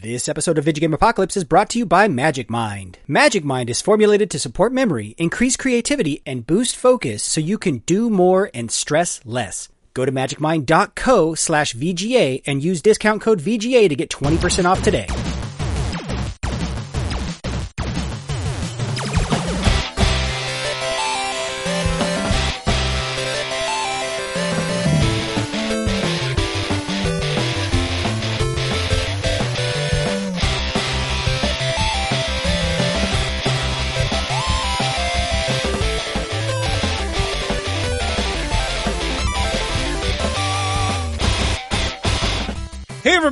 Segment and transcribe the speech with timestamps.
[0.00, 2.98] This episode of Video Game Apocalypse is brought to you by Magic Mind.
[3.08, 7.78] Magic Mind is formulated to support memory, increase creativity, and boost focus so you can
[7.78, 9.68] do more and stress less.
[9.94, 15.08] Go to magicmind.co slash VGA and use discount code VGA to get 20% off today.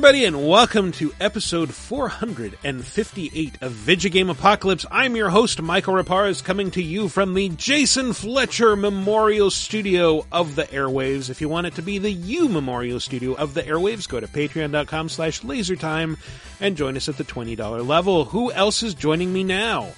[0.07, 4.85] Everybody and welcome to episode 458 of Video Game Apocalypse.
[4.89, 10.55] I'm your host Mikel Reparaz coming to you from the Jason Fletcher Memorial Studio of
[10.55, 11.29] the Airwaves.
[11.29, 14.27] If you want it to be the U Memorial Studio of the Airwaves, go to
[14.27, 16.17] patreon.com slash lasertime
[16.61, 18.23] and join us at the $20 level.
[18.23, 19.89] Who else is joining me now?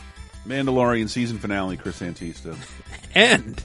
[0.43, 2.57] Mandalorian season finale, Chris Antista.
[3.15, 3.63] And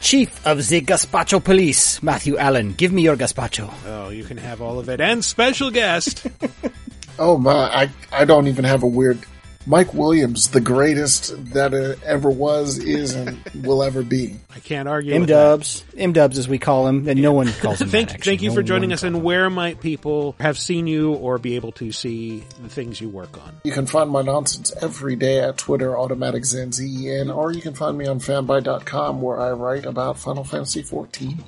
[0.00, 2.72] Chief of the Gaspacho Police, Matthew Allen.
[2.74, 3.72] Give me your gazpacho.
[3.86, 5.00] oh, you can have all of it.
[5.00, 6.26] And special guest
[7.18, 9.18] Oh my, I, I don't even have a weird.
[9.66, 14.36] Mike Williams, the greatest that ever was, is, and will ever be.
[14.54, 17.80] I can't argue M Dubs, M Dubs as we call him, and no one calls
[17.82, 17.88] him.
[17.88, 19.02] Thank, that, thank you No for joining us.
[19.02, 23.08] And where might people have seen you or be able to see the things you
[23.10, 23.60] work on?
[23.64, 27.74] You can find my nonsense every day at Twitter, Automatic Zen, Z-E-N, or you can
[27.74, 31.38] find me on fanbyte.com where I write about Final Fantasy XIV.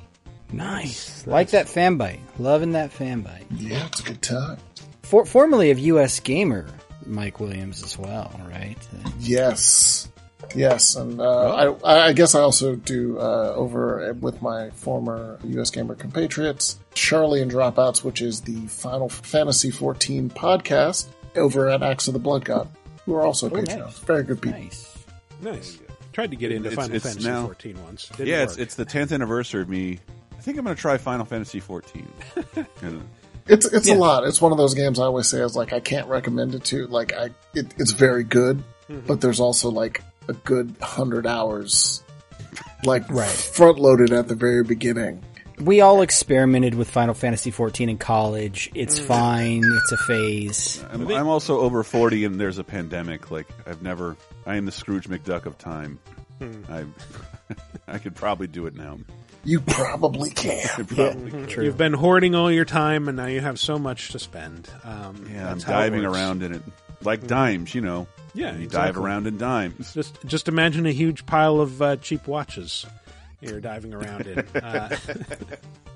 [0.53, 3.45] Nice, like that Fanbyte, loving that Fanbyte.
[3.57, 4.57] Yeah, it's a good time.
[5.03, 6.19] For, formerly of U.S.
[6.19, 6.67] Gamer,
[7.05, 8.77] Mike Williams as well, right?
[9.19, 10.07] Yes.
[10.55, 15.69] Yes, and uh, I, I guess I also do uh, over with my former U.S.
[15.69, 22.07] Gamer compatriots, Charlie and Dropouts, which is the Final Fantasy XIV podcast over at Axe
[22.07, 22.67] of the Blood God,
[23.05, 23.77] who are also Patreons.
[23.79, 23.99] nice.
[23.99, 24.59] Very good people.
[24.59, 24.97] Nice.
[25.41, 25.77] Nice.
[26.11, 28.09] Tried to get into It's- Final it's Fantasy now- 14 once.
[28.09, 28.59] Didn't yeah, it's work.
[28.61, 29.99] it's the 10th anniversary of me.
[30.37, 32.07] I think I'm going to try Final Fantasy 14.
[33.45, 34.25] And It's it's a lot.
[34.25, 36.87] It's one of those games I always say is like I can't recommend it to
[36.87, 39.05] like I it, it's very good, mm-hmm.
[39.07, 42.03] but there's also like a good hundred hours
[42.83, 43.29] like Right.
[43.29, 45.23] front loaded at the very beginning.
[45.59, 48.71] We all experimented with Final Fantasy XIV in college.
[48.73, 49.05] It's mm.
[49.05, 49.63] fine.
[49.63, 50.83] It's a phase.
[50.91, 53.29] I'm, I'm also over 40, and there's a pandemic.
[53.29, 54.17] Like I've never.
[54.45, 55.99] I am the Scrooge McDuck of time.
[56.39, 56.63] Hmm.
[56.67, 56.85] I
[57.87, 58.97] I could probably do it now.
[59.43, 60.67] You probably can.
[60.77, 61.63] I probably True.
[61.65, 64.69] You've been hoarding all your time, and now you have so much to spend.
[64.83, 66.61] Um, Yeah, I'm that's how it diving around in it
[67.01, 67.73] like dimes.
[67.73, 68.07] You know.
[68.33, 68.93] Yeah, you exactly.
[68.93, 69.93] dive around in dimes.
[69.93, 72.85] Just, just imagine a huge pile of uh, cheap watches
[73.41, 74.45] you're diving around in.
[74.55, 74.95] Uh,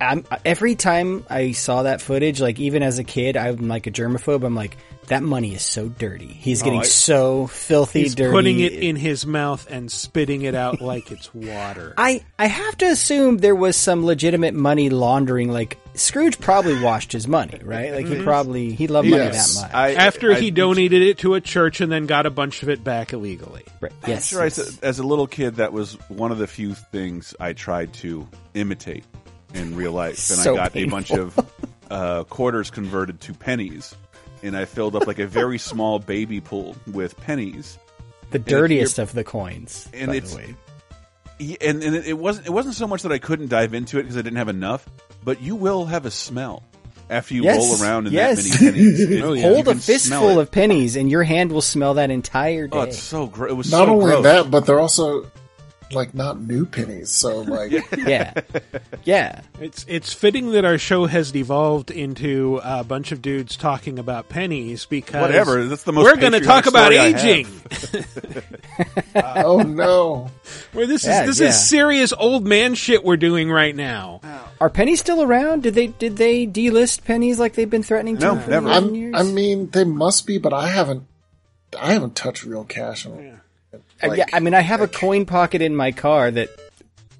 [0.01, 3.91] I'm, every time I saw that footage, like even as a kid, I'm like a
[3.91, 4.43] germaphobe.
[4.43, 4.75] I'm like,
[5.07, 6.27] that money is so dirty.
[6.27, 8.31] He's getting I- so filthy he's dirty.
[8.33, 11.93] putting it in his mouth and spitting it out like it's water.
[11.97, 15.49] I, I have to assume there was some legitimate money laundering.
[15.51, 17.93] Like Scrooge probably washed his money, right?
[17.93, 19.55] Like he probably he loved money Yes.
[19.55, 19.73] that much.
[19.73, 22.69] I, After I- he donated it to a church and then got a bunch of
[22.69, 23.63] it back illegally.
[23.81, 23.91] Right.
[24.03, 24.27] I'm Yes.
[24.27, 24.55] sure I yes.
[24.55, 28.27] said, as a little kid, that was one of the few things I tried to
[28.53, 29.03] imitate
[29.53, 30.11] in real life.
[30.29, 31.39] And So I got a bunch of
[31.89, 33.95] uh, quarters converted to pennies.
[34.43, 37.79] And I filled up like a very small baby pool with pennies.
[38.31, 39.87] the dirtiest of the coins.
[39.93, 40.55] and by it's- the way.
[41.37, 44.03] Yeah, And, and it wasn't it wasn't so much that I couldn't dive into it
[44.03, 44.87] because I didn't have enough,
[45.25, 46.63] but you will have a smell
[47.09, 48.43] after you Yes, roll around in yes.
[48.43, 48.99] that many pennies.
[49.01, 49.41] It- Oh, yeah.
[49.43, 52.77] Hold a fistful of pennies, and your hand will smell that entire day.
[52.77, 53.51] Oh, it's so gross.
[53.51, 54.23] It was Not so only gross.
[54.23, 55.25] that, but they're also
[55.91, 57.09] like not new pennies.
[57.11, 58.33] So like yeah,
[59.03, 59.41] yeah.
[59.59, 64.29] It's it's fitting that our show has devolved into a bunch of dudes talking about
[64.29, 67.25] pennies because Whatever, that's the most we're going to talk about story I have.
[67.25, 67.47] aging.
[69.15, 70.29] oh no.
[70.73, 71.47] Where this Yeah, is this yeah.
[71.49, 74.21] is serious old man shit we're doing right now.
[74.23, 74.51] Oh.
[74.61, 75.63] Are pennies still around?
[75.63, 78.69] Did they did they delist pennies like they've been threatening to No, never.
[78.69, 79.15] I'm.
[79.15, 81.03] I mean they must be, but I haven't
[81.79, 83.39] I haven't touched real cash in
[84.03, 86.49] Uh, yeah, I mean, I have a coin pocket in my car that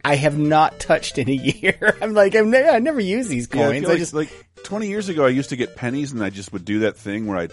[0.04, 1.98] I have not touched in a year.
[2.02, 3.86] I'm like, I've never, I never use these Yeah, I coins.
[3.86, 4.30] I like, just like
[4.64, 7.28] 20 years ago, I used to get pennies, and I just would do that thing
[7.28, 7.52] where I'd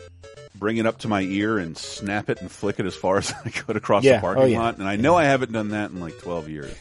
[0.54, 3.32] bring it up to my ear and snap it and flick it as far as
[3.44, 4.60] I could across Yeah, the parking oh, yeah.
[4.60, 4.78] lot.
[4.78, 6.74] And I know I haven't done that in like 12 years.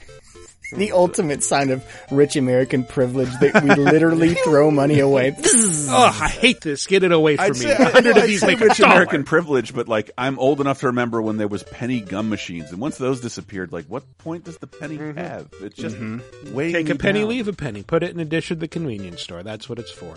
[0.71, 5.35] The ultimate sign of rich American privilege that we literally throw money away.
[5.37, 6.87] Oh, I hate this.
[6.87, 7.59] Get it away from I'd me.
[7.59, 8.93] say, A hundred of these say make a rich dollar.
[8.93, 12.71] American privilege, but like I'm old enough to remember when there was penny gum machines,
[12.71, 15.17] and once those disappeared, like what point does the penny mm-hmm.
[15.17, 15.49] have?
[15.61, 16.53] It's just mm-hmm.
[16.53, 17.83] way Take a penny, leave a penny.
[17.83, 19.43] Put it in a dish at the convenience store.
[19.43, 20.15] That's what it's for.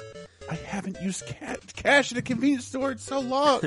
[0.51, 3.63] I haven't used ca- cash at a convenience store in so long.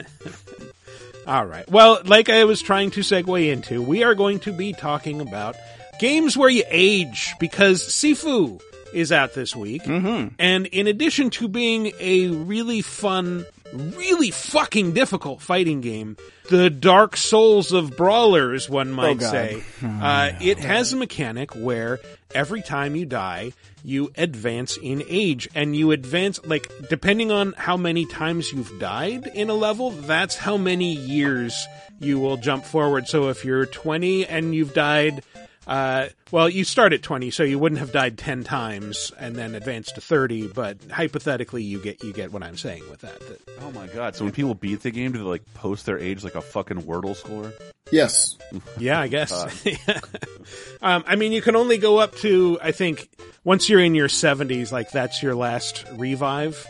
[1.28, 1.70] All right.
[1.70, 5.56] Well, like I was trying to segue into, we are going to be talking about
[6.00, 8.62] games where you age because Sifu
[8.94, 9.84] is out this week.
[9.84, 10.36] Mm-hmm.
[10.40, 16.18] And in addition to being a really fun, really fucking difficult fighting game,
[16.50, 19.32] the Dark Souls of brawlers, one might God.
[19.32, 22.00] say, uh, it has a mechanic where
[22.34, 23.54] every time you die,
[23.84, 29.28] you advance in age and you advance, like, depending on how many times you've died
[29.28, 31.68] in a level, that's how many years
[32.00, 33.08] you will jump forward.
[33.08, 35.24] So if you're 20 and you've died,
[35.68, 39.54] uh, well, you start at 20, so you wouldn't have died 10 times and then
[39.54, 43.20] advance to 30, but hypothetically you get, you get what I'm saying with that.
[43.20, 44.16] that oh my god!
[44.16, 46.84] So when people beat the game, do they like post their age like a fucking
[46.84, 47.54] Wordle score?
[47.92, 48.38] Yes.
[48.78, 49.32] Yeah, I guess.
[50.82, 53.10] um, I mean, you can only go up to, I think,
[53.44, 56.66] once you're in your 70s, like that's your last revive.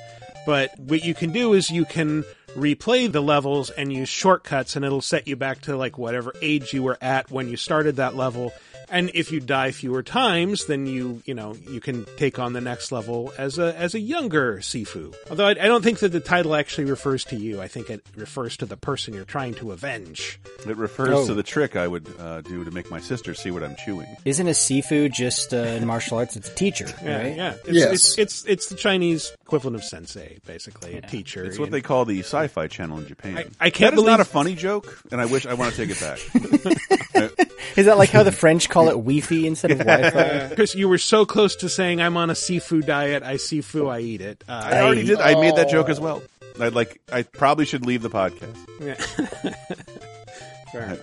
[0.47, 2.23] But what you can do is you can
[2.55, 6.73] replay the levels and use shortcuts, and it'll set you back to like whatever age
[6.73, 8.53] you were at when you started that level.
[8.89, 12.61] And if you die fewer times, then you, you know, you can take on the
[12.61, 15.13] next level as a, as a younger Sifu.
[15.29, 17.61] Although I, I don't think that the title actually refers to you.
[17.61, 20.39] I think it refers to the person you're trying to avenge.
[20.65, 21.27] It refers Oh.
[21.27, 24.07] to the trick I would uh, do to make my sister see what I'm chewing.
[24.25, 26.35] Isn't a Sifu just uh, in martial arts?
[26.35, 27.35] It's a teacher, Yeah, right?
[27.35, 27.53] yeah.
[27.65, 27.93] It's, Yes.
[27.93, 31.43] it's, it's it's the Chinese equivalent of sensei, basically, a teacher.
[31.45, 33.37] It's what And they call the Sci-Fi Channel in Japan.
[33.37, 35.77] I- I can't That is not a funny joke, and I wish I want to
[35.85, 36.19] take it back.
[37.77, 40.51] Is that like how the French call it Wi-Fi instead of Wi-Fi?
[40.55, 43.23] Chris, you were so close to saying I'm on a seafood diet.
[43.23, 44.43] I seafood, I eat it.
[44.47, 45.19] Uh, I already did.
[45.19, 45.91] I made that joke Oh.
[45.91, 46.21] as well.
[46.59, 46.99] I'd like.
[47.11, 48.55] I probably should leave the podcast.
[48.81, 48.95] yeah.
[50.71, 50.99] Fair enough.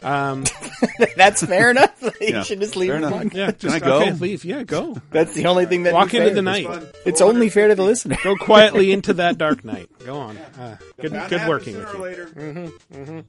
[0.00, 0.44] Um,
[1.16, 1.90] That's fair enough.
[2.02, 3.12] you Yeah, should just leave fair it enough.
[3.14, 3.30] alone.
[3.34, 4.00] yeah, just I go?
[4.00, 4.44] okay, leave.
[4.44, 4.96] Yeah, go.
[5.10, 6.34] That's the only thing that Walk into fair.
[6.34, 6.68] the night.
[7.04, 8.16] It's only fair to the listener.
[8.22, 9.88] Go quietly into that dark night.
[10.04, 10.36] Go on.
[10.36, 13.24] Uh, good, good working with you.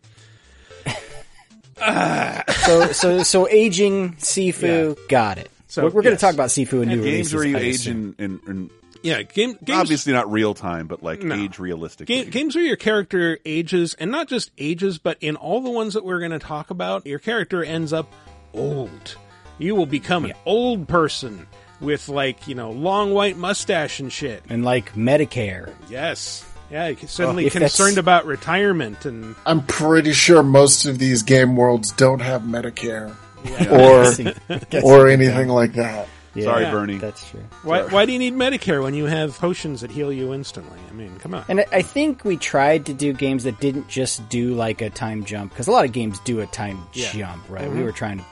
[1.81, 2.43] Later.
[2.53, 5.49] So, so, so aging Sifu, got it.
[5.67, 6.19] So, we're, we're going yes.
[6.21, 7.33] to talk about Sifu and new Games releases.
[7.35, 8.15] where you I age assume.
[8.17, 8.69] in, in, in
[9.03, 9.79] Yeah, game, games.
[9.79, 11.35] obviously not real time, but like No.
[11.35, 12.07] age realistic.
[12.07, 15.93] Ga- games where your character ages, and not just ages, but in all the ones
[15.93, 18.11] that we're going to talk about, your character ends up
[18.53, 19.15] old.
[19.59, 21.45] You will become an old person
[21.81, 24.43] with like you know long white mustache and shit.
[24.49, 25.71] and like Medicare.
[25.89, 30.99] Yes, yeah, you're suddenly If that's- concerned about retirement and I'm pretty sure most of
[30.99, 34.41] these game worlds don't have Medicare Guess-
[34.81, 36.07] or or anything like that.
[36.35, 36.71] Yeah, Sorry, Yeah.
[36.71, 36.97] Bernie.
[36.99, 37.43] That's true.
[37.63, 40.77] why why do you need Medicare when you have potions that heal you instantly?
[40.87, 41.43] I mean, come on.
[41.49, 44.91] And I- I think we tried to do games that didn't just do like a
[44.91, 47.11] time jump because a lot of games do a time Yeah.
[47.11, 47.69] jump, right?
[47.69, 48.25] We were trying to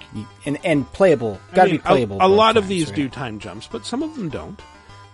[0.46, 2.22] and and playable, got to mean, be playable.
[2.22, 2.96] A, a both lot of these right?
[2.96, 4.60] do time jumps, but some of them don't.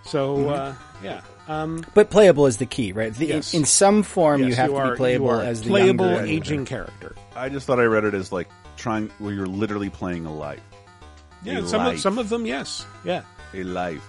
[0.04, 3.12] So uh, yeah, um, but playable is the key, right?
[3.14, 3.52] The, Yes.
[3.54, 5.68] in, in some form, yes, you have to are- be playable you are as the
[5.68, 7.14] playable younger- aging character.
[7.36, 10.60] I just thought I read it as like trying where you're literally playing a life.
[11.42, 13.22] Yeah, A some of, some of them, yes, yeah.
[13.52, 14.02] a life,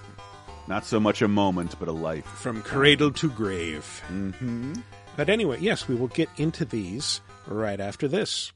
[0.67, 2.25] not so much a moment, but a life.
[2.25, 4.01] from cradle to grave.
[4.09, 4.73] Mm-hmm.
[5.17, 8.51] But anyway, yes, we will get into these right after this.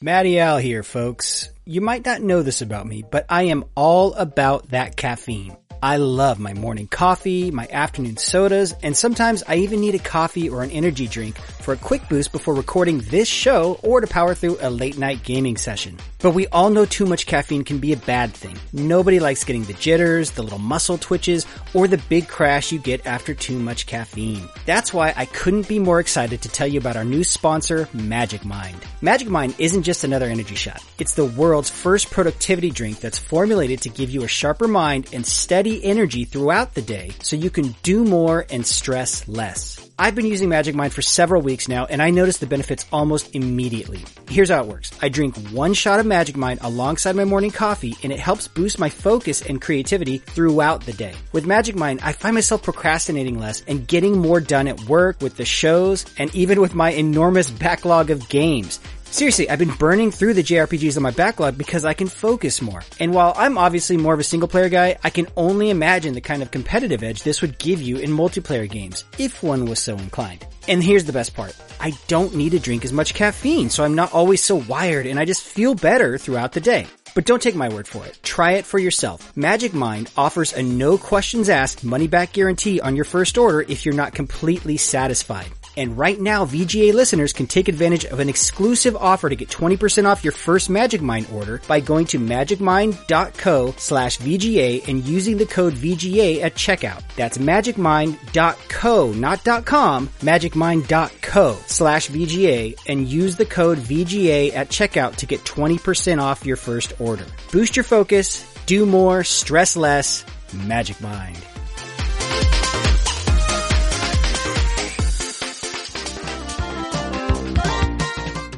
[0.00, 1.50] Matty Al here, folks.
[1.64, 5.56] You might not know this about me, but I am all about that caffeine.
[5.86, 10.48] I love my morning coffee, my afternoon sodas, and sometimes I even need a coffee
[10.48, 14.34] or an energy drink for a quick boost before recording this show or to power
[14.34, 15.96] through a late night gaming session.
[16.26, 18.58] But we all know too much caffeine can be a bad thing.
[18.72, 23.06] Nobody likes getting the jitters, the little muscle twitches, or the big crash you get
[23.06, 24.42] after too much caffeine.
[24.64, 28.44] That's why I couldn't be more excited to tell you about our new sponsor, Magic
[28.44, 28.84] Mind.
[29.02, 30.82] Magic Mind isn't just another energy shot.
[30.98, 35.24] It's the world's first productivity drink that's formulated to give you a sharper mind and
[35.24, 39.85] steady energy throughout the day so you can do more and stress less.
[39.98, 43.34] I've been using Magic Mind for several weeks now and I notice the benefits almost
[43.34, 44.04] immediately.
[44.28, 44.90] Here's how it works.
[45.00, 48.78] I drink one shot of Magic Mind alongside my morning coffee and it helps boost
[48.78, 51.14] my focus and creativity throughout the day.
[51.32, 55.38] With Magic Mind, I find myself procrastinating less and getting more done at work, with
[55.38, 58.80] the shows, and even with my enormous backlog of games.
[59.16, 62.82] Seriously, I've been burning through the JRPGs on my backlog because I can focus more.
[63.00, 66.20] And while I'm obviously more of a single player guy, I can only imagine the
[66.20, 69.96] kind of competitive edge this would give you in multiplayer games, if one was so
[69.96, 70.44] inclined.
[70.68, 71.56] And here's the best part.
[71.80, 75.18] I don't need to drink as much caffeine, so I'm not always so wired and
[75.18, 76.86] I just feel better throughout the day.
[77.14, 78.18] But don't take my word for it.
[78.22, 79.34] Try it for yourself.
[79.34, 83.86] Magic Mind offers a no questions asked money back guarantee on your first order if
[83.86, 85.48] you're not completely satisfied.
[85.76, 90.06] And right now, VGA listeners can take advantage of an exclusive offer to get 20%
[90.06, 95.46] off your first Magic Mind order by going to magicmind.co slash VGA and using the
[95.46, 97.02] code VGA at checkout.
[97.16, 105.26] That's magicmind.co, not .com, magicmind.co slash VGA and use the code VGA at checkout to
[105.26, 107.26] get 20% off your first order.
[107.52, 111.36] Boost your focus, do more, stress less, Magic Mind.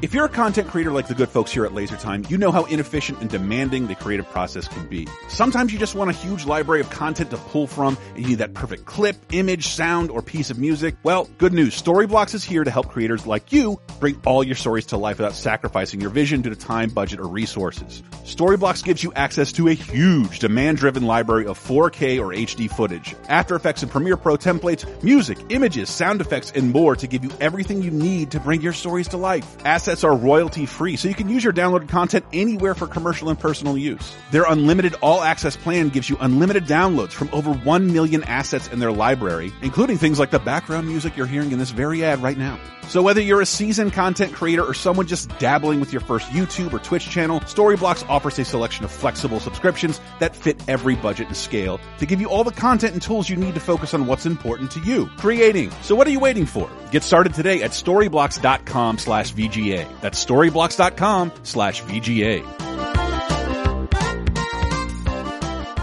[0.00, 2.66] If you're a content creator like the good folks here at LaserTime, you know how
[2.66, 5.08] inefficient and demanding the creative process can be.
[5.26, 8.38] Sometimes you just want a huge library of content to pull from and you need
[8.38, 10.94] that perfect clip, image, sound, or piece of music.
[11.02, 11.80] Well, good news.
[11.82, 15.34] Storyblocks is here to help creators like you bring all your stories to life without
[15.34, 18.00] sacrificing your vision due to time, budget, or resources.
[18.22, 23.56] Storyblocks gives you access to a huge demand-driven library of 4K or HD footage, After
[23.56, 27.82] Effects and Premiere Pro templates, music, images, sound effects, and more to give you everything
[27.82, 29.56] you need to bring your stories to life.
[29.88, 33.40] Assets are royalty free, so you can use your downloaded content anywhere for commercial and
[33.40, 34.14] personal use.
[34.30, 38.80] Their unlimited all access plan gives you unlimited downloads from over 1 million assets in
[38.80, 42.36] their library, including things like the background music you're hearing in this very ad right
[42.36, 42.60] now.
[42.88, 46.72] So whether you're a seasoned content creator or someone just dabbling with your first YouTube
[46.72, 51.36] or Twitch channel, Storyblocks offers a selection of flexible subscriptions that fit every budget and
[51.36, 54.24] scale to give you all the content and tools you need to focus on what's
[54.24, 55.70] important to you, creating.
[55.82, 56.70] So what are you waiting for?
[56.90, 59.77] Get started today at storyblocks.com slash VGA.
[60.00, 62.44] That's storyblocks.com slash VGA.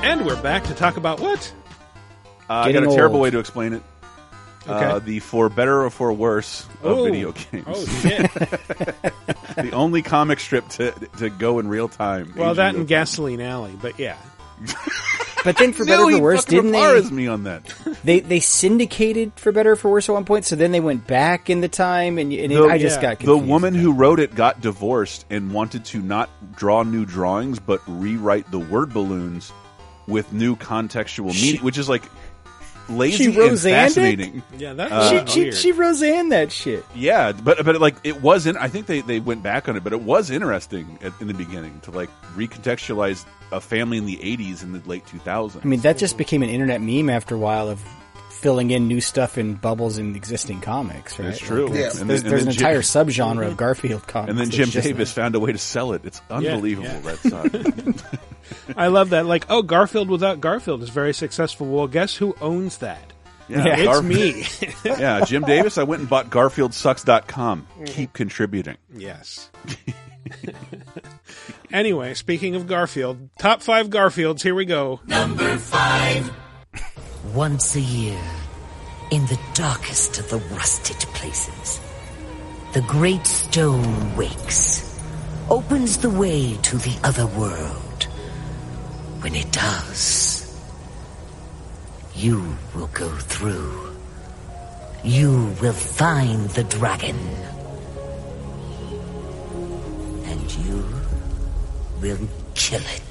[0.04, 1.54] And we're back to talk about what?
[2.50, 3.24] Uh, I got a Getting terrible old.
[3.24, 3.84] way to explain it.
[4.68, 7.04] Uh, the for better or for worse of Oh.
[7.06, 7.66] video games.
[7.68, 8.32] Oh shit!
[8.34, 12.34] the only comic strip to to go in real time.
[12.36, 14.18] well, Aging that real and Gasoline Alley, but yeah.
[15.46, 16.80] But then for better or for worse, didn't they?
[16.82, 17.64] Rapara's me on that.
[18.04, 21.08] They they syndicated for better or for worse at one point, so then they went
[21.08, 23.02] back in the time, and, and it- The- I just yeah.
[23.14, 23.50] got The confused.
[23.50, 28.52] woman who wrote it got divorced and wanted to not draw new drawings, but rewrite
[28.52, 29.52] the word balloons
[30.08, 32.04] with new contextual meaning, which is like
[32.90, 33.72] lazy She and Roseanne'd it?
[33.72, 34.44] fascinating.
[34.58, 35.54] Yeah, that's Uh, she, she, weird.
[35.56, 36.86] she Roseanne that shit.
[36.96, 38.58] Yeah, but but like it wasn't.
[38.58, 41.34] I think they they went back on it, but it was interesting at, in the
[41.34, 45.64] beginning to like recontextualize a family in the '80s and the late 2000s.
[45.64, 47.82] I mean, that just became an internet meme after a while of
[48.46, 51.30] filling in new stuff in bubbles in existing comics, right?
[51.30, 51.66] It's true.
[51.66, 51.80] Like, Yeah.
[51.80, 53.56] it's- And there's then- there's an then entire subgenre of mm-hmm.
[53.56, 54.30] Garfield comics.
[54.30, 55.22] and then Jim Davis that.
[55.22, 56.04] found a way to sell it.
[56.06, 56.88] It's unbelievable.
[56.88, 57.00] yeah.
[57.00, 57.18] That
[58.04, 58.20] side.
[58.78, 59.26] I love that.
[59.26, 61.66] Like, oh, Garfield without Garfield is very successful.
[61.66, 63.14] Well, guess who owns that?
[63.50, 64.46] Yeah, It's Gar- me.
[64.86, 65.80] yeah, Jim Davis.
[65.80, 67.62] I went and bought GarfieldSucks.com.
[67.74, 67.84] Mm-hmm.
[67.86, 68.78] Keep contributing.
[68.96, 69.50] yes.
[71.72, 74.44] anyway, speaking of Garfield, top five Garfields.
[74.44, 75.00] Here we go.
[77.34, 78.22] Once a year,
[79.12, 81.80] in the darkest of the rusted places,
[82.74, 85.00] the great stone wakes,
[85.50, 88.04] opens the way to the other world.
[89.22, 90.60] When it does,
[92.16, 93.96] you will go through.
[95.04, 97.20] You will find the dragon.
[100.26, 100.84] And you
[102.02, 103.05] will kill it.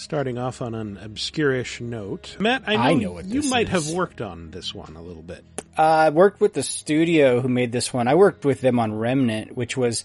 [0.00, 3.86] Starting off on an obscurish note, Matt, I know, I know what you might is.
[3.86, 5.44] have worked on this one a little bit.
[5.76, 8.08] Uh, I worked with the studio who made this one.
[8.08, 10.04] I worked with them on Remnant, which was,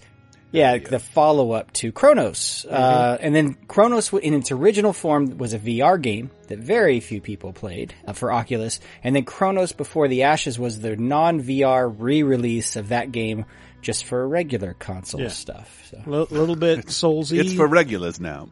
[0.51, 2.65] yeah, the follow up to Chronos.
[2.69, 7.21] Uh, and then Chronos, in its original form, was a VR game that very few
[7.21, 8.81] people played uh, for Oculus.
[9.01, 13.45] And then Chronos Before the Ashes was the non VR re release of that game
[13.81, 15.27] just for regular console Yeah.
[15.29, 15.87] stuff.
[15.89, 16.01] So.
[16.05, 17.39] A little bit soulsy.
[17.39, 18.49] It's for regulars now.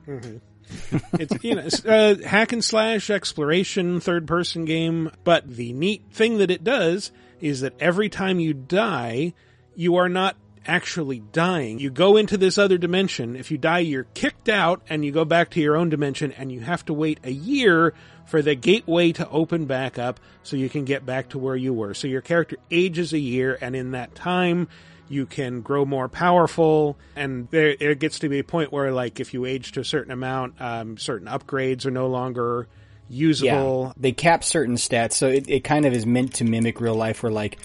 [1.13, 5.12] It's you know uh, hack and slash exploration third person game.
[5.24, 9.34] But the neat thing that it does is that every time you die
[9.75, 11.79] you are not actually dying.
[11.79, 13.36] You go into this other dimension.
[13.36, 16.51] If you die you're kicked out and you go back to your own dimension and
[16.51, 17.93] you have to wait a year
[18.25, 21.74] for the gateway to open back up so you can get back to where you
[21.74, 21.93] were.
[21.93, 24.70] So your character ages a year and in that time
[25.10, 26.98] you can grow more powerful.
[27.15, 29.86] And there it gets to be a point where like if you age to a
[29.86, 32.67] certain amount um, certain upgrades are no longer
[33.10, 36.81] Yeah, usable they cap certain stats, so it, it kind of is meant to mimic
[36.81, 37.57] real life where like,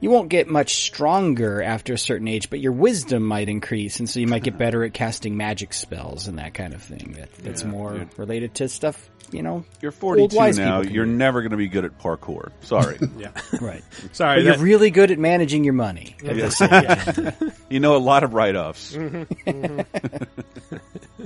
[0.00, 4.10] you won't get much stronger after a certain age, but your wisdom might increase, and
[4.10, 7.14] so you might get better at casting magic spells and that kind of thing.
[7.16, 10.80] That, that's more related to stuff, you know, you're 42 now.
[10.80, 12.52] You're never going to be good at parkour.
[12.62, 12.98] Sorry.
[13.18, 13.30] yeah.
[13.60, 13.84] Right.
[14.12, 14.42] Sorry.
[14.42, 14.56] That...
[14.56, 16.16] you're really good at managing your money.
[16.22, 16.60] Yes.
[16.60, 17.30] yeah.
[17.68, 18.94] you know a lot of write-offs.
[18.94, 19.50] Mm-hmm.
[19.50, 21.24] Mm-hmm.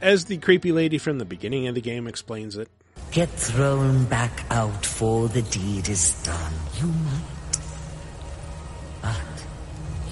[0.00, 2.68] As the creepy lady from the beginning of the game explains it.
[3.12, 6.52] Get thrown back out for the deed is done.
[6.80, 7.22] You might.
[9.02, 9.44] But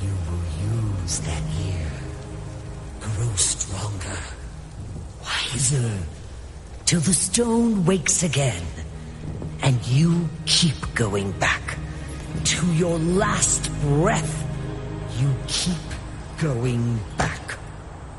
[0.02, 1.90] you will use that ear.
[3.00, 4.18] Grow stronger.
[5.22, 5.98] Wiser
[6.86, 8.62] till the stone wakes again,
[9.62, 11.78] and you keep going back
[12.44, 14.42] to your last breath.
[15.20, 15.76] You keep
[16.40, 17.58] going back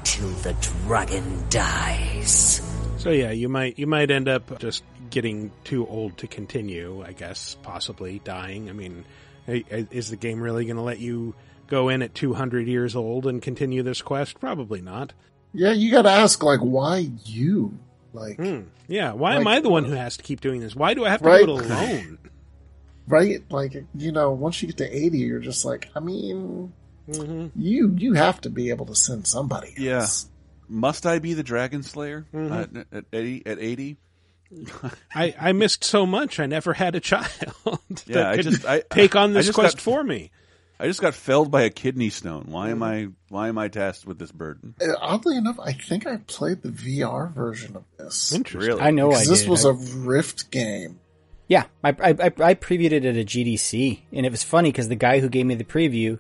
[0.03, 0.53] till the
[0.86, 2.62] dragon dies.
[2.97, 7.03] So yeah, you might you might end up just getting too old to continue.
[7.05, 8.69] I guess possibly dying.
[8.69, 9.05] I mean,
[9.47, 11.33] i- i- is the game really going to let you
[11.67, 14.39] go in at 200 years old and continue this quest?
[14.39, 15.13] Probably not.
[15.53, 17.77] Yeah, you got to ask like why you
[18.17, 18.62] like Hmm.
[18.88, 19.13] Yeah.
[19.13, 20.75] Why am I the one who has to keep doing this?
[20.75, 21.45] Why do I have to Right.
[21.45, 22.17] do it alone?
[23.09, 26.74] right like you know once you get to 80 you're just like I mean
[27.09, 30.00] hmm you you have to be able to send somebody Yeah.
[30.01, 30.27] else.
[30.67, 32.51] Must I be the Dragon Slayer Mm-hmm.
[32.53, 33.43] uh, at, at eighty?
[33.45, 33.97] At eighty?
[35.15, 36.39] I, I missed so much.
[36.39, 37.27] I never had a child
[37.89, 40.31] that Yeah, I could just- I- take on this just quest got- for me.
[40.79, 42.46] I just got felled by a kidney stone.
[42.50, 43.07] Why am I?
[43.29, 44.75] Why am I tasked with this burden?
[44.81, 48.31] Uh, Oddly enough, I think I played the VR version of this.
[48.31, 48.69] Interesting.
[48.75, 48.81] Really?
[48.81, 49.50] I know I Because this did.
[49.50, 51.00] was I- a Rift game.
[51.50, 54.89] Yeah, I, I, I, I previewed it at a GDC, and it was funny because
[54.89, 56.19] the guy who gave me the preview,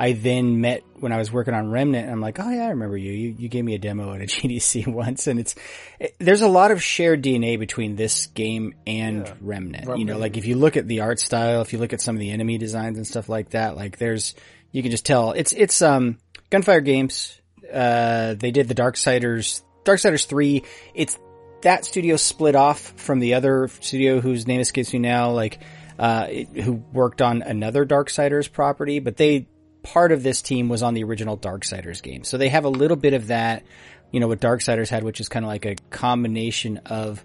[0.00, 2.04] I then met when I was working on Remnant.
[2.04, 3.10] And I'm like, oh yeah, I remember you.
[3.10, 5.54] You, you gave me a demo at a GDC once, and it's
[5.98, 9.86] it, there's a lot of shared DNA between this game and Remnant.
[9.98, 12.14] You know, like if you look at the art style, if you look at some
[12.14, 14.34] of the enemy designs and stuff like that, like there's
[14.70, 16.18] you can just tell it's it's um
[16.50, 17.40] Gunfire Games.
[17.72, 20.62] Uh, they did the Darksiders Darksiders three.
[20.94, 21.18] It's
[21.62, 25.58] that studio split off from the other studio whose name escapes me now, like,
[25.98, 29.48] uh, it- who worked on another Darksiders property, but they,
[29.82, 32.24] part of this team was on the original Darksiders game.
[32.24, 33.62] So they have a little bit of that,
[34.10, 37.24] you know, what Darksiders had, which is kind of like a combination of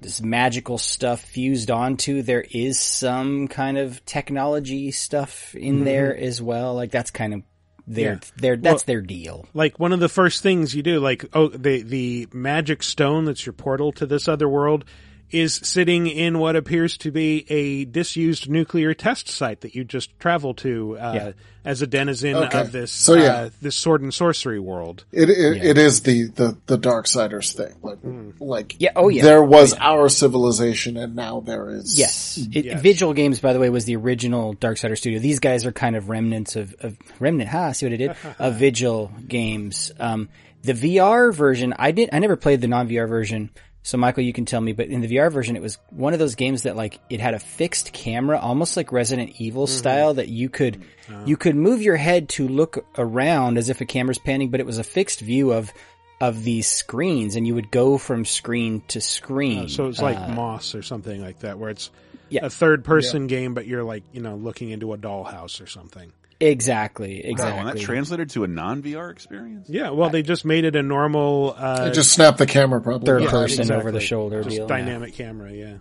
[0.00, 2.22] this magical stuff fused onto.
[2.22, 5.84] There is some kind of technology stuff in mm-hmm.
[5.84, 6.74] there as well.
[6.74, 7.42] Like that's kind of
[7.86, 8.18] their, Yeah.
[8.36, 9.46] their, that's Well- their deal.
[9.54, 13.46] like one of the first things you do, like oh the the magic stone that's
[13.46, 14.84] your portal to this other world
[15.30, 20.18] is sitting in what appears to be a disused nuclear test site that you just
[20.20, 21.32] travel to uh, Yeah.
[21.64, 22.60] as a denizen Okay.
[22.60, 23.22] of this So, yeah.
[23.34, 25.04] uh, this sword and sorcery world.
[25.10, 27.74] It it, it is the the the Darksiders thing.
[27.82, 27.98] Like
[28.40, 29.22] like Yeah, oh, yeah.
[29.24, 32.38] There was our civilization, and now there is Yes.
[32.52, 32.80] It, Yes.
[32.82, 35.18] Vigil Games, by the way, was the original Darksider studio.
[35.18, 37.50] These guys are kind of remnants of, of remnant.
[37.50, 38.16] Ha, see what I did?
[38.38, 39.90] of Vigil Games.
[39.98, 40.28] Um,
[40.62, 43.50] the VR version, I did, I never played the non-VR version.
[43.86, 46.18] So Michael, you can tell me, but in the VR version, it was one of
[46.18, 49.78] those games that like, it had a fixed camera, almost like Resident Evil mm-hmm.
[49.78, 50.82] style that you could,
[51.24, 54.66] you could move your head to look around as if a camera's panning, but it
[54.66, 55.72] was a fixed view of,
[56.20, 59.66] of these screens and you would go from screen to screen.
[59.66, 61.92] Uh, so it's like uh, Moss or something like that, where it's
[62.28, 62.44] yeah.
[62.44, 66.12] a third person game, but you're like you know looking into a dollhouse or something.
[66.40, 67.58] Exactly, Wow, exactly.
[67.60, 69.68] and that translated to a non VR experience.
[69.70, 73.06] Yeah, well, they just made it a normal uh, It just snap the camera probably.
[73.06, 73.30] Third Yeah.
[73.30, 73.80] person exactly.
[73.80, 74.66] over the shoulder just deal.
[74.66, 75.50] dynamic camera.
[75.52, 75.76] Yeah.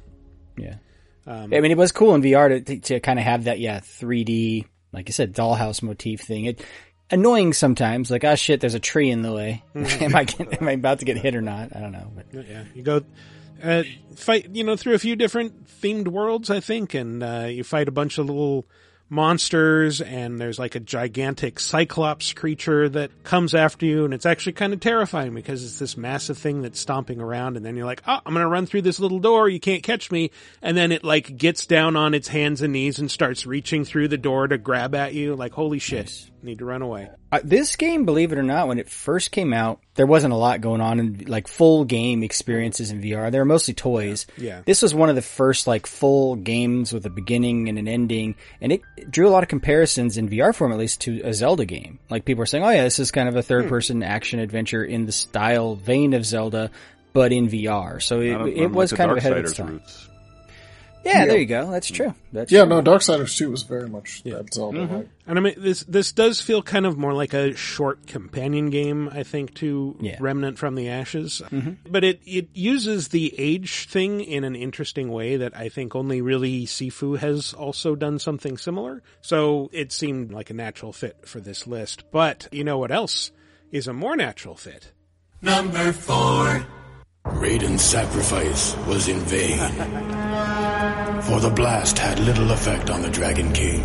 [0.58, 0.76] Yeah.
[1.28, 3.60] Um, I mean, it was cool in VR to, to, to kind of have that,
[3.60, 6.46] yeah, 3D, like I said, dollhouse motif thing.
[6.46, 6.64] It
[7.10, 9.64] annoying sometimes, like, ah, shit, there's a tree in the way.
[9.76, 11.76] am I get- am I about to get hit or not?
[11.76, 12.12] I don't know.
[12.16, 13.02] But Yeah, you go
[13.64, 13.84] uh,
[14.16, 17.88] fight, you know, through a few different themed worlds, I think, and uh, you fight
[17.88, 18.66] a bunch of little
[19.10, 24.54] monsters, and there's like a gigantic cyclops creature that comes after you, and it's actually
[24.54, 28.02] kind of terrifying because it's this massive thing that's stomping around, and then you're like,
[28.08, 31.04] oh, I'm gonna run through this little door, you can't catch me, and then it
[31.04, 34.58] like gets down on its hands and knees and starts reaching through the door to
[34.58, 37.10] grab at you, like, holy shit, need to run away.
[37.32, 40.38] uh, this game, believe it or not, when it first came out, there wasn't a
[40.38, 43.32] lot going on in like full game experiences in VR.
[43.32, 44.26] They were mostly toys.
[44.38, 44.62] Yeah.
[44.66, 48.36] This was one of the first like full games with a beginning and an ending,
[48.62, 51.66] and it drew a lot of comparisons in VR form, at least, to a Zelda
[51.66, 52.00] game.
[52.10, 54.84] Like people were saying, "Oh yeah, this is kind of a third person action adventure
[54.84, 56.72] in the style vein of Zelda."
[57.14, 59.68] But in VR, so it, it was kind of ahead of its time.
[59.68, 60.10] roots.
[61.06, 61.70] Yeah, there you go.
[61.70, 62.14] That's true.
[62.34, 62.70] That's Yeah, true.
[62.70, 64.80] no, Darksiders 2 was very much that Zelda.
[64.80, 64.96] Mm-hmm.
[64.96, 68.70] like- And I mean, this this does feel kind of more like a short companion
[68.72, 70.18] game, I think, to Yeah.
[70.20, 71.42] Remnant from the Ashes.
[71.52, 71.90] Mm-hmm.
[71.92, 76.22] But it it uses the age thing in an interesting way that I think only
[76.22, 79.04] really Sifu has also done something similar.
[79.22, 82.04] So it seemed like a natural fit for this list.
[82.12, 83.32] But you know what else
[83.72, 84.92] is a more natural fit?
[85.42, 86.66] Number four.
[87.26, 89.58] Raiden's sacrifice was in vain.
[91.24, 93.82] For the blast had little effect on the Dragon King.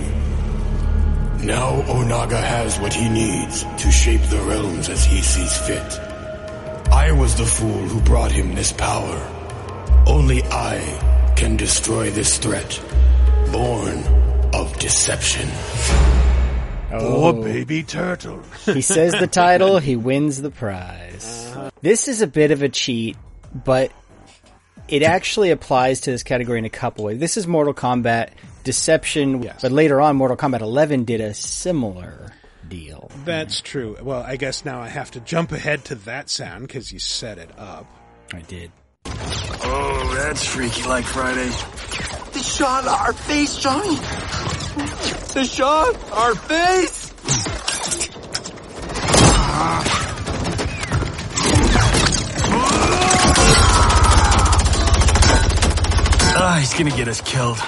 [1.44, 5.98] Now Onaga has what he needs to shape the realms as he sees fit.
[6.92, 9.16] I was the fool who brought him this power.
[10.06, 12.78] Only I can destroy this threat,
[13.52, 14.04] born
[14.52, 15.48] of deception.
[16.92, 18.42] Oh, baby turtle.
[18.66, 21.56] He says the title, he wins the prize.
[21.80, 23.16] This is a bit of a cheat,
[23.54, 23.92] but
[24.88, 27.18] it actually applies to this category in a couple ways.
[27.18, 28.30] This is Mortal Kombat
[28.64, 29.60] Deception, Yes.
[29.62, 32.32] but later on, Mortal Kombat 11 did a similar
[32.68, 33.10] deal.
[33.24, 33.96] That's true.
[34.02, 37.38] Well, I guess now I have to jump ahead to that sound because you set
[37.38, 37.86] it up.
[38.32, 38.70] I did.
[39.06, 41.50] Oh, that's freaky like Friday.
[42.32, 43.96] They shot our face, Johnny.
[45.34, 47.10] They shot our face.
[56.42, 57.58] Ah, he's gonna get us killed.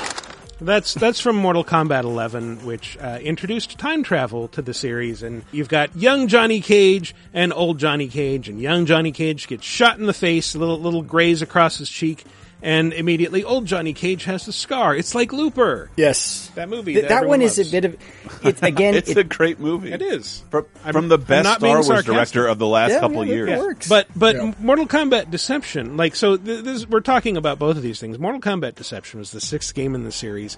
[0.58, 5.44] That's that's from Mortal Kombat 11, which uh, introduced time travel to the series, and
[5.52, 9.98] you've got young Johnny Cage and old Johnny Cage, and young Johnny Cage gets shot
[9.98, 12.24] in the face, little little graze across his cheek,
[12.62, 14.94] and immediately old Johnny Cage has the scar.
[14.96, 15.90] It's like Looper.
[15.96, 16.50] Yes.
[16.54, 16.92] That movie.
[16.94, 17.96] Th- that that everyone one is a bit of,
[18.44, 19.92] it's again, It's it- a great movie.
[19.92, 20.42] It is.
[20.50, 22.14] From, from the best not being Star Wars sarcastic.
[22.14, 23.50] director of the last yeah, couple yeah, years.
[23.50, 23.88] It works.
[23.88, 24.54] But but Yeah.
[24.60, 28.18] Mortal Kombat Deception, like so, th- this, we're talking about both of these things.
[28.18, 30.56] Mortal Kombat Deception was the sixth game in the series,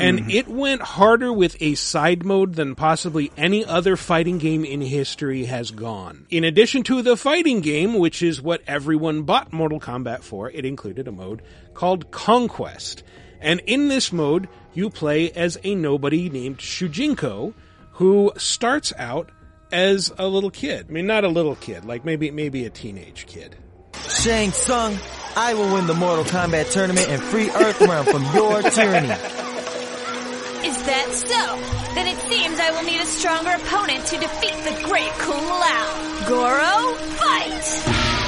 [0.00, 0.30] and mm-hmm.
[0.30, 5.44] it went harder with a side mode than possibly any other fighting game in history
[5.44, 6.26] has gone.
[6.30, 10.64] In addition to the fighting game, which is what everyone bought Mortal Kombat for, it
[10.64, 11.42] included a mode
[11.74, 13.02] called Conquest.
[13.40, 17.54] And in this mode, you play as a nobody named Shujinko,
[17.92, 19.30] who starts out
[19.72, 20.86] as a little kid.
[20.88, 23.56] I mean, not a little kid, like maybe maybe a teenage kid.
[24.08, 24.98] Shang Tsung,
[25.36, 29.14] I will win the Mortal Kombat tournament and free Earthrealm from your tyranny.
[30.64, 31.94] Is that so?
[31.94, 36.10] Then it seems I will need a stronger opponent to defeat the great Kung Lao.
[36.28, 38.20] Goro, fight!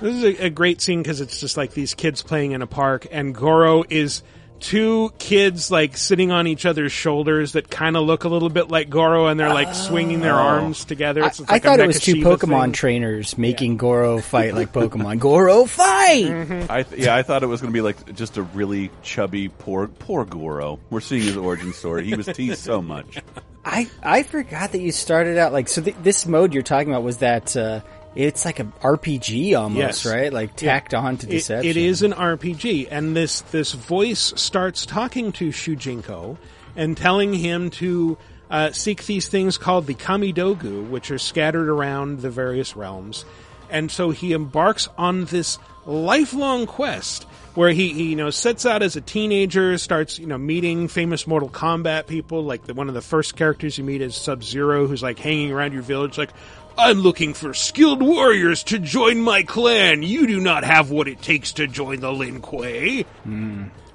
[0.00, 2.66] This is a, a great scene because it's just like these kids playing in a
[2.66, 4.22] park, and Goro is
[4.60, 8.70] two kids like sitting on each other's shoulders that kind of look a little bit
[8.70, 11.22] like Goro, and they're like swinging their arms together.
[11.22, 12.72] I, It's, it's I like a thought it was two Pokemon thing.
[12.72, 15.18] trainers making Goro fight like Pokemon.
[15.18, 16.70] Goro, fight!
[16.70, 19.48] I th- yeah, I thought it was going to be like just a really chubby,
[19.48, 20.78] poor, poor Goro.
[20.90, 22.04] We're seeing his origin story.
[22.04, 23.18] He was teased so much.
[23.64, 25.82] I I forgot that you started out like so.
[25.82, 27.80] Th- this mode you're talking about was that uh,
[28.16, 30.06] it's like a RPG almost, Yes.
[30.06, 30.32] right?
[30.32, 31.70] Like tacked on to It- Deception.
[31.70, 36.36] it is an RPG, and this this voice starts talking to Shujinko
[36.74, 38.16] and telling him to
[38.50, 43.24] uh, seek these things called the Kamidogu, which are scattered around the various realms.
[43.68, 47.24] And so he embarks on this lifelong quest
[47.54, 51.26] where he, he you know sets out as a teenager, starts you know meeting famous
[51.26, 52.44] Mortal Kombat people.
[52.44, 55.50] Like the, one of the first characters you meet is Sub Zero, who's like hanging
[55.52, 56.30] around your village, like.
[56.78, 60.02] I'm looking for skilled warriors to join my clan.
[60.02, 63.04] You do not have what it takes to join the Lin Kuei.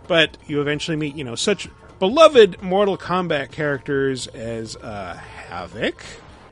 [0.08, 6.02] But you eventually meet, you know, such beloved Mortal Kombat characters as uh, Havik.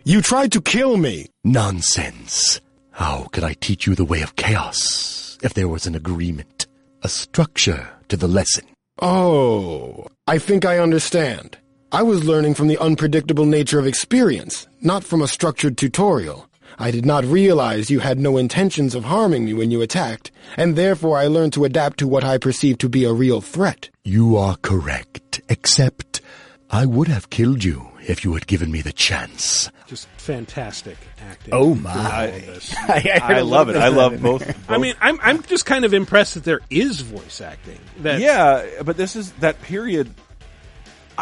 [0.03, 1.27] You tried to kill me.
[1.43, 2.61] Nonsense.
[2.91, 6.67] How could I teach you the way of chaos if there was an agreement,
[7.01, 8.65] a structure to the lesson?
[9.01, 11.57] Oh, I think I understand.
[11.91, 16.47] I was learning from the unpredictable nature of experience, not from a structured tutorial.
[16.77, 20.75] I did not realize you had no intentions of harming me when you attacked, and
[20.75, 23.89] therefore I learned to adapt to what I perceived to be a real threat.
[24.03, 26.21] You are correct, except
[26.69, 29.71] I would have killed you if you had given me the chance.
[29.87, 31.55] Just fantastic acting.
[31.55, 31.91] Oh my!
[31.91, 32.75] throughout all this.
[32.77, 33.75] I, I heard I a love it.
[33.77, 34.69] I love of both.
[34.69, 37.79] I mean, I'm I'm just kind of impressed that there is voice acting.
[38.01, 40.13] That yeah, but this is that period.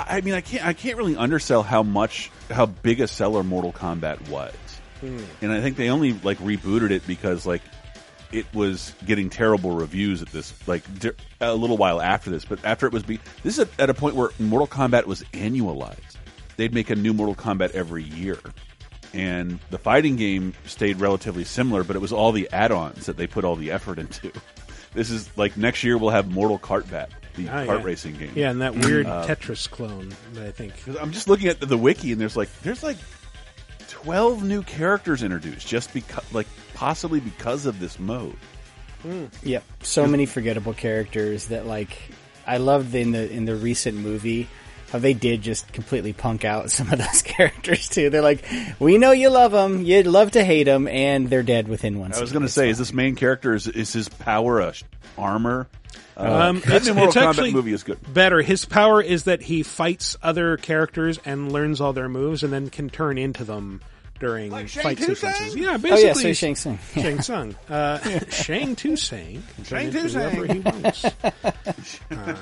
[0.07, 0.65] I mean, I can't.
[0.65, 4.53] I can't really undersell how much, how big a seller Mortal Kombat was,
[5.01, 5.23] hmm.
[5.41, 7.61] and I think they only like rebooted it because like
[8.31, 10.83] it was getting terrible reviews at this like
[11.41, 12.45] a little while after this.
[12.45, 15.23] But after it was be this is at, at a point where Mortal Kombat was
[15.33, 16.17] annualized.
[16.57, 18.39] They'd make a new Mortal Kombat every year.
[19.13, 23.25] And the fighting game stayed relatively similar, but it was all the add-ons that they
[23.25, 24.31] put all the effort into.
[24.93, 27.83] This is like next year we'll have Mortal Kartbat, the Ah, kart yeah.
[27.83, 28.31] racing game.
[28.35, 30.11] yeah, and that weird Tetris clone.
[30.41, 30.73] I think.
[31.01, 32.97] I'm just looking at the, the wiki, and there's like there's like
[33.87, 38.35] twelve new characters introduced just because, like possibly because of this mode.
[39.43, 41.97] Yep, so many forgettable characters that like
[42.45, 44.49] I loved in the in the recent movie
[44.91, 48.09] how they did just completely punk out some of those characters too.
[48.09, 48.45] They're like,
[48.79, 52.13] we know you love them, you'd love to hate them, and they're dead within one.
[52.13, 54.83] I was going to say, is this main character is, is his power a sh-
[55.17, 55.67] armor?
[56.15, 57.97] Uh, Um, that it's, new Mortal it's Kombat actually movie is good.
[58.13, 58.41] better.
[58.41, 62.69] His power is that he fights other characters and learns all their moves, and then
[62.69, 63.81] can turn into them
[64.19, 65.55] during fight sequences.
[65.55, 66.03] Yeah, Oh basically.
[66.07, 66.79] yeah, so Shang Tsung.
[66.95, 67.55] Shang Tsung.
[67.69, 70.09] Uh, Shang Tu Shang Turn Tsung.
[70.09, 71.05] whoever he wants.
[72.11, 72.35] Uh,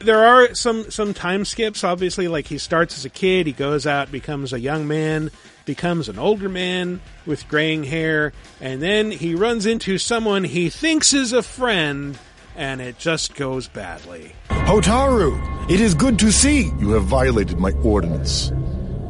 [0.00, 1.82] there are some some time skips.
[1.84, 5.30] Obviously, like he starts as a kid, he goes out, becomes a young man,
[5.68, 11.12] becomes an older man with graying hair, and then he runs into someone he thinks
[11.12, 12.18] is a friend,
[12.56, 14.32] and it just goes badly.
[14.48, 16.70] Hotaru, it is good to see.
[16.78, 18.50] You have violated my ordinance.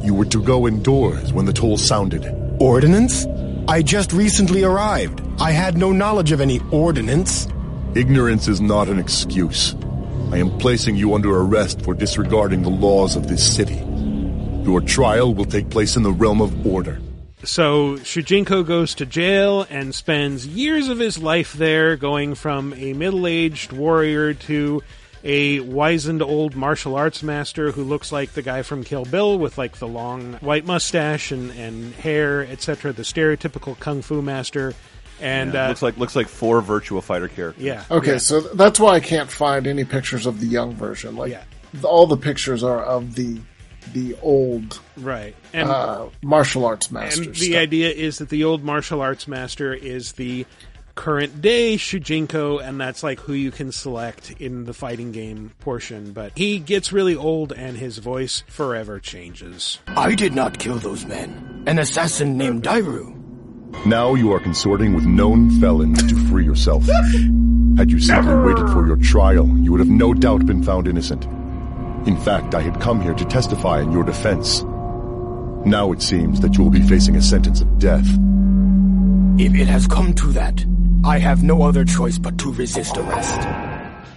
[0.02, 2.26] You were to go indoors when the toll sounded.
[2.60, 3.24] Ordinance?
[3.68, 5.22] I just recently arrived.
[5.38, 7.46] I had no knowledge of any ordinance.
[7.94, 9.76] Ignorance is not an excuse.
[10.32, 13.80] I am placing you under arrest for disregarding the laws of this city.
[14.68, 17.00] Your trial will take place in the realm of order.
[17.42, 22.92] So Shujinko goes to jail and spends years of his life there, going from a
[22.92, 24.82] middle-aged warrior to
[25.24, 29.56] a wizened old martial arts master who looks like the guy from Kill Bill with
[29.56, 32.92] like the long white mustache and, and hair, etc.
[32.92, 34.74] The stereotypical kung fu master.
[35.18, 37.64] And Yeah, uh, looks like looks like four Virtua Fighter characters.
[37.64, 38.18] yeah, Okay, yeah.
[38.18, 41.16] so that's why I can't find any pictures of the young version.
[41.16, 41.44] Like Yeah.
[41.84, 43.40] all the pictures are of the
[43.92, 45.34] the old right.
[45.52, 47.26] And uh, martial arts and master.
[47.26, 50.46] the idea is that the old martial arts master is the
[50.98, 56.12] current day Shujinko, and that's like who you can select in the fighting game portion.
[56.12, 59.78] But he gets really old, and his voice forever changes.
[59.86, 61.64] I did not kill those men.
[61.66, 63.14] An assassin named Dairou.
[63.86, 66.84] Now you are consorting with known felons to free yourself.
[67.76, 71.28] Had you simply waited for your trial, you would have no doubt been found innocent.
[72.08, 74.62] In fact, I had come here to testify in your defense.
[75.66, 78.06] Now it seems that you will be facing a sentence of death.
[79.38, 80.64] If it has come to that,
[81.04, 83.38] I have no other choice but to resist arrest.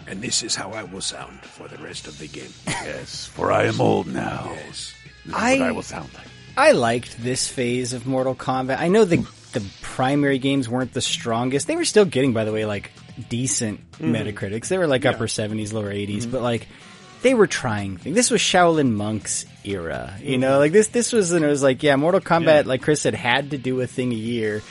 [0.07, 2.53] And this is how I will sound for the rest of the game.
[2.67, 4.49] Yes, for I am old now.
[4.53, 4.93] Yes.
[5.25, 6.27] This is I- what I will sound like.
[6.55, 8.79] I liked this phase of Mortal Kombat.
[8.79, 9.17] I know the
[9.51, 11.67] the primary games weren't the strongest.
[11.67, 12.91] They were still getting, by the way, like
[13.27, 14.15] decent mm-hmm.
[14.15, 14.69] Metacritics.
[14.69, 16.31] They were like upper seventies, lower 80s mm-hmm.
[16.31, 16.67] but like
[17.21, 18.15] they were trying things.
[18.15, 20.59] This was Shaolin Monks era, you know.
[20.59, 23.51] Like this, this was and it was like, yeah, Mortal Kombat, like Chris said, had
[23.51, 24.61] to do a thing a year,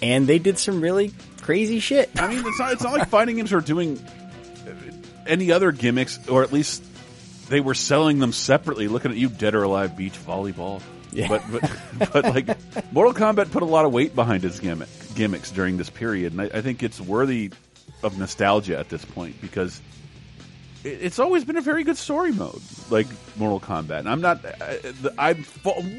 [0.00, 2.10] and they did some really crazy shit.
[2.16, 4.04] I mean, it's not, it's not like fighting games are doing
[5.26, 6.84] any other gimmicks, or at least
[7.48, 8.88] they were selling them separately.
[8.88, 10.82] Looking at you, Dead or Alive Beach Volleyball.
[11.10, 11.28] Yeah.
[11.28, 15.50] But, but, but like, Mortal Kombat put a lot of weight behind its gimmick, gimmicks
[15.50, 17.50] during this period, and I, I think it's worthy
[18.02, 19.80] of nostalgia at this point because
[20.84, 22.60] it's always been a very good story mode,
[22.90, 24.00] like Mortal Kombat.
[24.00, 24.80] And I'm not, I,
[25.18, 25.44] I'm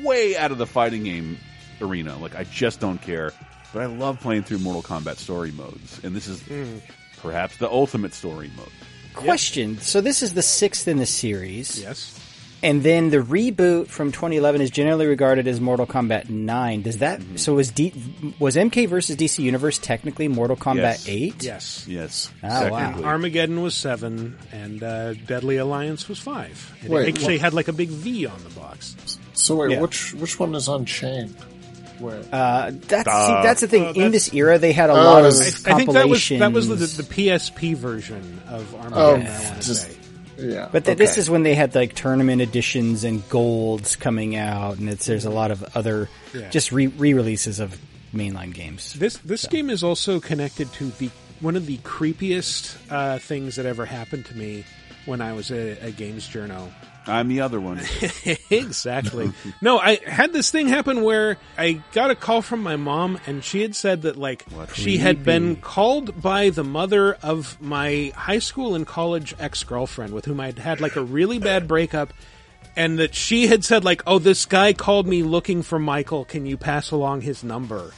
[0.04, 1.38] way out of the fighting game
[1.82, 2.18] arena.
[2.18, 3.32] Like, I just don't care.
[3.74, 6.78] But I love playing through Mortal Kombat story modes, and this is hmm.
[7.18, 8.72] perhaps the ultimate story mode.
[9.14, 11.80] Question: So this is the sixth in the series.
[11.80, 12.20] Yes.
[12.62, 16.82] And then the reboot from 2011 is generally regarded as Mortal Kombat 9.
[16.82, 17.94] Does that so was D,
[18.38, 21.08] was MK versus DC Universe technically Mortal Kombat Yes.
[21.08, 21.44] 8?
[21.44, 21.86] Yes.
[21.88, 23.02] Yes, Oh, wow.
[23.04, 26.74] Armageddon was seven, and uh, Deadly Alliance was five.
[26.84, 28.96] It Wait, actually what- had like a big V on the box.
[29.34, 29.82] So wait, Yeah.
[29.82, 31.36] which which one is Unchained?
[32.02, 33.86] Uh, that's see, that's the thing.
[33.86, 36.08] Uh, In this era, they had a Oh, lot of I- I I think that
[36.08, 39.28] was that was the, the PSP version of oh, Armageddon.
[39.28, 39.96] I want to just say.
[40.40, 40.70] Yeah.
[40.72, 44.90] But th- this is when they had like tournament editions and golds coming out, and
[44.90, 46.50] it's there's a lot of other Yeah.
[46.50, 47.78] just re releases of
[48.14, 48.94] mainline games.
[48.94, 51.10] This this game is also connected to the
[51.42, 54.66] one of the creepiest uh, things that ever happened to me
[55.06, 56.70] when I was a, a games journo.
[57.08, 57.82] I'm the other one.
[58.50, 59.32] exactly.
[59.62, 63.44] no, I had this thing happen where I got a call from my mom, and
[63.44, 68.40] she had said that like she had been called by the mother of my high
[68.40, 72.14] school and college ex girlfriend with whom I'd had like a really bad breakup.
[72.76, 76.24] And that she had said, like, oh, this guy called me looking for Michael.
[76.24, 77.92] Can you pass along his number?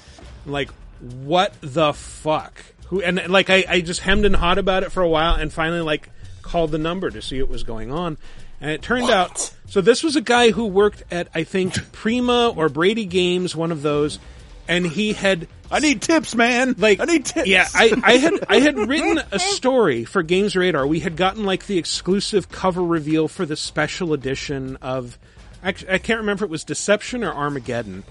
[0.46, 2.64] Like, what the fuck?
[2.88, 5.52] Who and like I, I just hemmed and hawed about it for a while, and
[5.52, 6.10] finally like
[6.42, 8.18] called the number to see what was going on.
[8.62, 12.50] And it turned out so this was a guy who worked at I think Prima
[12.50, 14.20] or Brady Games, one of those,
[14.68, 16.76] and he had I need tips, man.
[16.78, 17.48] like I need tips.
[17.48, 20.86] Yeah, I, I had I had written a story for Games Radar.
[20.86, 25.18] We had gotten like the exclusive cover reveal for the special edition of
[25.64, 28.04] actually, I can't remember if it was Deception or Armageddon.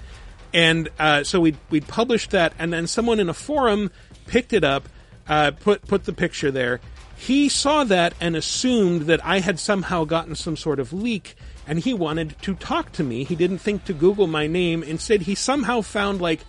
[0.52, 3.90] And uh, so we we published that, and then someone in a forum
[4.26, 4.88] picked it up,
[5.28, 6.80] uh, put put the picture there.
[7.20, 11.34] He saw that and assumed that I had somehow gotten some sort of leak,
[11.66, 13.24] and he wanted to talk to me.
[13.24, 14.82] He didn't think to Google my name.
[14.82, 16.40] Instead, he somehow found like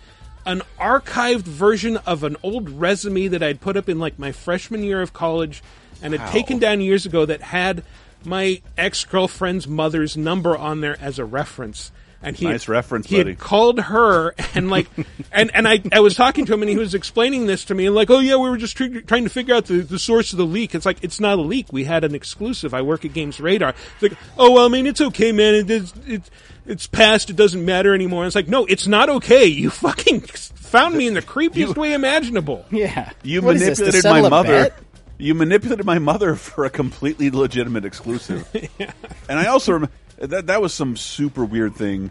[0.46, 4.82] an archived version of an old resume that I'd put up in like my freshman
[4.82, 5.62] year of college
[6.00, 7.84] and had taken down years ago that had
[8.24, 11.92] my ex girlfriend's mother's number on there as a reference.
[12.22, 13.30] And he Nice had, reference, he buddy.
[13.30, 14.86] had called her and like
[15.32, 17.86] and and I I was talking to him and he was explaining this to me
[17.86, 20.32] and like oh yeah we were just tr- trying to figure out the, the source
[20.32, 20.74] of the leak.
[20.74, 21.72] It's like it's not a leak.
[21.72, 22.74] We had an exclusive.
[22.74, 23.70] I work at Games Radar.
[23.94, 25.54] It's like oh well I mean it's okay man.
[25.54, 26.30] It is it's
[26.64, 27.28] it's past.
[27.28, 28.24] It doesn't matter anymore.
[28.24, 29.46] It's like no, it's not okay.
[29.46, 32.64] You fucking found me in the creepiest way imaginable.
[32.70, 33.10] Yeah.
[33.24, 34.48] You What is this, to manipulated settle my mother.
[34.70, 34.78] bet?
[35.18, 38.48] You manipulated my mother for a completely legitimate exclusive.
[38.78, 38.92] yeah.
[39.28, 39.88] And I also rem-
[40.30, 42.10] that that was some super weird thing.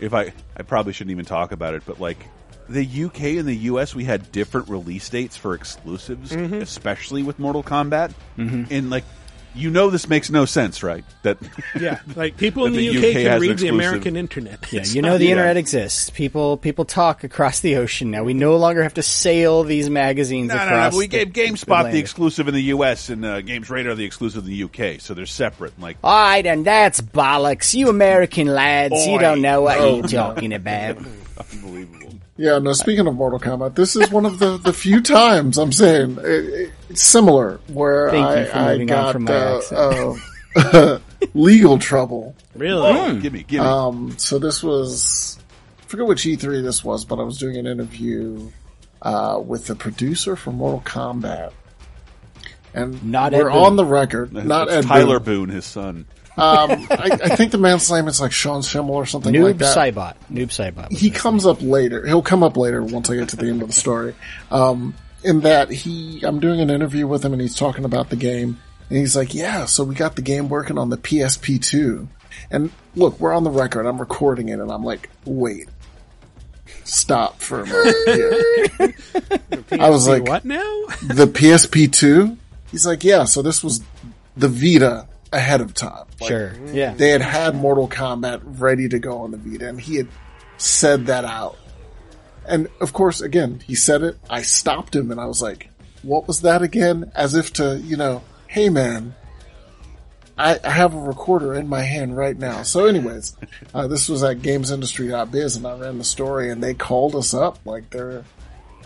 [0.00, 2.18] If I I probably shouldn't even talk about it, but like
[2.68, 6.60] the UK and the US, we had different release dates for exclusives, Mhm.
[6.60, 8.12] especially with Mortal Kombat.
[8.36, 9.04] And like,
[9.54, 11.04] you know, this makes no sense, right?
[11.22, 11.38] That
[11.80, 13.68] Yeah, like people in that the, UK, has can read the.
[13.68, 14.72] American internet.
[14.72, 15.30] Yeah, It's you know not- the Yeah.
[15.32, 16.10] internet exists.
[16.10, 18.22] People people talk across the ocean now.
[18.24, 20.96] We no longer have to sail these magazines No, no, no.
[20.96, 22.00] We the gave GameSpot the Atlantic.
[22.00, 25.26] exclusive in the US and uh, Games Radar the exclusive in the UK, so they're
[25.26, 25.78] separate.
[25.80, 27.74] Like, All right, and that's bollocks.
[27.74, 29.96] You American lads, you don't know what Oh.
[29.96, 30.98] you're talking about.
[31.52, 32.14] unbelievable.
[32.40, 35.72] Yeah, no, speaking of Mortal Kombat, this is one of the, the few times I'm
[35.72, 40.16] saying it, it, it's similar where I, I got uh,
[40.56, 40.98] uh,
[41.34, 42.34] legal trouble.
[42.54, 42.88] Really?
[42.88, 43.66] Oh, give me, give me.
[43.68, 45.38] Um, so this was,
[45.80, 48.50] I forget which E3 this was, but I was doing an interview
[49.02, 51.52] uh, with the producer for Mortal Kombat.
[52.72, 53.64] And Not we're Ed Boon.
[53.64, 54.32] on the record.
[54.32, 55.48] Not It's Ed Tyler Boon.
[55.48, 56.06] Boone, his son.
[56.36, 59.58] Um, I, I think the man's name is like Sean Schimmel or something Noob like
[59.58, 59.76] that.
[59.76, 60.14] Noob Saibot.
[60.32, 60.92] Noob Saibot.
[60.92, 62.06] he comes up later.
[62.06, 64.14] He'll come up later once I get to the end of the story.
[64.50, 68.16] Um, in that he, I'm doing an interview with him and he's talking about the
[68.16, 72.08] game and he's like, yeah, so we got the game working on the PSP2.
[72.50, 73.86] And look, we're on the record.
[73.86, 75.68] I'm recording it and I'm like, wait,
[76.84, 78.94] stop for a moment here.
[79.80, 80.58] I was like, what now?
[81.02, 82.36] the PSP2?
[82.70, 83.82] He's like, yeah, so this was
[84.36, 86.06] the Vita ahead of time.
[86.20, 86.52] Like, Sure.
[86.72, 86.94] Yeah.
[86.94, 90.08] they had had Mortal Kombat ready to go on the Vita, and he had
[90.58, 91.56] said that out.
[92.46, 94.18] And of course, again, he said it.
[94.28, 95.70] I stopped him, and I was like,
[96.02, 99.14] "What was that again?" As if to, you know, hey man,
[100.36, 102.62] I, I have a recorder in my hand right now.
[102.62, 103.36] So, anyways,
[103.74, 107.58] uh, this was at GamesIndustry.biz, and I ran the story, and they called us up,
[107.64, 108.24] like their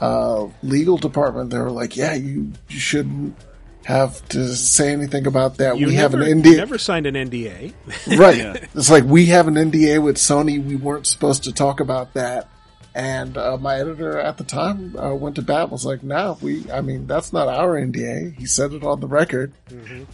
[0.01, 1.51] uh, legal department.
[1.51, 3.37] They were like, "Yeah, you, you shouldn't."
[3.85, 5.79] Have to say anything about that.
[5.79, 6.57] You we never, have an you NDA.
[6.57, 7.75] never signed an NDA.
[8.18, 8.66] Right.
[8.75, 10.62] It's like we have an NDA with Sony.
[10.64, 12.49] We weren't supposed to talk about that.
[12.94, 15.70] And uh, my editor at the time uh, went to bat.
[15.70, 16.70] Was like, "No, we.
[16.70, 19.53] I mean, that's not our NDA." He said it on the record.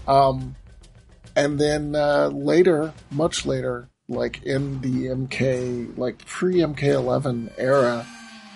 [0.09, 0.57] Um,
[1.37, 8.07] and then uh, later, much later, like in the MK, like pre MK11 era,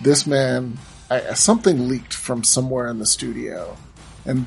[0.02, 0.78] this man,
[1.10, 3.76] I, something leaked from somewhere in the studio,
[4.24, 4.46] and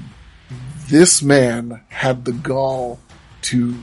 [0.88, 3.00] this man had the gall
[3.44, 3.76] to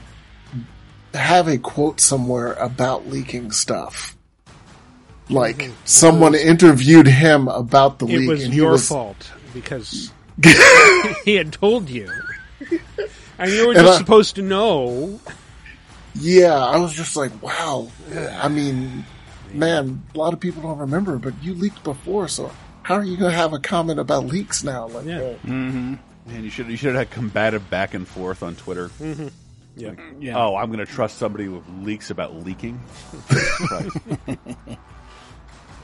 [1.13, 4.17] have a quote somewhere about leaking stuff.
[5.31, 10.13] Like someone interviewed him about the It leak, was and your was fault because
[11.25, 12.11] he had told you,
[13.39, 15.19] and you were And just I- supposed to know.
[16.17, 17.89] Yeah, I was just like, wow.
[18.41, 19.05] I mean,
[19.53, 23.17] man, a lot of people don't remember, but you leaked before, so how are you
[23.17, 24.87] going to have a comment about leaks now?
[24.89, 25.19] Like, Yeah.
[25.45, 25.99] that?
[26.27, 28.89] Man, you should you should have had combative back and forth on Twitter.
[29.01, 29.29] Mm-hmm.
[29.77, 29.93] Yeah.
[30.21, 30.39] Yeah.
[30.39, 32.81] Oh, I'm going to trust somebody with leaks about leaking.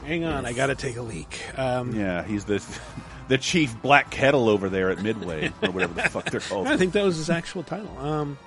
[0.05, 1.41] Hang on, I got to take a leak.
[1.57, 2.63] Um, yeah, he's the
[3.27, 6.67] the chief black kettle over there at Midway or whatever the fuck they're called.
[6.69, 7.95] I think that was his actual title.
[7.99, 8.37] Um,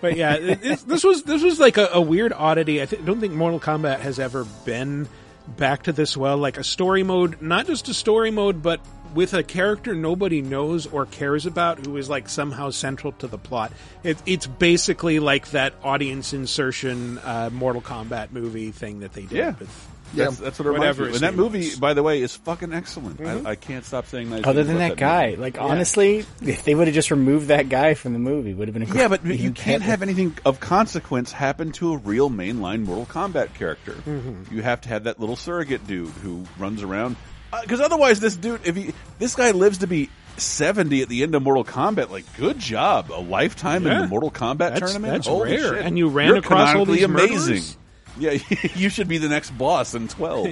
[0.00, 2.82] but yeah, it, it, this was this was like a, a weird oddity.
[2.82, 5.08] I th- don't think Mortal Kombat has ever been
[5.48, 6.36] back to this well.
[6.36, 8.80] Like a story mode, not just a story mode, but
[9.14, 13.38] with a character nobody knows or cares about who is like somehow central to the
[13.38, 13.72] plot.
[14.02, 19.32] It, it's basically like that audience insertion uh, Mortal Kombat movie thing that they did.
[19.32, 19.54] Yeah.
[19.58, 21.08] with That's, that's what it reminds me.
[21.08, 21.14] of.
[21.14, 21.68] And that movie, was.
[21.68, 21.80] Mm-hmm.
[21.80, 23.20] by the way, is fucking excellent.
[23.20, 24.44] I, I can't stop saying nice.
[24.44, 25.42] Other than about that guy, movie.
[25.42, 28.74] like honestly, if they would have just removed that guy from the movie, would have
[28.74, 32.84] been a Yeah, but you can't have anything of consequence happen to a real mainline
[32.84, 33.92] Mortal Kombat character.
[33.92, 34.54] Mm-hmm.
[34.54, 37.16] You have to have that little surrogate dude who runs around.
[37.62, 41.34] Because otherwise, this dude, if he, this guy lives to be seventy at the end
[41.34, 45.12] of Mortal Kombat, like good job, a lifetime in the Mortal Kombat That's- tournament.
[45.14, 45.74] that's Holy rare.
[45.76, 45.84] shit.
[45.86, 47.48] And you ran You're across all these canonically murderers?
[47.48, 47.76] amazing.
[48.18, 48.38] Yeah,
[48.74, 50.48] you should be the next boss in twelve.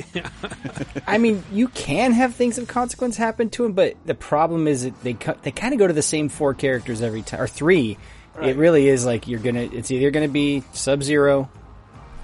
[1.07, 4.85] I mean, you can have things of consequence happen to him, but the problem is
[4.85, 7.47] that they co- they kind of go to the same four characters every time, or
[7.49, 7.99] three.
[8.41, 9.63] It really is like you're gonna.
[9.63, 11.51] It's either gonna be Sub Zero,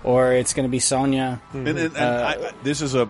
[0.05, 1.43] or it's gonna be Sonya.
[1.53, 2.01] And, and, and Uh,
[2.41, 3.09] I, I- this is a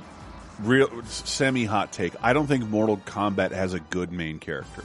[0.60, 2.14] real semi hot take.
[2.22, 4.84] I don't think Mortal Kombat has a good main character.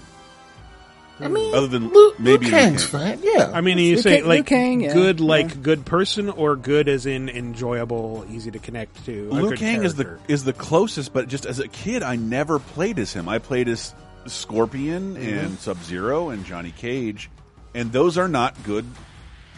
[1.22, 3.18] I mean, Other than Luke, maybe Luke Liu Kang's Kang.
[3.18, 3.20] fine.
[3.22, 3.52] Yeah.
[3.54, 4.94] I mean, you Liu say Kang- like Kang, yeah.
[4.94, 5.56] good, like Yeah.
[5.62, 9.28] good person, or good as in enjoyable, easy to connect to.
[9.30, 12.16] a Liu good Kang is the is the closest, but just as a kid, I
[12.16, 13.28] never played as him.
[13.28, 13.94] I played as
[14.28, 15.38] Scorpion Mm-hmm.
[15.40, 17.30] and Sub Zero and Johnny Cage,
[17.76, 18.86] and those are not good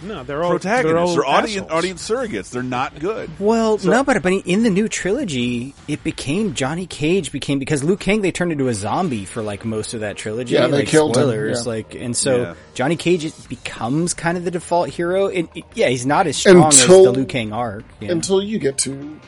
[0.03, 1.15] no, they're all protagonists.
[1.15, 2.49] They're, They're, audience audience surrogates.
[2.49, 3.29] They're not good.
[3.39, 7.97] Well, no, but but in the new trilogy, it became Johnny Cage became because Liu
[7.97, 10.55] Kang they turned into a zombie for like most of that trilogy.
[10.55, 11.55] Yeah, they like, killed him, yeah.
[11.65, 12.53] like, and so Yeah.
[12.73, 15.27] Johnny Cage becomes kind of the default hero.
[15.27, 17.83] It, it- yeah, he's not as strong as the Liu Kang arc.
[17.99, 18.11] Yeah.
[18.11, 19.19] until you get to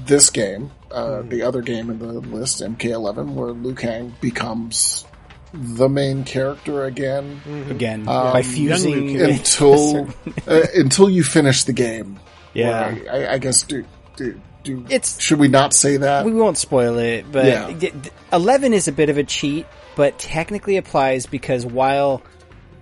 [0.00, 1.28] this game, uh, Hmm.
[1.28, 5.04] the other game in the list, MK11, where Liu Kang becomes
[5.52, 7.40] the main character again.
[7.70, 10.08] Again, Um, by fusing until
[10.46, 12.18] uh, until you finish the game.
[12.54, 12.92] Yeah.
[12.94, 13.84] Where I, I guess do
[14.16, 14.84] do do.
[14.88, 16.24] It's- should we not say that?
[16.24, 17.70] we won't spoil it, but Yeah.
[17.72, 22.22] d- d- eleven is a bit of a cheat, but technically applies because while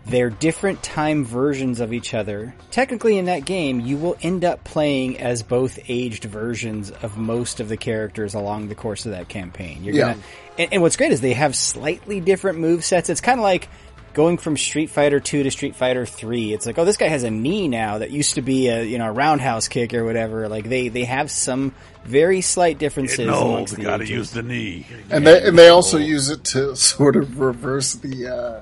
[0.07, 4.64] they're different time versions of each other, technically in that game you will end up
[4.64, 9.28] playing as both aged versions of most of the characters along the course of that
[9.28, 9.84] campaign.
[9.84, 10.01] You're Yeah.
[10.12, 10.18] gonna,
[10.59, 13.09] and, and what's great is they have slightly different move sets.
[13.11, 13.68] It's kind of like
[14.12, 16.53] going from Street Fighter 2 to Street Fighter 3.
[16.53, 18.98] It's like, oh, this guy has a knee now that used to be a, you
[18.98, 20.48] know, a roundhouse kick or whatever.
[20.48, 21.72] Like they, they have some
[22.05, 23.28] very slight differences.
[23.28, 24.11] amongst the gotta ages.
[24.16, 24.86] use the knee.
[25.11, 28.61] and they and they also use it to sort of reverse the uh,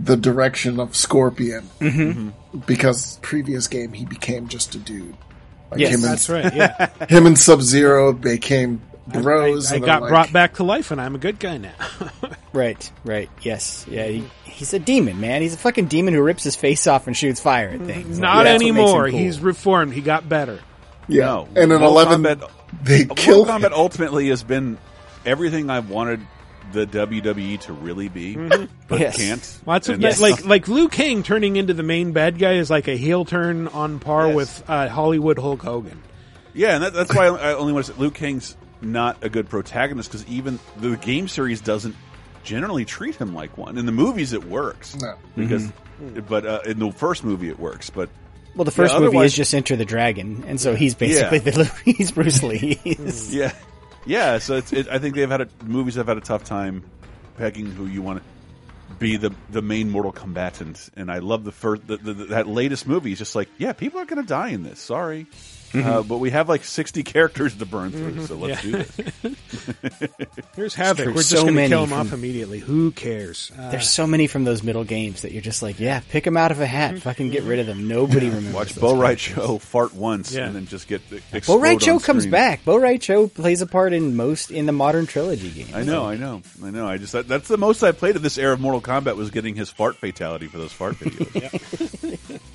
[0.00, 2.58] the direction of Scorpion Mm-hmm.
[2.66, 5.16] because previous game he became just a dude.
[5.70, 6.54] Like Yes, him and, That's right.
[6.54, 9.70] Yeah, him and Sub Zero became bros.
[9.70, 11.74] I, I and got like, brought back to life, and I'm a good guy now.
[12.52, 14.06] Right, right, yes, yeah.
[14.06, 15.42] He, he's a demon, man.
[15.42, 18.10] He's a fucking demon who rips his face off and shoots fire at things.
[18.10, 19.10] Like, Not that's what makes him anymore.
[19.10, 19.18] cool.
[19.18, 19.92] He's reformed.
[19.92, 20.60] He got better.
[21.08, 21.48] Yeah, No.
[21.56, 24.78] and in Mortal eleven, Kombat- they Mortal kill Kombat ultimately has been
[25.26, 26.20] everything I've wanted
[26.74, 28.68] the WWE to really be, but
[29.00, 29.16] Yes.
[29.16, 29.60] can't.
[29.64, 30.20] Well, that's what, Yes.
[30.20, 33.68] like like Liu Kang turning into the main bad guy is like a heel turn
[33.68, 34.36] on par Yes.
[34.36, 36.02] with uh, Hollywood Hulk Hogan.
[36.52, 39.48] Yeah, and that, that's why I only want to say Luke Kang's not a good
[39.48, 41.96] protagonist because even the game series doesn't
[42.44, 43.78] generally treat him like one.
[43.78, 45.14] In the movies, it works No.
[45.34, 45.72] because,
[46.28, 47.88] but uh, in the first movie, it works.
[47.90, 48.10] But
[48.54, 51.50] Well, the first Yeah, movie is just Enter the Dragon, and so he's basically Yeah.
[51.52, 52.78] the he's Bruce Lee.
[52.84, 53.52] He's- yeah,
[54.06, 54.38] yeah.
[54.38, 56.84] So it's, it, I think they've had a, movies have had a tough time
[57.36, 60.90] pegging who you want to be the the main mortal combatant.
[60.96, 63.12] And I love the first the, the, that latest movie.
[63.12, 64.80] is just like, yeah, people are going to die in this.
[64.80, 65.26] Sorry.
[65.74, 68.96] Uh, but we have like 60 characters to burn through, so let's do this.
[70.56, 71.06] Here's Havik.
[71.06, 72.58] We're just So going to kill him from- off immediately.
[72.60, 73.50] Who cares?
[73.58, 76.36] Uh, There's so many from those middle games that you're just like, yeah, pick them
[76.36, 77.88] out of a hat, fucking get rid of them.
[77.88, 78.54] Nobody remembers.
[78.54, 79.18] Watch those Bo Right.
[79.18, 80.46] Show fart once Yeah.
[80.46, 82.64] and then just get the Bo explode Right Show on comes back.
[82.64, 85.74] Bo' Rai Cho plays a part in most in the modern trilogy games.
[85.74, 86.86] I know, I know, I know.
[86.86, 89.30] I just that, that's the most I played of this era of Mortal Kombat was
[89.30, 92.40] getting his fart fatality for those fart videos.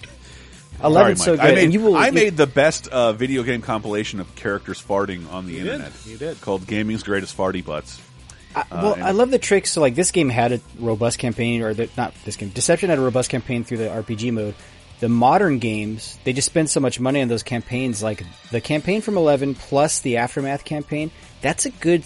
[0.83, 1.47] Eleven's Sorry, so Mike.
[1.47, 1.95] good, I made, and you will.
[1.95, 5.65] I you- made the best uh, video game compilation of characters farting on the did.
[5.67, 5.91] internet.
[6.05, 6.39] You did.
[6.41, 8.01] Called Gaming's Greatest Farty Butts.
[8.55, 9.71] I, well, and- I love the tricks.
[9.71, 12.49] So, like, this game had a robust campaign, or the, not this game.
[12.49, 14.55] Deception had a robust campaign through the RPG mode.
[15.01, 18.03] The modern games, they just spend so much money on those campaigns.
[18.03, 21.11] Like the campaign from Eleven plus the Aftermath campaign,
[21.41, 22.03] that's a good,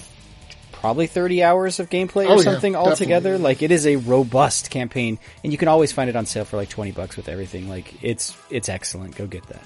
[0.83, 3.29] probably thirty hours of gameplay Oh, or yeah, something altogether.
[3.29, 3.43] definitely.
[3.43, 6.57] Like it is a robust campaign, and you can always find it on sale for
[6.57, 7.69] like twenty bucks with everything.
[7.69, 9.15] Like it's it's excellent.
[9.15, 9.61] Go get that.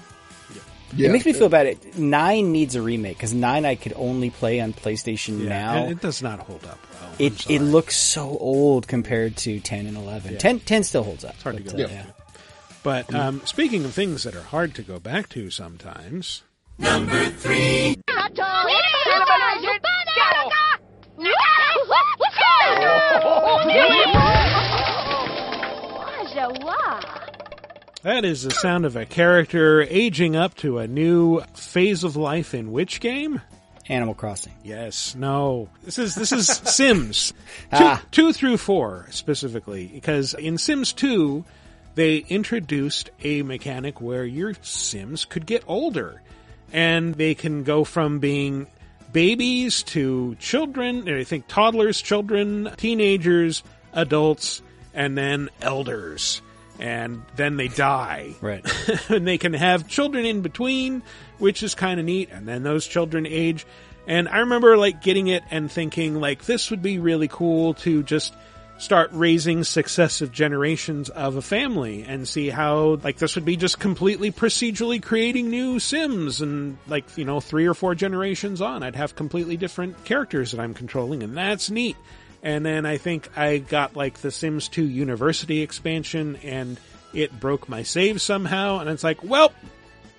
[0.94, 1.08] Yeah.
[1.08, 1.66] It makes me feel bad.
[1.66, 5.84] It, nine needs a remake because nine I could only play on PlayStation yeah, now.
[5.86, 6.78] it, it does not hold up.
[7.02, 7.10] Well.
[7.18, 10.38] It it looks so old compared to 10 and 11.
[10.38, 11.34] 10, 10 still holds up.
[11.34, 12.04] It's hard to go back yeah.
[12.84, 16.42] But um, speaking of things that are hard to go back to sometimes,
[28.02, 32.54] that is the sound of a character aging up to a new phase of life
[32.54, 33.40] in which game?
[33.88, 34.52] Animal Crossing.
[34.62, 35.68] Yes, no.
[35.82, 37.32] This is this is Sims.
[37.70, 38.02] Two, Ah.
[38.10, 41.44] two through four specifically, because in Sims two,
[41.94, 46.22] they introduced a mechanic where your Sims could get older,
[46.72, 48.66] and they can go from being
[49.12, 51.08] babies to children.
[51.08, 54.62] I think toddlers, children, teenagers, adults,
[54.94, 56.42] and then elders.
[56.80, 58.64] And then they die Right.
[59.08, 61.02] and they can have children in between,
[61.38, 62.28] which is kind of neat.
[62.30, 63.66] And then those children age.
[64.06, 68.02] And I remember like getting it and thinking like this would be really cool to
[68.04, 68.32] just
[68.78, 73.78] start raising successive generations of a family and see how like this would be just
[73.78, 78.94] completely procedurally creating new sims and like you know three or four generations on i'd
[78.94, 81.96] have completely different characters that i'm controlling and that's neat
[82.40, 86.78] And then I think I got like the Sims 2 University expansion and
[87.12, 88.78] it broke my save somehow.
[88.78, 89.52] And it's like, well,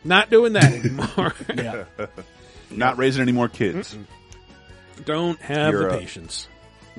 [0.03, 1.33] not doing that anymore.
[1.55, 1.85] Yeah.
[2.69, 3.97] Not raising any more kids.
[5.05, 6.49] Don't have You're, the patience.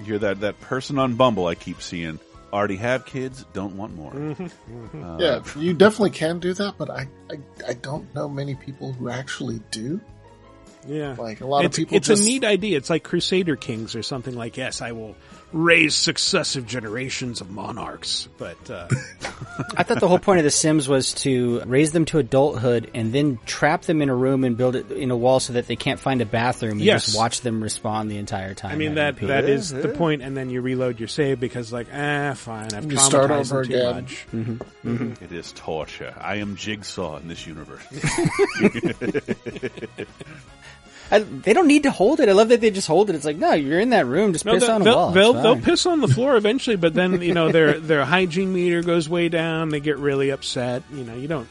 [0.05, 2.19] You're that, that person on Bumble I keep seeing.
[2.53, 4.13] Already have kids, don't want more.
[4.13, 5.05] Mm-hmm.
[5.05, 7.39] Uh, Yeah, you definitely can do that, but I, I,
[7.69, 10.01] I don't know many people who actually do.
[10.87, 11.15] Yeah.
[11.19, 12.77] Like a lot it's, of people It's just a neat idea.
[12.77, 15.15] It's like Crusader Kings or something like, yes, I will
[15.53, 18.29] raise successive generations of monarchs.
[18.39, 18.87] But, uh,
[19.77, 23.13] I thought the whole point of The Sims was to raise them to adulthood and
[23.13, 25.77] then trap them in a room and build it in a wall so that they
[25.77, 27.07] can't find a bathroom and Yes.
[27.07, 28.71] just watch them respawn the entire time.
[28.71, 29.29] I mean, having that, poop.
[29.29, 32.91] that is the point, and then you reload your save because, like, ah, fine, I've
[32.91, 33.95] You start over too again.
[33.95, 34.27] much.
[34.33, 35.25] Mm-hmm.
[35.25, 36.15] It is torture.
[36.19, 37.83] I am Jigsaw in this universe.
[41.11, 42.29] I, they don't need to hold it.
[42.29, 43.17] I love that they just hold it.
[43.17, 44.33] It's like, no, you're in that room.
[44.33, 45.11] Just No, piss they'll, on a they'll, wall.
[45.11, 48.83] They'll, they'll piss on the floor eventually, but then you know their their hygiene meter
[48.83, 49.71] goes way down.
[49.71, 50.83] They get really upset.
[50.93, 51.49] You know, you don't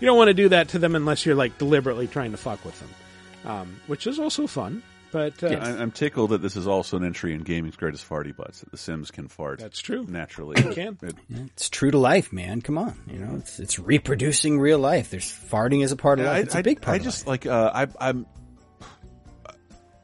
[0.00, 2.64] you don't want to do that to them unless you're like deliberately trying to fuck
[2.64, 4.82] with them, um, which is also fun.
[5.12, 8.34] But uh, I, I'm tickled that this is also an entry in gaming's greatest farty
[8.36, 8.60] butts.
[8.60, 9.58] That the Sims can fart.
[9.58, 10.06] That's true.
[10.08, 10.96] Naturally, it can.
[11.02, 11.16] It-
[11.56, 12.60] It's true to life, man.
[12.62, 15.10] Come on, you know, it's it's reproducing real life.
[15.10, 16.44] There's farting as a part of life.
[16.44, 16.94] It's a big part.
[16.94, 17.44] I of just life.
[17.44, 18.26] like uh, I, I'm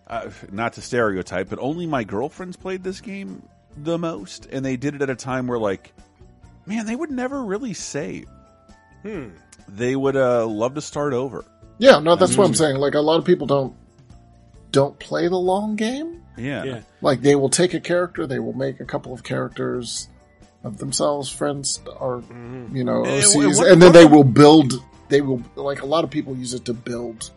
[0.07, 3.43] uh, not to stereotype, but only my girlfriends played this game
[3.77, 5.93] the most, and they did it at a time where like,
[6.67, 8.27] man, they would never really save.
[9.03, 9.29] Hmm.
[9.69, 11.45] They would uh, love to start over.
[11.79, 12.77] Yeah, no, that's what I'm saying.
[12.77, 13.75] Like a lot of people don't
[14.73, 16.23] don't play the long game.
[16.39, 16.65] Yeah.
[16.65, 20.09] yeah, Like they will take a character, they will make a couple of characters
[20.65, 22.23] of themselves, friends, or
[22.73, 24.75] you know, OCs, one- and then one they will build.
[25.09, 27.31] They will like a lot of people use it to build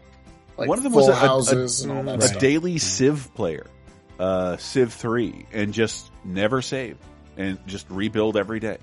[0.59, 3.65] like One of them was a, a- houses and all a daily Civ player,
[4.19, 6.97] uh, Civ three, and just never save
[7.37, 8.77] and just rebuild every day,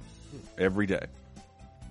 [0.58, 1.06] every day.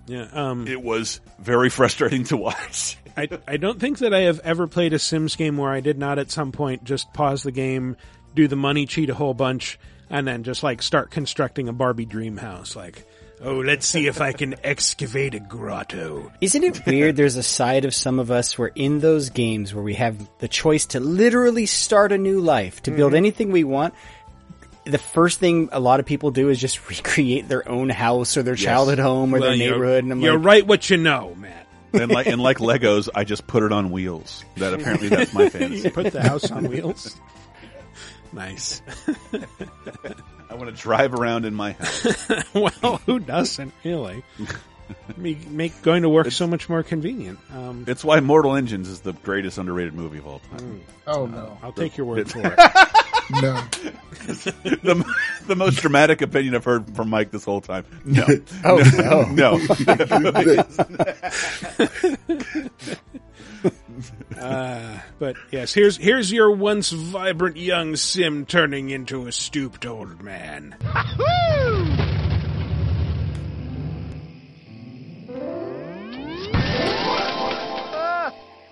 [0.06, 0.26] yeah.
[0.32, 2.98] Um, It was very frustrating to watch.
[3.16, 5.98] I I don't think that I have ever played a Sims game where I did
[5.98, 7.96] not at some point just pause the game,
[8.34, 9.78] do the money cheat a whole bunch,
[10.10, 12.76] and then just like start constructing a Barbie dream house.
[12.76, 13.06] Like,
[13.42, 16.32] oh, let's see if I can excavate a grotto.
[16.40, 17.16] Isn't it weird?
[17.16, 20.48] There's a side of some of us where in those games where we have the
[20.48, 22.96] choice to literally start a new life, to Mm-hmm.
[22.98, 23.94] build anything we want.
[24.84, 28.42] The first thing a lot of people do is just recreate their own house or
[28.42, 30.04] their childhood home or Well, their you're- neighborhood.
[30.04, 31.66] And I'm you're like, right what you know, Matt.
[31.92, 34.44] and like and like Legos, I just put it on wheels.
[34.58, 35.90] That apparently that's my fantasy.
[35.90, 37.16] Put the house on wheels.
[38.32, 38.82] Nice.
[40.56, 42.28] I want to drive around in my house.
[42.54, 44.24] well, who doesn't really?
[45.16, 47.40] Make, make going to work so much more convenient.
[47.52, 50.80] Um, It's why Mortal Engines is the greatest underrated movie of all time.
[51.08, 52.56] Oh no, I'll take your word for it.
[53.42, 53.54] no.
[54.26, 55.14] the,
[55.48, 57.84] the most dramatic opinion I've heard from Mike this whole time.
[58.04, 58.24] No,
[58.64, 59.22] oh no.
[59.24, 59.58] no.
[64.38, 70.22] Uh, but yes, here's here's your once vibrant young sim turning into a stooped old
[70.22, 70.76] man.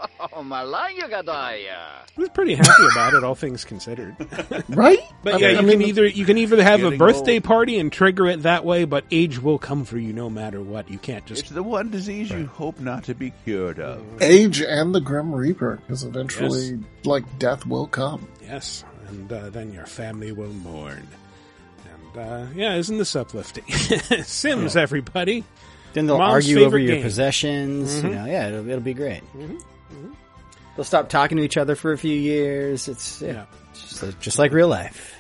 [0.37, 1.77] Oh, Malayagadaya.
[1.77, 4.17] I was pretty happy about it, all things considered.
[4.71, 4.99] right?
[5.23, 7.35] But I yeah, mean- you I can mean- either you can either have a birthday
[7.37, 7.45] old.
[7.45, 10.91] party and trigger it that way, but age will come for you no matter what.
[10.91, 14.03] You can't It's just the one disease you hope not to be cured of.
[14.23, 18.27] Age and the Grim Reaper, because eventually, like death will come.
[18.43, 21.07] yes, and uh, then your family will mourn.
[22.17, 23.65] And uh, yeah, isn't this uplifting?
[24.25, 25.45] Sims, everybody.
[25.93, 26.97] Then they'll Mom's argue over your game.
[26.97, 27.07] Mm-hmm.
[27.07, 28.03] possessions.
[28.03, 29.23] You know, yeah, it'll, it'll be great.
[30.77, 32.89] They'll stop talking to each other for a few years.
[32.89, 33.45] It's yeah, Yeah.
[33.71, 35.15] it's just, like- just like real life.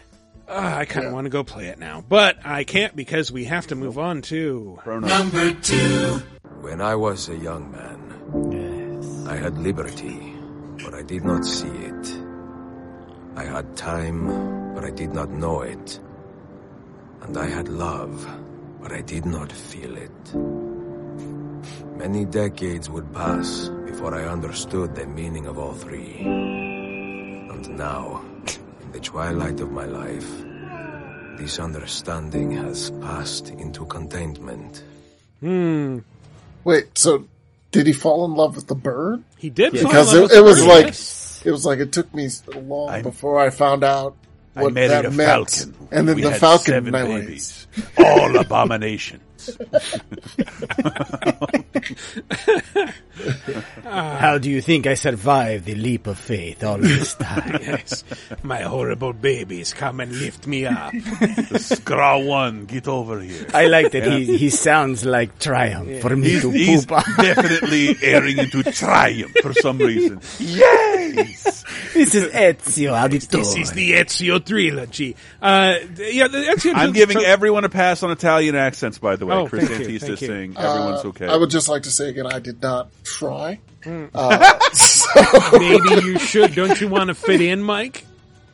[0.49, 3.45] Uh, I kind of want to go play it now, but I can't because we
[3.45, 4.79] have to move on to.
[4.87, 6.21] number two.
[6.61, 10.35] When I was a young man, I had liberty,
[10.85, 12.19] but I did not see it.
[13.37, 15.99] I had time, but I did not know it.
[17.23, 18.27] And I had love,
[18.83, 20.35] but I did not feel it.
[21.97, 26.19] Many decades would pass before I understood the meaning of all three.
[26.19, 28.25] And now,
[28.83, 30.29] in the twilight of my life,
[31.39, 34.83] this understanding has passed into contentment.
[35.39, 35.99] Hmm.
[36.65, 37.27] Wait, so
[37.71, 39.23] did he fall in love with the bird?
[39.39, 41.43] He did fall in because love it, with it was bird, like yes.
[41.45, 44.17] it was like it took me so long I- before I found out
[44.57, 45.51] I what married that a meant.
[45.51, 45.89] falcon.
[45.93, 47.21] And then We the had falcon seven noise.
[47.21, 47.67] babies,
[47.99, 49.23] all abominations.
[53.85, 57.59] How do you think I survived the leap of faith all this time?
[57.63, 58.05] yes.
[58.43, 60.93] My horrible babies, come and lift me up.
[61.59, 63.47] Scraw one, get over here.
[63.55, 67.05] I like that he, he sounds like triumph for me He's, to he's poop.
[67.17, 70.21] definitely airing into triumph for some reason.
[70.39, 71.65] Yes!
[71.95, 73.31] this is Ezio Auditore.
[73.31, 75.17] This is the Ezio trilogy.
[75.41, 79.27] Uh, yeah, the Ezio I'm giving so- everyone a pass on Italian accents, by the
[79.27, 79.34] way.
[79.41, 81.27] Oh, Chris Antista saying everyone's Uh, okay.
[81.27, 83.59] I would just like to say again, I did not try.
[83.87, 86.55] Uh, so- Maybe you should.
[86.55, 88.07] Don't you want to fit in, Mike?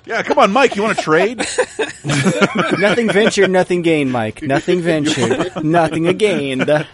[0.07, 1.39] yeah, come on, Mike, you want to trade?
[2.79, 4.43] nothing ventured, nothing gained, Mike.
[4.43, 6.69] Nothing ventured, nothing gained.
[6.71, 6.85] uh,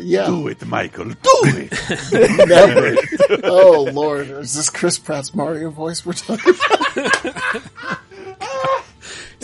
[0.00, 0.26] yeah.
[0.26, 1.08] Do it, Michael.
[1.08, 2.48] Do it.
[2.48, 2.96] Never.
[3.44, 8.00] oh Lord, is this Chris Pratt's Mario voice we're talking about?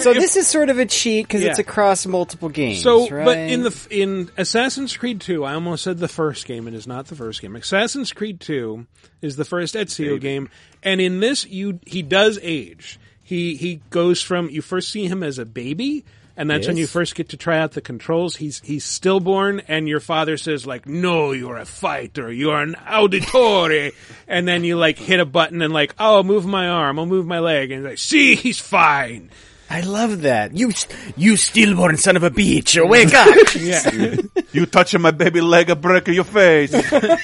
[0.03, 2.83] So this is sort of a cheat because it's across multiple games.
[2.83, 3.25] So, right?
[3.25, 6.69] but in the in Assassin's Creed 2, I almost said the first game.
[6.69, 7.57] It is not the first game.
[7.57, 8.87] Assassin's Creed 2
[9.21, 10.49] is the first Ezio game,
[10.83, 12.99] and in this, you he does age.
[13.23, 16.05] He he goes from you first see him as a baby.
[16.35, 16.85] And that's when Yes.
[16.85, 18.37] you first get to try out the controls.
[18.37, 22.33] He's he's stillborn, and your father says like, "No, you're a fighter.
[22.33, 23.93] You're an auditore."
[24.29, 26.99] and then you like hit a button and like, "Oh, I'll move my arm.
[26.99, 29.29] I'll move my leg." And like, "See, he's fine."
[29.73, 30.57] I love that.
[30.57, 30.71] You,
[31.17, 33.29] you stillborn son of a bitch, wake up!
[33.63, 34.17] Yeah.
[34.53, 36.73] You touching my baby leg, I break your face.
[36.75, 37.19] Again,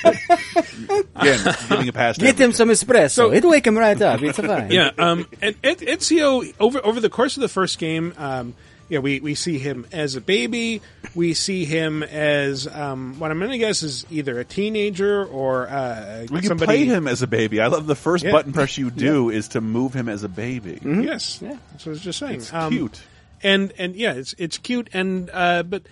[1.68, 2.16] giving a pass.
[2.18, 3.10] Get him some espresso.
[3.10, 4.22] So- It'll wake him right up.
[4.22, 4.70] It's fine.
[4.70, 8.54] yeah, um, and Ed- Ezio over over the course of the first game, um,
[8.88, 10.80] yeah, we, we see him as a baby.
[11.14, 15.68] We see him as um, what I'm going to guess is either a teenager or
[15.68, 16.66] uh, We can somebody.
[16.66, 17.60] play him as a baby.
[17.60, 18.32] I love the first Yeah.
[18.32, 20.78] button press you do is to move him as a baby.
[20.82, 22.34] Yes, yeah, that's what I was just saying.
[22.36, 23.00] It's Um, cute.
[23.42, 25.82] and and yeah, it's it's cute, and uh, but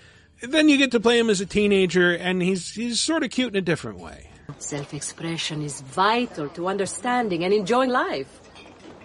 [0.43, 3.53] then you get to play him as a teenager, and he's he's sort of cute
[3.55, 4.31] in a different way.
[4.59, 8.41] Self-expression is vital to understanding and enjoying life.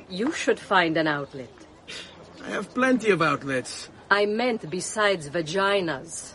[0.10, 1.50] You should find an outlet.
[2.46, 3.89] I have plenty of outlets.
[4.10, 6.34] I meant besides vaginas.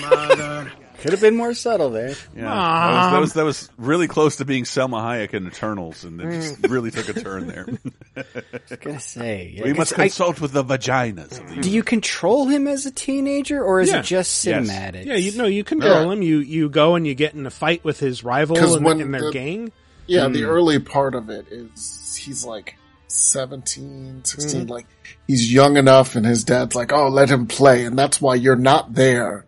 [0.00, 0.72] Mother.
[1.00, 2.14] Could have been more subtle there.
[2.36, 6.04] Yeah, that was, that was that was really close to being Salma Hayek in Eternals,
[6.04, 7.66] and it just really took a turn there.
[8.16, 8.24] I
[8.70, 9.52] was gonna say.
[9.52, 11.40] yeah, we must 'cause I- consult with the vaginas.
[11.40, 13.98] Of the do you control him as a teenager, or is Yeah.
[13.98, 14.68] it just Yes.
[14.68, 15.04] cinematic?
[15.06, 16.12] Yeah, you know, you control Yeah.
[16.12, 16.22] him.
[16.22, 19.00] You you go and you get in a fight with his rival 'Cause in, when
[19.00, 19.72] in their the- gang.
[20.06, 20.34] Yeah, Hmm.
[20.34, 22.76] the early part of it is he's like
[23.12, 24.66] 17, 16, Hmm.
[24.68, 24.86] like
[25.26, 27.84] he's young enough and his dad's like, oh, let him play.
[27.84, 29.44] And that's why you're not there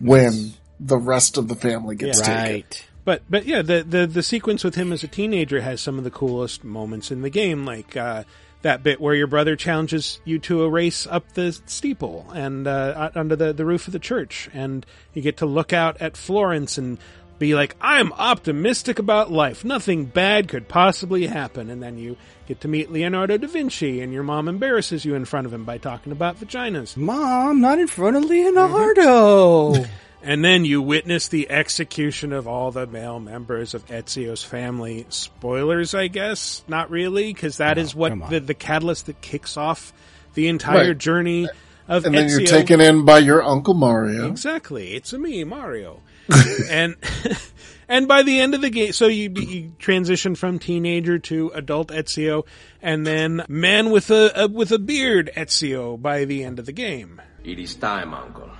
[0.00, 2.24] when the rest of the family gets Yeah.
[2.26, 2.52] taken.
[2.54, 2.86] Right.
[3.04, 6.04] But but yeah, the, the the sequence with him as a teenager has some of
[6.04, 8.22] the coolest moments in the game, like uh,
[8.62, 13.10] that bit where your brother challenges you to a race up the steeple and uh,
[13.16, 16.78] under the the roof of the church, and you get to look out at Florence
[16.78, 16.96] and
[17.42, 19.64] be like, "I'm optimistic about life.
[19.64, 22.16] Nothing bad could possibly happen." And then you
[22.46, 25.64] get to meet Leonardo da Vinci, and your mom embarrasses you in front of him
[25.64, 26.96] by talking about vaginas.
[26.96, 28.56] Mom, not in front of mm-hmm.
[28.56, 29.84] Leonardo.
[30.24, 35.04] And then you witness the execution of all the male members of Ezio's family.
[35.08, 36.62] Spoilers, I guess?
[36.68, 39.92] Not really, because that is what the, the catalyst that kicks off
[40.34, 40.98] the entire Right.
[40.98, 41.48] journey
[41.88, 42.38] of And then Ezio.
[42.38, 44.28] you're taken in by your Uncle Mario.
[44.28, 44.94] Exactly.
[44.94, 46.00] It's a me, Mario.
[46.68, 46.96] and
[47.88, 51.88] and by the end of the game, so you, you transition from teenager to adult
[51.88, 52.46] Ezio,
[52.80, 56.72] and then man with a, a with a beard Ezio by the end of the
[56.72, 57.20] game.
[57.44, 58.50] It is time, Uncle.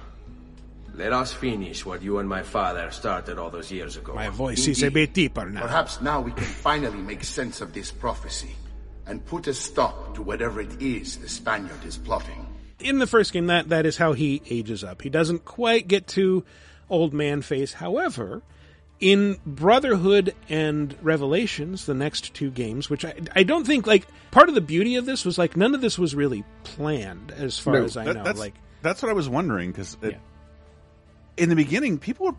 [0.94, 4.14] Let us finish what you and my father started all those years ago.
[4.14, 5.62] My voice is a bit deeper now.
[5.62, 8.54] Perhaps now we can finally make sense of this prophecy
[9.06, 12.46] and put a stop to whatever it is the Spaniard is plotting.
[12.78, 15.00] in the first game, that that is how he ages up.
[15.02, 16.44] He doesn't quite get to
[16.92, 17.72] old man face.
[17.72, 18.42] However,
[19.00, 24.48] in Brotherhood and Revelations, the next two games, which I, I don't think like part
[24.48, 27.74] of the beauty of this was like none of this was really planned, as far
[27.74, 28.22] No, as I that- know.
[28.24, 29.96] That's, Like that's what I was wondering because
[31.36, 32.36] in the beginning, people were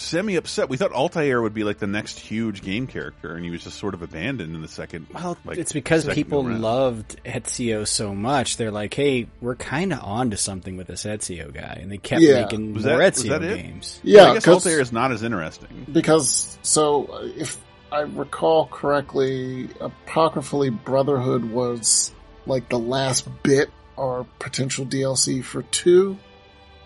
[0.00, 0.68] semi upset.
[0.68, 3.78] We thought Altair would be like the next huge game character, and he was just
[3.78, 5.06] sort of abandoned in the second.
[5.14, 6.62] Well, like, it's because people go-round.
[6.62, 8.56] loved Ezio so much.
[8.56, 11.98] They're like, "Hey, we're kind of on to something with this Ezio guy," and they
[11.98, 12.42] kept Yeah.
[12.42, 14.00] making Was more that- was Ezio games.
[14.02, 15.86] Yeah, I guess Altair is not as interesting.
[15.92, 17.56] Because, so, uh, if
[17.92, 22.12] I recall correctly, apocryphally, Brotherhood was
[22.46, 26.16] like the last bit or potential DLC for two,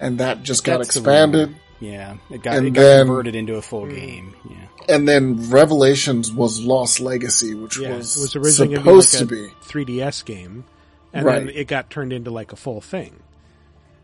[0.01, 1.55] and that just got That's expanded.
[1.85, 1.97] Rumor.
[1.97, 3.95] Yeah, it got, And it got then- converted into a full hmm.
[3.95, 4.35] game.
[4.49, 4.57] Yeah,
[4.89, 9.31] And then Revelations was Lost Legacy, which yeah, was, it was originally supposed to gonna
[9.43, 9.53] be be.
[9.53, 10.65] a 3DS game,
[11.13, 11.47] and Right.
[11.47, 13.21] then it got turned into like a full thing.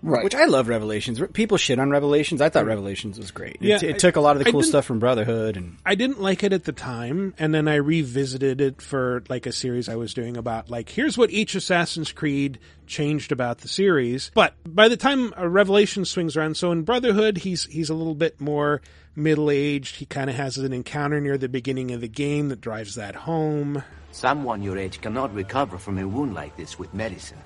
[0.02, 0.24] Right.
[0.24, 1.20] Which I love Revelations.
[1.34, 2.40] People shit on Revelations.
[2.40, 3.58] I thought Revelations was great.
[3.60, 5.94] Yeah, it, it I- took a lot of the cool stuff from Brotherhood and I
[5.94, 9.88] didn't like it at the time, and then I revisited it for like a series
[9.88, 14.30] I was doing about like here's what each Assassin's Creed changed about the series.
[14.34, 18.14] But by the time uh, Revelation swings around, so in Brotherhood he's he's a little
[18.14, 18.80] bit more
[19.14, 19.96] middle aged.
[19.96, 23.14] He kind of has an encounter near the beginning of the game that drives that
[23.14, 23.82] home.
[24.12, 27.38] Someone your age cannot recover from a wound like this with medicine.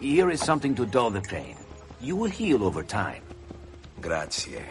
[0.00, 1.56] Here is something to dull the pain.
[2.00, 3.22] You will heal over time.
[4.00, 4.64] Grazie.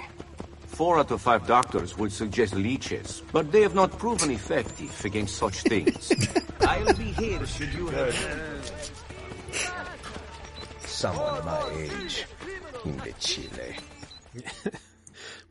[0.68, 5.36] Four out of five doctors would suggest leeches, but they have not proven effective against
[5.36, 6.12] such things.
[6.62, 8.82] I'll be here should you have...
[10.82, 12.26] Someone my age.
[12.86, 13.74] Imbecile.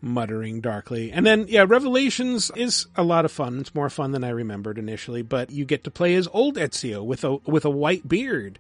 [0.01, 1.11] muttering darkly.
[1.13, 3.61] And then, yeah, Revelations is a lot of fun.
[3.61, 7.05] It's more fun than I remembered initially, but you get to play as old Ezio
[7.05, 8.59] with a, with a white beard.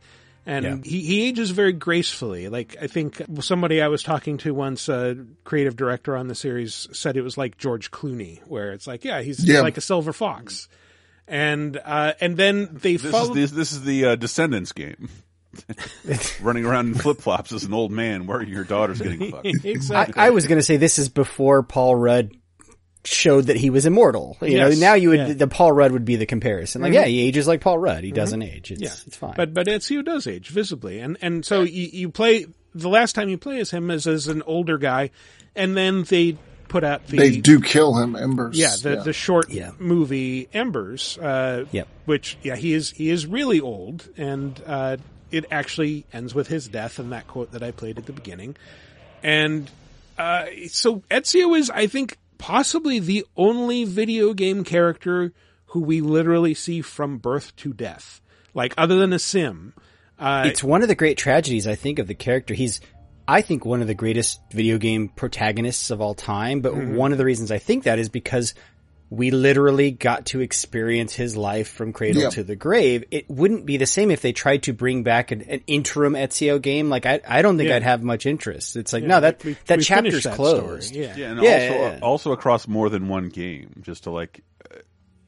[0.50, 0.76] And Yeah.
[0.82, 2.48] he, he ages very gracefully.
[2.48, 6.88] Like, I think somebody I was talking to once, a creative director on the series,
[6.92, 9.60] said it was like George Clooney, where it's like, yeah, he's Yeah.
[9.60, 10.66] like a silver fox.
[11.26, 13.34] And, uh, and then they This follow.
[13.36, 15.10] is the, this is the uh, Descendants game.
[16.40, 19.46] Running around in flip flops as an old man, where your daughter's getting fucked.
[19.64, 20.14] exactly.
[20.16, 22.32] I, I was going to say this is before Paul Rudd
[23.12, 24.36] showed that he was immortal.
[24.42, 25.32] You Yes, know, now you would yeah.
[25.34, 26.82] the Paul Rudd would be the comparison.
[26.82, 26.96] Like, Mhm.
[26.96, 28.04] yeah, he ages like Paul Rudd.
[28.04, 28.14] He Mhm.
[28.14, 28.70] doesn't age.
[28.70, 29.34] It's, yeah, it's fine.
[29.36, 33.28] But but Ezio does age visibly, and and so you, you play the last time
[33.28, 35.10] you play as him as as an older guy,
[35.56, 36.36] and then they
[36.68, 38.58] put out the they do kill him, Embers.
[38.58, 39.70] yeah the the short Yeah.
[39.78, 41.88] movie Embers, uh, Yep.
[42.04, 44.98] which yeah he is he is really old, and uh,
[45.30, 48.54] it actually ends with his death and that quote that I played at the beginning,
[49.22, 49.70] and
[50.18, 55.32] uh, so Ezio is I think possibly the only video game character
[55.66, 58.20] who we literally see from birth to death,
[58.54, 59.74] like other than a sim.
[60.18, 62.54] Uh, it's one of the great tragedies, I think, of the character.
[62.54, 62.80] He's,
[63.28, 66.60] I think, one of the greatest video game protagonists of all time.
[66.60, 66.94] But Mhm.
[66.96, 68.54] one of the reasons I think that is because
[69.10, 72.32] we literally got to experience his life from cradle Yep.
[72.32, 73.04] to the grave.
[73.10, 76.60] It wouldn't be the same if they tried to bring back an, an interim Ezio
[76.60, 76.90] game.
[76.90, 77.76] Like, I, I don't think Yeah.
[77.76, 78.76] I'd have much interest.
[78.76, 80.88] It's like, Yeah, no, that, we- that we chapter's that closed.
[80.88, 81.16] story, yeah.
[81.16, 81.98] Yeah, and Yeah, also yeah, yeah.
[82.02, 84.76] also across more than one game, just to like, uh,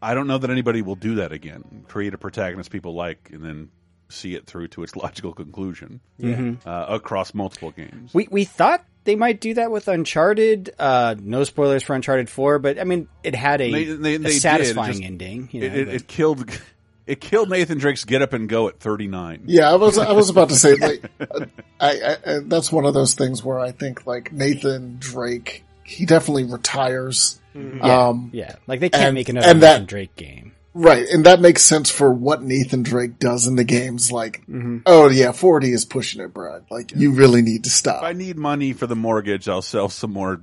[0.02, 1.84] I don't know that anybody will do that again.
[1.88, 3.70] Create a protagonist people like, and then
[4.10, 6.34] see it through to its logical conclusion Yeah.
[6.34, 6.66] Mhm.
[6.66, 8.12] uh, across multiple games.
[8.12, 10.70] We we thought they might do that with Uncharted.
[10.78, 14.18] Uh, no spoilers for Uncharted Four, but I mean, it had a, They- they- a
[14.18, 15.48] they did, satisfying just- ending.
[15.50, 16.60] You it, know, it, but- it killed.
[17.06, 19.42] It killed Nathan Drake's get up and go at 39.
[19.46, 21.40] Yeah, I was I was about to say like I,
[21.80, 26.44] I, I that's one of those things where I think like Nathan Drake he definitely
[26.44, 27.40] retires.
[27.52, 28.54] Yeah, Um, yeah.
[28.68, 30.52] Like they can't and- make another Nathan that Drake game.
[30.74, 34.10] Right, and that makes sense for what Nathan Drake does in the games.
[34.12, 34.78] Like, Mm-hmm.
[34.86, 36.64] oh yeah, forty is pushing it, Brad.
[36.70, 38.02] Like you really need to If stop.
[38.02, 40.40] I need money for the mortgage, I'll sell some more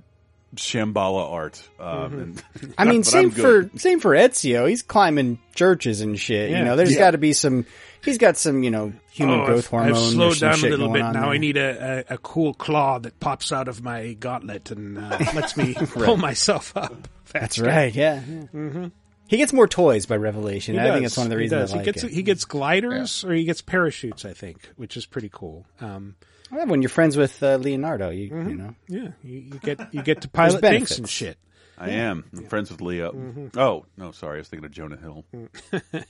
[0.56, 1.62] Shambhala art.
[1.80, 2.44] Um, and
[2.78, 4.68] I mean, same for same for Ezio.
[4.68, 6.52] He's climbing churches and shit.
[6.52, 6.60] Yeah.
[6.60, 7.00] You know, there's Yeah.
[7.00, 7.66] got to be some.
[8.04, 9.94] He's got some, you know, human Oh, growth I've- hormone.
[9.94, 11.12] I've slowed down a little bit now.
[11.14, 11.24] there.
[11.26, 15.18] I need a, a, a cool claw that pops out of my gauntlet and uh,
[15.36, 17.08] lets me pull myself up.
[17.34, 17.94] That's right.
[17.94, 18.22] Yeah.
[18.22, 18.88] hmm
[19.28, 20.76] He gets more toys by Revelation.
[20.76, 21.02] He I think does.
[21.04, 21.74] that's one of the He reasons does.
[21.74, 22.12] I like he gets it.
[22.12, 24.26] he gets gliders or he gets parachutes.
[24.26, 25.66] I think, which is pretty cool.
[25.82, 26.16] Um,
[26.52, 28.50] Well, when you're friends with uh, Leonardo, you Mhm.
[28.50, 28.76] you know.
[28.88, 30.90] yeah, you, you get you get to pilot benefits.
[30.92, 31.38] tanks and shit.
[31.80, 32.24] I am.
[32.36, 33.12] I'm friends with Leo.
[33.12, 33.56] Mhm.
[33.58, 34.38] Oh, no, sorry.
[34.38, 35.26] I was thinking of Jonah Hill.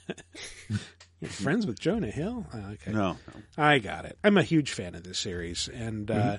[1.20, 2.46] You're friends with Jonah Hill?
[2.54, 2.92] Oh, okay.
[2.92, 3.16] No,
[3.56, 4.16] I got it.
[4.22, 6.38] I'm a huge fan of this series, and uh,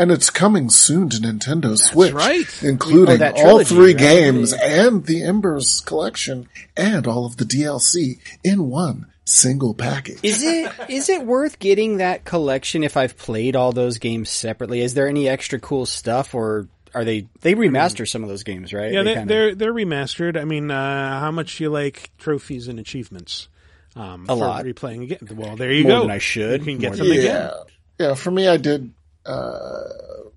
[0.00, 2.62] And it's coming soon to Nintendo Switch, right.
[2.62, 3.98] including Oh, all trilogy, three right?
[3.98, 10.18] games and the Embers collection and all of the DLC in one single package.
[10.22, 14.80] Is it is it worth getting that collection if I've played all those games separately?
[14.80, 18.72] Is there any extra cool stuff, or are they they remaster some of those games?
[18.72, 18.92] Right?
[18.92, 20.40] yeah, they, kinda- they're they're remastered.
[20.40, 23.48] I mean, uh, how much do you like trophies and achievements?
[23.96, 24.64] Um, A for lot.
[24.64, 25.28] replaying again.
[25.36, 26.00] Well, there you More go.
[26.02, 26.60] than I should.
[26.60, 27.50] You can get More them than- again.
[27.98, 28.14] Yeah, yeah.
[28.14, 28.92] For me, I did
[29.26, 29.82] uh,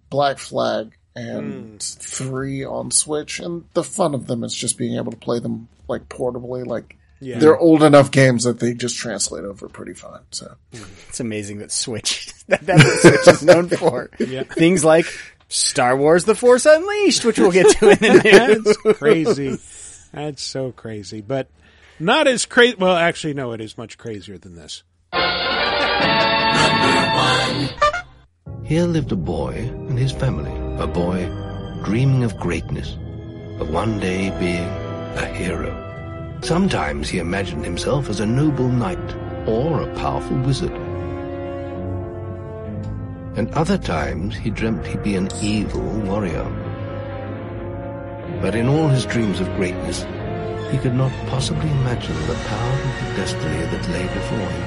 [0.09, 1.77] Black Flag and Hmm.
[1.77, 5.67] three on Switch, and the fun of them is just being able to play them
[5.87, 6.65] like portably.
[6.65, 7.39] Like Yeah.
[7.39, 10.21] they're old enough games that they just translate over pretty fine.
[10.31, 10.55] So
[11.07, 14.09] It's amazing that Switch that, that's what Switch is known for.
[14.19, 14.43] Yeah.
[14.43, 15.05] Things like
[15.49, 18.77] Star Wars: The Force Unleashed, which we'll get to in the news.
[18.83, 19.57] That's crazy.
[20.13, 21.47] That's so crazy, but
[21.99, 22.75] not as crazy.
[22.79, 24.81] Well, actually, no, it is much crazier than this.
[28.73, 29.53] Here lived a boy
[29.87, 30.51] and his family.
[30.81, 31.29] A boy
[31.83, 32.93] dreaming of greatness,
[33.59, 34.67] of one day being
[35.15, 35.71] a hero.
[36.41, 39.15] Sometimes he imagined himself as a noble knight
[39.47, 40.73] or a powerful wizard.
[43.37, 46.49] and other times he dreamt he'd be an evil warrior.
[48.41, 50.01] But in all his dreams of greatness,
[50.71, 54.63] he could not possibly imagine the power of the destiny that lay before him.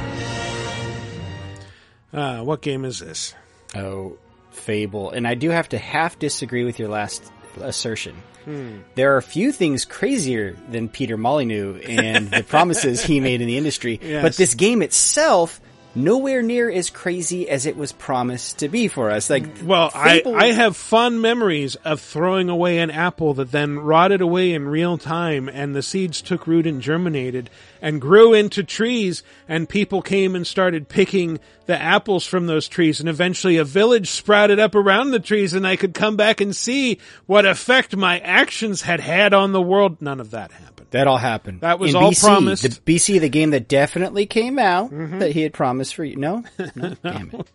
[2.12, 3.34] Uh, what game is this?
[3.76, 4.18] Oh,
[4.52, 5.10] Fable.
[5.10, 7.22] And I do have to half disagree with your last
[7.60, 8.16] assertion.
[8.44, 8.78] Hmm.
[8.94, 13.48] There are a few things crazier than Peter Molyneux and the promises he made in
[13.48, 14.22] the industry, Yes.
[14.22, 15.60] but this game itself
[15.94, 19.30] nowhere near as crazy as it was promised to be for us.
[19.30, 23.78] Like, Well, Fable- I, I have fond memories of throwing away an apple that then
[23.78, 27.48] rotted away in real time and the seeds took root and germinated
[27.82, 33.00] and grew into trees and people came and started picking the apples from those trees
[33.00, 36.54] and eventually a village sprouted up around the trees and I could come back and
[36.54, 40.00] see what effect my actions had had on the world.
[40.00, 40.86] None of that happened.
[40.92, 41.60] That all happened.
[41.62, 42.62] That was In all BC, promised.
[42.62, 45.18] The BC, the game that definitely came out Mhm.
[45.18, 46.16] that he had promised for you.
[46.18, 46.44] No,
[46.76, 47.50] no, damn it.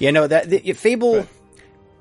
[0.00, 1.26] Yeah, no, that the, Fable.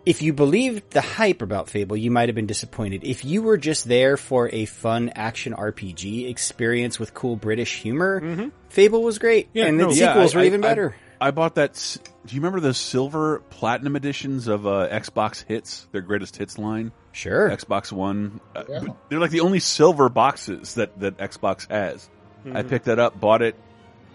[0.05, 3.05] If you believed the hype about Fable, you might have been disappointed.
[3.05, 8.51] If you were just there for a fun action RPG experience with cool British humor,
[8.69, 10.95] Fable was great, Yeah, and the sequels I- were I- even I- better.
[11.21, 11.97] I, bought that.
[12.25, 16.91] Do you remember the silver platinum editions of uh, Xbox Hits, their greatest hits line?
[17.13, 17.49] Sure.
[17.49, 18.41] Xbox One.
[18.53, 18.63] Uh,
[19.07, 22.09] They're like the only silver boxes that that Xbox has.
[22.45, 22.69] I Mhm.
[22.69, 23.55] picked that up, bought it,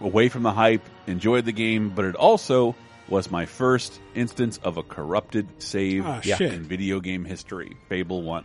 [0.03, 2.77] away from the hype, enjoyed the game, but it also
[3.09, 6.53] was my first instance of a corrupted save Ah, shit.
[6.53, 7.77] in video game history.
[7.89, 8.45] Fable One.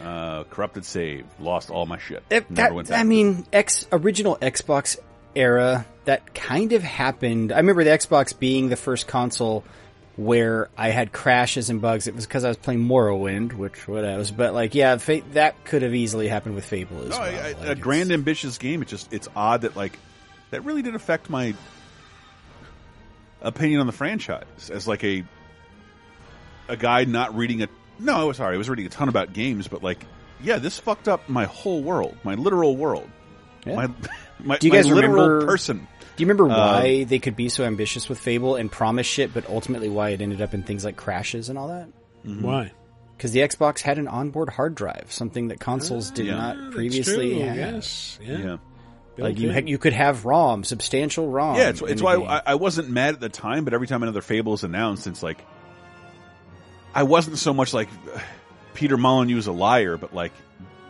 [0.00, 2.22] Uh, corrupted save, lost all my shit.
[2.30, 4.96] That- Never that- went I mean, X original Xbox
[5.34, 7.52] era that kind of happened.
[7.52, 9.62] I remember the Xbox being the first console
[10.16, 12.06] where I had crashes and bugs.
[12.06, 14.30] It was because I was playing Morrowind, which what else?
[14.30, 17.22] But like, yeah, fa- that could have easily happened with Fable as No, well.
[17.22, 18.80] I- I- Like, a grand ambitious game.
[18.82, 19.98] It's just it's odd that like
[20.50, 21.54] that really did affect my
[23.42, 25.24] opinion on the franchise as like a
[26.68, 27.68] a guy not reading a
[27.98, 30.04] no, I was sorry, I was reading a ton about games, but like
[30.42, 33.08] yeah, this fucked up my whole world, my literal world,
[33.66, 33.74] Yeah.
[33.76, 33.86] my
[34.38, 35.86] my, Do you my guys literal remember person.
[36.16, 39.32] Do you remember Uh, why they could be so ambitious with Fable and promise shit,
[39.34, 41.88] but ultimately why it ended up in things like crashes and all that?
[42.26, 42.42] Mm-hmm.
[42.42, 42.72] Why?
[43.16, 46.36] Because the Xbox had an onboard hard drive, something that consoles did Yeah.
[46.36, 47.56] not previously have.
[47.56, 48.18] Yes.
[48.22, 48.36] Yeah.
[48.52, 48.60] Like
[49.16, 49.66] Built you, in.
[49.66, 51.56] you could have ROM, substantial ROM.
[51.56, 52.14] yeah, it's, it's why.
[52.16, 55.22] I, I wasn't mad at the time, but every time another Fable is announced, it's
[55.22, 55.44] like
[56.94, 57.88] I wasn't so much like
[58.74, 60.32] Peter Molyneux Molyneux's a liar, but like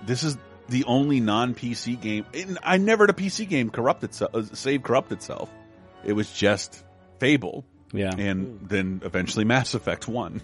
[0.06, 0.36] this is
[0.68, 2.24] the only non PC game.
[2.34, 5.50] And I never had a PC game corrupt itself, uh, save corrupt itself.
[6.04, 6.84] It was just
[7.18, 7.64] Fable.
[7.92, 10.40] Yeah, and then eventually Mass Effect One.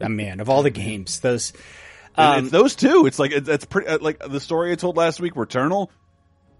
[0.00, 1.52] a man of all the games, those.
[2.14, 3.06] And Um, it's those two.
[3.06, 3.88] It's like it, that's pretty.
[3.88, 5.88] uh, Like the story I told last week, Returnal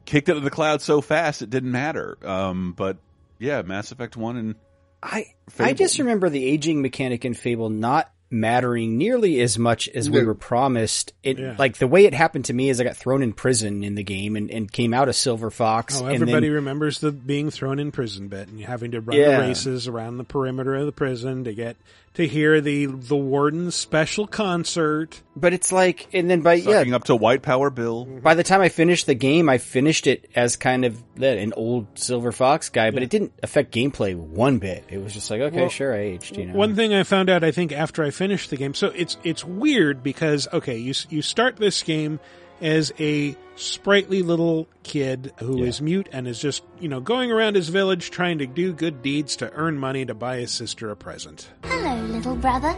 [0.04, 2.16] kicked it to the cloud so fast it didn't matter.
[2.24, 2.96] Um, but
[3.38, 4.54] yeah, Mass Effect One and
[5.02, 5.70] I Fable.
[5.70, 10.24] I just remember the aging mechanic in Fable not mattering nearly as much as we
[10.24, 11.12] were promised.
[11.22, 11.54] It Yeah.
[11.58, 14.02] like the way it happened to me is I got thrown in prison in the
[14.02, 16.00] game and, and came out a Silver Fox.
[16.00, 19.18] Oh, and everybody then, remembers the being thrown in prison bit and having to run
[19.18, 19.32] Yeah.
[19.40, 21.76] the races around the perimeter of the prison to get
[22.14, 25.22] to hear the the warden's special concert.
[25.34, 28.04] But it's like, and then by sucking yeah, up to White Power Bill.
[28.04, 28.18] Mm-hmm.
[28.18, 31.54] by the time I finished the game, I finished it as kind of that an
[31.54, 34.84] old Silver Fox guy, but it didn't affect gameplay one bit.
[34.88, 36.36] It was just like, okay, Well, sure, I aged.
[36.36, 38.88] You know, One thing I found out, I think, after I finished the game, so
[38.88, 42.20] it's it's weird because okay, you you start this game
[42.62, 47.56] as a sprightly little kid who is mute and is just you know going around
[47.56, 50.96] his village trying to do good deeds to earn money to buy his sister a
[50.96, 51.50] present.
[51.64, 52.74] Hello, little brother.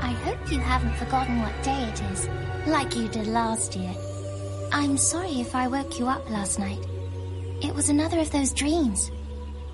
[0.00, 2.28] I hope you haven't forgotten what day it is,
[2.66, 3.94] like you did last year.
[4.72, 6.84] I'm sorry if I woke you up last night.
[7.62, 9.12] It was another of those dreams.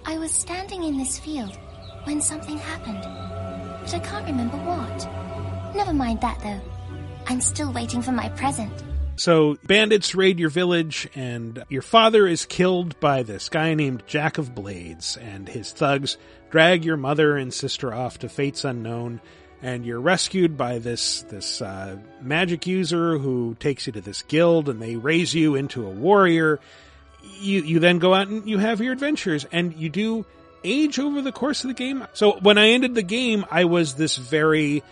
[0.05, 1.57] I was standing in this field
[2.05, 3.03] when something happened,
[3.80, 5.74] but I can't remember what.
[5.74, 6.61] Never mind that, though.
[7.26, 8.82] I'm still waiting for my present.
[9.18, 14.38] So bandits raid your village and your father is killed by this guy named Jack
[14.38, 16.16] of Blades and his thugs
[16.50, 19.20] drag your mother and sister off to fates unknown
[19.60, 24.68] and you're rescued by this this uh, magic user who takes you to this guild
[24.68, 26.60] and they raise you into a warrior.
[27.40, 30.26] You you then go out and you have your adventures and you do
[30.62, 32.06] age over the course of the game.
[32.12, 34.84] So when i ended the game i was this very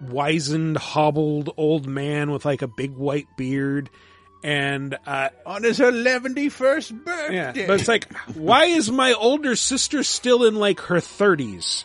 [0.00, 3.90] wizened hobbled old man with like a big white beard
[4.42, 10.02] and uh on his 111st birthday yeah but it's like why is my older sister
[10.02, 11.84] still in like her 30s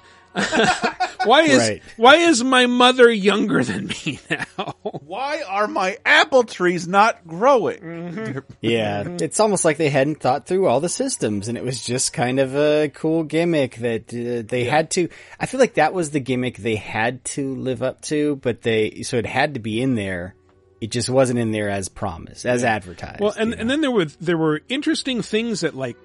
[1.25, 1.81] why is Right.
[1.97, 4.75] why is my mother younger than me now?
[4.81, 7.79] Why are my apple trees not growing?
[7.79, 8.39] Mm-hmm.
[8.61, 12.13] Yeah, it's almost like they hadn't thought through all the systems, and it was just
[12.13, 15.09] kind of a cool gimmick that uh, they had to.
[15.39, 19.01] I feel like that was the gimmick they had to live up to, but they
[19.03, 20.35] so it had to be in there.
[20.81, 23.19] It just wasn't in there as promised, as advertised.
[23.19, 25.97] Well, and and then there were there were interesting things that like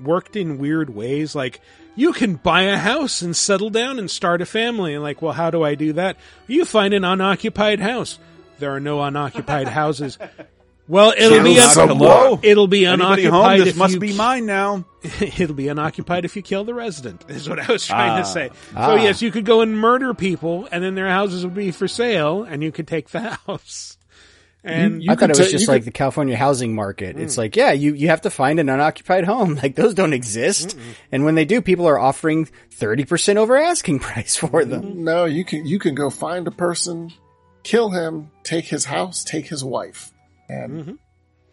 [0.00, 1.34] worked in weird ways.
[1.34, 1.60] Like
[1.96, 4.94] you can buy a house and settle down and start a family.
[4.94, 6.16] And like, well, how do I do that?
[6.46, 8.18] You find an unoccupied house.
[8.58, 10.18] There are no unoccupied houses.
[10.88, 12.38] Well, it'll be Kill un- someone.
[12.42, 13.58] it'll be Anybody unoccupied.
[13.58, 13.58] home?
[13.58, 14.86] This if must you be mine now.
[15.20, 17.26] it'll be unoccupied if you kill the resident.
[17.28, 18.18] Is what I was trying Ah.
[18.20, 18.50] to say.
[18.74, 18.86] Ah.
[18.86, 21.88] So yes, you could go and murder people, and then their houses would be for
[21.88, 23.97] sale, and you could take the house.
[24.64, 27.18] And I thought it was just like the California housing market.
[27.18, 27.38] It's Mm.
[27.38, 29.54] like, yeah, you, you have to find an unoccupied home.
[29.62, 30.76] Like those don't exist.
[31.12, 35.04] And when they do, people are offering 30% over asking price for them.
[35.04, 37.12] No, you can you can go find a person,
[37.62, 40.12] kill him, take his house, take his wife,
[40.48, 40.98] and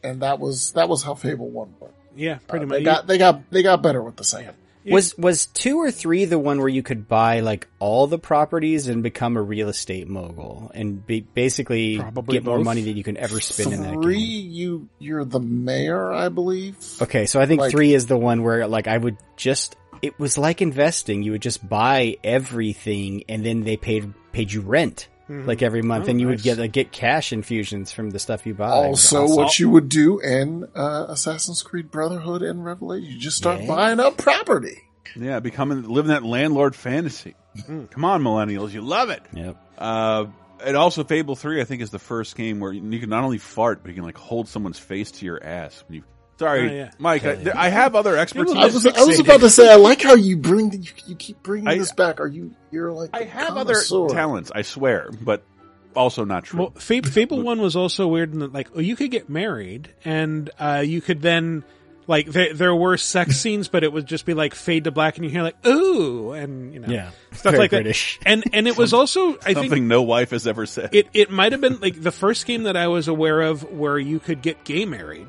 [0.03, 1.93] and that was that was how Fable One worked.
[2.15, 2.77] yeah, pretty Uh, much.
[2.79, 4.55] They got they got they got better with the second.
[4.93, 8.87] Was was two or three the one where you could buy like all the properties
[8.87, 13.03] and become a real estate mogul and be, basically Probably get more money than you
[13.03, 14.51] can ever spend in that Three, game?
[14.51, 16.77] you you're the mayor, I believe.
[17.01, 20.19] Okay, so I think Like- three is the one where like I would just it
[20.19, 21.23] was like investing.
[21.23, 25.47] You would just buy everything and then they paid paid you rent Mhm.
[25.47, 28.45] like every month, Oh, and you would get like, get cash infusions from the stuff
[28.45, 28.69] you buy.
[28.69, 33.61] Also, what you would do in uh, Assassin's Creed Brotherhood and Revelation, you just start
[33.61, 33.67] Yeah.
[33.67, 34.83] buying up property.
[35.15, 37.35] Yeah, becoming living that landlord fantasy.
[37.65, 39.23] Come on, millennials, you love it.
[39.33, 39.55] Yep.
[39.77, 40.25] Uh,
[40.63, 43.37] and also, Fable Three, I think, is the first game where you can not only
[43.37, 45.83] fart, but you can like hold someone's face to your ass.
[45.87, 46.03] When you,
[46.37, 46.91] sorry, Oh, yeah.
[46.99, 48.55] Mike, I, there- I have other expertise.
[48.55, 51.15] I was, I was about to say, I like how you bring the, you, you
[51.15, 52.19] keep bringing I- this back.
[52.19, 53.75] Are you you're like I have other
[54.09, 55.43] talents, I swear, but
[55.95, 56.59] also not true.
[56.59, 59.89] Well, Fable, Fable One was also weird in that, like, oh, you could get married,
[60.03, 61.63] and uh, you could then,
[62.05, 65.15] like, there, there were sex scenes, but it would just be like fade to black,
[65.15, 67.11] and you hear like, ooh, and you know, Yeah.
[67.31, 68.19] stuff Very like British.
[68.19, 68.27] that.
[68.29, 70.93] And and it was also, I something think, no wife has ever said.
[70.93, 73.97] it it might have been like the first game that I was aware of where
[73.97, 75.27] you could get gay married,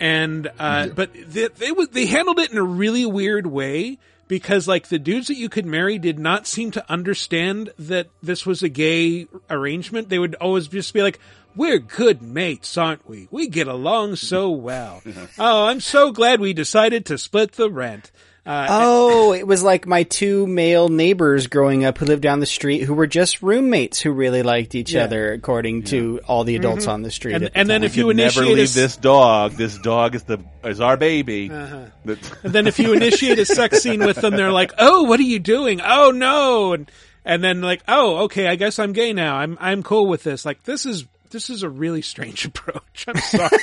[0.00, 4.88] and uh, but they, they they handled it in a really weird way because like
[4.88, 8.68] the dudes that you could marry did not seem to understand that this was a
[8.68, 10.08] gay arrangement.
[10.08, 11.18] They would always just be like.
[11.58, 13.28] We're good mates, aren't we?
[13.30, 15.02] We get along so well.
[15.38, 18.12] oh, I'm so glad we decided to split the rent.
[18.46, 22.46] Uh, Oh, it was like my two male neighbors growing up who lived down the
[22.46, 25.04] street who were just roommates who really liked each Yeah.
[25.04, 26.92] other, according to all the adults Mhm.
[26.92, 27.34] on the street.
[27.34, 27.86] And- the and then time.
[27.86, 29.52] if you could never initiate a leave s- this dog.
[29.56, 31.50] This dog is the is our baby.
[31.52, 31.86] Uh-huh.
[32.44, 35.24] And then if you initiate a sex scene with them, they're like, "Oh, what are
[35.24, 35.80] you doing?
[35.84, 36.90] Oh no!" And
[37.24, 39.36] and then like, "Oh, okay, I guess I'm gay now.
[39.36, 43.06] I'm I'm cool with this." Like this is this is a really strange approach.
[43.08, 43.58] I'm sorry.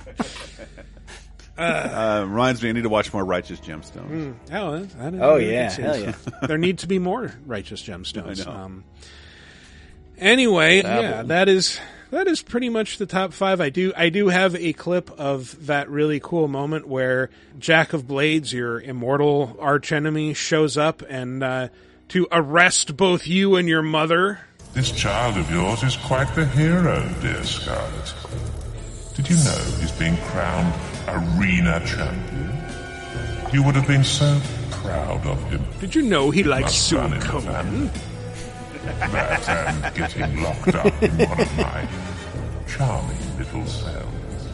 [1.58, 4.08] uh, reminds me, I need to watch more Righteous Gemstones.
[4.10, 4.34] Mm.
[4.52, 6.28] Oh, that- that is Oh, yeah, hell sense.
[6.46, 8.46] there need to be more righteous gemstones.
[8.46, 8.58] I know.
[8.58, 8.84] Um,
[10.16, 11.02] anyway, Dabble.
[11.02, 11.78] yeah, that is
[12.10, 13.60] that is pretty much the top five.
[13.60, 18.06] I do I do have a clip of that really cool moment where Jack of
[18.06, 21.68] Blades, your immortal archenemy, shows up and uh,
[22.08, 24.40] to arrest both you and your mother.
[24.74, 28.14] This child of yours is quite the hero, dear Scarlet.
[29.18, 30.72] Did you know he's being crowned
[31.08, 32.52] arena champion?
[33.52, 34.40] You would have been so
[34.70, 35.64] proud of him.
[35.80, 37.90] Did you know he likes Must Sue run in the Cohen?
[39.10, 41.88] That and getting locked up in one of my
[42.68, 44.48] charming little cells.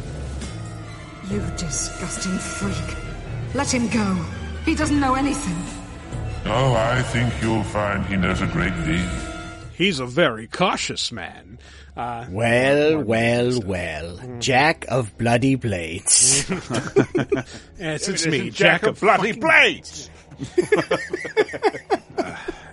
[1.30, 2.96] You disgusting freak.
[3.54, 4.14] Let him go.
[4.64, 5.62] He doesn't know anything.
[6.46, 9.10] Oh, I think you'll find he knows a great deal.
[9.74, 11.58] He's a very cautious man.
[11.96, 14.18] Uh, Well, well, well.
[14.40, 16.48] Jack of Bloody Blades.
[17.78, 20.10] yes, it's It me, isn't Jack, of Bloody fucking- Blades.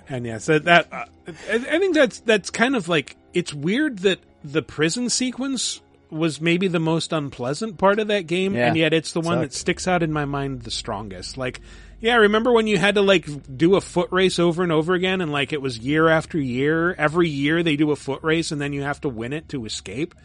[0.10, 4.00] And yeah, so that uh, I, I think that's that's kind of like it's weird
[4.00, 8.76] that the prison sequence was maybe the most unpleasant part of that game, Yeah, and
[8.78, 11.38] yet it's the one that sticks out in my mind the strongest.
[11.38, 11.62] Like,
[12.02, 13.28] yeah, remember when you had to like
[13.58, 16.94] do a foot race over and over again, and like it was year after year.
[16.94, 19.66] Every year they do a foot race, and then you have to win it to
[19.66, 20.16] escape.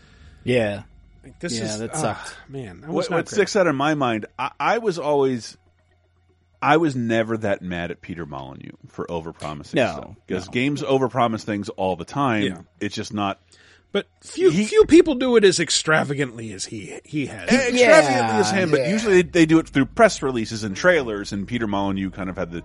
[0.43, 0.83] yeah.
[1.23, 2.37] Like, this Yeah, is that ah, sucked.
[2.49, 5.57] man, that was What, not what sticks out in my mind, I, I was always,
[6.63, 11.43] I was never that mad at Peter Molyneux for overpromising No, stuff because games overpromise
[11.43, 12.43] things all the time.
[12.45, 12.59] Yeah.
[12.81, 13.41] It's just not
[13.97, 17.51] But few few people do it as extravagantly as he he has.
[17.51, 21.33] Eh, extravagantly as him, but usually they, they do it through press releases and trailers.
[21.33, 22.63] And Peter Molyneux kind of had the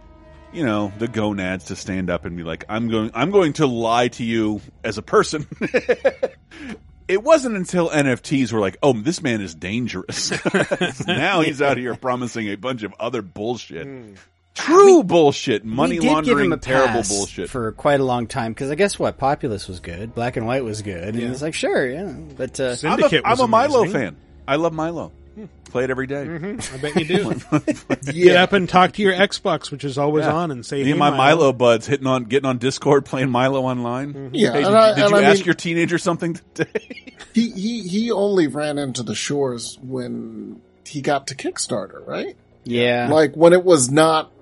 [0.51, 3.65] you know, the gonads to stand up and be like, I'm going, I'm going to
[3.65, 5.47] lie to you as a person.
[7.07, 10.33] it wasn't until NFTs were like, oh, this man is dangerous.
[11.07, 13.87] now he's out here promising a bunch of other bullshit.
[13.87, 14.13] Hmm.
[14.53, 17.49] True bullshit, money we did laundering, give him a terrible bullshit.
[17.49, 20.63] for quite a long time because I guess what Populous was good, Black and White
[20.65, 21.31] was good, and Yeah.
[21.31, 24.17] it's like sure, yeah, but uh, I'm a, I'm a Milo fan.
[24.47, 25.13] I love Milo.
[25.69, 26.23] Play it every day.
[26.23, 27.33] I bet you do.
[28.11, 30.33] Get up and talk to your Xbox, which is always Yeah.
[30.33, 33.05] on, and say, Me "Hey, and my Milo." Milo buds hitting on, getting on Discord,
[33.05, 34.31] playing Milo online.
[34.33, 37.13] Yeah, Hey, and did, I- did and you I ask mean- your teenager something today?
[37.33, 42.35] He he he only ran into the shores when he got to Kickstarter, right?
[42.65, 44.33] yeah, Like when it was not.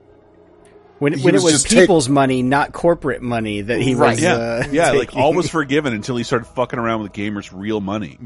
[1.00, 4.12] When when was it was just take- people's money, not corporate money that he Right.
[4.12, 4.22] was.
[4.22, 4.92] yeah, uh, yeah.
[4.92, 8.18] Like all was forgiven until he started fucking around with gamers' real money.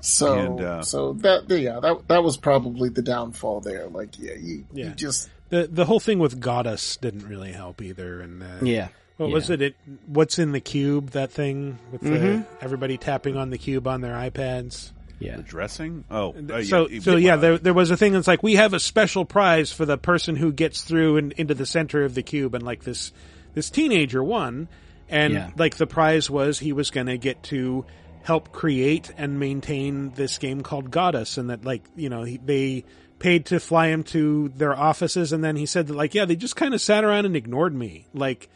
[0.00, 3.86] So And, uh, so that yeah that that was probably the downfall there.
[3.88, 4.86] Like yeah, you, Yeah.
[4.88, 8.88] you just the the whole thing with Godus didn't really help either, and uh, Yeah.
[9.16, 9.62] what was it?
[9.62, 11.10] It what's in the cube?
[11.10, 12.46] That thing with the, Mhm.
[12.60, 14.90] everybody tapping on the cube on their iPads.
[15.20, 16.04] Yeah, The dressing.
[16.10, 18.72] Oh, uh, so yeah, so yeah, there there was a thing that's like we have
[18.74, 22.22] a special prize for the person who gets through and into the center of the
[22.22, 23.12] cube, and like this
[23.54, 24.68] this teenager won,
[25.08, 25.50] and Yeah.
[25.58, 27.84] like the prize was he was going to get to
[28.22, 32.84] help create and maintain this game called Godus, and that like you know he, they
[33.18, 36.36] paid to fly him to their offices, and then he said that like yeah they
[36.36, 38.48] just kind of sat around and ignored me, like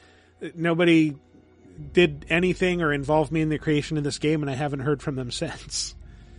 [0.54, 1.14] nobody
[1.92, 5.02] did anything or involved me in the creation of this game, and I haven't heard
[5.02, 5.94] from them since.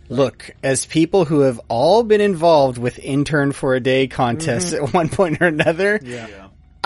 [0.08, 4.84] Look, as people who have all been involved with intern for a day contests Mhm.
[4.88, 6.26] at one point or another, Yeah.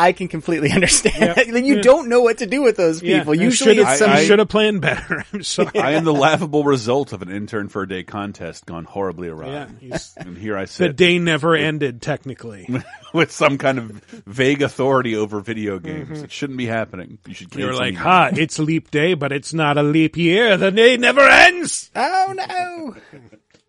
[0.00, 1.16] I can completely understand.
[1.36, 1.52] Yeah.
[1.52, 1.82] Like, you Yeah.
[1.82, 3.34] don't know what to do with those people.
[3.34, 4.16] Yeah, Usually, I it's some.
[4.26, 5.24] should have planned better.
[5.32, 5.78] I'm sorry.
[5.78, 9.48] I am the laughable result of an intern for a day contest gone horribly awry.
[9.48, 10.86] Yeah, he's- and here I sit.
[10.88, 12.68] The day never ended, technically.
[13.12, 13.90] with some kind of
[14.26, 16.04] vague authority over video mm-hmm.
[16.12, 16.22] games.
[16.22, 17.18] It shouldn't be happening.
[17.26, 17.54] You should.
[17.54, 20.56] You're like, me ha, it's leap day, but it's not a leap year.
[20.56, 21.90] The day never ends.
[21.94, 22.96] Oh no!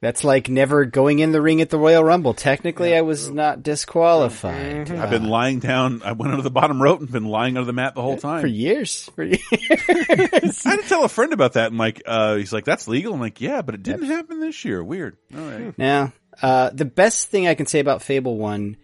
[0.01, 2.33] That's like never going in the ring at the Royal Rumble.
[2.33, 5.03] Technically, I was not disqualified now.
[5.03, 6.01] I've been lying down.
[6.03, 8.41] I went under the bottom rope and been lying under the mat the whole time
[8.41, 9.09] for years.
[9.15, 9.39] For years.
[9.53, 13.13] I had to tell a friend about that, and like, uh, he's like, "That's legal."
[13.13, 14.83] I'm like, "Yeah, but it didn't happen this year.
[14.83, 15.77] Weird." All right.
[15.77, 18.77] Now, uh, the best thing I can say about Fable 1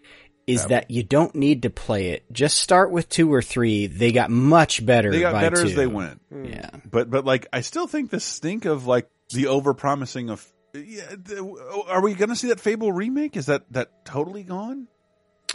[0.46, 2.32] is that you don't need to play it.
[2.32, 3.88] Just start with 2 or 3.
[3.88, 6.22] They got much better They got better as they went.
[6.32, 6.70] Yeah.
[6.90, 10.46] But but like, I still think the stink of like the over promising of.
[10.86, 11.42] Yeah,
[11.88, 13.36] are we going to see that Fable remake?
[13.38, 14.88] Is that that totally gone?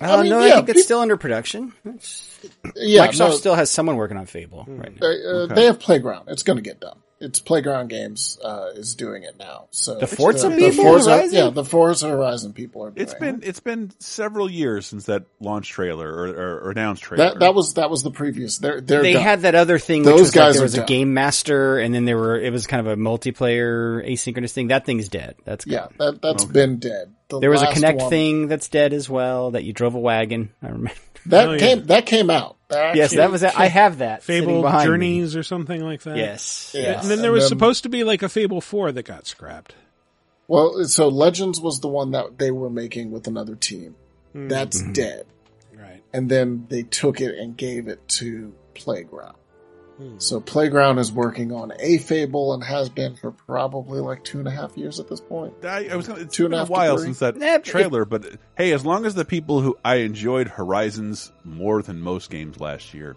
[0.00, 1.72] Uh, I mean, no, yeah, I think it's still under production.
[1.84, 2.38] It's-
[2.76, 3.06] yeah.
[3.06, 5.06] Microsoft no, still has someone working on Fable right now.
[5.06, 5.12] uh, uh,
[5.44, 5.54] Okay.
[5.54, 6.28] They have Playground.
[6.28, 6.98] It's going to get done.
[7.22, 9.66] It's Playground Games uh, is doing it now.
[9.70, 11.34] So The Forza the, people, Forza, Horizon?
[11.38, 12.90] yeah, the Forza Horizon people are.
[12.90, 13.20] Doing It's it.
[13.20, 17.30] been it's been several years since that launch trailer or, or, or announced trailer.
[17.30, 17.38] that.
[17.40, 18.58] That was that was the previous.
[18.58, 19.22] They're they're They done.
[19.22, 20.86] had that other thing, which Those was like guys there are was a done.
[20.86, 24.68] game master, and then there were it was kind of a multiplayer asynchronous thing.
[24.68, 25.36] That thing's dead.
[25.44, 25.94] That's Yeah, gone.
[25.98, 27.14] that that's been dead.
[27.28, 29.52] The There was a Kinect one- thing that's dead as well.
[29.52, 30.50] That you drove a wagon.
[30.62, 30.90] I remember.
[31.26, 31.58] that Oh, yeah.
[31.58, 32.56] came that came out.
[32.72, 33.42] That yes, actually that was.
[33.44, 33.58] it.
[33.58, 34.22] I have that.
[34.22, 34.86] Fable behind me.
[34.86, 36.16] Journeys or something like that.
[36.16, 36.72] Yes.
[36.74, 37.02] Yes.
[37.02, 39.74] And then there was then- supposed to be like a Fable 4 that got scrapped.
[40.48, 43.94] Well, so Legends was the one that they were making with another team.
[44.32, 44.48] Hmm.
[44.48, 44.92] That's Mm-hmm.
[44.92, 45.26] dead.
[45.74, 46.02] Right.
[46.12, 49.36] And then they took it and gave it to Playground.
[50.02, 50.18] Hmm.
[50.18, 54.48] So Playground is working on a Fable and has been for probably like two and
[54.48, 55.54] a half years at this point.
[55.64, 57.36] I, I was gonna, it's Two and been a a half to while since that
[57.38, 58.24] Yeah, but trailer, but
[58.56, 62.94] hey, as long as the people who I enjoyed Horizons more than most games last
[62.94, 63.16] year,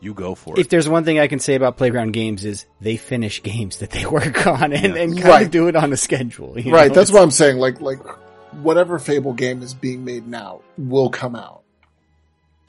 [0.00, 0.60] you go for it.
[0.60, 3.90] If there's one thing I can say about Playground Games is they finish games that
[3.90, 5.02] they work on and, Yeah.
[5.02, 5.44] and kind Right.
[5.46, 6.58] of do it on a schedule.
[6.58, 6.94] you right, know?
[6.94, 7.58] that's what I'm saying.
[7.58, 7.98] Like like
[8.62, 11.62] whatever Fable game is being made now will come out.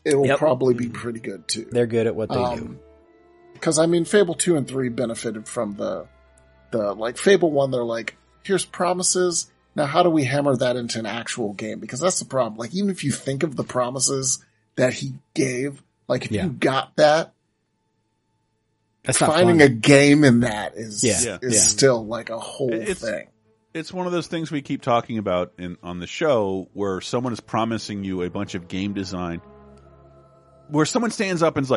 [0.03, 0.39] It will Yep.
[0.39, 1.67] probably be pretty good too.
[1.71, 2.79] They're good at what they do.
[3.61, 6.07] Because I mean, Fable two and three benefited from the
[6.71, 7.69] the like Fable one.
[7.69, 9.51] They're like, here's promises.
[9.75, 11.79] Now, how do we hammer that into an actual game?
[11.79, 12.57] Because that's the problem.
[12.57, 14.43] Like, even if you think of the promises
[14.75, 16.45] that he gave, like if Yeah.
[16.45, 17.33] you got that,
[19.03, 19.67] That's finding fun.
[19.67, 21.21] a game in that is Yeah.
[21.23, 21.37] Yeah.
[21.41, 21.59] is Yeah.
[21.61, 23.27] still like a whole It's- thing.
[23.73, 27.31] It's one of those things we keep talking about in on the show where someone
[27.31, 29.39] is promising you a bunch of game design
[30.67, 31.71] where someone stands up and is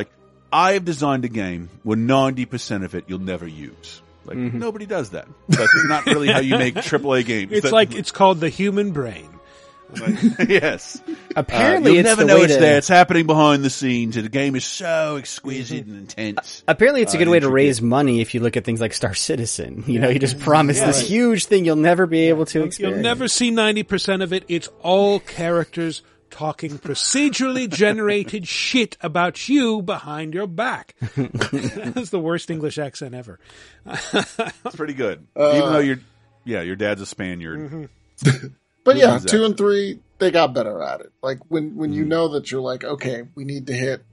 [0.54, 4.00] like, I've designed a game where 90% of it you'll never use.
[4.24, 4.58] Like, Mm-hmm.
[4.58, 5.28] nobody does that.
[5.48, 7.52] That's not really how you make AAA games.
[7.52, 9.28] It's That- like it's called the human brain.
[10.48, 11.00] yes.
[11.36, 12.78] Apparently, Uh, you'll it's never the know way it's to- there.
[12.78, 14.16] It's happening behind the scenes.
[14.16, 16.64] and The game is so exquisite and intense.
[16.66, 18.92] Apparently, it's a Uh, good way to raise money if you look at things like
[18.94, 19.84] Star Citizen.
[19.86, 20.86] You know, you just promise Yeah.
[20.86, 22.96] this huge thing you'll never be able to experience.
[22.96, 24.44] You'll never see 90% of it.
[24.48, 26.02] It's all characters
[26.34, 30.94] talking procedurally generated shit about you behind your back.
[31.16, 33.38] That's the worst English accent ever.
[33.86, 36.00] It's pretty good, Uh, even though you're,
[36.44, 37.88] yeah, your dad's a Spaniard.
[38.84, 39.38] But yeah, Exactly.
[39.38, 41.12] two and three, they got better at it.
[41.22, 41.94] Like when when Mm.
[41.94, 44.04] you know that you're like, okay, we need to hit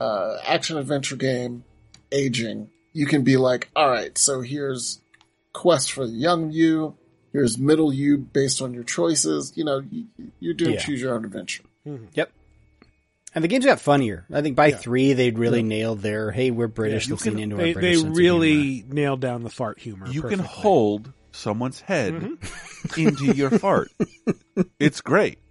[0.00, 1.64] uh, action adventure game
[2.10, 2.70] aging.
[2.94, 5.00] You can be like, all right, so here's
[5.52, 6.96] quest for the young you.
[7.32, 9.52] Here's middle you based on your choices.
[9.54, 10.06] You know, you,
[10.40, 10.80] you're doing Yeah.
[10.80, 11.64] choose your own adventure.
[12.14, 12.32] Yep.
[13.34, 14.24] And the games got funnier.
[14.32, 17.42] I think by three they'd really nailed their hey, we're British, you let's lean can-
[17.42, 20.08] into they, our British they sense of really nailed down the fart humor.
[20.08, 23.00] You can hold someone's head Mm-hmm.
[23.00, 23.90] into your fart.
[24.80, 25.38] It's great.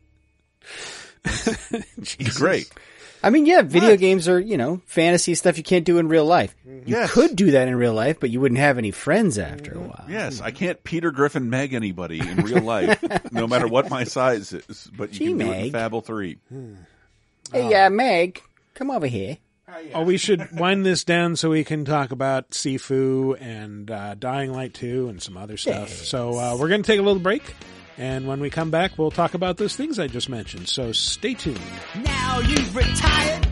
[1.23, 2.69] It's great.
[3.23, 6.25] I mean, yeah, video games are, you know, fantasy stuff you can't do in real
[6.25, 6.55] life.
[6.65, 7.11] You Yes.
[7.11, 9.83] could do that in real life, but you wouldn't have any friends after Mm-hmm.
[9.85, 10.05] a while.
[10.07, 14.53] Yes, I can't Peter Griffin Meg anybody in real life, no matter what my size
[14.53, 14.89] is.
[14.95, 15.71] But you Gee, can do it in Meg.
[15.71, 16.37] Fable Three.
[17.51, 18.41] Hey, uh, Meg,
[18.73, 19.37] come over here.
[19.93, 24.53] Oh, we should wind this down so we can talk about Sifu and uh, Dying
[24.53, 25.89] Light 2 and some other stuff.
[25.89, 27.43] So uh, we're going to take a little break.
[27.97, 30.69] And when we come back, we'll talk about those things I just mentioned.
[30.69, 31.59] So stay tuned.
[32.03, 33.47] Now you've retired,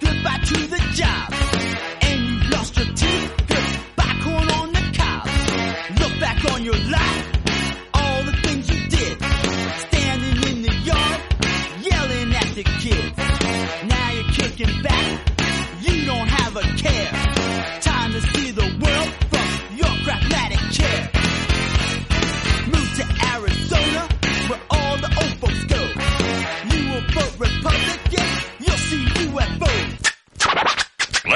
[0.00, 1.47] goodbye to the job.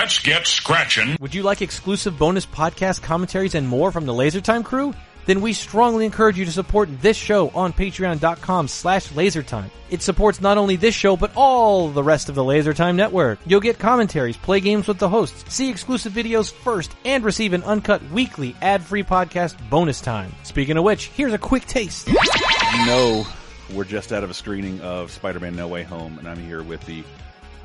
[0.02, 1.16] Let's get scratching.
[1.20, 4.94] Would you like exclusive bonus podcast commentaries and more from the LaserTime crew?
[5.26, 9.70] Then we strongly encourage you to support this show on patreon.com slash lasertime.
[9.90, 13.38] It supports not only this show, but all the rest of the LaserTime network.
[13.46, 17.62] You'll get commentaries, play games with the hosts, see exclusive videos first, and receive an
[17.62, 20.34] uncut weekly ad-free podcast bonus time.
[20.42, 22.08] Speaking of which, here's a quick taste.
[22.08, 23.24] You know,
[23.72, 26.84] we're just out of a screening of Spider-Man: No Way Home, and I'm here with
[26.86, 27.04] the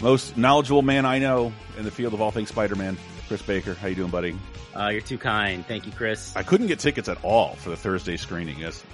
[0.01, 2.97] most knowledgeable man I know in the field of all things Spider-Man,
[3.27, 3.73] Chris Baker.
[3.73, 4.37] How you doing, buddy?
[4.75, 5.65] Uh, you're too kind.
[5.65, 6.35] Thank you, Chris.
[6.35, 8.59] I couldn't get tickets at all for the Thursday screening.
[8.59, 8.85] If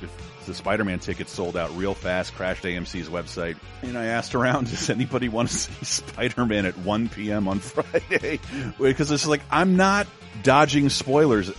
[0.46, 3.58] the Spider-Man tickets sold out real fast, crashed AMC's website.
[3.82, 7.48] And I asked around, does anybody want to see Spider-Man at 1 p.m.
[7.48, 8.40] on Friday?
[8.80, 10.08] Because it's like, I'm not
[10.42, 11.52] dodging spoilers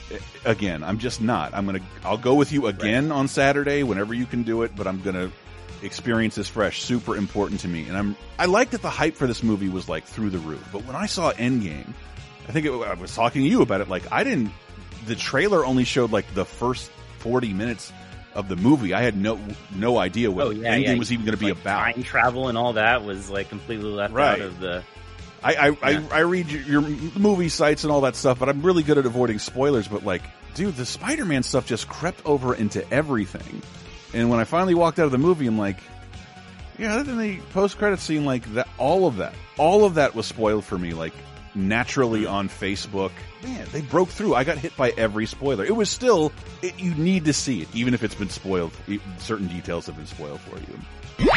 [0.45, 0.83] again.
[0.83, 1.53] I'm just not.
[1.55, 4.75] I'm going to, I'll go with you again on Saturday whenever you can do it,
[4.75, 5.31] but I'm going to
[5.85, 6.83] experience this fresh.
[6.83, 7.87] Super important to me.
[7.89, 10.67] And I'm, I like that the hype for this movie was like through the roof.
[10.73, 11.93] But when I saw Endgame,
[12.49, 13.89] I think it, I was talking to you about it.
[13.89, 14.51] Like I didn't.
[15.07, 17.93] The trailer only showed like the first forty minutes
[18.35, 18.95] of the movie.
[18.95, 19.39] I had no
[19.75, 20.95] no idea what oh yeah, Endgame yeah.
[20.99, 21.79] was even going to be Like, about.
[21.95, 24.41] Time travel and all that was like completely left Right.
[24.41, 24.83] out of the.
[25.43, 25.77] I I, Yeah.
[25.83, 26.81] I I read your, your
[27.19, 29.87] movie sites and all that stuff, but I'm really good at avoiding spoilers.
[29.89, 30.23] But like,
[30.55, 33.63] dude, the Spider-Man stuff just crept over into everything.
[34.15, 35.79] And when I finally walked out of the movie, I'm like,
[36.79, 40.27] yeah, other than the post-credit scene, like that, all of that, all of that was
[40.27, 40.95] spoiled for me.
[40.95, 41.13] Like
[41.55, 42.29] naturally hmm.
[42.29, 43.13] on Facebook.
[43.43, 44.35] Man, they broke through.
[44.35, 45.65] I got hit by every spoiler.
[45.65, 46.33] It was still,
[46.63, 48.73] it, you need to see it, even if it's been spoiled.
[49.19, 51.31] Certain details have been spoiled for you.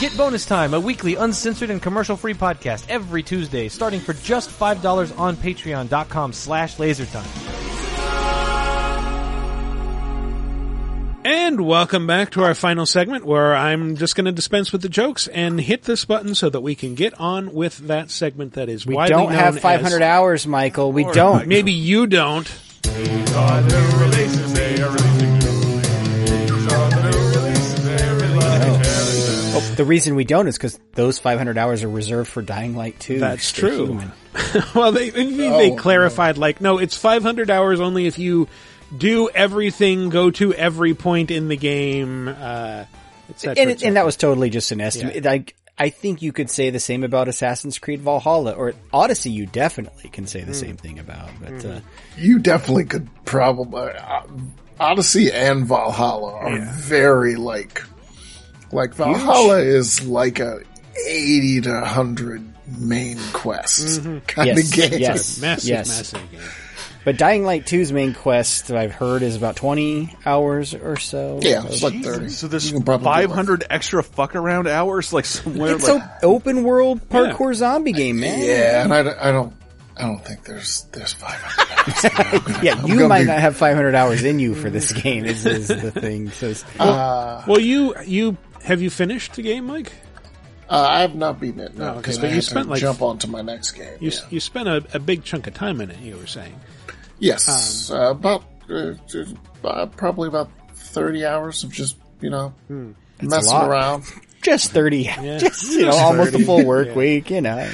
[0.00, 5.18] Get Bonus Time, a weekly uncensored and commercial-free podcast every Tuesday, starting for just $5
[5.18, 7.69] on patreon.com slash lasertime.
[11.22, 14.88] And welcome back to our final segment where I'm just going to dispense with the
[14.88, 18.70] jokes and hit this button so that we can get on with that segment that
[18.70, 20.92] is We widely don't have 500 hours, Michael.
[20.92, 21.46] We don't.
[21.46, 22.50] Maybe you don't.
[29.52, 32.98] Oh, the reason we don't is because those 500 hours are reserved for Dying Light
[33.00, 33.18] 2.
[33.18, 34.00] That's true.
[34.74, 38.48] well, they they, Oh, clarified like no, it's 500 hours only if you
[38.96, 42.84] do everything, go to every point in the game, uh,
[43.30, 44.86] et cetera, and, et and that was totally just an Yeah.
[44.86, 45.24] estimate.
[45.24, 49.30] Like, I think you could say the same about Assassin's Creed Valhalla or Odyssey.
[49.30, 50.52] You definitely can say the Hmm.
[50.52, 51.30] same thing about.
[51.40, 51.80] But uh,
[52.18, 54.22] You definitely could probably uh,
[54.78, 57.82] Odyssey and Valhalla are very like
[58.72, 60.60] like Valhalla is like a
[61.08, 62.44] eighty to hundred
[62.78, 65.00] main quest kind yes, of game.
[65.00, 65.88] yes, Massive, yes.
[65.88, 66.40] massive game.
[67.04, 71.38] But Dying Light 2's main quest that I've heard is about 20 hours or so.
[71.42, 72.16] Yeah, it's like Jesus.
[72.16, 72.28] 30.
[72.28, 75.76] So there's You can probably 500 extra fuck around hours, like somewhere.
[75.76, 78.40] It's like, an open world parkour zombie game, man.
[78.40, 79.54] Yeah, and I, don't- I don't
[79.96, 82.62] I don't think there's there's five hundred.
[82.64, 85.24] yeah, I'm you might be- not have 500 hours in you for this game.
[85.26, 86.30] Is, is the thing.
[86.30, 89.92] So it's- Well, well, you you have you finished the game, Mike?
[90.70, 92.70] Uh, I have not beaten it, no, Oh, okay, because but I you spent, to
[92.70, 93.96] like, jump onto my next game.
[93.98, 94.20] You yeah.
[94.30, 95.98] you spent a, a big chunk of time in it.
[95.98, 96.58] You were saying.
[97.18, 98.92] Yes, uh, about uh,
[99.64, 102.92] uh, probably about thirty hours of just you know Hmm.
[103.20, 104.04] Messing around.
[104.42, 105.04] Just 30.
[105.38, 107.68] Just, you know, almost a full work week, you know.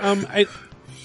[0.00, 0.46] Um, I,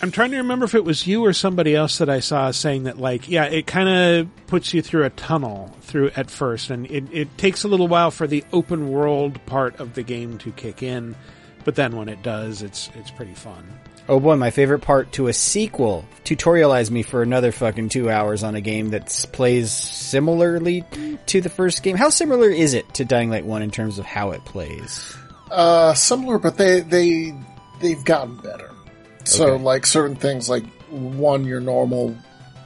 [0.01, 2.83] I'm trying to remember if it was you or somebody else that I saw saying
[2.83, 6.89] that, like, yeah, it kind of puts you through a tunnel through at first, and
[6.89, 10.51] it, it takes a little while for the open world part of the game to
[10.51, 11.15] kick in,
[11.65, 13.63] but then when it does, it's it's pretty fun.
[14.09, 16.03] Oh boy, my favorite part to a sequel.
[16.25, 20.83] Tutorialize me for another fucking two hours on a game that plays similarly
[21.27, 21.95] to the first game.
[21.95, 25.15] How similar is it to Dying Light 1 in terms of how it plays?
[25.51, 27.35] Uh, similar, but they they
[27.79, 28.70] they've gotten better.
[29.23, 29.63] So Okay.
[29.63, 32.15] like certain things, like one, your normal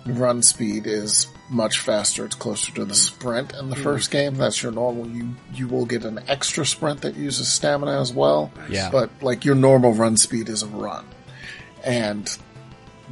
[0.05, 2.25] run speed is much faster.
[2.25, 3.83] It's closer to the sprint in the Mhm.
[3.83, 4.35] first game.
[4.35, 5.07] That's your normal.
[5.07, 8.51] You you will get an extra sprint that uses stamina as well.
[8.69, 8.89] Yeah.
[8.91, 11.05] But like your normal run speed is a run,
[11.83, 12.35] and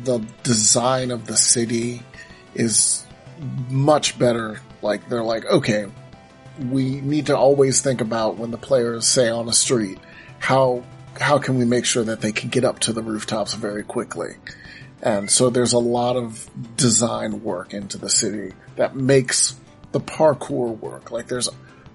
[0.03, 2.01] the design of the city
[2.55, 3.03] is
[3.69, 4.61] much better.
[4.81, 5.85] Like they're like, okay,
[6.71, 9.99] we need to always think about when the players say on a street,
[10.39, 10.83] how
[11.19, 14.35] how can we make sure that they can get up to the rooftops very quickly?
[15.01, 19.55] And so there's a lot of design work into the city that makes
[19.91, 21.11] the parkour work.
[21.11, 21.49] Like there's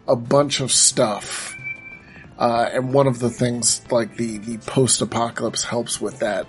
[0.07, 1.55] a bunch of stuff.
[2.39, 6.47] Uh, and one of the things like the, the post-apocalypse helps with that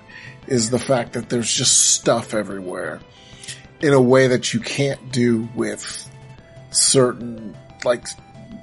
[0.48, 3.00] is the fact that there's just stuff everywhere
[3.82, 6.10] in a way that you can't do with
[6.72, 8.06] certain, like,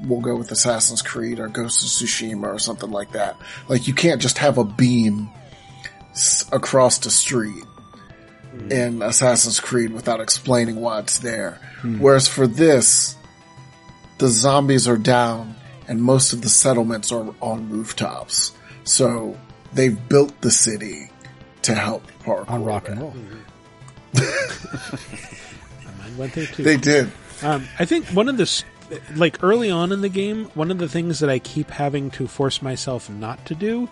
[0.03, 3.37] we'll go with Assassin's Creed or Ghost of Tsushima or something like that.
[3.69, 5.29] Like, you can't just have a beam
[6.13, 7.65] s- across the street
[8.71, 11.61] in Assassin's Creed without explaining why it's there.
[11.81, 11.99] Hmm.
[12.01, 13.17] Whereas for this,
[14.19, 15.55] the zombies are down
[15.89, 18.53] and most of the settlements are on rooftops.
[18.85, 19.37] So
[19.75, 21.11] they've built the city
[21.63, 23.15] to help park On rock and roll.
[24.15, 24.25] Mine
[26.17, 26.63] went there too.
[26.63, 27.11] They did.
[27.43, 28.65] Um, I think one of the s-
[29.15, 32.27] like early on in the game, one of the things that I keep having to
[32.27, 33.89] force myself not to do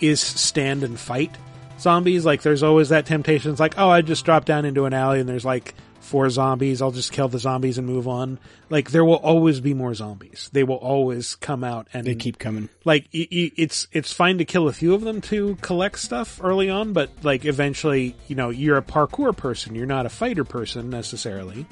[0.00, 1.36] is stand and fight
[1.78, 2.24] zombies.
[2.24, 3.50] Like there's always that temptation.
[3.50, 6.80] It's like, oh, I just drop down into an alley and there's like four zombies.
[6.80, 8.38] I'll just kill the zombies and move on.
[8.70, 10.48] Like there will always be more zombies.
[10.52, 12.68] They will always come out and They keep coming.
[12.84, 16.92] like it's it's fine to kill a few of them to collect stuff early on,
[16.92, 19.74] but like eventually, you know, you're a parkour person.
[19.74, 21.66] You're not a fighter person necessarily,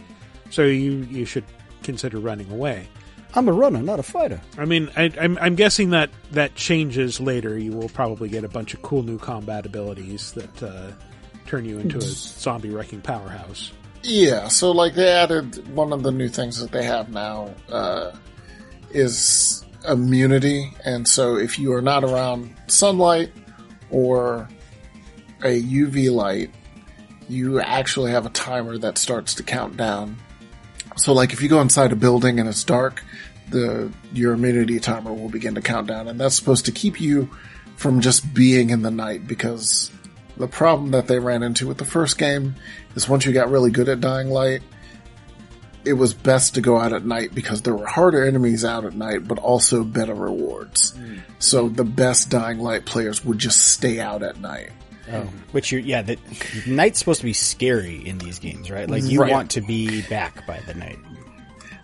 [0.50, 1.44] so you you should
[1.86, 2.88] consider running away.
[3.34, 4.40] I'm a runner, not a fighter.
[4.58, 7.58] I mean, I, I'm I'm guessing that that changes later.
[7.58, 10.92] You will probably get a bunch of cool new combat abilities that uh,
[11.46, 13.72] turn you into a zombie wrecking powerhouse.
[14.02, 18.12] Yeah, so like they added one of the new things that they have now uh,
[18.90, 23.32] is immunity, and so if you are not around sunlight
[23.90, 24.48] or
[25.42, 26.50] a UV light,
[27.28, 30.16] you actually have a timer that starts to count down.
[30.96, 33.04] So like if you go inside a building and it's dark,
[33.50, 37.30] the your immunity timer will begin to count down, and that's supposed to keep you
[37.76, 39.90] from just being in the night because
[40.36, 42.56] the problem that they ran into with the first game
[42.94, 44.62] is once you got really good at Dying Light,
[45.84, 48.94] it was best to go out at night because there were harder enemies out at
[48.94, 50.90] night, but also better rewards.
[50.90, 51.18] Hmm.
[51.38, 54.70] So the best Dying Light players would just stay out at night.
[55.12, 56.18] Oh, which you're, yeah, that
[56.66, 58.88] night's supposed to be scary in these games, right?
[58.90, 59.30] Like you Right.
[59.32, 60.98] want to be back by the night.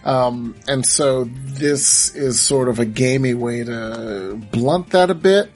[0.04, 5.52] Um, and so this is sort of a gamey way to blunt that a bit.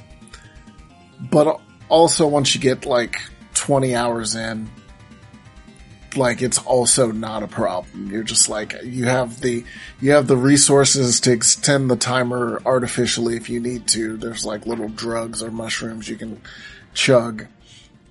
[1.31, 3.21] But also once you get like
[3.55, 4.71] 20 hours in,
[6.15, 8.11] like it's also not a problem.
[8.13, 9.65] You're just like, you have the,
[10.01, 14.17] you have the resources to extend the timer artificially if you need to.
[14.17, 16.41] There's like little drugs or mushrooms you can
[16.95, 17.47] chug.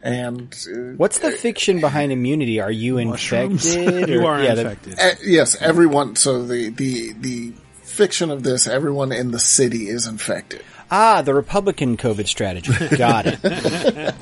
[0.06, 2.61] And uh, What's the fiction behind immunity?
[2.61, 3.76] Are you Mushrooms.
[3.76, 4.10] infected?
[4.15, 4.99] You are yeah, the- infected.
[4.99, 6.15] Uh, yes, everyone.
[6.15, 7.53] So the the the
[7.84, 10.61] fiction of this, everyone in the city is infected.
[10.91, 12.72] ah, the Republican COVID strategy.
[12.95, 13.40] Got it.
[13.44, 14.14] and,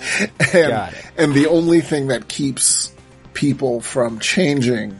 [0.69, 1.05] Got it.
[1.17, 2.93] and the only thing that keeps
[3.33, 4.95] people from changing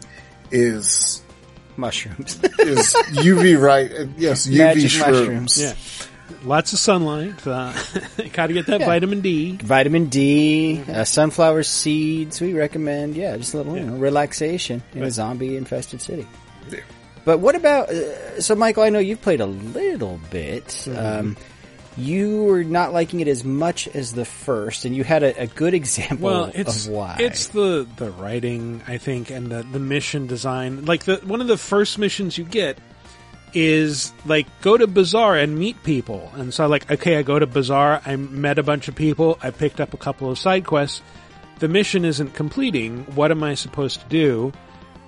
[0.52, 1.22] is
[1.78, 2.36] Mushrooms.
[2.60, 2.94] is
[3.24, 3.90] UV right.
[3.92, 5.08] uh, Yes, UV Magic shrooms.
[5.08, 5.62] mushrooms.
[5.62, 5.74] Yeah,
[6.44, 7.46] lots of sunlight.
[7.46, 7.74] Uh,
[8.34, 8.86] Got to get that Yeah.
[8.86, 9.58] vitamin D.
[9.58, 12.40] Vitamin D, uh, sunflower seeds.
[12.42, 13.16] We recommend.
[13.16, 16.28] Yeah, just a little you know, relaxation in a zombie infested city.
[16.72, 16.80] Yeah.
[17.26, 17.90] But what about?
[17.90, 20.66] Uh, so, Michael, I know you've played a little bit.
[20.66, 20.98] Mm-hmm.
[21.30, 21.38] Um,
[21.96, 25.48] you were not liking it as much as the first, and you had a, a
[25.48, 27.18] good example Well, it's of why.
[27.20, 30.86] it's the the writing, I think, and the the mission design.
[30.86, 32.78] Like the one of the first missions you get
[33.54, 36.32] is like go to Bazaar and meet people.
[36.36, 39.52] And so like, okay, I go to Bazaar, I met a bunch of people, I
[39.52, 41.02] picked up a couple of side quests.
[41.60, 43.06] The mission isn't completing.
[43.16, 44.52] What am I supposed to do?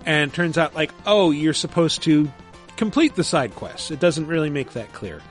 [0.06, 2.32] And turns out like, oh, you're supposed to
[2.78, 3.92] complete the side quests.
[3.92, 5.22] It doesn't really make that clear.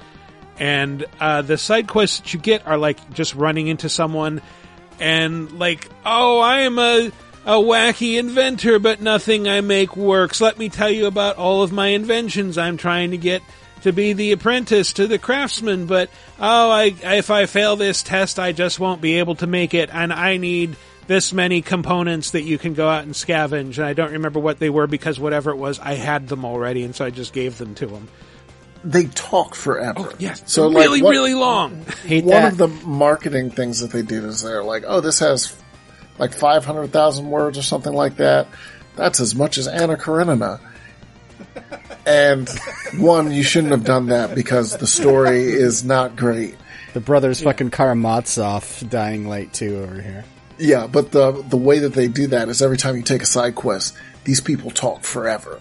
[0.59, 4.41] And uh, the side quests that you get are like just running into someone
[5.01, 7.11] and like, oh, I am a
[7.47, 10.41] a wacky inventor, but nothing I make works.
[10.41, 12.57] Let me tell you about all of my inventions.
[12.59, 13.43] I'm trying to get
[13.83, 16.09] to be the apprentice to the craftsman, but
[16.41, 19.91] oh, I if I fail this test, I just won't be able to make it,
[19.93, 20.77] and I need
[21.07, 23.77] this many components that you can go out and scavenge.
[23.77, 26.83] And I don't remember what they were because whatever it was, I had them already,
[26.83, 28.09] and so I just gave them to him.
[28.83, 29.95] They talk forever.
[29.99, 31.85] Oh, yes, So really, like, what- really long.
[32.09, 35.55] one of the marketing things that they did is they're like, oh, this has
[36.19, 38.49] like 500,000 words or something like that.
[38.97, 40.61] That's as much as Anna Karenina.
[42.07, 42.49] And
[42.99, 46.57] one, you shouldn't have done that because the story is not great.
[46.93, 50.25] The brothers fucking Karamazov Dying Light 2 over here.
[50.59, 53.27] Yeah, but the the way that they do that is every time you take a
[53.27, 55.61] side quest, these people talk forever.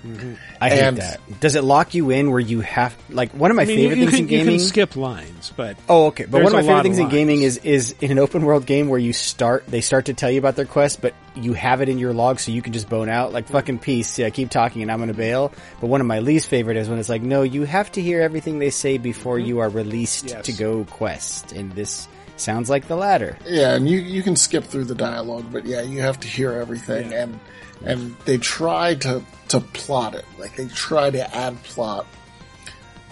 [0.61, 1.19] I hate that.
[1.39, 3.97] Does it lock you in where you have like one of my I mean, favorite
[3.97, 4.53] you, things can, in gaming?
[4.53, 6.25] You can skip lines, but Oh, okay.
[6.25, 8.89] But one of my favorite things in gaming is is in an open world game
[8.89, 11.89] where you start, they start to tell you about their quest, but you have it
[11.89, 13.33] in your log so you can just bone out.
[13.33, 14.17] Like fucking peace.
[14.17, 15.51] Yeah, keep talking and I'm gonna bail.
[15.81, 18.21] But one of my least favorite is when it's like, no, you have to hear
[18.21, 19.47] everything they say before mm-hmm.
[19.47, 20.45] you are released Yes.
[20.45, 21.51] to go quest.
[21.51, 22.07] And this
[22.37, 23.37] sounds like the latter.
[23.45, 26.51] Yeah, and you you can skip through the dialogue, but yeah, you have to hear
[26.53, 27.39] everything, and
[27.83, 32.05] and they try to to plot it, like they try to add plot,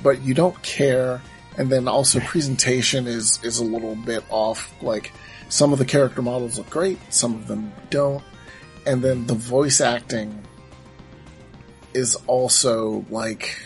[0.02, 1.22] but you don't care.
[1.58, 4.74] And then also presentation is is a little bit off.
[4.82, 5.12] Like
[5.50, 8.24] some of the character models look great, some of them don't,
[8.86, 10.44] and then the voice acting
[11.94, 13.58] is also like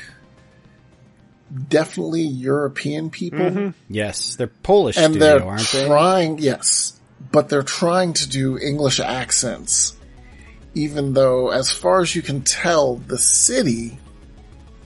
[1.69, 3.73] definitely European people Mhm.
[3.90, 5.86] Yes, they're Polish and studio, they're aren't they?
[5.86, 6.99] trying yes
[7.32, 9.94] but they're trying to do english accents
[10.76, 13.98] even though as far as you can tell the city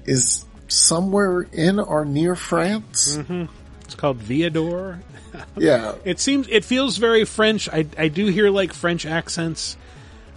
[0.06, 3.46] is somewhere in or near france hmm
[3.82, 5.00] It's called Villedor.
[5.56, 5.94] Yeah.
[6.06, 7.70] It seems it feels very French.
[7.70, 9.78] I I do hear like French accents.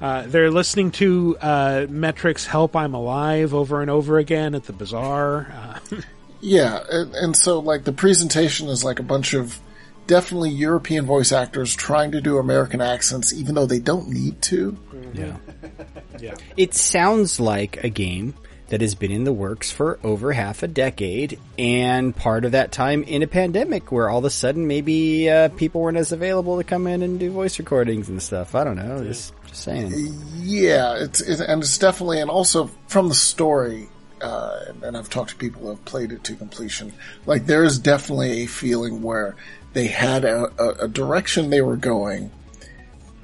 [0.02, 4.74] Uh, they're listening to uh, Metric's "Help I'm Alive" over and over again at the
[4.74, 5.50] bazaar.
[5.50, 5.96] Uh,
[6.40, 9.58] yeah and, and so like the presentation is like a bunch of
[10.06, 14.76] definitely european voice actors trying to do american accents even though they don't need to
[15.12, 15.36] Yeah.
[16.18, 16.34] yeah.
[16.56, 18.34] It sounds like a game
[18.68, 22.72] that has been in the works for over half a decade, and part of that
[22.72, 26.56] time in a pandemic where all of a sudden maybe uh, people weren't as available
[26.56, 28.54] to come in and do voice recordings and stuff.
[28.54, 29.04] I don't know.
[29.04, 29.92] Just, just saying.
[30.36, 33.90] Yeah, it's it, and it's definitely and also from the story.
[34.22, 36.94] Uh, and I've talked to people who have played it to completion.
[37.26, 39.36] Like there is definitely a feeling where
[39.72, 42.30] they had a, a, a direction they were going,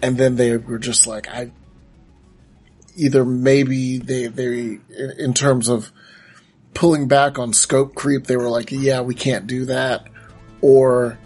[0.02, 1.52] and then they were just like, I.
[2.96, 5.92] Either maybe they they in, in terms of
[6.74, 10.08] pulling back on scope creep, they were like, yeah, we can't do that,
[10.60, 11.16] or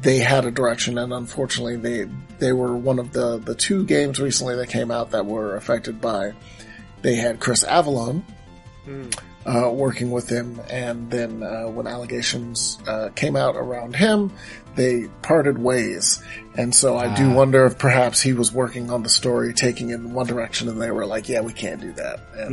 [0.00, 2.06] they had a direction, and unfortunately, they
[2.38, 6.00] they were one of the the two games recently that came out that were affected
[6.00, 6.34] by.
[7.02, 8.22] They had Chris Avellone
[8.84, 9.08] hmm.
[9.46, 14.32] Uh, working with him, and then uh, when allegations uh, came out around him,
[14.74, 16.20] they parted ways.
[16.56, 17.34] And so I do Ah.
[17.34, 20.80] wonder if perhaps he was working on the story, taking it in one direction, and
[20.82, 22.48] they were like, "Yeah, we can't do that." And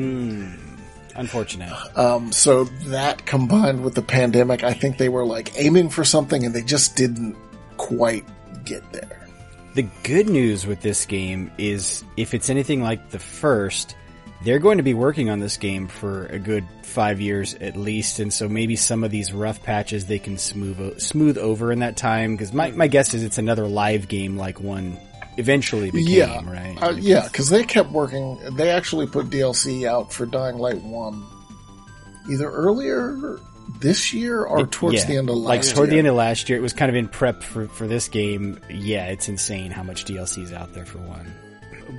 [0.55, 0.69] Hmm.
[1.15, 1.71] Unfortunate.
[1.97, 6.45] um, so that combined with the pandemic, I think they were like aiming for something,
[6.45, 7.35] and they just didn't
[7.77, 8.25] quite
[8.65, 9.19] get there.
[9.75, 13.95] The good news with this game is if it's anything like the first,
[14.43, 18.19] they're going to be working on this game for a good five years at least,
[18.19, 21.97] and so maybe some of these rough patches they can smooth smooth over in that
[21.97, 22.33] time.
[22.35, 24.97] Because my my guess is it's another live game like one
[25.37, 26.77] eventually became, yeah, right?
[26.81, 28.37] Uh, yeah, because they kept working.
[28.55, 31.23] They actually put DLC out for Dying Light One,
[32.29, 33.39] either earlier
[33.79, 35.99] this year or towards Yeah, the end of last like toward the year.
[35.99, 36.57] end of last year.
[36.57, 38.59] It was kind of in prep for for this game.
[38.69, 41.33] Yeah, it's insane how much DLC is out there for one.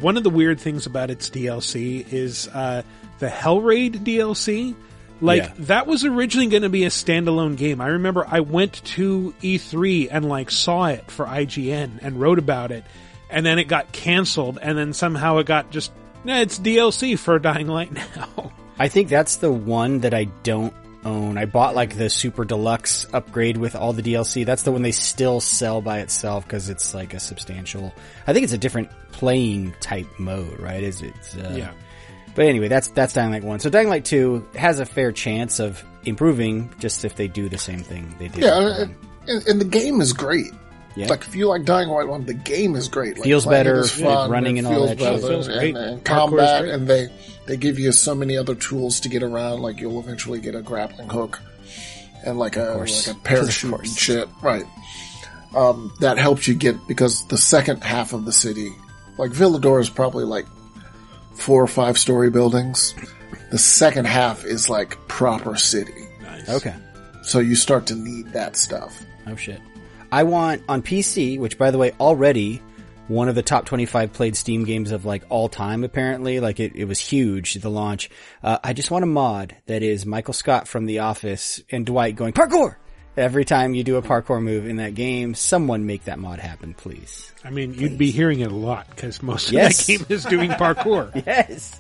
[0.00, 2.82] One of the weird things about its DLC is uh,
[3.18, 4.74] the Hellraid DLC.
[5.20, 5.52] Like Yeah.
[5.60, 7.80] that was originally going to be a standalone game.
[7.80, 12.72] I remember I went to E3 and like saw it for IGN and wrote about
[12.72, 12.84] it,
[13.30, 15.92] and then it got canceled, and then somehow it got just
[16.24, 18.52] nah, it's DLC for Dying Light now.
[18.78, 20.74] I think that's the one that I don't
[21.04, 21.38] own.
[21.38, 24.44] I bought like the super deluxe upgrade with all the DLC.
[24.44, 27.92] That's the one they still sell by itself because it's like a substantial.
[28.26, 30.82] I think it's a different playing type mode, right?
[30.82, 31.14] Is it?
[31.38, 31.72] Uh, Yeah.
[32.34, 33.60] But anyway, that's that's Dying Light one.
[33.60, 37.58] So Dying Light two has a fair chance of improving, just if they do the
[37.58, 38.42] same thing they did.
[38.42, 38.94] Yeah, and,
[39.28, 40.50] and, and the game is great.
[40.96, 41.06] Yeah.
[41.06, 43.14] Like if you like Dying Light one, the game is great.
[43.18, 45.06] Like, Feels better, is fun, running it and all feels that shit.
[45.22, 45.76] better, Feels and, great.
[45.76, 46.74] and combat, great.
[46.74, 47.08] and they
[47.46, 49.60] they give you so many other tools to get around.
[49.60, 51.40] Like you'll eventually get a grappling hook
[52.24, 54.28] and like a like a parachute and shit.
[54.42, 54.64] Right.
[55.54, 58.70] Um, that helps you get because the second half of the city,
[59.18, 60.46] like Villedor, is probably like
[61.34, 62.94] four or five story buildings.
[63.50, 66.08] The second half is like proper city.
[66.22, 66.48] Nice.
[66.48, 66.74] Okay.
[67.22, 69.00] So you start to need that stuff.
[69.26, 69.60] Oh shit.
[70.10, 72.62] I want on PC, which by the way, already
[73.08, 76.40] one of the top 25 played Steam games of like all time, apparently.
[76.40, 78.10] Like it, it was huge, the launch.
[78.42, 82.16] Uh, I just want a mod that is Michael Scott from The Office and Dwight
[82.16, 82.76] going parkour
[83.16, 85.34] every time you do a parkour move in that game.
[85.34, 87.32] Someone make that mod happen, please.
[87.44, 89.80] I mean, you'd be hearing it a lot because most Yes.
[89.80, 91.14] of that game is doing parkour.
[91.26, 91.78] yes.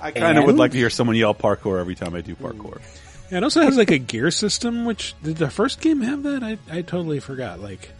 [0.00, 2.80] I kind of would like to hear someone yell parkour every time I do parkour.
[3.30, 6.42] Yeah, it also has like a gear system, which did the first game have that?
[6.42, 7.58] I, I totally forgot.
[7.58, 7.90] Like,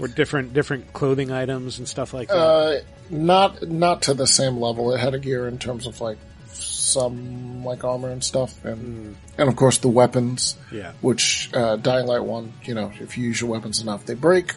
[0.00, 2.36] were different different clothing items and stuff like that.
[2.36, 4.92] Uh, not not to the same level.
[4.94, 6.18] It had a gear in terms of like
[6.52, 10.56] some like armor and stuff, and and of course the weapons.
[10.72, 10.92] Yeah.
[11.00, 14.54] Which uh, Dying Light one, you know, if you use your weapons enough, they break.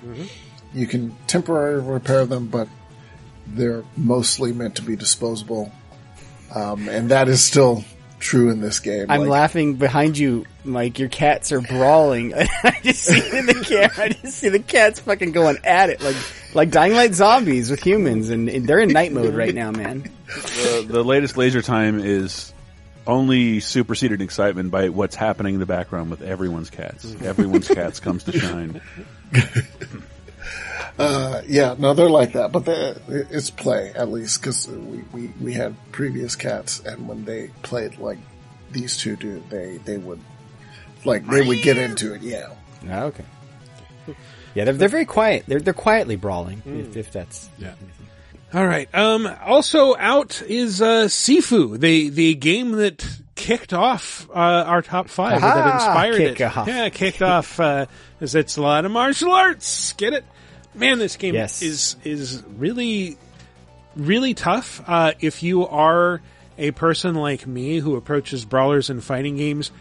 [0.74, 2.68] You can temporarily repair them, but
[3.45, 5.72] they're mostly meant to be disposable,
[6.56, 7.84] um, and that is still
[8.23, 9.05] true in this game.
[9.09, 10.97] I'm Like, laughing behind you, Mike.
[10.97, 12.33] Your cats are brawling.
[12.63, 13.91] I just see it in the camera.
[13.97, 16.15] I just see the cats fucking going at it like
[16.53, 20.09] like Dying Light zombies with humans, and, and they're in night mode right now, man.
[20.27, 22.53] the, the latest LaserTime is
[23.05, 27.15] only superseded in excitement by what's happening in the background with everyone's cats.
[27.21, 28.81] Everyone's cats comes to shine.
[30.99, 35.53] Uh, yeah, no, they're like that, but it's play at least because we, we, we
[35.53, 38.20] had previous cats, and when they played like
[38.72, 40.20] these two do, they they would
[41.03, 42.22] like they would get into it.
[42.22, 42.49] Yeah,
[42.90, 43.26] Ah, okay.
[44.53, 45.45] Yeah, they're they're very quiet.
[45.48, 46.61] They're they're quietly brawling.
[46.65, 47.74] If, if that's yeah.
[48.53, 48.88] All right.
[48.94, 53.03] Um, also out is uh, Sifu, the the game that
[53.34, 56.57] kicked off uh, our top five, or that inspired Kick it.
[56.57, 56.68] off.
[56.68, 57.60] Yeah, kicked off.
[57.60, 57.88] Uh,
[58.22, 59.94] is it's a lot of martial arts.
[59.94, 60.24] Get it?
[60.75, 61.61] Man, this game Yes.
[61.61, 63.17] is is really
[63.95, 64.81] really tough.
[64.87, 66.21] Uh, if you are
[66.57, 69.71] a person like me who approaches brawlers and fighting games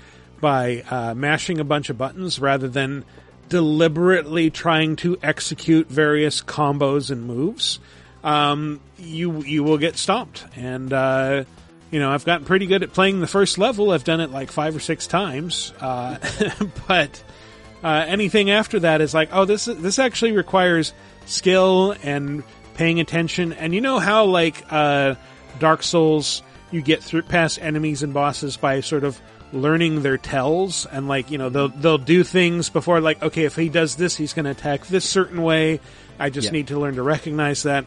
[0.41, 3.05] by uh, mashing a bunch of buttons rather than
[3.49, 7.79] deliberately trying to execute various combos and moves,
[8.25, 10.45] um, you you will get stomped.
[10.57, 11.45] And uh,
[11.91, 13.91] you know, I've gotten pretty good at playing the first level.
[13.91, 16.17] I've done it like five or six times, uh,
[16.89, 17.23] but
[17.83, 20.93] uh, anything after that is like, oh, this this actually requires
[21.27, 22.43] skill and
[22.75, 23.53] paying attention.
[23.53, 25.15] And you know how like uh,
[25.59, 29.21] Dark Souls, you get through past enemies and bosses by sort of
[29.53, 33.55] learning their tells and like you know they'll they'll do things before like okay if
[33.55, 35.79] he does this he's going to attack this certain way
[36.19, 36.53] i just Yeah.
[36.53, 37.85] need to learn to recognize that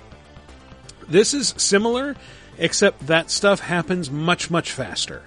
[1.08, 2.16] this is similar,
[2.60, 5.22] except that stuff happens much, much faster.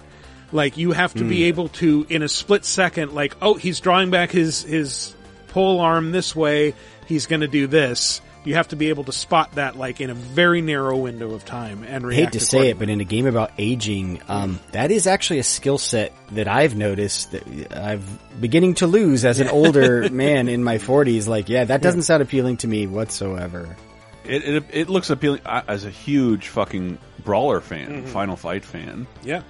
[0.51, 1.45] Like you have to be Mm.
[1.47, 5.13] able to, in a split second, like, oh, he's drawing back his, his
[5.49, 6.73] pole arm this way,
[7.07, 8.21] he's gonna do this.
[8.45, 11.43] You have to be able to spot that, like, in a very narrow window of
[11.45, 14.59] time and I react hate to say it, but in a game about aging, um,
[14.71, 17.43] that is actually a skill set that I've noticed that
[17.77, 18.07] I've
[18.39, 21.27] beginning to lose as an older man in my forties.
[21.27, 23.75] Like, yeah, that doesn't sound appealing to me whatsoever.
[24.23, 29.05] It, it it looks appealing I- as a huge fucking brawler fan, Final Fight fan.
[29.23, 29.41] Yeah.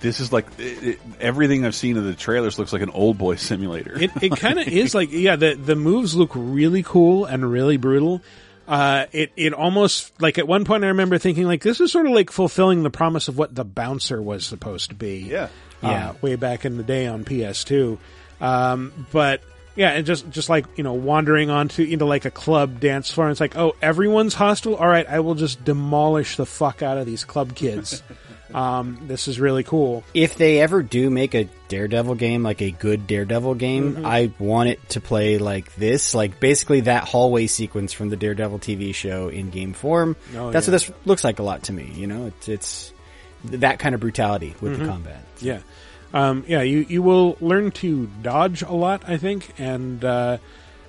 [0.00, 3.38] This is like it, it, everything I've seen of the trailers looks like an Oldboy
[3.50, 4.02] simulator.
[4.02, 7.76] it it kind of is like yeah the the moves look really cool and really
[7.76, 8.22] brutal.
[8.66, 12.06] Uh it it almost like at one point i remember thinking like this is sort
[12.06, 15.48] of like fulfilling the promise of what the bouncer was supposed to be yeah.
[15.82, 17.98] uh, way back in the day on ps2
[18.40, 19.42] um but
[19.74, 23.26] yeah and just just like you know wandering onto into like a club dance floor
[23.26, 24.76] and it's like oh everyone's hostile?
[24.76, 28.04] All right i will just demolish the fuck out of these club kids
[28.54, 32.70] um this is really cool If they ever do make a Daredevil game, like a
[32.72, 34.04] good Daredevil game, Mhm.
[34.04, 38.58] I want it to play like this, like basically that hallway sequence from the Daredevil
[38.58, 40.16] TV show in game form.
[40.36, 40.72] Oh, That's yeah.
[40.74, 41.90] what this looks like a lot to me.
[41.94, 42.92] You know, it's, it's
[43.44, 44.88] that kind of brutality with the Mhm.
[44.88, 45.24] combat.
[45.40, 45.58] Yeah.
[46.12, 50.38] Um, yeah, you, you will learn to dodge a lot, I think, and uh,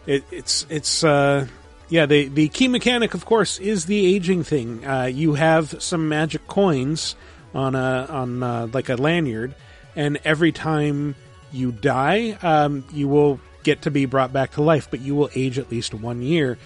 [0.08, 1.46] it, it's it's uh,
[1.90, 2.08] yeah.
[2.08, 4.84] The the key mechanic, of course, is the aging thing.
[4.84, 7.16] Uh, you have some magic coins
[7.54, 9.56] on a on uh, like a lanyard,
[9.96, 11.16] and every time
[11.52, 15.30] you die, um, you will get to be brought back to life, but you will
[15.36, 16.58] age at least one year.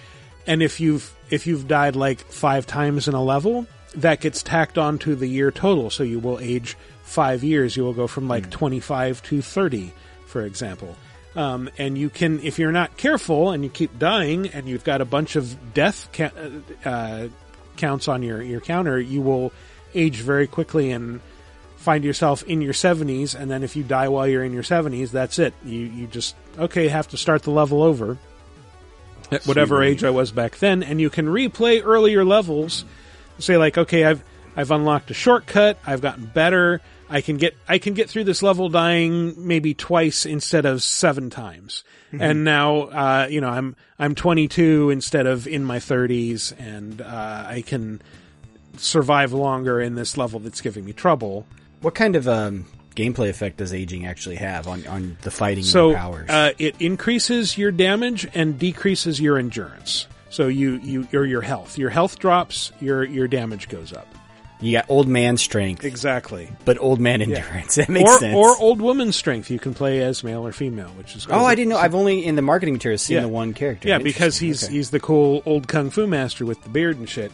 [0.46, 4.78] And if you've if you've died like five times in a level, that gets tacked
[4.78, 5.90] onto the year total.
[5.90, 7.76] So you will age five years.
[7.76, 9.92] You will go from like 25 to 30,
[10.26, 10.96] for example.
[11.34, 15.00] Um, and you can, if you're not careful and you keep dying and you've got
[15.00, 16.30] a bunch of death ca-
[16.84, 17.28] uh,
[17.76, 19.52] counts on your, your counter, you will
[19.94, 21.20] age very quickly and
[21.76, 23.34] find yourself in your 70s.
[23.34, 25.54] And then if you die while you're in your 70s, that's it.
[25.64, 28.18] You, you just, okay, have to start the level over
[29.30, 30.82] at whatever age I was back then.
[30.82, 32.84] And you can replay earlier levels.
[33.38, 34.24] Say like, okay, I've,
[34.56, 35.78] I've unlocked a shortcut.
[35.86, 36.80] I've gotten better.
[37.08, 41.30] I can get I can get through this level dying maybe twice instead of seven
[41.30, 41.84] times.
[42.12, 42.20] Mhm.
[42.20, 47.44] And now uh, you know I'm I'm 22 instead of in my 30s, and uh,
[47.46, 48.02] I can
[48.80, 51.46] survive longer in this level that's giving me trouble.
[51.80, 55.94] What kind of um, gameplay effect does aging actually have on, on the fighting So
[55.94, 56.28] powers?
[56.30, 60.06] uh, it increases your damage and decreases your endurance.
[60.30, 61.78] So you you or your health.
[61.78, 62.72] Your health drops.
[62.80, 64.06] Your your damage goes up.
[64.60, 66.50] you got old man strength, Exactly.
[66.64, 67.36] but old man Yeah.
[67.38, 67.74] endurance.
[67.76, 68.34] That makes or, sense.
[68.36, 69.50] Or old woman strength.
[69.50, 71.36] You can play as male or female, which is cool.
[71.36, 71.76] oh, I didn't know.
[71.78, 73.20] I've only in the marketing materials seen Yeah.
[73.22, 73.88] the one character.
[73.88, 74.72] Yeah, because he's Okay.
[74.74, 77.30] he's the cool old kung fu master with the beard and shit.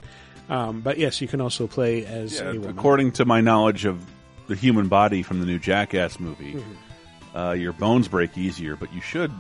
[0.53, 2.71] Um, but yes, you can also play as Yeah, a woman.
[2.71, 4.05] according to my knowledge of
[4.49, 7.37] the human body from the new Jackass movie, Mm-hmm.
[7.37, 9.33] uh, your bones break easier, but you should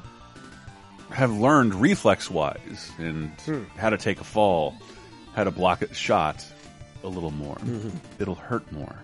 [1.10, 3.64] have learned reflex wise and Hmm.
[3.76, 4.74] how to take a fall,
[5.34, 6.44] how to block a shot
[7.04, 7.56] a little more.
[7.56, 7.92] Mhm.
[8.18, 8.96] It'll hurt more,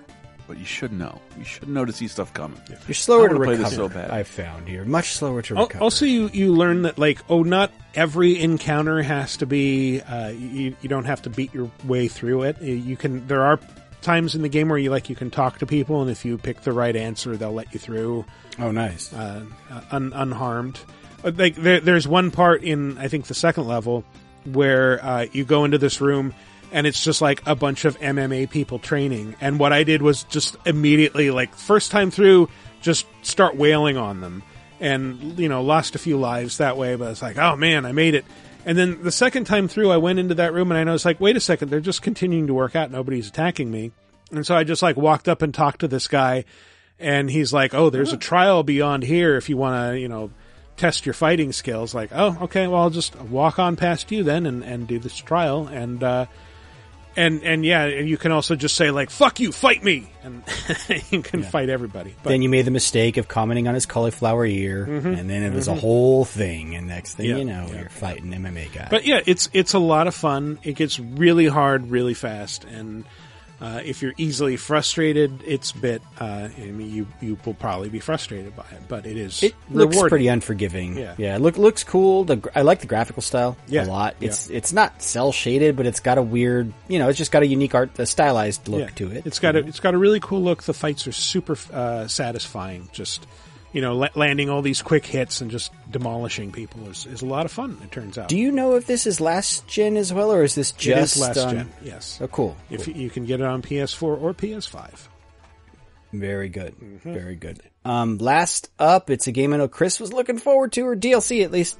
[0.48, 1.20] but you should know.
[1.38, 2.60] You should know to see stuff coming.
[2.88, 3.68] You're slower to wanna play recover.
[3.68, 4.10] this so bad.
[4.10, 5.84] I've found here much slower to Al- recover.
[5.84, 10.00] Also, you, you learn that like oh, not every encounter has to be.
[10.00, 12.60] Uh, you you don't have to beat your way through it.
[12.60, 13.26] You- You can.
[13.28, 13.60] There are
[14.00, 16.38] times in the game where you like you can talk to people, and if you
[16.38, 18.24] pick the right answer, they'll let you through.
[18.58, 19.12] Oh, nice.
[19.12, 19.44] Uh,
[19.90, 20.80] un, unharmed.
[21.22, 24.04] Uh, Like there, there's one part in I think the second level
[24.44, 26.32] where uh, you go into this room
[26.72, 29.36] and it's just like a bunch of MMA people training.
[29.40, 32.48] And what I did was just immediately, like first time through,
[32.80, 34.42] just start wailing on them,
[34.80, 36.94] and you know lost a few lives that way.
[36.96, 38.24] But it's like, oh man, I made it.
[38.64, 41.20] And then the second time through, I went into that room and I noticed, like,
[41.20, 42.90] wait a second, they're just continuing to work out.
[42.90, 43.92] Nobody's attacking me.
[44.30, 46.44] And so I just like walked up and talked to this guy,
[46.98, 50.30] and he's like, "Oh, there's a trial beyond here if you want to, you know."
[50.76, 54.46] test your fighting skills like oh okay well i'll just walk on past you then
[54.46, 56.24] and, and do this trial and uh
[57.18, 60.42] and and yeah and you can also just say like fuck you fight me and
[61.10, 64.46] you can fight everybody but then you made the mistake of commenting on his cauliflower
[64.46, 65.18] ear, Mhm.
[65.18, 65.80] and then it was a Mhm.
[65.80, 66.74] whole thing.
[66.76, 68.88] And next thing Yeah, you know, yeah, you're fighting MMA guy.
[68.90, 70.58] But yeah, it's it's a lot of fun.
[70.62, 73.04] It gets really hard really fast, and
[73.60, 76.02] uh, if you're easily frustrated, it's a bit.
[76.20, 79.42] Uh, I mean, you you will probably be frustrated by it, but it is.
[79.42, 80.96] it looks pretty unforgiving.
[80.96, 81.14] Yeah.
[81.18, 81.34] yeah.
[81.36, 82.24] It look looks cool.
[82.24, 84.14] The I like the graphical style Yeah, a lot.
[84.20, 84.28] yeah.
[84.28, 87.42] It's it's not cel shaded, but it's got a weird, you know, it's just got
[87.42, 88.90] a unique art, a stylized look Yeah.
[88.96, 89.26] to it.
[89.26, 90.62] It's got a it's got a really cool look.
[90.62, 92.88] The fights are super uh, satisfying.
[92.92, 93.26] Just
[93.72, 97.26] you know, la- landing all these quick hits and just demolishing people is, is a
[97.26, 97.78] lot of fun.
[97.84, 98.28] It turns out.
[98.28, 101.22] Do you know if this is last gen as well, or is this just is
[101.22, 101.72] last on- gen?
[101.82, 102.18] Yes.
[102.20, 102.56] Oh, cool.
[102.70, 102.94] If cool.
[102.94, 105.08] you, can get it on PS4 or PS5.
[106.12, 106.74] Very good.
[106.80, 107.12] Mm-hmm.
[107.12, 107.60] Very good.
[107.84, 111.44] Um, last up, it's a game I know Chris was looking forward to, or DLC
[111.44, 111.78] at least.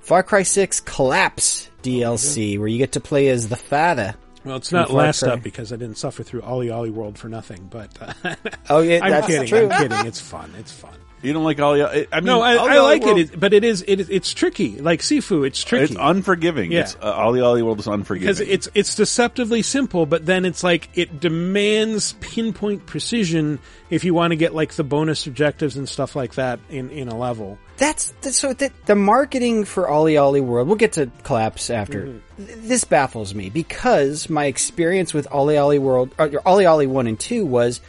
[0.00, 4.14] Far Cry 6 Collapse DLC, where you get to play as the father.
[4.44, 5.34] Well, it's not last Cry.
[5.34, 7.68] up because I didn't suffer through Ollie Ollie World for nothing.
[7.70, 8.34] But uh,
[8.68, 9.46] Oh, yeah, I'm that's kidding.
[9.46, 9.68] true.
[9.70, 10.06] I'm kidding.
[10.06, 10.52] It's fun.
[10.58, 10.94] It's fun.
[11.22, 12.08] You don't like all the?
[12.12, 14.78] I mean, no, I, I like World- it, but it is it, is- it's tricky.
[14.78, 15.84] Like Sifu, it's tricky.
[15.84, 16.72] It's unforgiving.
[16.72, 16.80] Yeah.
[16.80, 18.26] It's uh, Ollie Ollie World is unforgiving.
[18.34, 24.14] because it's it's deceptively simple, but then it's like it demands pinpoint precision if you
[24.14, 27.58] want to get like the bonus objectives and stuff like that in in a level.
[27.76, 30.68] That's, that's so the, the marketing for Ollie Ollie World.
[30.68, 32.06] We'll get to Collapse after.
[32.06, 32.68] Mm-hmm.
[32.68, 37.18] This baffles me because my experience with Ollie Ollie World, or Ollie Ollie One and
[37.18, 37.80] Two, was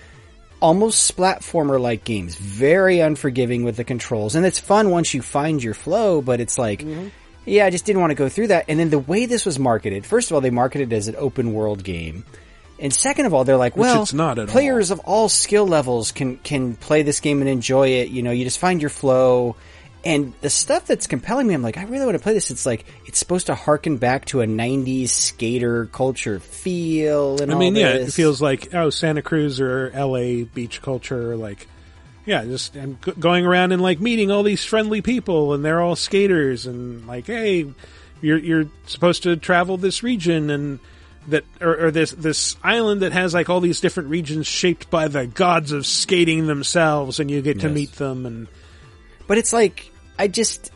[0.64, 5.62] almost splatformer like games, very unforgiving with the controls, and it's fun once you find
[5.62, 6.22] your flow.
[6.22, 7.10] But it's like, Mm-hmm.
[7.46, 8.66] yeah, I just didn't want to go through that.
[8.70, 11.16] And then the way this was marketed, first of all, they marketed it as an
[11.18, 12.24] open world game.
[12.80, 15.68] And second of all, they're like, Which well, it's not at players of all skill
[15.68, 18.10] levels can can play this game and enjoy it.
[18.10, 19.56] You know, you just find your flow.
[20.06, 22.52] And the stuff that's compelling me, I'm like, I really want to play this.
[22.52, 27.42] It's like it's supposed to harken back to a '90s skater culture feel.
[27.42, 30.44] And I mean, yeah, it feels like oh, Santa Cruz or L.A.
[30.44, 31.68] beach culture, like
[32.26, 35.80] yeah, just and g- going around and like meeting all these friendly people, and they're
[35.82, 37.72] all skaters, and like hey,
[38.22, 40.80] you're you're supposed to travel this region and.
[41.30, 45.08] That or, or this this island that has like all these different regions shaped by
[45.08, 47.74] the gods of skating themselves, and you get to Yes.
[47.76, 48.26] meet them.
[48.26, 48.48] And
[49.26, 50.72] But it's like I just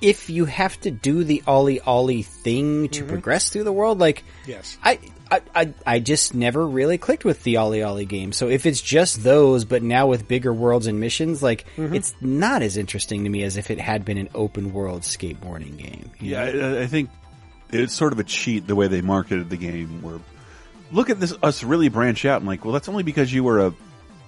[0.00, 4.24] if you have to do the ollie ollie thing to progress through the world, like
[4.46, 4.76] Yes.
[4.82, 4.98] I
[5.30, 8.32] I, I, I just never really clicked with the Ollie Ollie game.
[8.32, 11.94] So if it's just those, but now with bigger worlds and missions, like Mhm.
[11.94, 15.78] it's not as interesting to me as if it had been an open world skateboarding
[15.78, 16.10] game.
[16.20, 16.42] Yeah.
[16.42, 17.08] I, I think
[17.70, 20.02] it's sort of a cheat the way they marketed the game.
[20.02, 20.18] Where
[20.90, 23.60] look at this, us really branch out and like, well, that's only because you were
[23.68, 23.74] a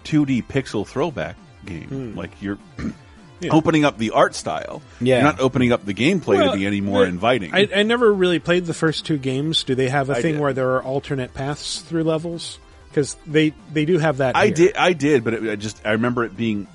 [0.05, 1.37] 2D pixel throwback
[1.67, 1.89] game.
[2.13, 2.19] Hmm.
[2.19, 2.59] Like you're
[3.41, 3.53] Yeah.
[3.53, 4.81] opening up the art style.
[5.01, 5.17] Yeah.
[5.17, 7.53] you're not opening up the gameplay Well, to be any more inviting.
[7.55, 9.65] I, I never really played the first two games.
[9.65, 10.41] Do they have a I thing did.
[10.41, 12.59] where there are alternate paths through levels?
[12.89, 14.37] Because they they do have that.
[14.37, 14.55] I here.
[14.55, 16.69] did, I did, but it, I just I remember it being.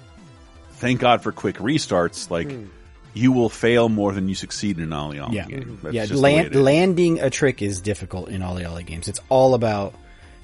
[0.74, 2.30] Thank God for quick restarts.
[2.30, 2.66] Like Hmm.
[3.14, 5.80] you will fail more than you succeed in an Ollie Ollie Yeah, game.
[5.82, 6.06] That's yeah.
[6.06, 9.08] just the way Land, landing a trick is difficult in Ollie Ollie games.
[9.08, 9.94] It's all about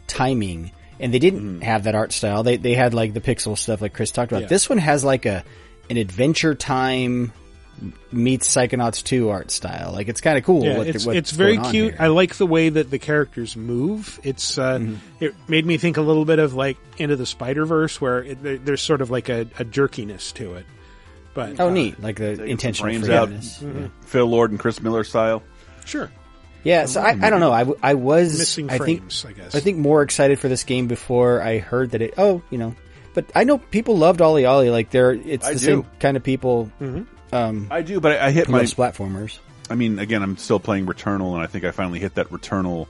[0.08, 2.44] timing, and they didn't have that art style.
[2.44, 4.44] They they had like the pixel stuff, like Chris talked about.
[4.44, 4.48] Yeah.
[4.48, 5.44] This one has like a
[5.90, 7.32] an Adventure Time
[8.12, 9.91] meets Psychonauts two art style.
[9.91, 10.64] Like it's kind of cool.
[10.64, 11.94] Yeah, what, it's what's it's very on cute.
[11.94, 11.98] here.
[12.02, 14.20] I like the way that the characters move.
[14.24, 14.95] It's uh, Mm-hmm.
[15.24, 18.66] it made me think a little bit of like Into the Spider Verse, where it,
[18.66, 20.66] there's sort of like a, a jerkiness to it.
[21.34, 22.02] But Oh, uh, neat!
[22.02, 23.60] Like the intentional frames out, forgiveness.
[23.62, 23.91] Mhm.
[24.06, 25.44] Phil Lord and Chris Miller style.
[25.84, 26.10] Sure.
[26.64, 27.52] Yeah, so I, I don't know.
[27.52, 29.53] I, w- I was Missing I think frames, I guess.
[29.53, 32.14] I think more excited for this game before I heard that it.
[32.18, 32.74] Oh, you know,
[33.16, 34.70] but I know people loved Ollie Ollie.
[34.70, 35.66] Like they're it's I the do.
[35.66, 36.72] same kind of people.
[37.34, 39.40] Um, I do, but I, I hit my platformers.
[39.70, 42.86] I mean, again, I'm still playing Returnal, and I think I finally hit that Returnal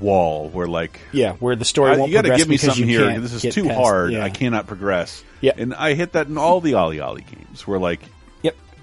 [0.00, 2.88] wall where, like, Yeah, where the story I- won't you got to give me something
[2.88, 3.18] here.
[3.20, 4.12] This is too past- hard.
[4.12, 4.24] yeah.
[4.24, 5.22] I cannot progress.
[5.40, 5.52] Yeah.
[5.56, 7.66] and I hit that in all the Ollie Ollie games.
[7.66, 8.00] Where like,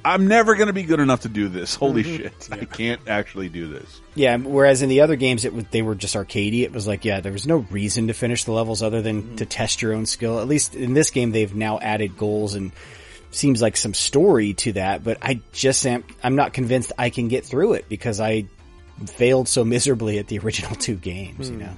[0.06, 1.76] I'm never going to be good enough to do this.
[1.76, 2.18] Holy Mhm.
[2.18, 4.02] shit, I can't actually do this.
[4.16, 6.64] Yeah, whereas in the other games, it was, they were just arcadey.
[6.64, 9.46] It was like, yeah, there was no reason to finish the levels other than to
[9.46, 10.40] test your own skill.
[10.40, 12.72] At least in this game, they've now added goals and
[13.32, 15.04] seems like some story to that.
[15.04, 18.46] But I just am, I'm not convinced I can get through it because I
[19.08, 21.50] failed so miserably at the original two games.
[21.50, 21.62] You Hmm.
[21.62, 21.78] know,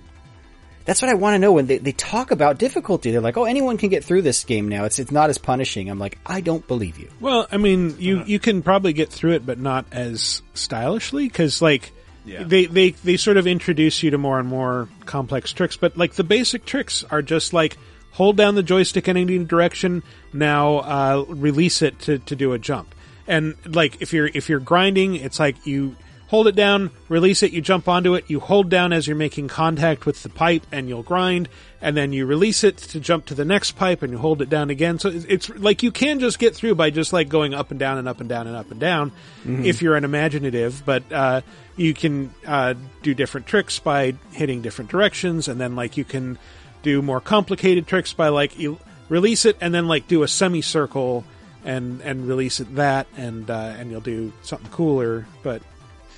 [0.86, 3.12] that's what I want to know when they, they talk about difficulty.
[3.12, 4.86] They're like, oh, anyone can get through this game now.
[4.86, 5.90] It's it's not as punishing.
[5.90, 7.10] I'm like, I don't believe you.
[7.20, 11.62] Well, I mean, you you can probably get through it, but not as stylishly because
[11.62, 11.92] like
[12.26, 12.44] Yeah.
[12.44, 15.76] they they they sort of introduce you to more and more complex tricks.
[15.78, 17.78] But like the basic tricks are just like
[18.12, 20.04] hold down the joystick in any direction.
[20.34, 22.94] Now uh, release it to to do a jump.
[23.28, 25.96] And like if you're if you're grinding, it's like you
[26.28, 29.48] hold it down, release it, you jump onto it, you hold down as you're making
[29.48, 31.48] contact with the pipe and you'll grind,
[31.82, 34.50] and then you release it to jump to the next pipe and you hold it
[34.50, 34.98] down again.
[34.98, 37.80] So it's, it's like you can just get through by just like going up and
[37.80, 39.12] down and up and down and up and down
[39.46, 39.66] Mhm.
[39.66, 41.42] if you're an imaginative, but uh,
[41.78, 42.74] you can uh,
[43.04, 46.40] do different tricks by hitting different directions, and then like you can
[46.82, 48.80] do more complicated tricks by like you
[49.10, 51.24] release it and then like do a semicircle
[51.64, 55.28] and and release it that and uh, and you'll do something cooler.
[55.44, 55.62] But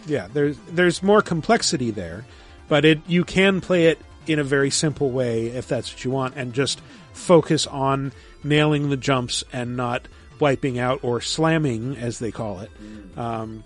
[0.08, 2.26] yeah, there's there's more complexity there,
[2.68, 6.12] but it you can play it in a very simple way if that's what you
[6.12, 6.82] want, and just
[7.14, 8.12] focus on
[8.44, 10.08] nailing the jumps and not
[10.40, 12.72] wiping out or slamming as they call it.
[13.18, 13.64] Um,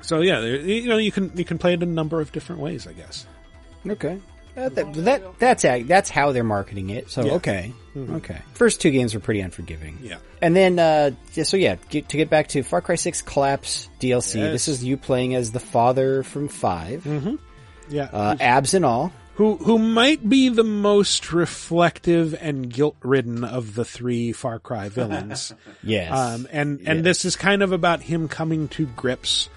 [0.00, 2.32] so yeah, there, you know you can you can play it in a number of
[2.32, 3.26] different ways, I guess.
[3.86, 4.20] Okay.
[4.56, 7.10] Uh, that, that that's a- that's how they're marketing it.
[7.10, 7.32] So Yeah.
[7.34, 8.16] okay, Mhm.
[8.16, 8.38] okay.
[8.54, 9.98] First two games were pretty unforgiving.
[10.02, 10.16] Yeah.
[10.40, 11.10] and then uh,
[11.44, 14.36] so yeah, get, to get back to Far Cry Six Collapse DLC.
[14.40, 14.52] Yes.
[14.52, 17.34] This is you playing as the father from 5 Mm-hmm.
[17.88, 19.12] Yeah, uh, abs and all.
[19.34, 24.88] who who might be the most reflective and guilt ridden of the three Far Cry
[24.98, 25.52] villains.
[25.82, 26.12] Yes.
[26.12, 27.04] um, and and Yes.
[27.04, 29.48] this is kind of about him coming to grips.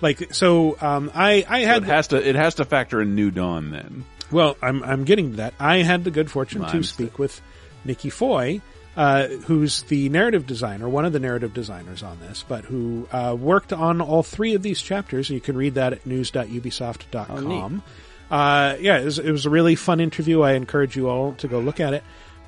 [0.00, 3.14] Like so, um, I I So had it has to it has to factor in
[3.14, 4.04] New Dawn then.
[4.30, 5.54] Well, I'm I'm getting to that.
[5.58, 7.40] I had the good fortune I'm to speak with
[7.84, 8.60] Nikki Foy,
[8.96, 13.36] uh, who's the narrative designer, one of the narrative designers on this, but who uh,
[13.38, 15.30] worked on all three of these chapters.
[15.30, 17.82] You can read that at news.ubisoft.com.
[18.30, 20.42] uh, yeah, it was, it was a really fun interview.
[20.42, 22.02] I encourage you all to go look at it,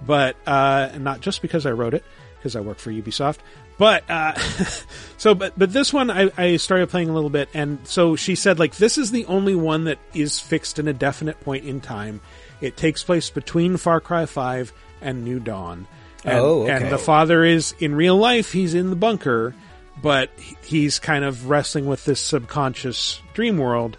[0.05, 2.05] but uh, not just because I wrote it,
[2.37, 3.39] because I work for Ubisoft.
[3.79, 4.35] But uh,
[5.19, 8.35] so, but but this one I, I started playing a little bit, and so she
[8.35, 11.81] said like this is the only one that is fixed in a definite point in
[11.81, 12.21] time.
[12.61, 15.87] It takes place between Far Cry Five and New Dawn.
[16.25, 16.73] And, Oh, okay.
[16.73, 19.55] and the father is in real life he's in the bunker,
[20.03, 20.31] but
[20.65, 23.97] he's kind of wrestling with this subconscious dream world,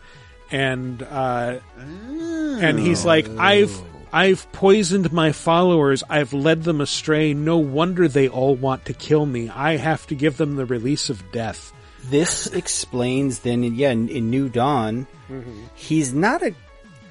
[0.51, 1.59] and uh,
[2.59, 3.71] and he's like I've
[4.11, 6.03] I've poisoned my followers.
[6.09, 7.33] I've led them astray.
[7.33, 9.49] No wonder they all want to kill me.
[9.49, 11.71] I have to give them the release of death.
[12.05, 15.61] This explains then, yeah, in, in New Dawn, Mm-hmm.
[15.75, 16.55] he's not a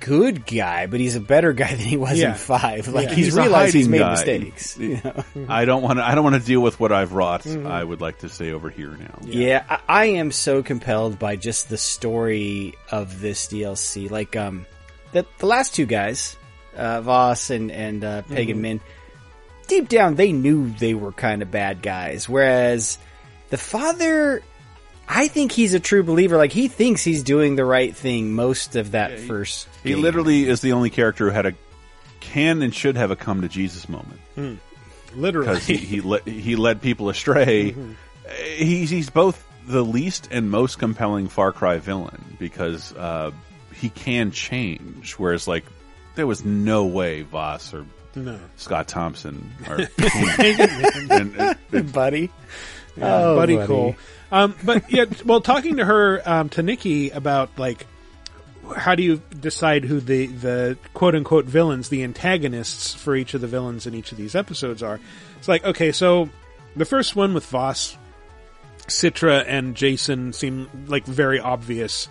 [0.01, 2.31] good guy, but he's a better guy than he was Yeah.
[2.31, 2.89] in five.
[2.89, 3.15] Like Yeah.
[3.15, 4.11] he's, He's realized he's made guy.
[4.11, 4.77] mistakes.
[4.79, 5.25] you know?
[5.49, 6.05] I don't want to.
[6.07, 7.43] I don't want to deal with what I've wrought.
[7.45, 7.70] Mhm.
[7.70, 9.19] I would like to stay over here now.
[9.25, 14.11] Yeah, I, I am so compelled by just the story of this DLC.
[14.11, 14.66] Like, um,
[15.12, 16.37] the the last two guys,
[16.79, 18.61] uh, Vaas and and uh, Pagan Mhm.
[18.61, 18.81] Min,
[19.67, 22.29] deep down they knew they were kind of bad guys.
[22.29, 22.99] Whereas
[23.51, 24.43] the father,
[25.09, 26.37] I think he's a true believer.
[26.37, 29.69] Like he thinks he's doing the right thing most of that first.
[29.83, 30.03] He game.
[30.03, 31.55] literally is the only character who had a
[32.21, 34.21] can and should have a come to Jesus moment.
[34.35, 34.55] Hmm.
[35.15, 35.49] Literally.
[35.49, 37.73] because he he, le- he led people astray.
[37.73, 37.95] Mhm.
[38.57, 43.31] He's he's both the least and most compelling Far Cry villain because uh,
[43.75, 45.65] he can change, whereas like
[46.19, 47.86] there was no way Vaas or
[48.16, 48.39] No.
[48.57, 49.78] Scott Thompson are
[50.39, 52.31] And- and, and- buddy.
[52.97, 53.66] Yeah, Oh, buddy, buddy.
[53.69, 53.97] cool.
[54.32, 57.86] Um, but yeah, well, talking to her, um, to Nikki about like,
[58.77, 63.40] how do you decide who the, the quote unquote villains, the antagonists for each of
[63.40, 64.99] the villains in each of these episodes are?
[65.39, 66.28] It's like, okay, so
[66.77, 67.97] the first one with Vaas,
[68.89, 72.09] Citra and Jason seem like very obvious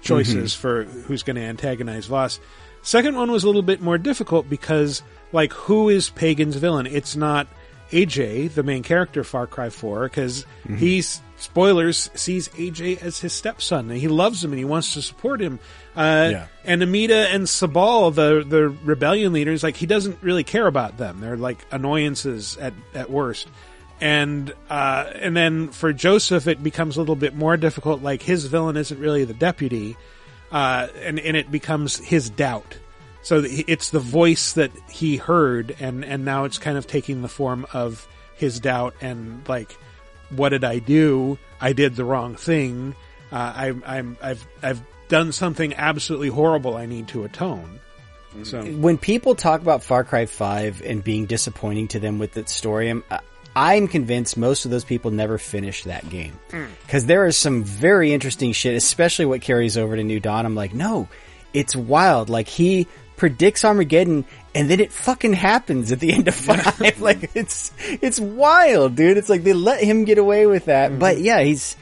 [0.00, 0.56] choices Mhm.
[0.56, 2.40] for who's going to antagonize Vaas.
[2.82, 5.02] Second one was a little bit more difficult because,
[5.32, 6.86] like, who is Pagan's villain?
[6.86, 7.46] It's not
[7.92, 10.78] AJ, the main character, of Far Cry 4, because Mhm.
[10.78, 15.02] he's, spoilers, sees AJ as his stepson, and he loves him and he wants to
[15.02, 15.58] support him.
[15.96, 16.46] Uh, Yeah.
[16.64, 21.20] And Amita and Sabal, the, the rebellion leaders, like, he doesn't really care about them.
[21.20, 23.48] They're like annoyances at, at worst.
[24.00, 28.02] And, uh, and then for Joseph, it becomes a little bit more difficult.
[28.02, 29.96] Like, his villain isn't really the deputy,
[30.52, 32.78] uh, and, and it becomes his doubt.
[33.22, 37.28] So it's the voice that he heard, and, and now it's kind of taking the
[37.28, 39.76] form of his doubt and like,
[40.30, 41.38] what did I do?
[41.60, 42.94] I did the wrong thing.
[43.30, 46.76] Uh, I, I'm, I've, I've done something absolutely horrible.
[46.76, 47.80] I need to atone.
[48.44, 52.54] So when people talk about Far Cry 5 and being disappointing to them with its
[52.54, 53.04] story, I'm,
[53.54, 56.38] I'm convinced most of those people never finished that game.
[56.50, 56.68] Mm.
[56.86, 60.46] Because there is some very interesting shit, especially what carries over to New Dawn.
[60.46, 61.08] I'm like, no,
[61.52, 62.30] it's wild.
[62.30, 62.86] Like, he
[63.16, 64.24] predicts Armageddon
[64.54, 66.80] and then it fucking happens at the end of five.
[67.00, 69.16] like, it's, it's wild, dude.
[69.16, 70.98] It's like they let him get away with that.
[70.98, 71.76] But yeah, he's,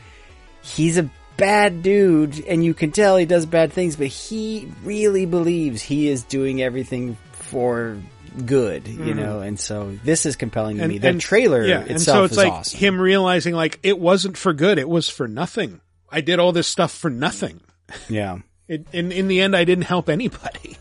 [0.63, 5.27] he's a bad dude and you can tell he does bad things, but he really
[5.27, 7.99] believes he is doing everything for
[8.47, 9.17] good, you Mhm.
[9.17, 10.99] know, and so this is compelling to And- me.
[10.99, 12.79] The and- trailer yeah, itself and so it's is like awesome.
[12.79, 15.81] him realizing like it wasn't for good; it was for nothing.
[16.11, 17.61] I did all this stuff for nothing.
[18.09, 18.39] Yeah.
[18.69, 20.77] It, in in the end, I didn't help anybody.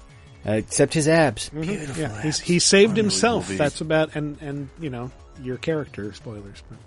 [0.47, 1.49] Uh, except his abs.
[1.49, 2.01] Beautiful.
[2.01, 3.47] Yeah, he's, he saved himself.
[3.49, 3.57] movie.
[3.57, 5.11] That's about and and you know
[5.43, 6.63] your character spoilers.
[6.69, 6.77] But.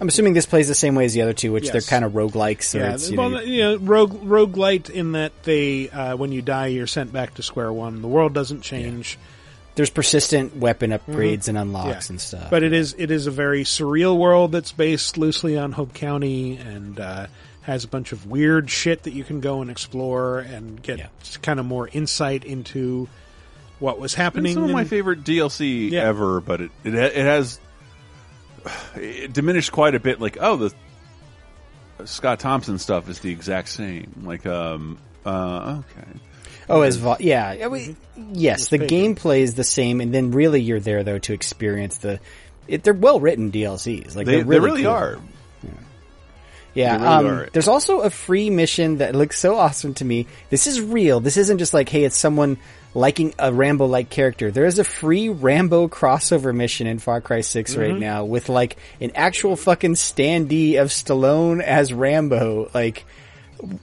[0.00, 1.72] I'm assuming this plays the same way as the other two, which Yes.
[1.72, 2.64] they're kind of roguelikes.
[2.64, 6.32] So yeah, it's, you well, know, you know, rogue roguelite in that they uh, when
[6.32, 8.02] you die, you're sent back to square one.
[8.02, 9.18] The world doesn't change.
[9.76, 11.48] There's persistent weapon upgrades Mhm.
[11.48, 12.12] and unlocks Yeah.
[12.12, 12.50] and stuff.
[12.50, 16.56] But it is it is a very surreal world that's based loosely on Hope County
[16.56, 17.26] and uh,
[17.62, 21.10] has a bunch of weird shit that you can go and explore and get
[21.42, 23.08] kind of more insight into
[23.80, 24.52] what was happening.
[24.52, 27.58] It's some of my favorite DLC ever, but it, it it has
[28.96, 30.20] it diminished quite a bit.
[30.20, 30.72] Like, oh, the
[32.06, 34.22] Scott Thompson stuff is the exact same.
[34.24, 36.08] Like, um, uh, okay.
[36.68, 37.96] Oh, as vo- yeah, I mean,
[38.32, 42.20] yes, the gameplay is the same, and then really you're there though to experience the.
[42.66, 44.92] It, they're well written DLCs, like They- they're they really, really cool.
[44.92, 45.18] are.
[46.74, 47.48] Yeah, They really um, are.
[47.52, 50.26] there's also a free mission that looks so awesome to me.
[50.50, 51.20] This is real.
[51.20, 52.58] This isn't just like, hey, it's someone
[52.94, 54.50] liking a Rambo-like character.
[54.50, 58.00] There is a free Rambo crossover mission in Far Cry 6 right Mhm.
[58.00, 62.70] now with like an actual fucking standee of Stallone as Rambo.
[62.74, 63.04] Like,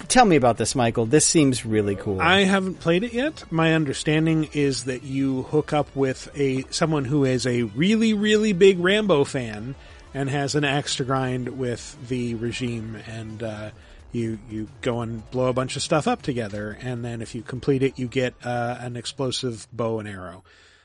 [0.08, 1.06] tell me about this, Mikel.
[1.06, 2.22] This seems really cool.
[2.22, 3.44] I haven't played it yet.
[3.52, 8.53] My understanding is that you hook up with a someone who is a really really
[8.53, 9.76] big Rambo fan
[10.14, 13.72] and has an axe to grind with the regime and uh,
[14.12, 17.41] you you go and blow a bunch of stuff up together and then if you
[17.41, 20.44] complete it you get uh, an explosive bow and arrow.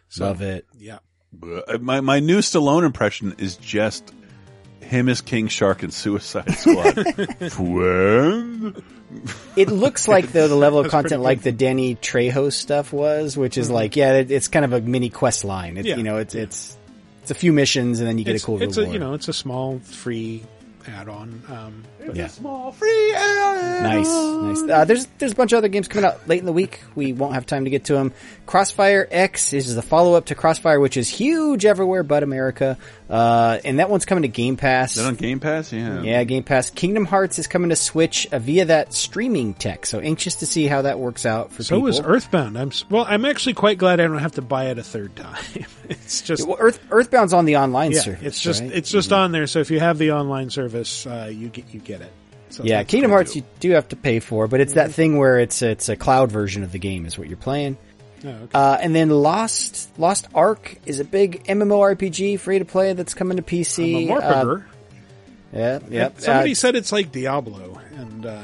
[0.09, 0.67] So, Love it.
[0.79, 0.99] Yeah.
[1.43, 4.13] Uh, My my new Stallone impression is just
[4.87, 6.95] him as King Shark in Suicide Squad.
[7.53, 8.83] Friend?
[9.57, 13.57] It looks like though the level of content like the Danny Trejo stuff was, which
[13.57, 13.73] is Mhm.
[13.75, 15.77] like yeah, it, it's kind of a mini quest line.
[15.77, 15.97] It's Yeah.
[15.97, 16.77] you know, it's it's
[17.23, 18.91] it's a few missions and then you get it's, a cool it's reward.
[18.91, 20.43] a you know it's a small free
[20.89, 21.43] add-on.
[21.49, 22.27] Um, but- Yeah.
[22.29, 24.71] Small free Nice, nice.
[24.71, 26.81] Uh, there's there's a bunch of other games coming out late in the week.
[26.95, 28.13] We won't have time to get to them.
[28.47, 32.79] Crossfire X is the follow up to Crossfire, which is huge everywhere but America.
[33.11, 34.97] Uh, and that one's coming to Game Pass.
[34.97, 35.73] Is that on Game Pass?
[35.73, 36.03] Yeah.
[36.03, 36.71] Yeah, Game Pass.
[36.71, 39.87] Kingdom Hearts is coming to Switch uh, via that streaming tech.
[39.87, 41.89] So anxious to see how that works out for So people.
[41.89, 42.59] is Earthbound.
[42.59, 43.05] I'm well.
[43.09, 45.37] I'm actually quite glad I don't have to buy it a third time.
[45.89, 48.01] it's just Well, Earth, Earthbound's on the online yeah.
[48.01, 48.23] service.
[48.23, 48.73] It's just right?
[48.73, 49.47] it's just on there.
[49.47, 52.13] So if you have the online service, uh, you get you get it.
[52.51, 53.17] So yeah, Kingdom cool.
[53.19, 55.97] Hearts you do have to pay for, but it's that thing where it's it's a
[55.97, 57.77] cloud version of the game is what you're playing.
[58.25, 58.49] Oh, okay.
[58.55, 63.37] Uh, and then Lost Lost Ark is a big MMORPG free to play that's coming
[63.37, 63.91] to PC.
[63.91, 64.67] I'm a Morpher.
[65.53, 66.21] Uh, yeah, yep.
[66.21, 68.43] Somebody Uh, said it's like Diablo, and uh,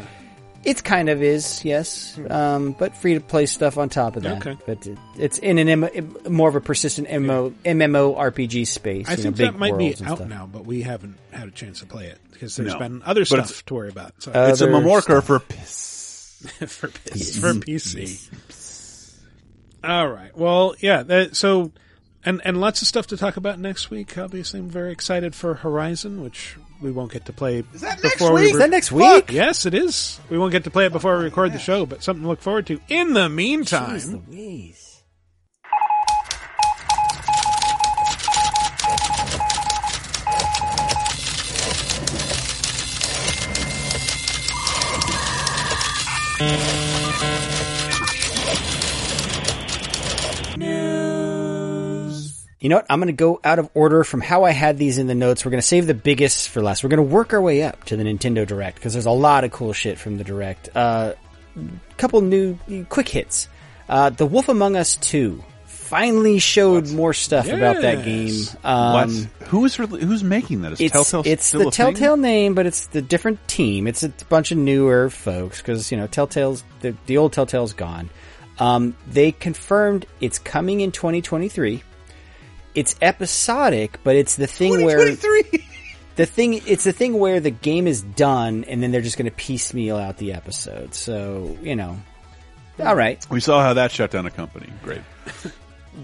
[0.65, 4.47] It kind of is, yes, um, but free to play stuff on top of that.
[4.47, 4.57] Okay.
[4.65, 9.09] But it, it's in an M- more of a persistent MMO, MMORPG space.
[9.09, 10.29] I you know, think big that might be worlds and out stuff.
[10.29, 12.79] now, but we haven't had a chance to play it because there's No.
[12.79, 14.15] been other But stuff it's- to worry about.
[14.23, 16.47] So It's a Other Mamorker for piss.
[16.67, 18.31] for PS, for PC.
[19.85, 20.37] All right.
[20.37, 21.03] Well, yeah.
[21.03, 21.73] That, so,
[22.25, 24.17] and and lots of stuff to talk about next week.
[24.17, 27.65] Obviously, I'm very excited for Horizon, which we won't get to play.
[27.73, 28.53] Is that next week?
[28.53, 29.31] Is that next week?
[29.31, 30.21] Yes, it is.
[30.29, 32.43] We won't get to play it before we record the show, but something to look
[32.43, 32.81] forward to.
[32.89, 34.89] In the meantime, Jeez Louise.
[46.43, 46.92] You
[52.69, 52.87] know what?
[52.89, 55.45] I'm going to go out of order from how I had these in the notes.
[55.45, 56.85] We're going to save the biggest for last.
[56.85, 59.45] We're going to work our way up to the Nintendo Direct because there's a lot
[59.45, 60.69] of cool shit from the Direct.
[60.75, 61.15] Uh,
[61.97, 62.59] couple new
[62.89, 63.49] quick hits.
[63.89, 68.35] Uh, the Wolf Among Us 2 finally showed more stuff about that game.
[68.65, 69.49] Um, what?
[69.49, 70.73] Who is re- who's making that?
[70.73, 71.95] Is it's Telltale it's still the a thing?
[71.95, 73.87] Telltale name, but it's the different team.
[73.87, 78.09] It's a bunch of newer folks because you know Telltale's the, the old Telltale's gone.
[78.59, 81.83] Um, they confirmed it's coming in 2023.
[82.75, 85.05] It's episodic, but it's the thing where
[86.17, 89.31] the thing it's the thing where the game is done and then they're just going
[89.31, 90.95] to piecemeal out the episode.
[90.95, 91.99] So you know,
[92.79, 93.25] all right.
[93.31, 94.69] We saw how that shut down a company.
[94.83, 95.03] Great.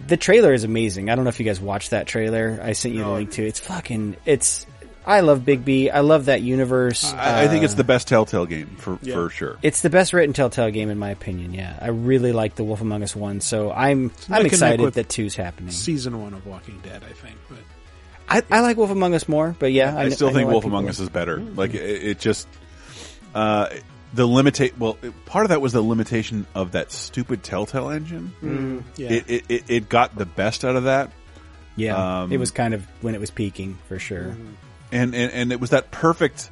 [0.06, 1.08] The trailer is amazing.
[1.08, 2.60] I don't know if you guys watched that trailer.
[2.62, 3.48] I sent you the link to it.
[3.48, 4.16] It's fucking.
[4.26, 4.66] It's.
[5.08, 5.90] I love Bigby.
[5.92, 7.12] I love that universe.
[7.12, 9.14] I, I think it's the best Telltale game for Yeah.
[9.14, 9.58] for sure.
[9.62, 11.54] It's the best written Telltale game in my opinion.
[11.54, 15.08] Yeah, I really like the Wolf Among Us one, so I'm neck I'm excited that
[15.08, 15.70] two's happening.
[15.70, 17.36] season one of Walking Dead, I think.
[17.48, 17.58] But
[18.28, 20.52] I, I like Wolf Among Us more, but yeah, I, kn- still know think why
[20.52, 21.40] Wolf people- Among Us is better.
[21.40, 22.46] Like it, it just
[23.34, 23.68] uh,
[24.12, 24.76] the limitate.
[24.78, 28.32] Well, it- part of that was the limitation of that stupid Telltale engine.
[28.42, 29.08] Mm, yeah.
[29.12, 31.10] It, it it it got the best out of that.
[31.76, 34.36] Yeah, Um, it was kind of when it was peaking for sure.
[34.92, 36.50] And, and and it was that perfect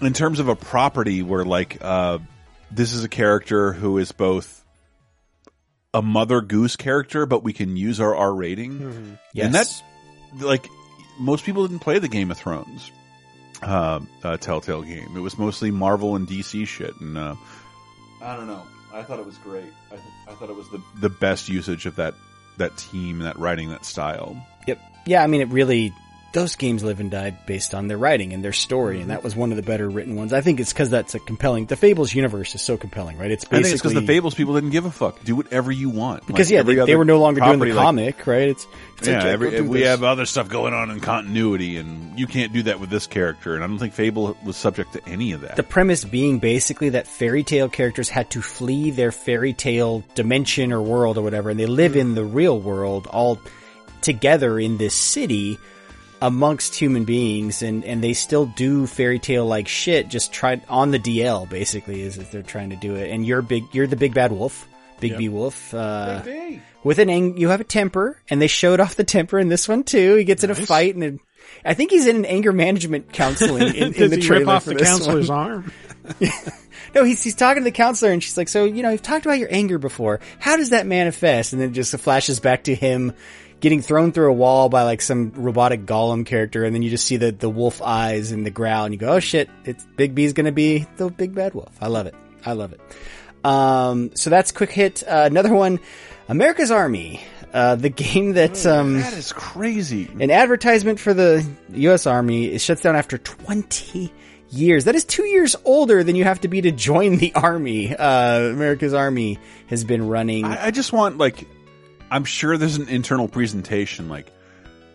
[0.00, 2.18] in terms of a property where like uh
[2.70, 4.64] this is a character who is both
[5.94, 9.18] a mother goose character but we can use our r rating.
[9.32, 9.46] Yes.
[9.46, 9.82] and that's
[10.40, 10.66] like
[11.18, 12.90] most people didn't play the game of thrones
[13.62, 15.16] uh, uh telltale game.
[15.16, 17.34] It was mostly marvel and dc shit and uh
[18.22, 18.62] i don't know.
[18.94, 19.72] I thought it was great.
[19.90, 22.14] I, th- I thought it was the the best usage of that
[22.58, 24.36] that team that writing that style.
[24.66, 24.78] Yep.
[25.06, 25.92] Yeah, I mean, it really
[26.32, 29.10] those games live and die based on their writing and their story, and mm-hmm.
[29.10, 30.32] that was one of the better written ones.
[30.32, 31.66] I think it's because that's a compelling.
[31.66, 33.30] The Fables universe is so compelling, right?
[33.30, 35.22] It's basically because the Fables people didn't give a fuck.
[35.24, 36.26] Do whatever you want.
[36.26, 38.48] because Like yeah, they, they were no longer doing property, the like- comic, right?
[38.48, 38.66] It's,
[38.98, 39.88] it's yeah, like, every, we this.
[39.88, 43.54] have other stuff going on in continuity, and you can't do that with this character.
[43.54, 45.56] And I don't think Fable was subject to any of that.
[45.56, 50.72] The premise being basically that fairy tale characters had to flee their fairy tale dimension
[50.72, 52.00] or world or whatever, and they live mm-hmm.
[52.00, 53.38] in the real world all
[54.00, 55.58] together in this city
[56.22, 60.90] amongst human beings, and, and they still do fairy tale like shit, just try on
[60.90, 63.10] the DL basically is that they're trying to do it.
[63.10, 64.66] And you're big, you're the big bad wolf,
[65.00, 65.18] Big Yep.
[65.18, 65.74] B Wolf.
[65.74, 66.22] Uh,
[66.84, 69.68] with an ang- you have a temper, and they showed off the temper in this
[69.68, 70.14] one too.
[70.14, 71.20] He gets in a fight, and it,
[71.64, 74.64] I think he's in an anger management counseling in, in the he trailer rip off
[74.64, 75.38] for the this counselor's one.
[75.38, 75.72] arm?
[76.94, 79.24] No, he's he's talking to the counselor, and she's like, "So you know, you've talked
[79.24, 80.20] about your anger before.
[80.38, 83.14] How does that manifest?" And then just flashes back to him
[83.62, 87.06] getting thrown through a wall by like some robotic golem character, and then you just
[87.06, 90.34] see the the wolf eyes and the growl, and you go, "Oh shit, it's Bigby's
[90.34, 92.14] gonna be the big bad wolf." I love it.
[92.44, 92.80] I love it.
[93.44, 95.02] Um, so that's quick hit.
[95.02, 95.80] Uh, another one,
[96.28, 97.22] America's Army.
[97.52, 100.08] Uh, the game that um, that is crazy.
[100.20, 102.06] an advertisement for the U.S.
[102.06, 104.10] Army it shuts down after 20
[104.48, 104.84] years.
[104.84, 107.94] That is two years older than you have to be to join the Army.
[107.94, 110.46] Uh, America's Army has been running.
[110.46, 111.46] I, I just want like,
[112.12, 114.30] I'm sure there's an internal presentation like,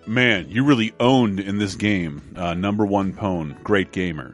[0.05, 2.21] man, you really owned in this game.
[2.35, 4.33] Uh, number one pwn, great gamer.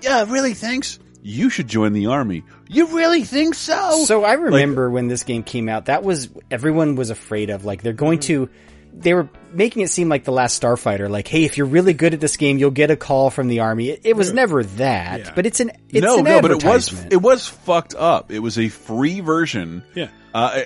[0.00, 0.98] Yeah, really, thanks.
[1.22, 2.42] You should join the army.
[2.68, 4.04] You really think so?
[4.04, 7.64] So I remember when this game came out, that was everyone was afraid of.
[7.64, 8.50] Like they're going to,
[8.92, 11.08] they were making it seem like the last Starfighter.
[11.08, 13.60] Like, hey, if you're really good at this game, you'll get a call from the
[13.60, 13.88] army.
[13.88, 16.92] It, it was never that, but it's an it's no, an no, but it was
[17.10, 18.30] it was fucked up.
[18.30, 20.08] It was a free version, Yeah.
[20.34, 20.62] uh,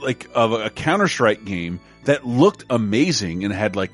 [0.00, 3.92] like of a Counter Strike game that looked amazing and had like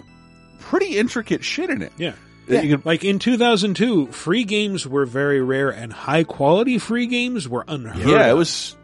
[0.61, 1.93] pretty intricate shit in it.
[1.97, 2.15] Yeah.
[2.49, 7.07] That you could- like in 2002, free games were very rare and high quality free
[7.07, 8.31] games were unheard yeah, of.
[8.31, 8.75] it was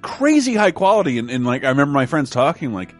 [0.00, 2.94] crazy high quality, and, and like I remember my friends talking like.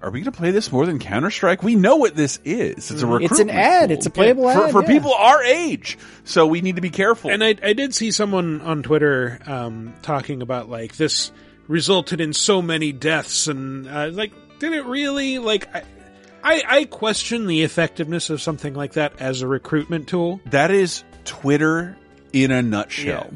[0.00, 1.62] Are we going to play this more than Counter Strike?
[1.62, 2.90] We know what this is.
[2.90, 3.30] It's a recruitment.
[3.30, 3.90] It's an ad.
[3.90, 3.96] tool.
[3.98, 4.88] It's a playable for, ad, for yeah.
[4.88, 5.96] people our age.
[6.24, 7.30] So we need to be careful.
[7.30, 11.30] And I, I did see someone on Twitter um, talking about like this
[11.68, 15.38] resulted in so many deaths, and uh, like, did it really?
[15.38, 15.82] Like, I,
[16.42, 20.40] I, I question the effectiveness of something like that as a recruitment tool.
[20.46, 21.96] That is Twitter
[22.32, 23.30] in a nutshell.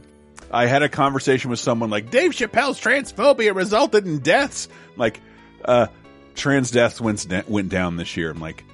[0.50, 4.68] I had a conversation with someone like Dave Chappelle's transphobia resulted in deaths.
[4.96, 5.20] Like,
[5.64, 5.88] uh,
[6.34, 8.30] trans deaths went went down this year.
[8.30, 8.64] I'm like,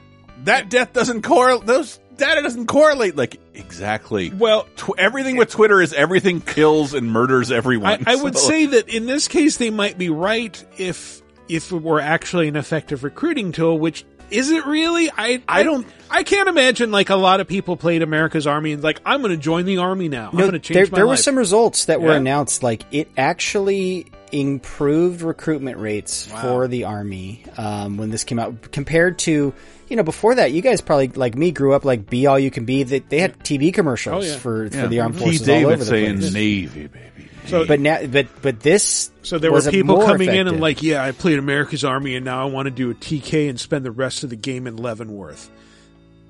[0.45, 1.67] that death doesn't correlate.
[1.67, 3.17] Those data doesn't correlate.
[3.17, 4.31] Like, exactly.
[4.31, 8.05] Well, tw- everything with Twitter is everything kills and murders everyone.
[8.07, 11.73] I, I would So- say that in this case they might be right if if
[11.73, 15.11] it were actually an effective recruiting tool, which is it really?
[15.17, 18.83] I I don't I can't imagine like a lot of people played America's Army and
[18.83, 20.31] like I'm going to join the army now.
[20.31, 22.63] I'm No, going to change there, my there were some results that were announced.
[22.63, 29.19] Like it actually improved recruitment rates for the army um, when this came out compared
[29.21, 29.53] to
[29.89, 30.53] you know before that.
[30.53, 32.83] You guys probably like me grew up like be all you can be.
[32.83, 34.37] That they had TV commercials Oh, yeah.
[34.39, 34.83] for Yeah.
[34.83, 36.33] for the armed forces all David over the saying place.
[36.33, 37.29] Navy, baby.
[37.47, 40.47] So- but now, but but this So there were was a people more coming in
[40.49, 43.49] and like, yeah, I played America's Army and now I want to do a TK
[43.51, 45.51] and spend the rest of the game in Leavenworth.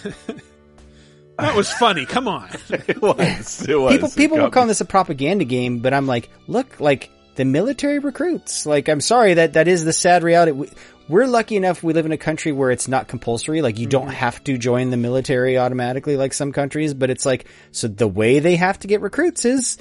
[1.37, 2.05] that was funny.
[2.05, 2.49] Come on.
[2.69, 3.65] it was.
[3.67, 3.93] It was.
[3.93, 7.99] people people were calling this a propaganda game, but I'm like, look, like the military
[7.99, 8.65] recruits.
[8.65, 10.51] Like, I'm sorry that that is the sad reality.
[10.51, 10.69] We,
[11.07, 13.61] we're lucky enough we live in a country where it's not compulsory.
[13.61, 16.93] Like, you don't have to join the military automatically, like some countries.
[16.93, 19.77] But it's like, so the way they have to get recruits is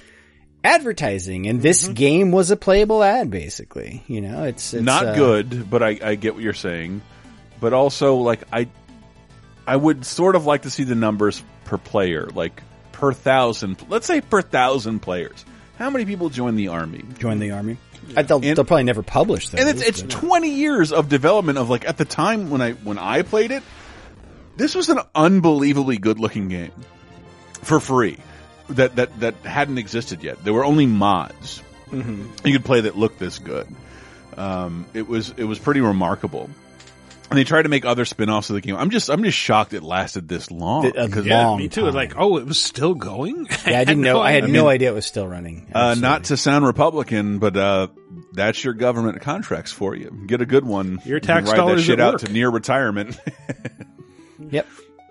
[0.65, 4.03] advertising, and this game was a playable ad, basically.
[4.07, 7.03] You know, it's, it's not uh, good, but I, I get what you're saying.
[7.61, 8.69] But also, like I,
[9.67, 12.63] I would sort of like to see the numbers per player, like
[12.93, 13.85] per thousand.
[13.89, 15.45] Let's say per thousand players.
[15.79, 17.05] How many people join the army?
[17.19, 17.77] Join the army.
[18.17, 19.61] I, they'll, they'll probably never publish those.
[19.61, 22.73] And it's it's but- 20 years of development of like at the time when I
[22.73, 23.63] when I played it,
[24.57, 26.73] this was an unbelievably good looking game
[27.63, 28.19] for free
[28.71, 30.43] that that that hadn't existed yet.
[30.45, 32.29] There were only mods Mhm.
[32.45, 33.67] you could play that looked this good.
[34.37, 36.51] Um, it was it was pretty remarkable.
[37.31, 38.75] And they tried to make other spin-offs of the game.
[38.77, 40.83] I'm just I'm just shocked it lasted this long.
[40.83, 41.91] Th- a because- yeah, me too.
[41.91, 43.47] Like, oh, it was still going.
[43.67, 44.21] Yeah, I didn't know.
[44.21, 45.71] I had I no mean, idea it was still running.
[45.75, 47.89] Uh, not to sound Republican, but uh,
[48.33, 50.25] that's your government contracts for you.
[50.27, 51.01] Get a good one.
[51.05, 53.19] Your You tax ride dollars that shit at out to near retirement.
[54.51, 54.67] Yep.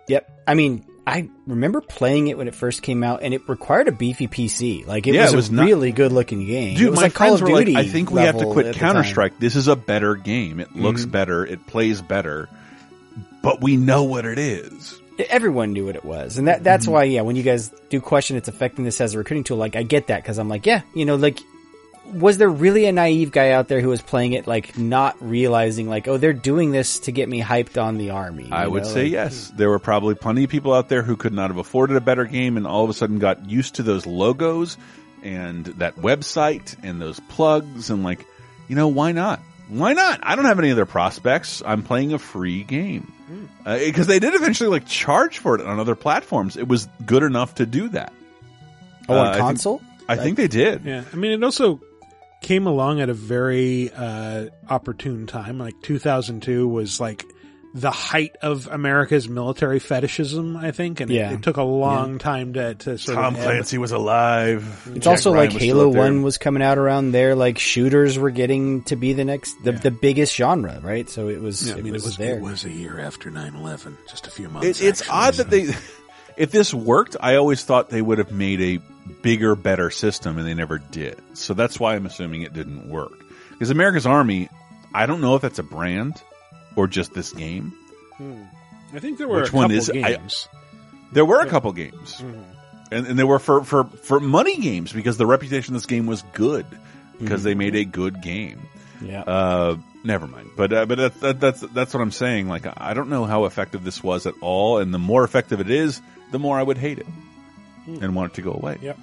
[0.08, 0.42] Yep.
[0.48, 3.94] I mean, I remember playing it when it first came out, and it required a
[3.94, 4.86] beefy PC.
[4.86, 6.76] Like it Yeah, was, it was a not- really good looking game.
[6.78, 9.06] Dude, my like Call friends of were like, I think we have to quit Counter
[9.06, 9.40] Strike.
[9.40, 10.60] This is a better game.
[10.60, 11.12] It looks Mhm.
[11.12, 11.46] better.
[11.46, 12.50] It plays better.
[13.42, 15.00] But we know what it is.
[15.30, 16.92] Everyone knew what it was, and that that's Mhm.
[16.92, 17.22] why, yeah.
[17.22, 20.22] When you guys do question its effectiveness as a recruiting tool, like I get that
[20.22, 21.40] because I'm like, yeah, you know, like.
[22.14, 25.90] Was there really a naive guy out there who was playing it like not realizing
[25.90, 28.46] like oh they're doing this to get me hyped on the army?
[28.46, 28.90] you I would know?
[28.90, 29.52] say Like, yes.
[29.56, 32.26] There were probably plenty of people out there who could not have afforded a better
[32.26, 34.78] game and all of a sudden got used to those logos
[35.24, 38.26] and that website and those plugs and like,
[38.68, 39.40] you know, why not?
[39.70, 40.22] Why not?
[40.24, 41.62] I don't have any other prospects.
[41.66, 43.12] I'm playing a free game.
[43.66, 46.56] Because they did eventually like charge for it on other platforms.
[46.56, 48.14] It was good enough to do that.
[49.10, 49.82] Oh, Uh, on I think- console?
[50.10, 50.86] I think they did.
[50.86, 51.82] Yeah, I mean, it also
[52.42, 55.58] came along at a very uh, opportune time.
[55.58, 57.26] Like 2002 was like
[57.74, 61.34] the height of America's military fetishism, I think, and it- Yeah.
[61.34, 63.46] it, took a long time to, to sort Tom of ebb.
[63.46, 64.84] Clancy was alive.
[64.96, 65.90] It's Jack also Ryan like Halo.
[65.90, 67.36] One was coming out around there.
[67.36, 71.08] Like shooters were getting to be the next, the, the biggest genre, right?
[71.10, 72.38] So it was, Yeah, I mean, was, it was there.
[72.38, 74.82] it was a year after 9/11, just a few months.
[74.82, 75.16] It, it's actually.
[75.18, 75.68] odd that they,
[76.38, 80.48] if this worked, I always thought they would have made a bigger, better system, and
[80.48, 81.20] they never did.
[81.34, 83.14] So that's why I'm assuming it didn't work.
[83.52, 84.50] Because America's Army,
[84.94, 86.22] I don't know if that's a brand
[86.76, 87.74] or just this game.
[88.18, 88.44] Hmm.
[88.94, 90.04] I think there were Which a one couple is it?
[90.04, 90.48] I- games.
[91.14, 92.44] There were a couple games, Mhm.
[92.92, 96.06] and, and they were for, for, for money games because the reputation of this game
[96.06, 96.66] was good
[97.18, 98.60] because they made a good game.
[99.02, 99.22] Yeah.
[99.22, 100.50] Uh, never mind.
[100.58, 102.50] But uh, but that, that, that's that's what I'm saying.
[102.50, 105.70] Like I don't know how effective this was at all, and the more effective it
[105.70, 106.02] is,
[106.32, 107.08] the more I would hate it
[107.88, 108.78] and want it to go away.
[108.82, 109.00] Yep.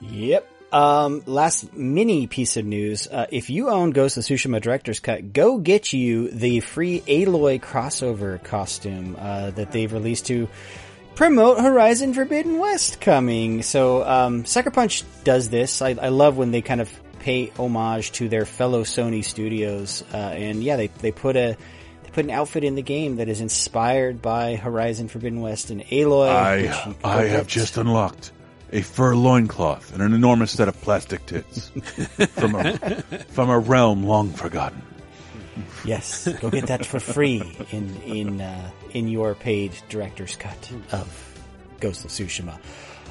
[0.00, 0.48] Yep.
[0.72, 3.08] Um, last mini piece of news.
[3.08, 7.60] Uh, if you own Ghost of Tsushima Director's Cut, go get you the free Aloy
[7.60, 10.48] crossover costume, uh, that they've released to
[11.16, 13.62] promote Horizon Forbidden West coming.
[13.62, 15.82] So, um, Sucker Punch does this.
[15.82, 20.04] I, I love when they kind of pay homage to their fellow Sony studios.
[20.14, 21.56] Uh, and yeah, they, they put a, they
[22.12, 26.28] put an outfit in the game that is inspired by Horizon Forbidden West and Aloy.
[26.28, 28.32] I I have just unlocked
[28.72, 31.68] a fur loincloth and an enormous set of plastic tits
[32.30, 32.74] from a
[33.28, 34.82] from a realm long forgotten.
[35.84, 41.40] Yes, go get that for free in in uh, in your paid director's cut of
[41.80, 42.58] Ghost of Tsushima.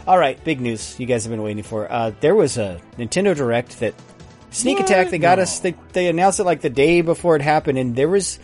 [0.08, 1.92] All right, big news you guys have been waiting for.
[1.92, 3.94] Uh, there was a Nintendo Direct that
[4.52, 5.10] sneak attack.
[5.10, 5.60] They got us.
[5.60, 8.40] They they announced it like the day before it happened, and there was.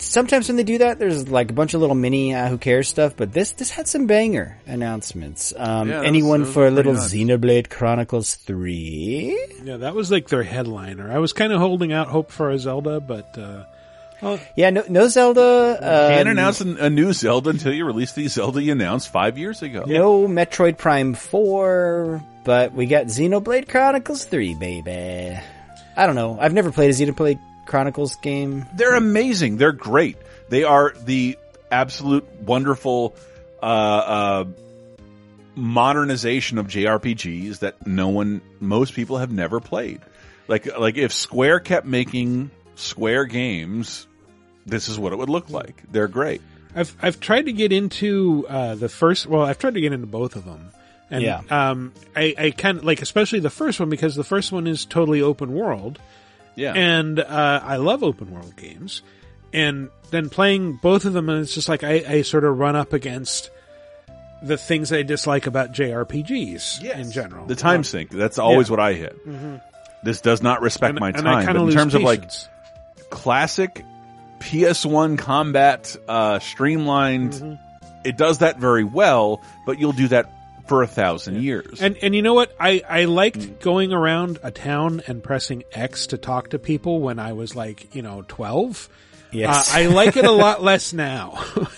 [0.00, 2.88] Sometimes when they do that, there's like a bunch of little mini uh, who cares
[2.88, 5.52] stuff, but this this had some banger announcements.
[5.56, 7.12] Um, Yeah, anyone was for a little nuts.
[7.12, 9.38] Xenoblade Chronicles Three?
[9.62, 11.10] Yeah, that was like their headliner.
[11.10, 13.64] I was kind of holding out hope for a Zelda, but uh,
[14.22, 15.40] well, Yeah, no, no Zelda.
[15.80, 19.38] Uh, Can't announce a, a new Zelda until you release the Zelda you announced five
[19.38, 19.84] years ago.
[19.86, 25.38] No Metroid Prime 4, but we got Xenoblade Chronicles 3, baby.
[25.96, 26.38] I don't know.
[26.40, 27.38] I've never played a Xenoblade
[27.68, 28.66] Chronicles game.
[28.74, 29.58] They're amazing.
[29.58, 30.16] They're great.
[30.48, 31.38] They are the
[31.70, 33.14] absolute wonderful
[33.62, 34.44] uh, uh,
[35.54, 40.00] modernization of JRPGs that no one, most people have never played.
[40.46, 44.06] Like, like if Square kept making Square games,
[44.66, 45.82] this is what it would look like.
[45.90, 46.40] They're great.
[46.74, 49.26] I've I've tried to get into uh, the first.
[49.26, 50.70] Well, I've tried to get into both of them,
[51.10, 51.40] and Yeah.
[51.50, 54.84] um, I I kind of like especially the first one because the first one is
[54.84, 55.98] totally open world.
[56.58, 56.72] Yeah.
[56.74, 59.02] and uh, I love open world games,
[59.52, 62.74] and then playing both of them, and it's just like I, I sort of run
[62.76, 63.50] up against
[64.42, 67.46] the things I dislike about JRPGs in general.
[67.46, 68.10] The time sink.
[68.10, 68.70] That's always Yeah.
[68.72, 69.26] what I hit.
[69.26, 69.60] Mhm.
[70.04, 71.56] This does not respect And- my time.
[71.56, 72.24] in terms of like
[73.10, 73.84] classic
[74.40, 77.54] PS1 combat, uh, streamlined, Mm-hmm.
[78.04, 80.30] it does that very well, but you'll do that
[80.68, 81.80] for a thousand years.
[81.82, 82.54] And and you know what?
[82.60, 87.18] I I liked going around a town and pressing X to talk to people when
[87.18, 88.88] I was like you know twelve.
[89.32, 89.74] Yes.
[89.74, 91.44] Uh, I like it a lot less now.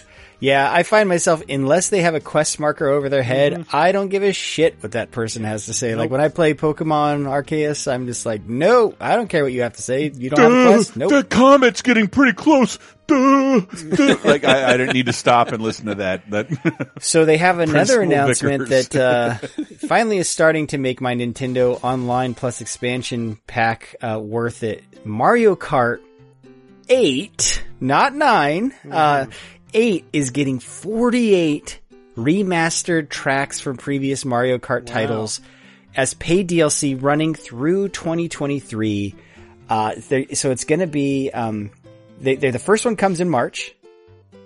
[0.42, 3.76] Yeah, I find myself, unless they have a quest marker over their head, Mm-hmm.
[3.76, 5.94] I don't give a shit what that person has to say.
[5.94, 9.62] Like when I play Pokemon Arceus, I'm just like, no, I don't care what you
[9.62, 10.10] have to say.
[10.14, 10.96] You don't have a quest?
[10.96, 11.10] Nope.
[11.10, 12.78] The comet's getting pretty close.
[13.10, 13.60] Duh,
[13.96, 14.16] duh.
[14.24, 16.30] like I, I didn't need to stop and listen to that.
[16.30, 18.88] That So they have another Principal announcement Vickers.
[18.88, 19.34] that uh,
[19.88, 24.84] finally is starting to make my Nintendo Online Plus expansion pack uh, worth it.
[25.04, 26.00] Mario Kart
[26.88, 29.26] 8, not 9, uh,
[29.74, 31.78] 8 is getting 48
[32.16, 35.40] remastered tracks from previous Mario Kart titles
[35.96, 39.14] as paid DLC running through 2023.
[39.68, 41.70] Uh, there- so it's going to be, um,
[42.20, 43.74] they, they're, the first one comes in March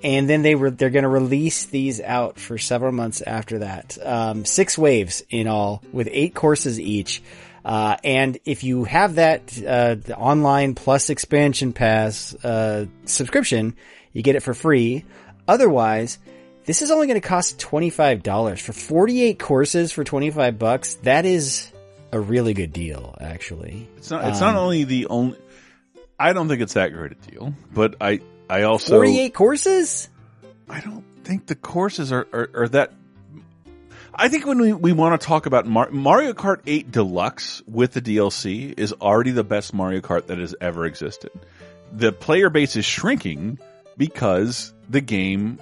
[0.02, 3.98] and then they were they're going to release these out for several months after that.
[4.02, 7.22] Um, six waves in all, with eight courses each.
[7.64, 13.74] Uh, and if you have that uh, the online plus expansion pass uh, subscription,
[14.12, 15.05] you get it for free.
[15.48, 16.18] Otherwise,
[16.66, 20.30] this is only going to cost twenty five dollars for forty eight courses for twenty
[20.30, 20.96] five bucks.
[20.96, 21.72] That is
[22.12, 23.88] a really good deal, actually.
[23.96, 24.28] It's not.
[24.28, 25.38] It's Um, not only the only.
[26.18, 28.20] I don't think it's that great a deal, but I.
[28.48, 28.96] I also.
[28.96, 30.08] forty eight courses.
[30.68, 32.92] I don't think the courses are are, are that.
[34.14, 37.94] I think when we, we want to talk about Mar- Mario Kart 8 Deluxe with
[37.94, 41.32] the DLC is already the best Mario Kart that has ever existed.
[41.90, 43.58] The player base is shrinking
[43.96, 45.58] because the game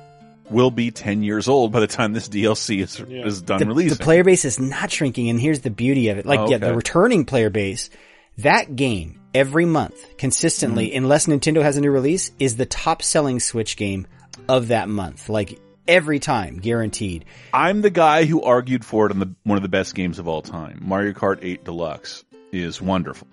[0.50, 3.96] will be 10 years old by the time this DLC is, is done the, releasing.
[3.96, 6.26] The player base is not shrinking, and here's the beauty of it.
[6.26, 7.88] Like, Oh, yeah, the returning player base,
[8.36, 11.04] that game every month consistently, Mm-hmm.
[11.04, 14.06] unless Nintendo has a new release, is the top selling Switch game
[14.48, 15.28] of that month.
[15.28, 17.24] Like every time, guaranteed.
[17.52, 20.28] I'm the guy who argued for it on the one of the best games of
[20.28, 20.80] all time.
[20.82, 23.26] Mario Kart 8 Deluxe is wonderful.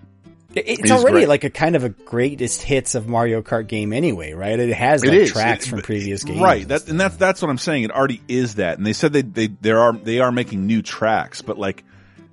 [0.52, 1.28] It's It already great.
[1.28, 4.58] like a kind of a greatest hits of Mario Kart game anyway, right?
[4.58, 5.30] It has like is.
[5.30, 6.40] tracks It- from previous games.
[6.40, 6.66] Right.
[6.66, 7.84] That, and that's, that's what I'm saying.
[7.84, 8.76] It already is that.
[8.76, 11.84] And they said they, they, there are, they are making new tracks, but like,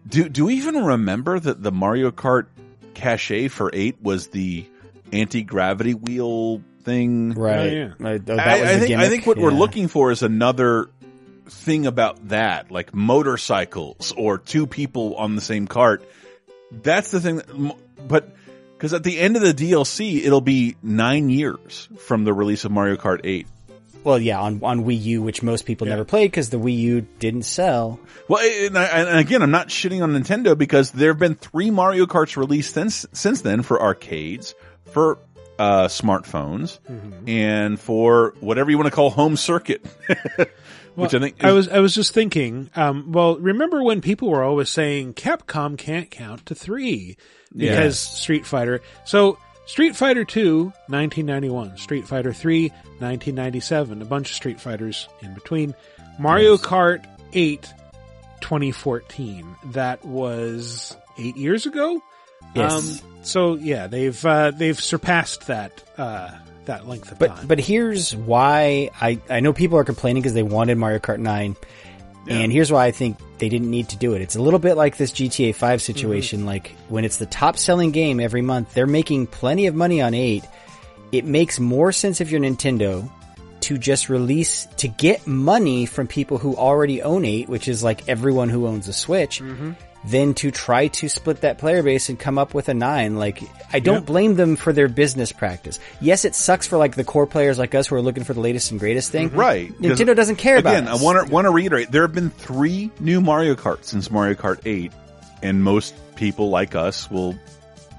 [0.07, 2.48] do, do we even remember that the Mario Kart
[2.98, 4.65] cachet for 8 was the
[5.14, 7.32] anti-gravity wheel thing?
[7.32, 7.60] Right.
[7.60, 7.94] Oh, yeah.
[7.99, 10.90] Right, oh, that I, was I think, I think what we're looking for is another
[11.49, 16.03] thing about that, like motorcycles or two people on the same cart.
[16.72, 17.76] That's the thing that,
[18.07, 18.36] but
[18.78, 22.72] Because at the end of the DLC, it'll be nine years from the release of
[22.72, 23.48] Mario Kart 8.
[24.03, 27.02] Well, yeah, on on Wii U, which most people never played because the Wii U
[27.19, 27.99] didn't sell.
[28.28, 31.72] Well, and, I, and again, I'm not shitting on Nintendo because there have been three
[31.72, 34.56] Mario Karts released since since then for arcades,
[34.86, 35.18] for
[35.60, 37.28] uh, smartphones, Mm-hmm.
[37.30, 39.86] and for whatever you want to call home circuit.
[40.95, 42.69] Which I Well, think I was I was just thinking.
[42.76, 47.18] Um, well, remember when people were always saying Capcom can't count to three
[47.56, 47.99] because Yes.
[48.22, 48.82] Street Fighter.
[49.06, 49.38] So
[49.68, 51.77] Street Fighter 2, 1991.
[51.77, 52.69] Street Fighter 3,
[52.99, 54.02] 1997.
[54.02, 55.76] A bunch of Street Fighters in between.
[56.18, 57.61] Mario Kart 8,
[58.41, 59.45] 2014.
[59.73, 62.02] That was eight years ago.
[62.56, 63.03] Yes.
[63.03, 66.31] Um, so yeah, they've uh, they've surpassed that uh,
[66.65, 67.48] that length of But time.
[67.48, 71.19] but here's why I I know people are complaining because they wanted Mario Kart
[72.28, 72.41] 9.
[72.41, 74.22] And here's why I think they didn't need to do it.
[74.22, 75.84] It's a little bit like this GTA 5 mm-hmm.
[75.84, 76.45] situation.
[76.45, 80.14] Like when it's the top selling game every month, they're making plenty of money on
[80.14, 80.44] 8.
[81.12, 83.10] It makes more sense if you're Nintendo
[83.62, 88.08] to just release to get money from people who already own 8, which is like
[88.08, 89.72] everyone who owns a Switch, mm-hmm.
[90.08, 93.16] Than to try to split that player base and come up with a 9.
[93.18, 93.42] Like
[93.74, 95.80] I don't blame them for their business practice.
[96.00, 98.40] Yes, it sucks for like the core players like us who are looking for the
[98.40, 99.30] latest and greatest thing.
[99.30, 99.40] Mm-hmm.
[99.40, 99.72] Right.
[99.74, 100.88] Nintendo doesn't care about Again.
[100.88, 104.36] I want to want to reiterate: there have been three new Mario Kart since Mario
[104.36, 104.94] Kart Eight,
[105.42, 107.36] and most people like us will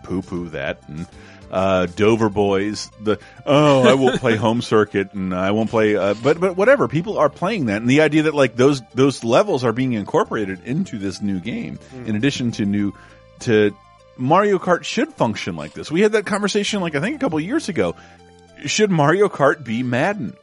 [0.02, 0.80] poo-poo that.
[0.88, 1.06] And
[1.50, 5.96] uh, Dover boys, the oh, I won't play home circuit, and I won't play.
[5.96, 9.24] Uh, but but whatever, people are playing that, and the idea that like those those
[9.24, 12.92] levels are being incorporated into this new game, in addition to new
[13.40, 13.74] to
[14.16, 15.90] Mario Kart should function like this.
[15.90, 17.94] We had that conversation like I think a couple years ago.
[18.66, 20.36] Should Mario Kart be Madden?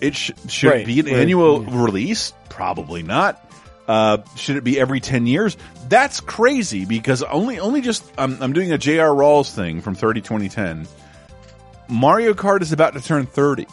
[0.00, 2.32] It sh- should Right, be an right, annual release?
[2.50, 3.42] Probably not.
[3.88, 5.56] Uh, should it be every 10 years?
[5.88, 10.20] That's crazy because only, only just, I'm, I'm doing a JR Rawls thing from 30
[10.20, 10.86] 2010.
[11.88, 13.66] Mario Kart is about to turn 30.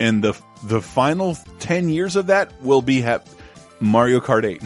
[0.00, 3.20] And the, the final 10 years of that will be ha-
[3.80, 4.62] Mario Kart 8.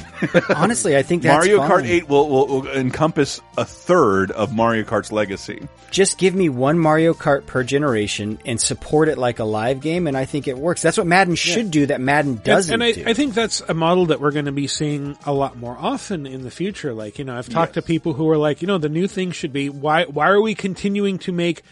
[0.56, 1.70] Honestly, I think that's Mario fine.
[1.70, 5.68] Kart 8 will, will, will encompass a third of Mario Kart's legacy.
[5.90, 10.08] Just give me one Mario Kart per generation and support it like a live game,
[10.08, 10.82] and I think it works.
[10.82, 11.86] That's what Madden should do.
[11.86, 13.08] That Madden doesn't and, and I, do.
[13.08, 16.26] I think that's a model that we're going to be seeing a lot more often
[16.26, 16.92] in the future.
[16.92, 19.30] Like, you know, I've talked to people who are like, you know, the new thing
[19.30, 21.62] should be why why are we continuing to make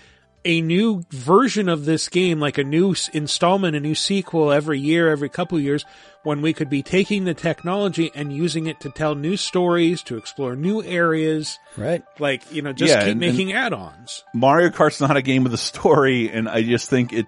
[0.44, 5.08] a new version of this game, like a new installment, a new sequel every year,
[5.08, 5.84] every couple years,
[6.24, 10.16] when we could be taking the technology and using it to tell new stories, to
[10.16, 12.02] explore new areas, right?
[12.20, 14.22] Like, you know, just Yeah, keep and- making add-ons.
[14.32, 17.26] Mario Kart's not a game with a story, and I just think it,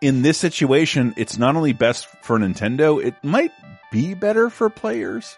[0.00, 3.52] in this situation, it's not only best for Nintendo, it might
[3.92, 5.36] be better for players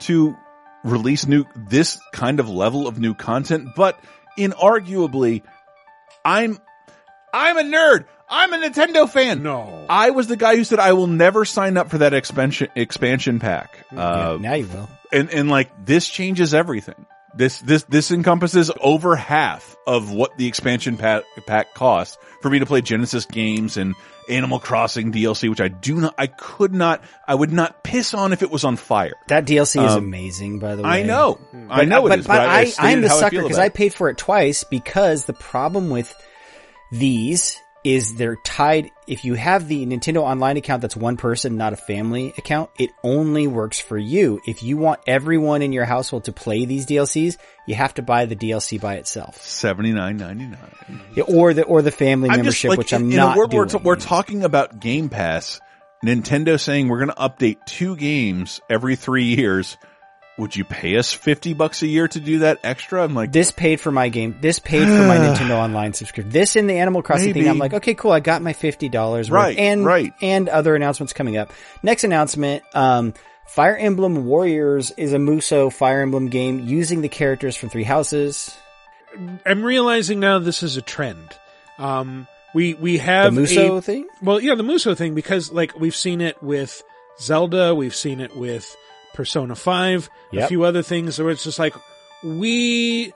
[0.00, 0.36] to
[0.84, 3.98] release new, this kind of level of new content, but
[4.36, 5.42] inarguably,
[6.24, 6.58] I'm,
[7.32, 8.06] I'm a nerd.
[8.30, 9.42] I'm a Nintendo fan.
[9.42, 9.86] No.
[9.88, 13.38] I was the guy who said I will never sign up for that expansion, expansion
[13.40, 13.84] pack.
[13.94, 14.88] Uh, now you will.
[15.12, 17.06] and and like this changes everything.
[17.34, 22.58] This this this encompasses over half of what the expansion pack, pack costs for me
[22.58, 23.94] to play Genesis games and
[24.28, 28.34] Animal Crossing DLC, which I do not, I could not, I would not piss on
[28.34, 29.14] if it was on fire.
[29.28, 30.88] That DLC is Um, amazing, by the way.
[30.88, 31.38] I know,
[31.70, 33.58] I But- know it but, is, but, but I, I, I am the sucker because
[33.58, 36.14] I paid for it twice because the problem with
[36.92, 37.58] these
[37.88, 38.90] is they're tied.
[39.06, 42.90] If you have the Nintendo Online account that's one person, not a family account, it
[43.02, 44.40] only works for you.
[44.46, 48.26] If you want everyone in your household to play these DLCs, you have to buy
[48.26, 49.42] the DLC by itself.
[49.42, 51.00] Seventy nine ninety nine.
[51.14, 53.36] Yeah, or the or the family I'm just, membership, like, which in, I'm in not
[53.38, 53.82] where doing.
[53.82, 55.60] we're talking about Game Pass.
[56.04, 59.76] Nintendo saying we're going to update two games every three years.
[60.38, 63.02] Would you pay us fifty bucks a year to do that extra?
[63.02, 64.36] I'm like, This paid for my game.
[64.40, 66.30] This paid for my Nintendo Online subscription.
[66.30, 67.48] This and the Animal Crossing thing.
[67.48, 68.12] I'm like, okay, cool.
[68.12, 69.30] I got my fifty dollars.
[69.30, 70.14] Right, and right.
[70.22, 71.52] and other announcements coming up.
[71.82, 73.14] Next announcement: um,
[73.48, 78.56] Fire Emblem Warriors is a Musou Fire Emblem game using the characters from Three Houses.
[79.44, 81.36] I'm realizing now this is a trend.
[81.78, 84.06] Um, we we have The Musou a- thing?
[84.22, 86.82] Well, yeah, the Musou thing because like we've seen it with
[87.18, 88.76] Zelda, we've seen it with
[89.18, 91.74] Persona Five, a few other things where it's just like
[92.22, 93.12] we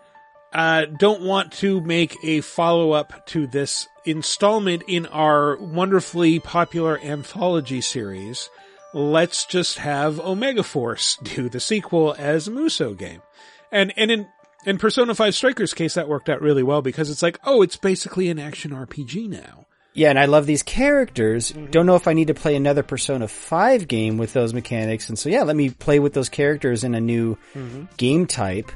[0.53, 6.99] uh, don't want to make a follow up to this installment in our wonderfully popular
[6.99, 8.51] anthology series.
[8.93, 13.23] Let's just have Omega Force do the sequel as a Musou game.
[13.71, 14.27] And, and in,
[14.67, 17.77] in Persona 5 Strikers case, that worked out really well because it's like, oh, it's
[17.77, 19.67] basically an action RPG now.
[19.95, 21.53] Yeah, and I love these characters.
[21.53, 21.67] Mm-hmm.
[21.71, 25.09] Don't know if I need to play another Persona 5 game with those mechanics.
[25.11, 27.85] And so, yeah, let me play with those characters in a new Mm-hmm.
[27.99, 28.73] game type.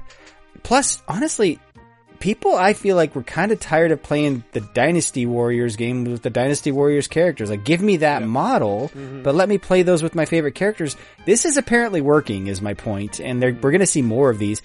[0.62, 1.58] Plus, honestly,
[2.18, 6.22] people I feel like were kind of tired of playing the Dynasty Warriors game with
[6.22, 7.48] the Dynasty Warriors characters.
[7.50, 9.22] Like, give me that model, Mm-hmm.
[9.22, 10.96] but let me play those with my favorite characters.
[11.24, 14.60] This is apparently working, is my point, and we're going to see more of these.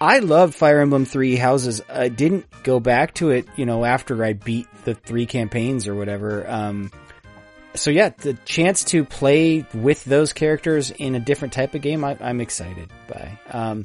[0.00, 1.82] I loved Fire Emblem Three Houses.
[1.88, 5.94] I didn't go back to it, you know, after I beat the three campaigns or
[5.94, 6.48] whatever.
[6.48, 6.90] Um,
[7.74, 12.02] so yeah, the chance to play with those characters in a different type of game,
[12.04, 13.38] I, I'm excited by.
[13.50, 13.84] Um,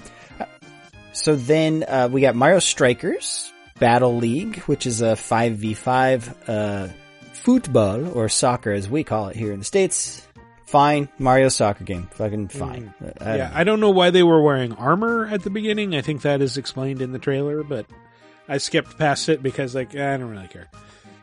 [1.11, 6.33] so then uh, we got Mario Strikers Battle League, which is a five v five
[6.47, 6.87] uh,
[7.33, 10.24] football or soccer as we call it here in the states.
[10.65, 12.93] Fine, Mario soccer game, fucking fine.
[13.21, 15.95] I don't yeah, I don't know why they were wearing armor at the beginning.
[15.95, 17.85] I think that is explained in the trailer, but
[18.49, 20.67] I skipped past it because like I don't really care.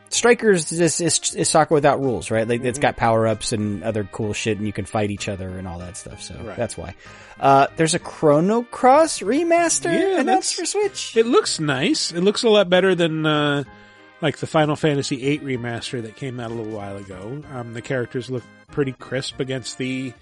[0.09, 2.47] Strikers is, is, is soccer without rules, right?
[2.47, 5.49] Like it's got power ups and other cool shit, and you can fight each other
[5.49, 6.21] and all that stuff.
[6.21, 6.55] So Right.
[6.55, 6.93] that's why.
[7.39, 11.17] Uh, there's a Chrono Cross remaster Yeah, announced for Switch.
[11.17, 12.11] It looks nice.
[12.11, 13.63] It looks a lot better than uh,
[14.23, 17.43] like the Final Fantasy VIII remaster that came out a little while ago.
[17.51, 20.13] Um, the characters look pretty crisp against the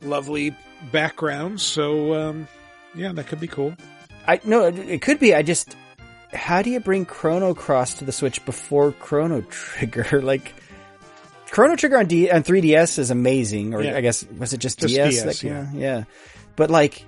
[0.00, 0.56] lovely
[0.90, 1.60] background.
[1.60, 2.48] So um,
[2.94, 3.74] yeah, that could be cool.
[4.26, 5.34] I no, it- could be.
[5.34, 5.76] I just,
[6.32, 10.20] how do you bring Chrono Cross to the Switch before Chrono Trigger?
[10.22, 10.54] like,
[11.50, 13.96] Chrono Trigger on D on 3DS is amazing, or Yeah.
[13.96, 15.22] I guess was it just, Just DS?
[15.22, 15.70] DS, came yeah.
[15.74, 16.04] yeah.
[16.56, 17.04] But like,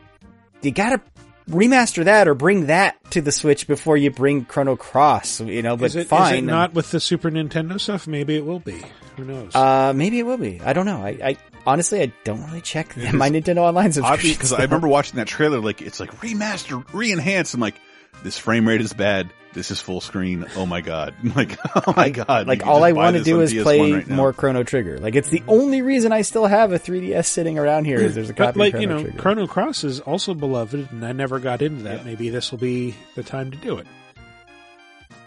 [0.63, 1.01] you gotta
[1.49, 5.41] remaster that or bring that to the Switch before you bring Chrono Cross.
[5.41, 6.35] You know, but is, it, is fine.
[6.35, 8.07] it not with the Super Nintendo stuff?
[8.07, 8.83] Maybe it will be.
[9.16, 9.55] Who knows?
[9.55, 10.61] Uh, maybe it will be.
[10.61, 11.03] I don't know.
[11.03, 15.16] I, I honestly, I don't really check my Nintendo Online subscription because I remember watching
[15.16, 15.61] that trailer.
[15.61, 17.55] Like it's like remaster, re-enhanced.
[17.55, 17.75] I'm like,
[18.23, 19.31] this frame rate is bad.
[19.55, 20.45] This is full screen.
[20.57, 21.15] Oh my god!
[21.35, 22.47] Like, oh my god!
[22.47, 24.99] Like all I want to do is PS1 play right more Chrono Trigger.
[24.99, 28.31] Like it's the only reason I still have a 3DS sitting around here is there's
[28.31, 29.19] a but copy like of you Chrono know, Trigger.
[29.23, 32.05] Chrono Cross is also beloved, and I never got into that.
[32.05, 33.86] Maybe this will be the time to do it.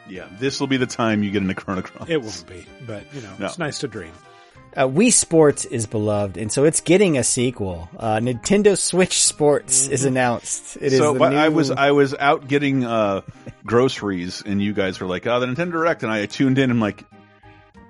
[0.08, 2.10] Yeah, this will be the time you get into Chrono Cross.
[2.10, 3.46] It won't be, but you know, No.
[3.48, 4.12] it's nice to dream.
[4.76, 7.90] Uh, Wii Sports is beloved, and so it's getting a sequel.
[7.98, 10.78] Uh, Nintendo Switch Sports is announced.
[10.78, 13.22] It is so the but I was I was out getting uh,
[13.66, 16.66] groceries, and you guys were like, "Oh, the Nintendo Direct," and I tuned in.
[16.66, 17.04] and I'm like,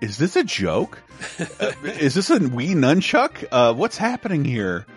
[0.01, 0.97] "Is this a joke?
[1.59, 3.45] Uh, is this a Wii nunchuck?
[3.51, 4.87] Uh, what's happening here?"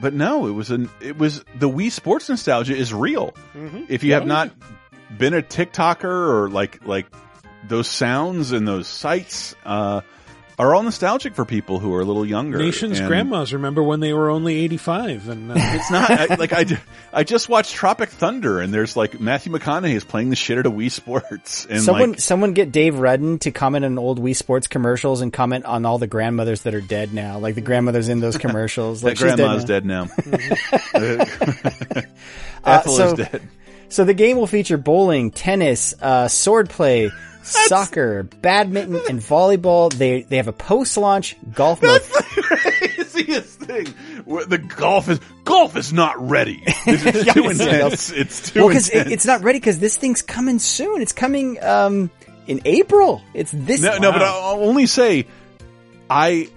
[0.00, 3.34] But no, it was an it was the Wii Sports nostalgia is real.
[3.54, 3.84] Mhm.
[3.90, 4.50] If you have not
[5.18, 7.06] been a TikToker or like like
[7.68, 10.00] those sounds and those sights uh,
[10.60, 12.58] are all nostalgic for people who are a little younger.
[12.58, 16.52] Nation's And- grandmas remember when they were only eighty-five, and uh, it's not I, like
[16.52, 16.66] I,
[17.12, 20.66] I just watched Tropic Thunder and there's like Matthew McConaughey is playing the shit out
[20.66, 24.36] of Wii Sports and someone like someone get Dave Rudden to comment on old Wii
[24.36, 28.08] Sports commercials and comment on all the grandmothers that are dead now, like the grandmothers
[28.08, 29.00] in those commercials.
[29.02, 30.08] that like she's grandma's dead dead now.
[32.62, 33.42] Uh, Ethel so, is dead.
[33.88, 37.10] So the game will feature bowling, tennis, uh, swordplay,
[37.42, 39.92] soccer, badminton, and volleyball.
[39.92, 42.02] They they have a post-launch golf mode.
[42.02, 43.86] Craziest thing.
[44.24, 46.62] Where The golf is golf is not ready.
[46.84, 48.10] This is too intense.
[48.12, 49.08] It's too well, because intense.
[49.08, 51.02] it, it's not ready because this thing's coming soon.
[51.02, 52.10] It's coming um
[52.46, 53.22] in April.
[53.34, 53.80] It's this.
[53.80, 55.26] No, no, but I'll only say,
[56.08, 56.48] I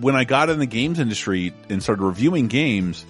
[0.00, 3.04] when I got in the games industry and started reviewing games,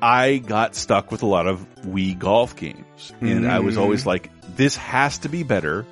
[0.00, 3.80] I got stuck with a lot of Wii golf games, and I was Mm.
[3.80, 5.84] always like, this has to be better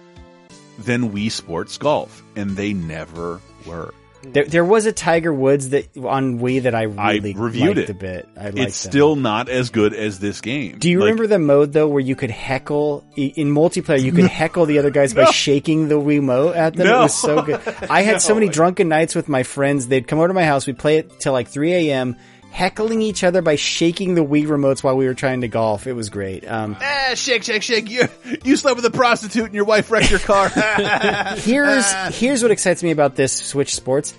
[0.78, 3.92] than Wii Sports Golf, and they never were.
[4.26, 7.90] There, there was a Tiger Woods that on Wii that I really I reviewed liked
[7.90, 8.26] it a bit.
[8.38, 8.90] I liked it's them.
[8.90, 10.78] still not as good as this game.
[10.78, 14.02] Do you Like, remember the mode though where you could heckle in multiplayer?
[14.02, 16.86] You could heckle the other guys by shaking the Wii Wiimote at them.
[16.86, 17.60] It was so good.
[17.90, 19.88] I had so many drunken nights with my friends.
[19.88, 20.66] They'd come over to my house.
[20.66, 22.16] We'd play it till like 3 a.m.
[22.54, 25.88] Heckling each other by shaking the Wii remotes while we were trying to golf.
[25.88, 26.48] It was great.
[26.48, 27.90] Um, Ah, shake, shake, shake.
[27.90, 28.04] You
[28.44, 30.48] you slept with a prostitute and your wife wrecked your car.
[31.36, 34.14] here's here's what excites me about this Switch Sports.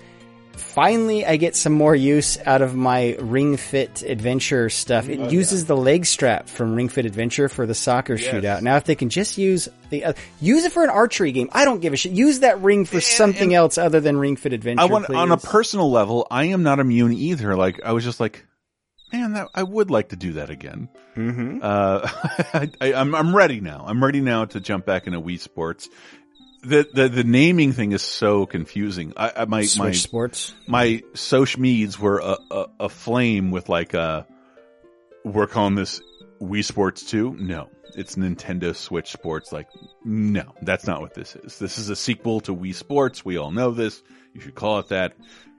[0.58, 5.08] Finally, I get some more use out of my Ring Fit Adventure stuff.
[5.08, 8.62] It Oh, uses the leg strap from Ring Fit Adventure for the soccer shootout.
[8.62, 11.64] Now, if they can just use the uh, use it for an archery game, I
[11.64, 12.12] don't give a shit.
[12.12, 14.82] Use that ring for something else other than Ring Fit Adventure.
[14.82, 17.56] I want on a personal level, I am not immune either.
[17.56, 18.44] Like I was just like,
[19.12, 20.88] man, that I would like to do that again.
[21.16, 21.60] Mm-hmm.
[21.62, 22.00] Uh,
[22.54, 23.84] I, I, I'm I'm ready now.
[23.86, 25.88] I'm ready now to jump back into Wii Sports.
[26.66, 29.12] The the the naming thing is so confusing.
[29.16, 30.54] I, I my Switch my Sports.
[30.66, 34.24] my social meds were a, a a flame with like uh
[35.24, 36.00] we're calling this
[36.40, 37.36] Wii Sports 2.
[37.38, 39.52] No, it's Nintendo Switch Sports.
[39.52, 39.68] Like,
[40.04, 41.58] no, that's not what this is.
[41.58, 43.24] This is a sequel to Wii Sports.
[43.24, 44.02] We all know this.
[44.34, 45.14] You should call it that.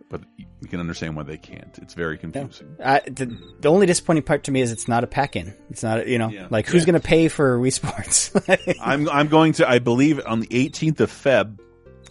[0.10, 1.78] But you can understand why they can't.
[1.82, 2.76] It's very confusing.
[2.84, 5.54] I, the, the only disappointing part to me is it's not a pack-in.
[5.70, 6.48] It's not, you know, Yeah.
[6.50, 6.92] like who's Yeah.
[6.94, 8.32] going to pay for Wii Sports?
[8.82, 11.60] I'm I'm going to I believe on the 18th of Feb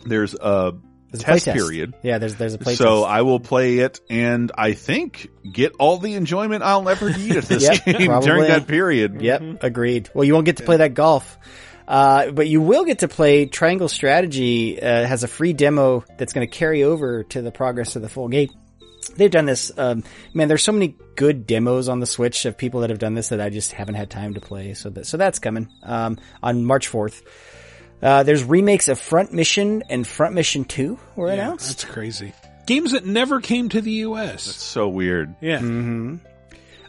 [0.04, 0.74] there's a
[1.10, 1.56] There's test play test.
[1.66, 1.94] period.
[2.02, 3.06] Yeah, there's there's a play So test.
[3.10, 7.44] I will play it and I think get all the enjoyment I'll ever need at
[7.44, 8.26] this Yep, game probably.
[8.28, 9.20] during that period.
[9.22, 10.10] Yep, agreed.
[10.14, 11.38] Well, you won't get to play that golf,
[11.88, 14.80] uh, but you will get to play Triangle Strategy.
[14.80, 18.08] Uh, has a free demo that's going to carry over to the progress of the
[18.08, 18.50] full game.
[19.16, 19.70] They've done this.
[19.76, 20.02] Um,
[20.34, 23.28] man, there's so many good demos on the Switch of people that have done this
[23.28, 24.74] that I just haven't had time to play.
[24.74, 27.22] So that so that's coming um, on March 4th.
[28.02, 31.68] Uh, there's remakes of Front Mission and Front Mission 2 were announced.
[31.68, 32.32] That's crazy.
[32.66, 34.46] Games that never came to the U.S.
[34.46, 35.34] That's so weird.
[35.40, 35.60] Yeah.
[35.60, 36.16] hmm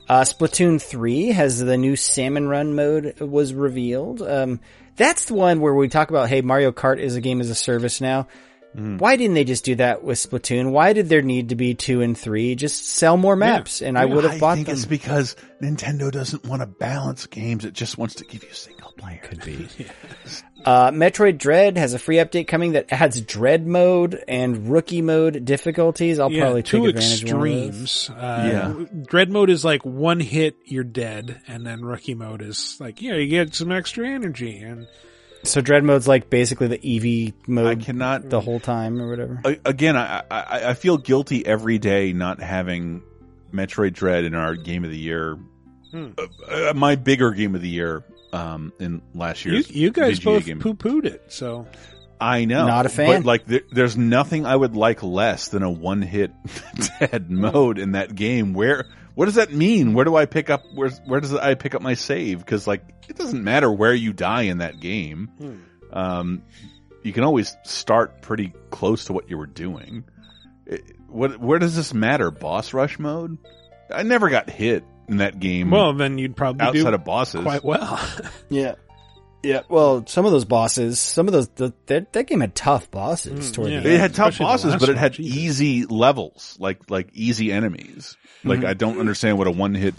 [0.10, 4.22] Uh, Splatoon 3 has the new Salmon Run mode was revealed.
[4.22, 4.60] Um,
[4.98, 7.56] that's the one where we talk about, hey, Mario Kart is a game as a
[7.56, 8.28] service now.
[8.76, 8.98] Hmm.
[8.98, 10.72] Why didn't they just do that with Splatoon?
[10.72, 12.54] Why did there need to be two and three?
[12.56, 14.76] Just sell more maps, and I would have bought I think them.
[14.76, 17.66] it's because Nintendo doesn't want to balance games.
[17.66, 19.20] It just wants to give you single player.
[19.24, 19.68] Could be.
[20.66, 25.46] Uh, Metroid Dread has a free update coming that adds Dread mode and Rookie mode
[25.46, 26.20] difficulties.
[26.20, 28.10] I'll yeah, probably two take advantage of one of those.
[28.10, 28.10] extremes.
[28.10, 33.02] Uh, Dread mode is like one hit, you're dead, and then rookie mode is like,
[33.02, 34.88] yeah, you get some extra energy, and
[35.44, 37.68] So Dread mode's like basically the EV mode.
[37.68, 39.42] I cannot the whole time or whatever.
[39.64, 43.04] Again, I, I I feel guilty every day not having
[43.54, 45.38] Metroid Dread in our game of the year.
[45.92, 46.10] Hmm.
[46.18, 48.04] Uh, uh, my bigger game of the year
[48.34, 50.60] um, in last you, year's you guys VGA both game.
[50.60, 51.24] poo pooed it.
[51.30, 51.68] So
[52.20, 53.22] I know, Not a fan.
[53.22, 56.32] But like, there, there's nothing I would like less than a one hit
[57.00, 58.54] dead mode in that game.
[58.54, 58.86] Where
[59.16, 59.94] what does that mean?
[59.94, 60.64] Where do I pick up?
[60.74, 62.40] Where where does I pick up my save?
[62.40, 65.64] Because like, it doesn't matter where you die in that game.
[65.92, 66.44] Um,
[67.04, 70.04] you can always start pretty close to what you were doing.
[70.66, 72.32] It- what where does this matter?
[72.32, 73.38] Boss rush mode?
[73.90, 75.72] I never got hit in that game.
[75.72, 78.00] well, then you'd probably outside do of bosses, quite well.
[78.50, 78.76] Yeah.
[79.44, 79.62] Yeah.
[79.70, 83.52] Well, some of those bosses, some of those, the, that, that game had tough bosses
[83.52, 83.80] mm, toward yeah.
[83.82, 84.02] the It end.
[84.02, 85.38] had tough bosses, but it one, had Jesus.
[85.38, 88.18] easy levels, like like easy enemies.
[88.44, 88.68] Like Mhm.
[88.68, 89.94] I don't understand what a one hit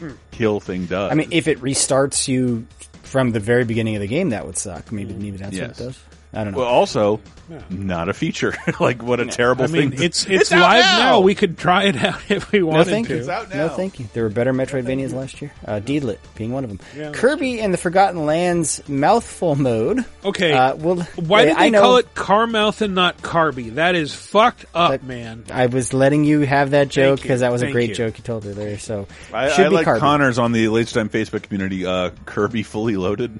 [0.00, 0.16] mm.
[0.32, 1.12] kill thing does.
[1.12, 2.66] I mean, if it restarts you
[3.02, 4.90] from the very beginning of the game, that would suck.
[4.90, 5.18] Maybe, mm.
[5.20, 5.78] maybe that's Yes.
[5.78, 5.98] what it does.
[6.32, 6.58] I don't know.
[6.58, 7.20] well, also
[7.50, 7.60] Yeah.
[7.70, 8.54] not a feature.
[8.80, 10.02] like what a terrible I mean, thing.
[10.04, 10.98] it's it's, out live now.
[10.98, 11.20] now.
[11.20, 13.14] We could try it out if we no, thank to.
[13.14, 13.18] you.
[13.20, 14.06] It's out No, thank you.
[14.12, 15.52] There were better Metroidvanias last year.
[15.66, 16.78] Uh, Deedlit being one of them.
[16.96, 17.10] Yeah.
[17.10, 20.04] Kirby and the Forgotten Lands mouthful mode.
[20.24, 23.74] Okay, Uh, well, why yeah, did I they know- call it Carmouth and not Carby?
[23.74, 25.44] That is fucked up, That- man.
[25.50, 27.94] I was letting you have that joke because that was a great you.
[27.96, 28.78] joke you told her there.
[28.78, 29.98] So I, should I be like Kirby.
[30.00, 31.84] Connors on the LaserTime Facebook community.
[31.84, 33.36] Uh, Kirby fully loaded.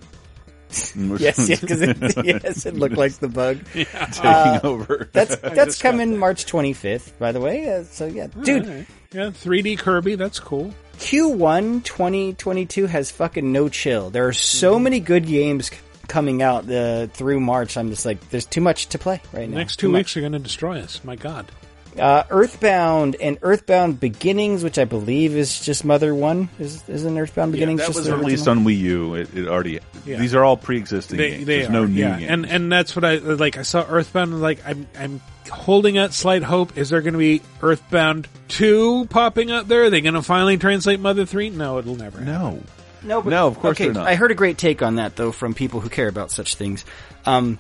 [0.97, 3.59] Yes, yes, because it, yes, it looked like the bug.
[3.73, 3.87] taking
[4.25, 5.09] Uh, over.
[5.13, 7.69] That's that's coming March 25th, by the way.
[7.73, 8.87] Uh, so yeah, dude, Alright.
[9.13, 10.15] Yeah, 3D Kirby.
[10.15, 10.73] That's cool.
[10.99, 14.11] Q1 2022 has fucking no chill.
[14.11, 15.77] There are so many good games c-
[16.09, 17.77] coming out uh, through March.
[17.77, 19.57] I'm just like, there's too much to play right now.
[19.59, 19.99] Next Too two much.
[20.01, 21.03] weeks are going to destroy us.
[21.03, 21.51] My God.
[21.99, 27.51] Uh, Earthbound and Earthbound Beginnings, which I believe is just Mother One, is isn't Earthbound
[27.53, 29.15] Yeah, Beginnings that just was the released on Wii U.
[29.15, 29.81] It, it already.
[30.07, 30.19] Yeah.
[30.19, 31.47] These are all pre-existing They, games.
[31.47, 32.19] they There's are, no new yeah.
[32.19, 32.31] games.
[32.31, 33.59] And and that's what I like.
[33.59, 34.33] I saw Earthbound.
[34.33, 36.79] and Like I'm I'm holding out slight hope.
[36.79, 39.85] Is there going to be Earthbound two popping up there?
[39.85, 41.51] Are they going to finally translate Mother three?
[41.51, 42.19] No, it'll never.
[42.21, 42.33] happen.
[42.33, 42.63] no.
[43.03, 44.07] No, but, No, of course okay, not.
[44.07, 46.85] I heard a great take on that though from people who care about such things.
[47.25, 47.59] Um,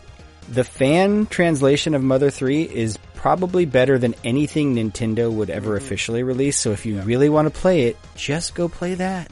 [0.48, 5.84] the fan translation of Mother 3 is probably better than anything Nintendo would ever Mm-hmm.
[5.84, 6.56] officially release.
[6.56, 9.30] So if you really want to play it, just go play that.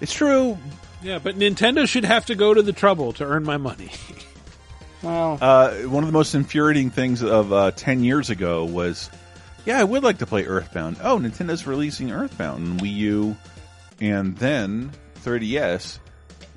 [0.00, 0.56] It's true.
[1.02, 3.90] Yeah, but Nintendo should have to go to the trouble to earn my money.
[5.02, 9.10] Well, Uh, one of the most infuriating things of uh, ten years ago was,
[9.66, 10.96] yeah, I would like to play Earthbound.
[11.02, 13.36] Oh, Nintendo's releasing Earthbound on Wii U,
[14.00, 14.90] and then
[15.22, 15.98] 3DS.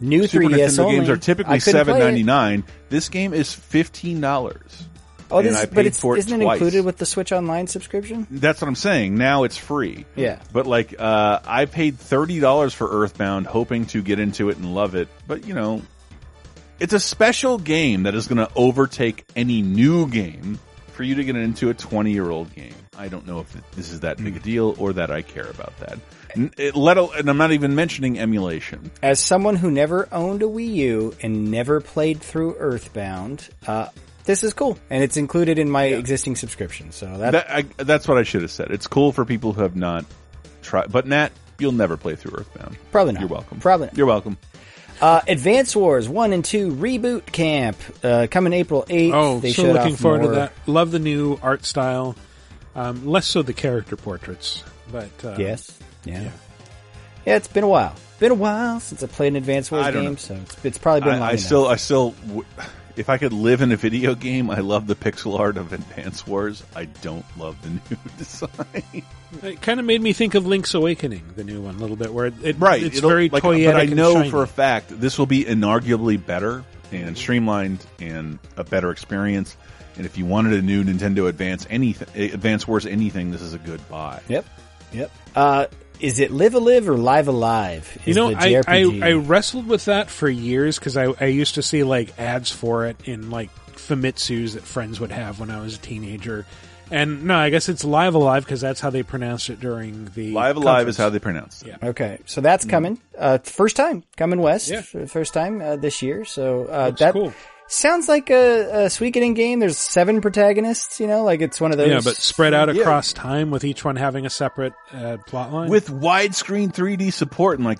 [0.01, 0.95] New Super 3DS Nintendo only.
[0.95, 2.63] games are typically seven ninety nine.
[2.89, 4.85] This game is fifteen dollars.
[5.31, 8.25] Oh, this, but it's it isn't it included with the Switch Online subscription?
[8.31, 9.15] That's what I'm saying.
[9.15, 10.05] Now it's free.
[10.15, 10.39] Yeah.
[10.51, 14.73] But like, uh, I paid thirty dollars for Earthbound, hoping to get into it and
[14.73, 15.07] love it.
[15.27, 15.83] But you know,
[16.79, 20.59] it's a special game that is going to overtake any new game
[20.93, 22.73] for you to get into a 20 year old game.
[22.97, 25.77] I don't know if this is that big a deal or that I care about
[25.79, 25.99] that.
[26.35, 28.91] N- It, let and I'm not even mentioning emulation.
[29.01, 33.87] As someone who never owned a Wii U and never played through Earthbound, uh,
[34.25, 36.91] this is cool, and it's included in my existing subscription.
[36.91, 38.71] So that, That, I, that's what I should have said.
[38.71, 40.05] It's cool for people who have not
[40.61, 40.91] tried.
[40.91, 42.77] But Nat, you'll never play through Earthbound.
[42.91, 43.21] Probably not.
[43.21, 43.59] You're welcome.
[43.59, 43.97] Probably not.
[43.97, 44.37] You're welcome.
[45.01, 49.13] Uh, Advance Wars 1 and 2 Reboot Camp, uh, coming April 8th.
[49.13, 50.31] Oh, they so showed looking off forward more.
[50.31, 50.53] to that.
[50.67, 52.15] Love the new art style.
[52.75, 55.78] Um, less so the character portraits, but uh, yes,
[56.11, 56.31] yeah.
[57.25, 57.95] yeah, It's been a while.
[58.19, 60.15] Been a while since I played an Advance Wars game, know.
[60.15, 62.13] so it's, it's probably been I, long I still, I still,
[62.97, 66.27] if I could live in a video game, I love the pixel art of Advance
[66.27, 66.61] Wars.
[66.75, 69.03] I don't love the new design.
[69.41, 72.13] It kind of made me think of Link's Awakening, the new one, a little bit,
[72.13, 74.29] where it, it right, it's it'll- very like, toyetic But I and know shiny.
[74.31, 79.55] for a fact this will be inarguably better and streamlined and a better experience.
[79.95, 83.59] And if you wanted a new Nintendo Advance anything, Advance Wars anything, this is a
[83.59, 84.21] good buy.
[84.27, 84.45] Yep,
[84.91, 85.11] yep.
[85.35, 85.67] Uh,
[85.99, 87.97] is it Live Alive or Live Alive?
[88.05, 89.03] You know, the I, JRPG?
[89.03, 92.51] I I wrestled with that for years because I, I used to see like ads
[92.51, 96.45] for it in like Famitsu's that friends would have when I was a teenager.
[96.91, 100.31] And no, I guess it's Live Alive because that's how they pronounced it during the
[100.31, 101.69] Live Alive is how they pronounce it.
[101.69, 101.89] Yeah.
[101.89, 102.99] Okay, so that's coming.
[103.17, 104.69] Uh, first time coming west.
[104.69, 104.81] Yeah.
[104.81, 106.25] first time uh, this year.
[106.25, 107.33] So uh, Looks that cool.
[107.69, 109.59] Sounds like a, a Suikoden game.
[109.59, 110.99] There's seven protagonists.
[110.99, 111.89] You know, like it's one of those.
[111.89, 112.81] Yeah, but spread out Yeah.
[112.81, 115.69] across time with each one having a separate uh, plot line.
[115.69, 117.79] with widescreen 3D support and like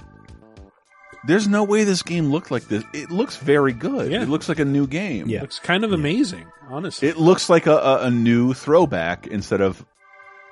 [1.28, 2.84] there's no way this game looked like this.
[2.94, 4.10] It looks very good.
[4.12, 4.22] Yeah.
[4.24, 5.28] It looks like a new game.
[5.28, 5.42] yeah.
[5.42, 7.10] looks kind of amazing, honestly.
[7.10, 9.86] It looks like a, a, a new throwback instead of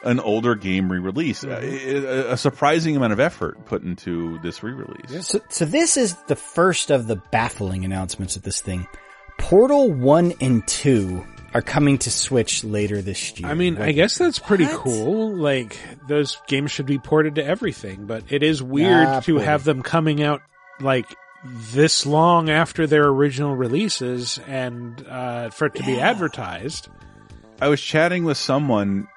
[0.03, 1.43] an older game re-release.
[1.45, 2.05] Uh, Mm-hmm.
[2.05, 5.26] A, a surprising amount of effort put into this re-release.
[5.26, 8.88] So, so this is the first of the baffling announcements of this thing.
[9.38, 13.49] Portal one and two are coming to Switch later this year.
[13.49, 15.35] I mean, I guess that's pretty cool.
[15.35, 15.77] Like
[16.07, 19.47] those games should be ported to everything, but it is weird Ah, to ported.
[19.47, 20.41] have them coming out
[20.81, 21.05] like
[21.45, 26.89] this long after their original releases and uh, for it to be advertised.
[27.61, 29.07] I was chatting with someone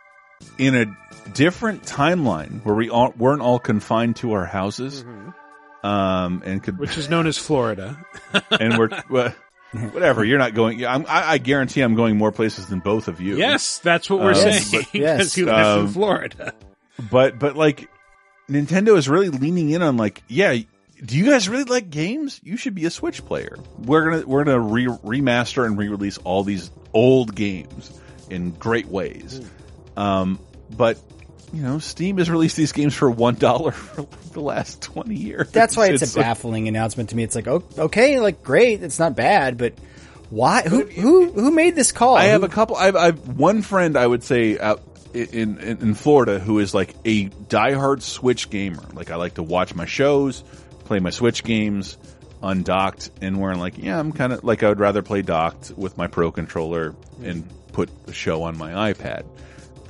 [0.56, 0.86] in a
[1.34, 5.05] different timeline where we all, weren't all confined to our houses,
[5.82, 6.80] um, and could Mm-hmm.
[6.80, 7.98] Which is known as Florida.
[8.51, 9.34] and we're well,
[9.92, 10.24] whatever.
[10.24, 10.84] You're not going.
[10.84, 13.36] I'm, I, I guarantee I'm going more places than both of you.
[13.36, 14.64] Yes, that's what we're Um, saying.
[14.72, 16.55] but- Because you live in Um, Florida.
[17.10, 17.88] But but like
[18.48, 20.55] Nintendo is really leaning in on like, yeah,
[21.05, 22.40] do you guys really like games?
[22.42, 23.56] You should be a Switch player.
[23.78, 27.98] We're gonna we're gonna re- remaster and re-release all these old games
[28.28, 29.40] in great ways.
[29.97, 30.38] Um,
[30.76, 30.98] but
[31.52, 35.51] you know, Steam has released these games for one dollar for the last twenty years.
[35.51, 37.22] that's why it's, a like- baffling announcement to me.
[37.24, 39.74] It's like, oh, okay, like great, it's not bad, but
[40.31, 40.62] why?
[40.62, 42.16] Who who who made this call?
[42.16, 42.77] I have Who- a couple.
[42.77, 44.81] I've, I've one friend I would say out
[45.12, 48.85] in, in in Florida who is like a diehard Switch gamer.
[48.94, 50.43] Like I like to watch my shows,
[50.85, 51.98] play my Switch games
[52.43, 55.97] undocked, and we're like, yeah, I'm kind of like I would rather play docked with
[55.98, 59.24] my Pro controller and put the show on my iPad.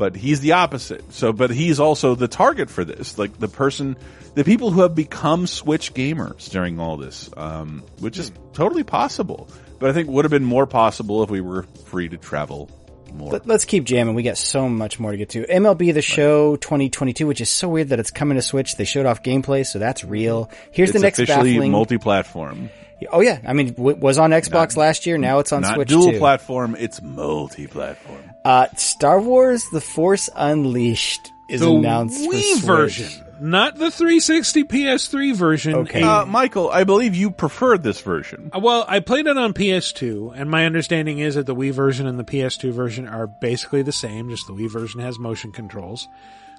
[0.01, 1.12] But he's the opposite.
[1.12, 3.18] So, but he's also the target for this.
[3.18, 3.98] Like the person,
[4.35, 9.47] the people who have become Switch gamers during all this, um, which is totally possible.
[9.78, 12.70] But I think would have been more possible if we were free to travel
[13.12, 13.31] more.
[13.32, 14.14] Let, us keep jamming.
[14.14, 15.44] We got so much more to get to.
[15.44, 18.77] MLB The Show 2022, which is so weird that it's coming to Switch.
[18.77, 20.51] They showed off gameplay, so that's real.
[20.72, 21.72] Here's it's the next officially baffling.
[21.72, 22.70] multi-platform,
[23.12, 25.18] oh yeah, I mean, w- was on Xbox last year.
[25.18, 26.18] Now it's on not Switch dual too.
[26.18, 26.77] platform.
[26.78, 28.22] It's multi-platform.
[28.44, 32.62] Uh, Star Wars: The Force Unleashed is the announced for Wii Switch.
[32.64, 35.74] version, not the 360 PS3 version.
[35.74, 36.02] Okay.
[36.02, 38.51] Uh, Mikel, I believe you preferred this version.
[38.55, 42.06] Uh, Well, I played it on PS2, and my understanding is that the Wii version
[42.06, 44.31] and the PS2 version are basically the same.
[44.31, 46.06] Just the Wii version has motion controls.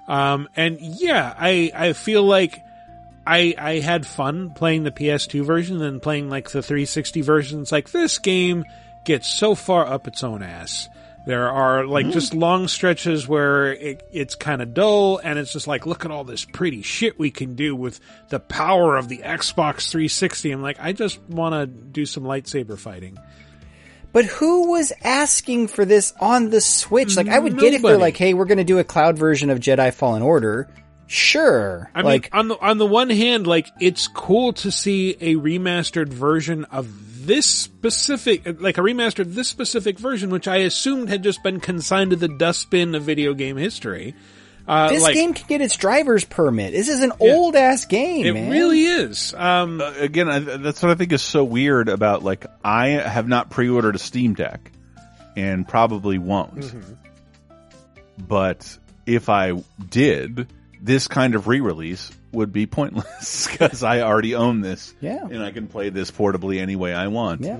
[0.07, 2.63] Um, and yeah, I I feel like
[3.25, 7.61] I I had fun playing the PS2 version and playing like the 360 version.
[7.61, 8.65] It's like this game
[9.05, 10.89] gets so far up its own ass.
[11.25, 12.13] There are like mm-hmm.
[12.13, 16.09] just long stretches where it, it's kind of dull, and it's just like, look at
[16.09, 20.51] all this pretty shit we can do with the power of the Xbox 360.
[20.51, 23.19] I'm like, I just want to do some lightsaber fighting.
[24.13, 27.15] But who was asking for this on the Switch?
[27.15, 29.17] Like, I would get it if they're like, "Hey, we're going to do a cloud
[29.17, 30.67] version of Jedi Fallen Order."
[31.11, 35.17] Sure, I like mean, on the on the one hand, like it's cool to see
[35.19, 41.09] a remastered version of this specific, like a remastered this specific version, which I assumed
[41.09, 44.15] had just been consigned to the dustbin of video game history.
[44.65, 46.71] Uh, this like, game can get its driver's permit.
[46.71, 48.25] This is an old ass game.
[48.25, 48.49] it man.
[48.49, 49.33] really is.
[49.33, 53.27] Um, Uh, again, I, that's what I think is so weird about like I have
[53.27, 54.71] not pre-ordered a Steam Deck,
[55.35, 56.59] and probably won't.
[56.59, 56.93] Mm-hmm.
[58.17, 60.47] But if I did,
[60.81, 64.93] this kind of re-release would be pointless because I already own this.
[64.99, 65.23] Yeah.
[65.23, 67.41] and I can play this portably any way I want.
[67.41, 67.57] Yeah,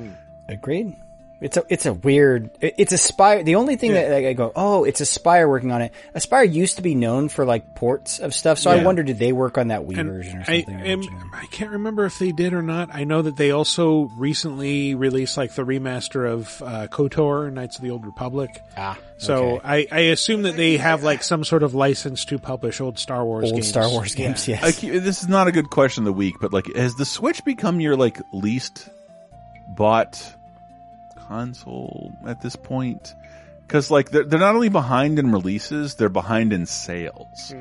[0.50, 0.96] agreed.
[1.42, 2.52] It's a it's a weird.
[2.62, 3.44] it- It's Aspyr.
[3.44, 4.10] The only thing Yeah.
[4.10, 5.92] that like, I go, oh, it's Aspyr working on it.
[6.16, 9.32] Aspyr used to be known for like ports of stuff, so I wonder did they
[9.34, 10.82] work on that Wii And version or I something?
[10.82, 11.02] am,
[11.34, 12.90] I can't remember if they did or not.
[12.94, 17.82] I know that they also recently released like the remaster of uh, KOTOR, Knights of
[17.84, 18.62] the Old Republic.
[18.78, 22.80] Ah, so I, I assume that they have like some sort of license to publish
[22.80, 23.68] old Star Wars Old games.
[23.68, 24.64] Star Wars games, yes.
[24.64, 27.06] I keep- this is not a good question of the week, but like, has the
[27.06, 28.90] Switch become your like least
[29.76, 30.36] bought
[31.32, 33.14] console at this point?
[33.66, 37.54] Because like they're, they're not only behind in releases, they're behind in sales.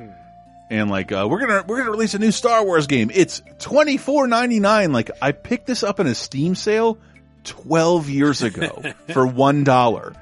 [0.71, 3.11] And like uh, we're gonna we're gonna release a new Star Wars game.
[3.15, 4.93] It's twenty four ninety nine.
[4.93, 6.99] Like I picked this up in a Steam sale
[7.45, 8.83] twelve years ago
[9.13, 10.15] for one dollar.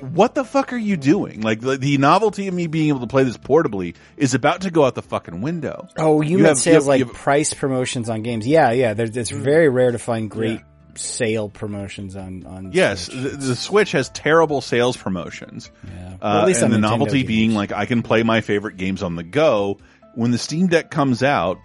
[0.00, 1.40] What the fuck are you doing?
[1.40, 4.70] Like the, the novelty of me being able to play this portably is about to
[4.70, 5.88] go out the fucking window.
[5.96, 8.46] Oh, you, You meant have- you sales have- like have- price promotions on games?
[8.46, 8.94] Yeah, yeah.
[8.96, 10.60] It's very rare to find great
[10.98, 12.70] sale promotions on on.
[12.72, 15.70] Yes, the, the Switch has terrible sales promotions.
[15.84, 17.28] Well, Uh, at least and the Nintendo novelty games.
[17.28, 19.78] being like I can play my favorite games on the go.
[20.14, 21.58] When the Steam Deck comes out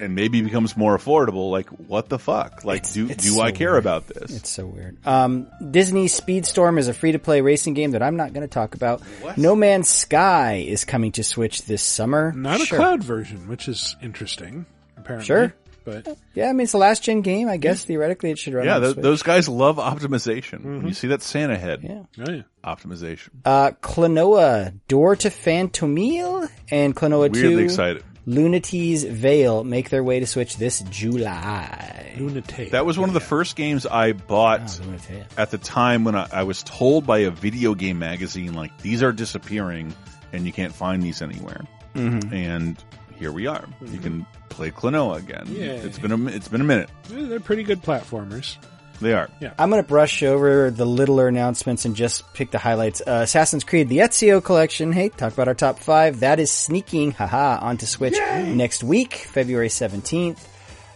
[0.00, 2.64] and maybe becomes more affordable, like what the fuck?
[2.64, 3.82] Like do it's do so I care weird.
[3.84, 4.34] about this?
[4.34, 4.96] It's so weird.
[5.06, 8.52] Um, Disney Speedstorm is a free to play racing game that I'm not going to
[8.52, 9.02] talk about.
[9.36, 12.32] No Man's Sky is coming to Switch this summer.
[12.32, 12.78] Not Sure.
[12.78, 14.64] a cloud version, which is interesting.
[14.96, 15.54] Apparently, Sure.
[16.04, 17.48] But Yeah, I mean it's a last gen game.
[17.48, 18.64] I guess theoretically it should run.
[18.66, 20.64] yeah, on th- those guys love optimization.
[20.64, 22.02] When you see that Santa head, Yeah.
[22.26, 22.42] Oh, yeah.
[22.64, 23.28] optimization.
[23.44, 27.40] Uh, Klonoa, Door to Phantomile, and Klonoa 2.
[27.42, 28.04] Weirdly excited.
[28.26, 32.14] Lunatea's Veil make their way to Switch this July.
[32.18, 32.70] Lunatic.
[32.72, 35.24] That was one of the first games I bought Lunatic.
[35.36, 39.02] at the time when I, I was told by a video game magazine, like, these
[39.02, 39.94] are disappearing
[40.32, 41.64] and you can't find these anywhere.
[41.94, 42.32] Mhm.
[42.32, 42.76] And
[43.20, 43.68] here we are.
[43.84, 45.44] You can play Klonoa again.
[45.48, 45.72] Yeah.
[45.72, 46.88] It's been a, it's been a minute.
[47.10, 48.56] Yeah, they're pretty good platformers.
[49.00, 49.28] They are.
[49.40, 49.52] Yeah.
[49.58, 53.00] I'm going to brush over the littler announcements and just pick the highlights.
[53.00, 54.92] Uh, Assassin's Creed, the Ezio collection.
[54.92, 56.20] Hey, talk about our top five.
[56.20, 60.38] That is sneaking, haha, onto Switch next week, February 17th.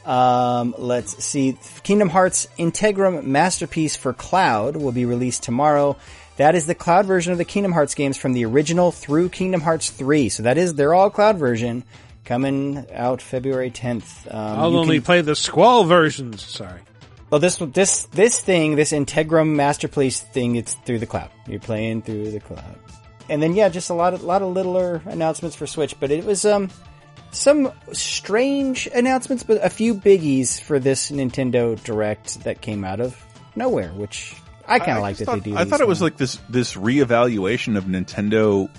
[0.06, 1.58] Um, let's see.
[1.82, 5.96] Kingdom Hearts Integrum Masterpiece for Cloud will be released tomorrow.
[6.36, 9.60] That is the cloud version of the Kingdom Hearts games from the original through Kingdom
[9.60, 10.30] Hearts 3.
[10.30, 11.84] So that is, they're all cloud version
[12.24, 14.32] coming out February 10th.
[14.32, 16.42] Um, I'll only can- play the Squall versions.
[16.42, 16.80] Sorry.
[17.30, 21.30] well, this this this thing, this Integrum Masterpiece thing, it's through the cloud.
[21.46, 22.78] You're playing through the cloud,
[23.28, 25.98] and then yeah, just a lot of lot of littler announcements for Switch.
[25.98, 26.70] But it was um
[27.30, 33.20] some strange announcements, but a few biggies for this Nintendo Direct that came out of
[33.56, 34.34] nowhere, which
[34.66, 35.56] I kind of like that thought, they do.
[35.56, 38.70] I thought it was like this this reevaluation of Nintendo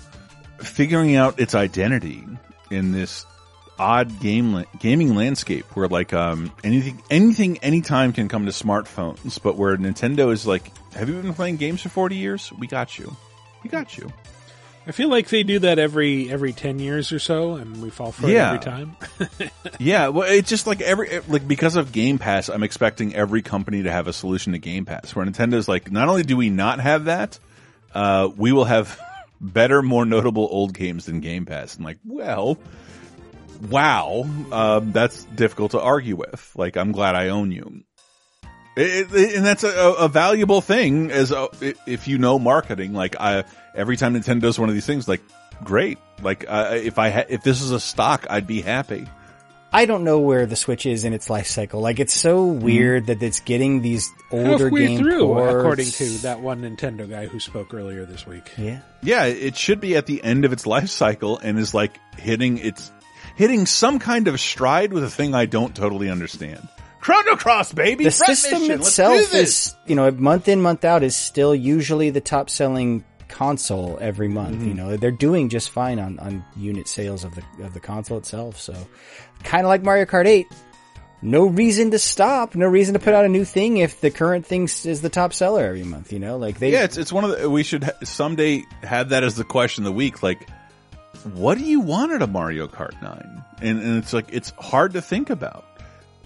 [0.58, 2.24] figuring out its identity
[2.70, 3.26] in this
[3.78, 9.56] odd game gaming landscape where like um anything anything anytime can come to smartphones, but
[9.56, 12.52] where Nintendo is like, have you been playing games for forty years?
[12.58, 13.14] We got you,
[13.62, 14.12] we got you.
[14.88, 18.12] I feel like they do that every every ten years or so, and we fall
[18.12, 18.54] for Yeah.
[18.54, 18.96] it every time.
[19.78, 23.82] Yeah, well, it's just like every like because of Game Pass, I'm expecting every company
[23.82, 25.14] to have a solution to Game Pass.
[25.14, 27.38] Where Nintendo's like, not only do we not have that,
[27.92, 28.98] uh, we will have
[29.40, 31.76] better, more notable old games than Game Pass.
[31.76, 32.56] I'm like, well,
[33.60, 36.52] wow, um, that's difficult to argue with.
[36.56, 37.82] Like, I'm glad I own you.
[38.76, 41.48] It, it- and that's a, a valuable thing as a,
[41.86, 42.92] if you know marketing.
[42.92, 43.44] Like, I
[43.74, 45.22] every time Nintendo does one of these things, like,
[45.64, 45.98] great.
[46.22, 49.06] Like, uh, if I ha- if this is a stock, I'd be happy.
[49.72, 51.80] I don't know where the Switch is in its life cycle.
[51.82, 55.54] Like it's so weird that it's getting these older Halfway game through, ports.
[55.54, 58.50] according to that one Nintendo guy who spoke earlier this week.
[58.56, 58.78] Yeah.
[59.02, 62.56] Yeah, it should be at the end of its life cycle and is like hitting
[62.58, 62.90] its
[63.36, 66.68] hitting some kind of stride with a thing I don't totally understand.
[67.00, 68.04] Chrono Cross, baby.
[68.04, 72.10] the Front system mission, itself is, you know, month in, month out is still usually
[72.10, 74.56] the top selling console every month.
[74.56, 74.68] Mm-hmm.
[74.68, 78.18] You know, they're doing just fine on, on unit sales of the, of the console
[78.18, 78.58] itself.
[78.58, 78.74] So
[79.44, 80.46] kind of like Mario Kart 8.
[81.22, 82.54] No reason to stop.
[82.54, 85.32] No reason to put out a new thing if the current thing is the top
[85.32, 86.12] seller every month.
[86.12, 86.72] You know, like they.
[86.72, 89.84] yeah, it's it's one of the we should ha- someday have that as the question
[89.84, 90.22] of the week.
[90.22, 90.46] Like,
[91.34, 93.44] what do you want at a Mario Kart Nine?
[93.60, 95.64] And and it's like it's hard to think about.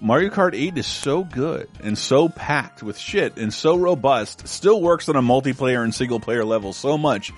[0.02, 4.80] Mario Kart 8 is so good and so packed with shit and so robust, still
[4.80, 7.30] works on a multiplayer and single player level so much.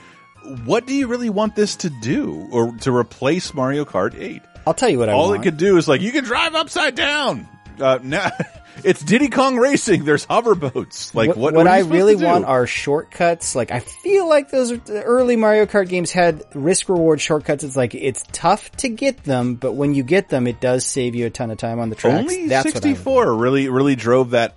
[0.65, 4.42] What do you really want this to do or to replace Mario Kart 8?
[4.65, 5.41] I'll tell you what I All want.
[5.41, 7.49] it could do is like, you can drive upside down.
[7.83, 8.31] Uh, now
[8.85, 10.05] it's Diddy Kong Racing.
[10.05, 11.15] There's hover boats.
[11.15, 13.55] Like what, what, are I really want are shortcuts.
[13.55, 17.65] Like I feel like those are, early Mario Kart games had risk reward shortcuts.
[17.65, 21.15] It's like it's tough to get them, but when you get them, it does save
[21.15, 22.20] you a ton of time on the tracks.
[22.20, 24.57] Only That's what I would 64 really, really drove that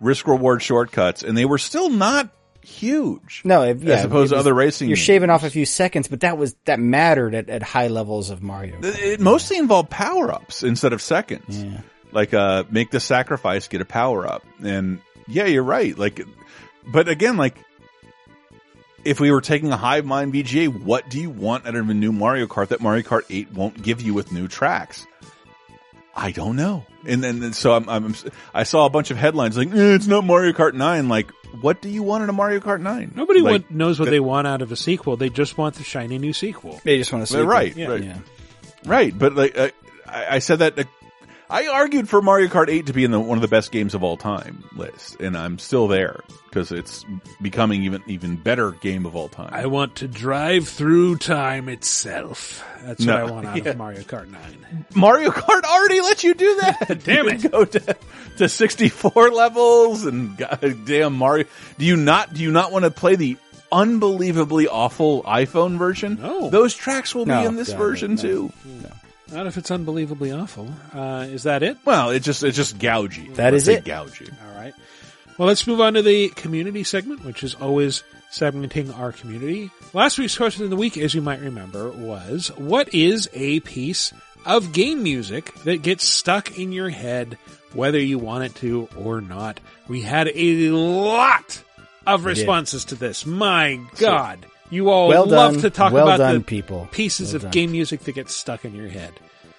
[0.00, 2.30] risk reward shortcuts, and they were still not
[2.64, 3.42] huge.
[3.44, 4.88] No, it, yeah, as opposed it to other racing.
[4.88, 5.04] You're games.
[5.04, 8.42] shaving off a few seconds, but that was that mattered at, at high levels of
[8.42, 8.78] Mario.
[8.82, 11.64] It mostly involved power ups instead of seconds.
[12.14, 14.44] Like, uh, make the sacrifice, get a power up.
[14.62, 15.96] And yeah, you're right.
[15.98, 16.20] Like,
[16.86, 17.56] but again, like,
[19.04, 21.94] if we were taking a hive mind VGA, what do you want out of a
[21.94, 25.06] new Mario Kart that Mario Kart 8 won't give you with new tracks?
[26.16, 26.86] I don't know.
[27.06, 28.14] And then, and so I'm, I'm,
[28.54, 31.08] I saw a bunch of headlines like, eh, it's not Mario Kart 9.
[31.08, 33.12] Like, what do you want in a Mario Kart 9?
[33.14, 35.16] Nobody like, want, knows what that- they want out of a sequel.
[35.16, 36.80] They just want the shiny new sequel.
[36.84, 37.38] They just want to see.
[37.38, 37.88] Well, right, Yeah.
[37.88, 38.16] right,
[38.86, 39.18] right.
[39.18, 39.70] But like, uh,
[40.06, 40.78] I, I said that.
[40.78, 40.84] Uh,
[41.54, 43.94] I argued for Mario Kart 8 to be in the, one of the best games
[43.94, 47.04] of all time list, and I'm still there because it's
[47.40, 49.50] becoming even even better game of all time.
[49.52, 52.64] I want to drive through time itself.
[52.82, 53.14] That's No.
[53.14, 53.70] what I want out Yeah.
[53.70, 54.86] of Mario Kart 9.
[54.96, 57.00] Mario Kart already lets you do that.
[57.04, 57.50] Damn it!
[57.52, 57.96] Go to,
[58.38, 61.44] to 64 levels and god damn Mario.
[61.78, 63.36] Do you not, do you not want to play the
[63.70, 66.18] unbelievably awful iPhone version?
[66.20, 66.50] No.
[66.50, 68.22] Those tracks will No, be in this God, version no.
[68.22, 68.52] too.
[69.34, 70.70] Not if it's unbelievably awful.
[70.94, 71.76] Uh, is that it?
[71.84, 73.34] Well, it just, it's just gougy.
[73.34, 73.84] That Let's is it.
[73.84, 74.30] Gougey.
[74.30, 74.72] All right.
[75.36, 79.72] Well, let's move on to the community segment, which is always segmenting our community.
[79.92, 84.12] Last week's question of the week, as you might remember, was what is a piece
[84.46, 87.36] of game music that gets stuck in your head,
[87.72, 89.58] whether you want it to or not?
[89.88, 91.60] We had a lot
[92.06, 93.26] of responses to this.
[93.26, 94.46] My God.
[94.70, 95.62] You all Well love done.
[95.62, 96.88] to talk Well about done, the people.
[96.90, 97.50] pieces Well of done.
[97.52, 99.12] game music that get stuck in your head.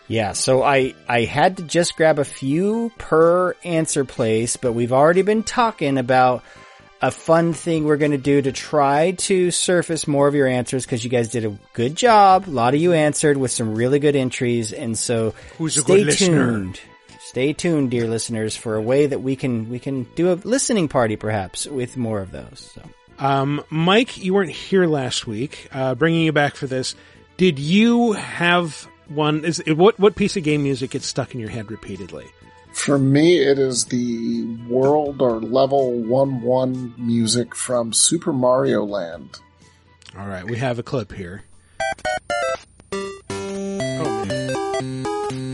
[0.07, 4.93] Yeah, so I I had to just grab a few per answer place, but we've
[4.93, 6.43] already been talking about
[7.01, 10.85] a fun thing we're going to do to try to surface more of your answers
[10.85, 12.47] because you guys did a good job.
[12.47, 15.97] A lot of you answered with some really good entries, and so Who's a stay
[15.97, 16.51] good listener?
[16.51, 16.79] tuned.
[17.21, 20.87] Stay tuned, dear listeners, for a way that we can we can do a listening
[20.87, 22.71] party perhaps with more of those.
[22.75, 22.81] So.
[23.19, 25.67] Um, Mike, you weren't here last week.
[25.71, 26.95] Uh, bringing you back for this,
[27.37, 29.45] did you have one?
[29.45, 32.25] Is what what piece of game music gets stuck in your head repeatedly?
[32.73, 39.39] For me, it is the world or level 1 1 music from Super Mario Land.
[40.17, 41.43] All right, we have a clip here.
[43.29, 45.44] Oh man.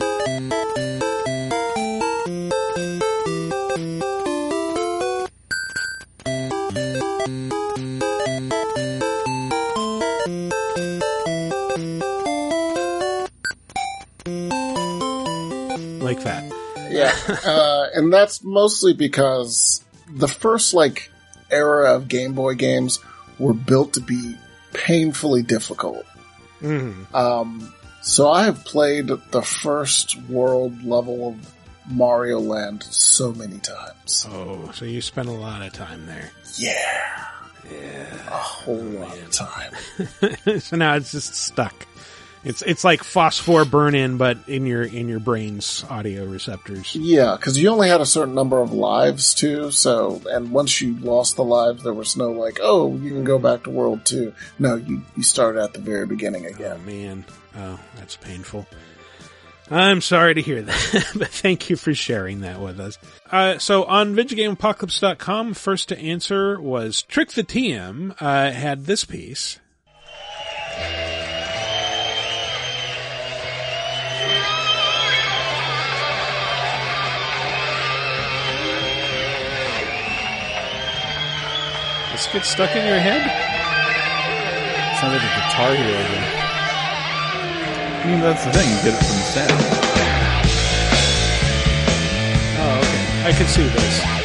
[16.91, 21.11] Yeah, uh, and that's mostly because the first like
[21.49, 22.99] era of Game Boy games
[23.39, 24.35] were built to be
[24.73, 26.05] painfully difficult.
[26.61, 27.13] Mhm.
[27.13, 31.53] Um, so I have played the first world level of
[31.89, 34.25] Mario Land so many times.
[34.29, 36.31] Oh, so you spent a lot of time there.
[36.57, 37.25] Yeah,
[37.71, 39.73] yeah, a whole lot of time.
[40.59, 41.87] so now it's just stuck.
[42.43, 46.95] It's it's like phosphor burn in, but in your in your brain's audio receptors.
[46.95, 49.69] Yeah, because you only had a certain number of lives too.
[49.69, 53.37] So, and once you lost the lives, there was no like, oh, you can go
[53.37, 54.33] back to World Two.
[54.57, 56.79] No, you you started at the very beginning again.
[56.81, 57.25] Oh man,
[57.57, 58.65] oh that's painful.
[59.69, 62.97] I'm sorry to hear that, but thank you for sharing that with us.
[63.31, 69.59] Uh, so on VideoGameApocalypse.com, first to answer was Trick the TM, uh, had this piece.
[82.21, 83.19] This gets stuck in your head?
[84.99, 85.97] Sounds like a guitar hero.
[87.97, 88.69] I mean, that's the thing.
[88.69, 89.49] You get it from the sound.
[92.59, 93.27] Oh, okay.
[93.27, 94.21] I can see this.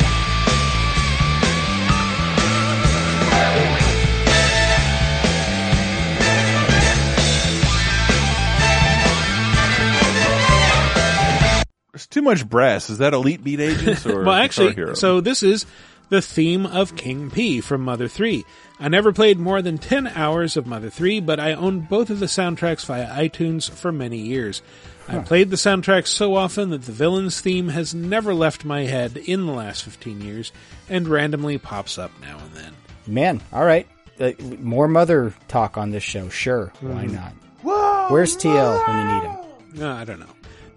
[11.94, 12.90] There's too much brass.
[12.90, 14.92] Is that Elite Beat Agents or well, Guitar actually, Hero?
[14.92, 15.64] so this is
[16.08, 18.44] the theme of King P from Mother 3.
[18.78, 22.20] I never played more than 10 hours of Mother 3, but I owned both of
[22.20, 24.62] the soundtracks via iTunes for many years.
[25.08, 29.16] I played the soundtrack so often that the villain's theme has never left my head
[29.16, 30.50] in the last 15 years
[30.88, 32.72] and randomly pops up now and then.
[33.06, 33.86] Man, all right.
[34.18, 36.28] Uh, more mother talk on this show.
[36.28, 37.12] Sure, why Mhm.
[37.12, 38.10] not?
[38.10, 39.36] Where's TL when you need him?
[39.80, 40.26] No, I don't know.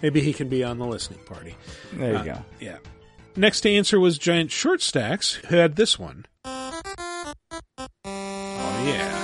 [0.01, 1.55] Maybe he can be on the listening party.
[1.93, 2.45] There you Uh, go.
[2.59, 2.77] Yeah.
[3.35, 6.25] Next to answer was Giant Short Stacks, who had this one.
[6.43, 6.81] Oh,
[8.85, 9.15] yeah.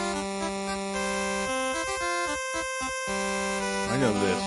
[3.91, 4.41] I know this.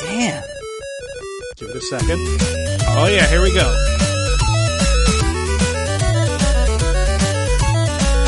[0.00, 0.42] Damn.
[1.56, 2.20] Give it a second.
[2.88, 3.91] Oh, yeah, here we go.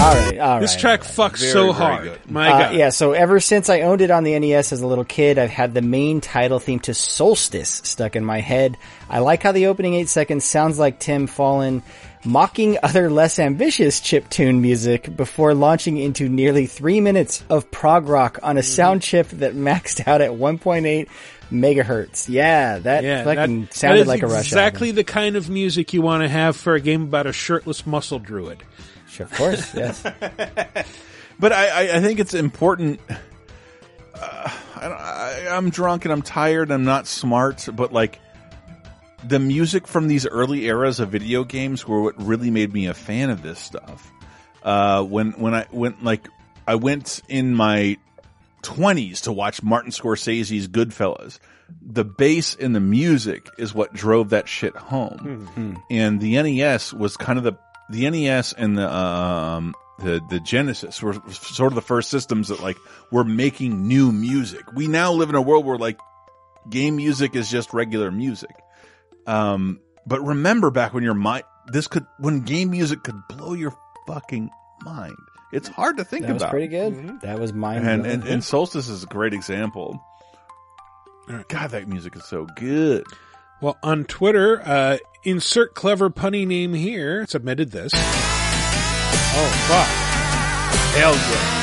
[0.05, 0.61] All right, all right.
[0.61, 2.03] This track fucks Very, so very hard.
[2.05, 2.31] good.
[2.31, 2.75] My Uh, God.
[2.75, 5.49] yeah, so ever since I owned it on the NES as a little kid, I've
[5.51, 8.77] had the main title theme to Solstice stuck in my head.
[9.09, 11.81] I like how the opening eight seconds sounds like Tim Follin
[12.23, 18.39] mocking other less ambitious chiptune music before launching into nearly three minutes of prog rock
[18.43, 18.67] on a Mm-hmm.
[18.75, 21.09] sound chip that maxed out at 1.8
[21.51, 22.29] megahertz.
[22.29, 25.49] Yeah, that Yeah, fucking that, sounded that is like a Rush exactly the kind of
[25.49, 28.63] music you want to have for a game about a shirtless muscle druid.
[29.15, 30.03] Sure, of course, yes.
[31.39, 32.99] But I, I, I think it's important.
[33.09, 36.73] Uh, I don't, I, I'm drunk and I'm tired.
[36.73, 38.19] I'm not smart, but like
[39.23, 42.95] the music from these early eras of video games were what really made me a
[42.95, 44.11] fan of this stuff.
[44.65, 46.29] Uh, when when I went like
[46.67, 47.99] I went in my
[48.63, 51.39] twenties to watch Martin Scorsese's Goodfellas.
[51.81, 57.17] The bass and the music is what drove that shit home, and the NES was
[57.17, 57.55] kind of the
[57.91, 62.61] the NES and the um the the Genesis were sort of the first systems that
[62.61, 62.77] like
[63.13, 64.63] were making new music.
[64.75, 65.99] We now live in a world where like
[66.69, 68.55] game music is just regular music.
[69.27, 73.75] Um, but remember back when your mind this could when game music could blow your
[74.07, 74.51] fucking
[74.85, 75.17] mind.
[75.53, 76.51] It's hard to think That was about.
[76.51, 77.21] pretty good.
[77.21, 80.03] That was mind And, and and Solstice is a great example.
[81.49, 83.05] God, that music is so good.
[83.61, 87.93] Well, on Twitter, uh, insert clever punny name here submitted this.
[87.95, 89.89] Oh, fuck.
[90.95, 91.61] Hell yeah.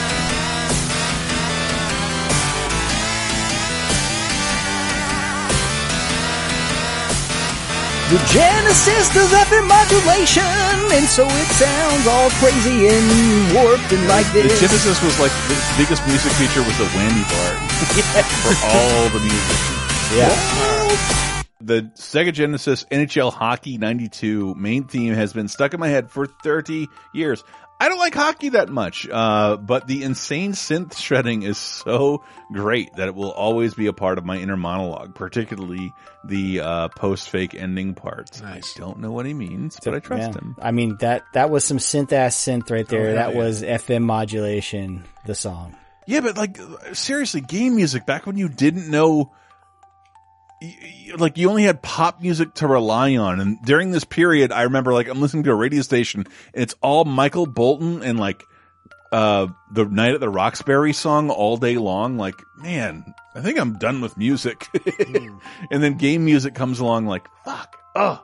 [8.11, 14.27] The Genesis does FM modulation, and so it sounds all crazy and warped and like
[14.33, 14.51] this.
[14.51, 14.67] The.
[14.67, 17.55] Genesis was like the biggest music feature was the whammy bar
[18.43, 19.57] for all the music.
[20.11, 21.30] Yeah.
[21.65, 26.25] The Sega Genesis NHL Hockey 92 main theme has been stuck in my head for
[26.25, 27.43] 30 years.
[27.79, 32.23] I don't like hockey that much, uh, but the insane synth shredding is so
[32.53, 35.91] great that it will always be a part of my inner monologue, particularly
[36.23, 38.39] the uh, post-fake ending parts.
[38.39, 38.77] Nice.
[38.77, 40.37] I don't know what he means, but I trust Yeah.
[40.39, 40.55] him.
[40.61, 43.01] I mean that that was some synth ass synth right there.
[43.01, 43.39] Oh, hell that yeah.
[43.43, 45.03] was FM modulation.
[45.25, 45.75] The song.
[46.05, 46.59] Yeah, but like
[46.93, 49.31] seriously, game music back when you didn't know
[51.17, 54.93] like you only had pop music to rely on and during this period I remember
[54.93, 58.43] like I'm listening to a radio station and it's all Michael Bolton and like
[59.11, 63.77] uh the Night at the Roxbury song all day long like man I think I'm
[63.77, 64.67] done with music
[65.71, 68.23] and then game music comes along like fuck oh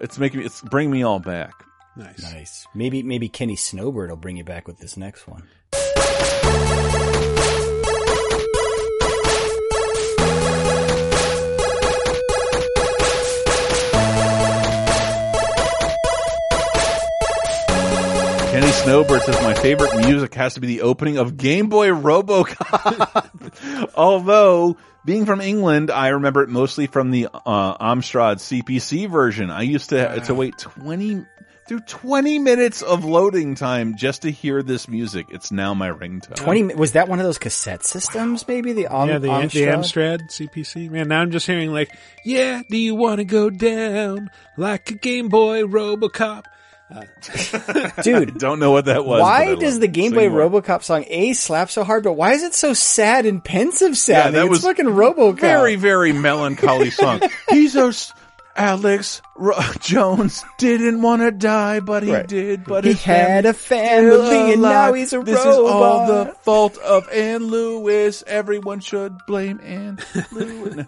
[0.00, 1.64] it's making me it's bringing me all back
[1.96, 2.22] Nice.
[2.22, 2.66] Nice.
[2.74, 5.44] Maybe maybe Kenny Snowbird will bring you back with this next one.
[18.54, 23.32] Kenny Snowbird says my favorite music has to be the opening of Game Boy RoboCop.
[23.96, 29.50] Although being from England, I remember it mostly from the uh, Amstrad CPC version.
[29.50, 31.26] I used to to wait twenty
[31.66, 35.26] through twenty minutes of loading time just to hear this music.
[35.30, 36.36] It's now my ringtone.
[36.36, 38.46] Twenty was that one of those cassette systems?
[38.46, 39.50] Maybe the Am- yeah, the, Amstrad?
[39.50, 40.90] the Amstrad CPC.
[40.90, 41.90] Man, now I'm just hearing like,
[42.24, 46.44] yeah, do you want to go down like a Game Boy Robocop?
[48.02, 49.20] Dude, don't know what that was.
[49.20, 50.28] Why does the Game Boy.
[50.28, 54.34] RoboCop song A slap so hard, but why is it so sad and pensive sounding?
[54.34, 55.40] that it's was fucking RoboCop.
[55.40, 57.20] Very, very melancholy song.
[57.50, 58.12] Jesus,
[58.56, 62.26] Alex Ro- Jones didn't want to die, but he Right.
[62.26, 62.64] did.
[62.64, 67.08] But He had a family and now he's a This is all the fault of
[67.10, 68.22] Ann Lewis.
[68.26, 69.98] Everyone should blame Ann
[70.30, 70.86] Lewis.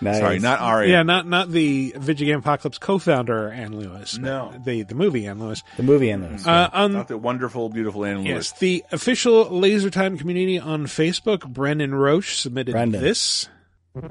[0.00, 0.18] Nice.
[0.18, 0.90] Sorry, not Ari.
[0.90, 4.18] Yeah, not not the Video Game Apocalypse co-founder Ann Lewis.
[4.18, 4.52] No.
[4.64, 5.62] the the movie Ann Lewis.
[5.78, 6.46] The movie and Lewis.
[6.46, 8.26] Uh, on Not the wonderful, beautiful Ann Lewis.
[8.52, 13.02] yes, the official Laser Time community on Facebook, Brendan Roche submitted Brendan.
[13.02, 13.48] this.
[13.96, 14.02] Ooh.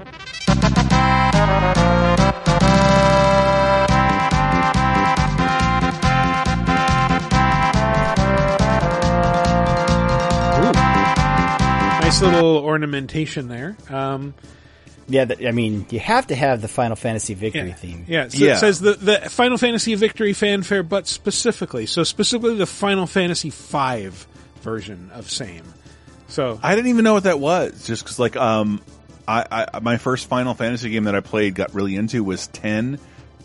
[12.02, 13.76] Nice little ornamentation there.
[13.90, 14.36] Um,
[15.08, 18.06] yeah, that, I mean, you have to have the Final Fantasy Victory theme.
[18.08, 18.54] Yeah, so Yeah.
[18.54, 23.50] it says the, the Final Fantasy Victory fanfare, but specifically, so specifically the Final Fantasy
[23.52, 24.10] V
[24.62, 25.64] version of same.
[26.28, 27.86] So I didn't even know what that was.
[27.86, 28.82] Just because, like, um,
[29.28, 32.98] I, I my first Final Fantasy game that I played, got really into was ten,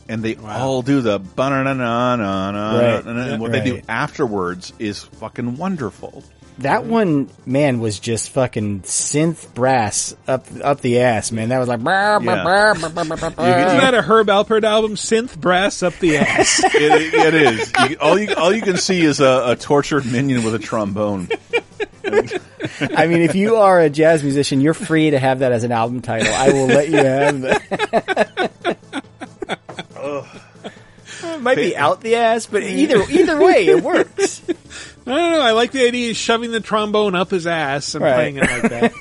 [0.08, 4.72] and they all do the ba na na na na and what they do afterwards
[4.78, 6.24] is fucking wonderful.
[6.60, 11.48] That one, man, was just fucking synth brass up up the ass, man.
[11.50, 11.80] That was like.
[11.80, 12.42] brr, brr, Yeah.
[12.42, 13.42] brr, brr, brr, brr, brr.
[13.44, 14.94] Isn't that a Herb Alpert album?
[14.94, 16.62] Synth brass up the ass.
[16.74, 17.72] it, it is.
[17.90, 21.28] You, all you all you can see is a, a tortured minion with a trombone.
[22.04, 25.72] I mean, if you are a jazz musician, you're free to have that as an
[25.72, 26.32] album title.
[26.32, 28.50] I will let you have that.
[31.22, 34.42] It might be out the ass, but either either way, it works.
[35.06, 35.40] I don't know.
[35.40, 38.14] I like the idea of shoving the trombone up his ass and Right.
[38.14, 38.92] playing it like that.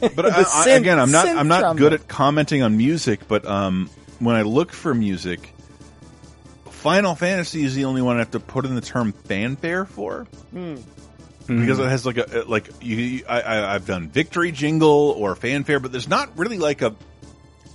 [0.16, 1.76] But I, The I, synth- again, I'm not synth I'm not trombone.
[1.76, 5.52] good at commenting on music, but um, when I look for music,
[6.70, 10.26] Final Fantasy is the only one I have to put in the term fanfare for.
[11.46, 15.34] Because it has like a like you, you- I, I I've done victory jingle or
[15.34, 16.94] fanfare, but there's not really like a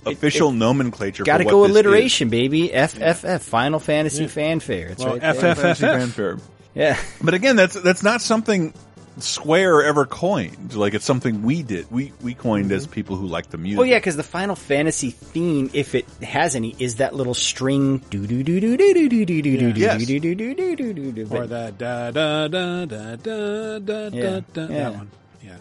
[0.06, 1.24] official nomenclature.
[1.24, 2.68] Got to for go what this alliteration, baby.
[2.68, 4.88] FFF, Final Fantasy fanfare.
[4.88, 5.34] It's Well, right there.
[5.34, 6.38] Final Fantasy fanfare.
[6.74, 6.98] Yeah.
[7.22, 8.74] But again, that's that's not something
[9.18, 10.74] Square ever coined.
[10.74, 11.88] Like it's something we did.
[11.90, 13.78] We we coined as people who like the music.
[13.78, 17.98] Well, yeah, because the Final Fantasy theme, if it has any, is that little string
[18.10, 20.04] do do do do do do do do do do Yes.
[20.04, 21.28] do do do do do do do.
[21.30, 24.62] Or the da da da da da da Yeah, da da.
[24.62, 24.66] yeah.
[24.66, 25.10] That one.
[25.44, 25.56] Yeah.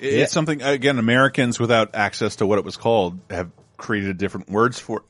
[0.00, 0.26] It's Yeah.
[0.26, 0.98] something again.
[0.98, 5.02] Americans without access to what it was called have created different words for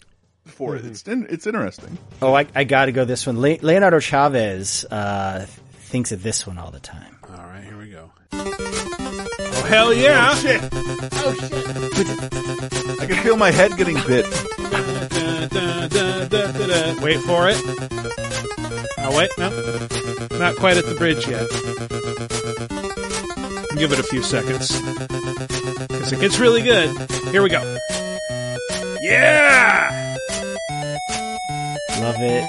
[0.51, 0.85] for it.
[0.85, 1.99] It's it's interesting.
[2.20, 3.41] Oh, I, I got to go this one.
[3.41, 7.17] Le- Leonardo Chavez uh, thinks of this one all the time.
[7.31, 8.10] All right, here we go.
[8.33, 10.31] Oh hell yeah!
[10.31, 10.60] Oh shit!
[10.73, 11.52] Oh shit!
[13.01, 14.25] I can feel my head getting bit.
[17.02, 17.57] Wait for it.
[19.01, 19.49] Oh wait, no,
[20.39, 21.49] not quite at the bridge yet.
[23.78, 24.81] Give it a few seconds
[25.89, 27.10] because it gets really good.
[27.31, 27.78] Here we go.
[29.01, 30.08] Yeah!
[32.01, 32.49] Love it.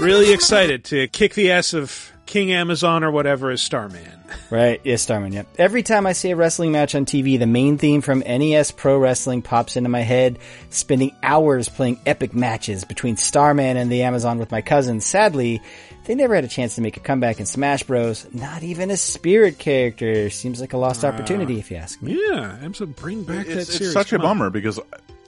[0.00, 4.08] Really excited to kick the ass of King Amazon or whatever is Starman.
[4.50, 5.46] Right, yeah, Starman, yep.
[5.58, 8.98] Every time I see a wrestling match on TV, the main theme from NES Pro
[8.98, 10.38] Wrestling pops into my head,
[10.70, 15.04] spending hours playing epic matches between Starman and the Amazon with my cousins.
[15.06, 15.60] Sadly,
[16.04, 18.26] they never had a chance to make a comeback in Smash Bros.
[18.32, 20.28] Not even a spirit character.
[20.30, 22.18] Seems like a lost uh, opportunity, if you ask me.
[22.28, 23.92] Yeah, I'm so bring back that It's, it's series.
[23.92, 24.38] such a Come on.
[24.38, 24.80] bummer because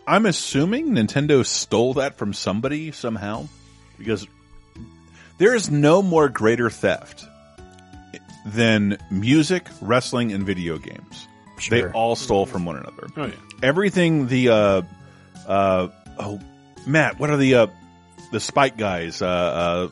[0.07, 3.47] I'm assuming Nintendo stole that from somebody somehow
[3.99, 4.27] because
[5.39, 7.25] there is no more greater theft
[8.47, 11.27] than music, wrestling, and video games.
[11.71, 13.07] They all stole from one another.
[13.17, 13.33] Oh, yeah.
[13.63, 14.83] Everything the uh
[15.47, 16.41] uh oh
[16.87, 17.67] Matt, what are the uh
[18.33, 19.23] the Spike guys?
[19.23, 19.89] Uh uh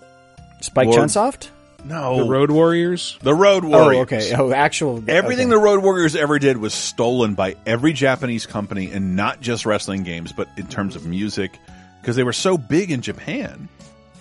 [0.60, 1.49] Spike Lord- Chunsoft?
[1.85, 2.25] No.
[2.25, 3.19] The Road Warriors.
[3.23, 3.97] The Road Warriors.
[3.97, 4.35] Oh, okay.
[4.35, 5.02] Oh, actual.
[5.09, 5.57] Everything okay.
[5.57, 10.02] the Road Warriors ever did was stolen by every Japanese company, and not just wrestling
[10.02, 11.59] games, but in terms of music,
[12.01, 13.69] because they were so big in Japan.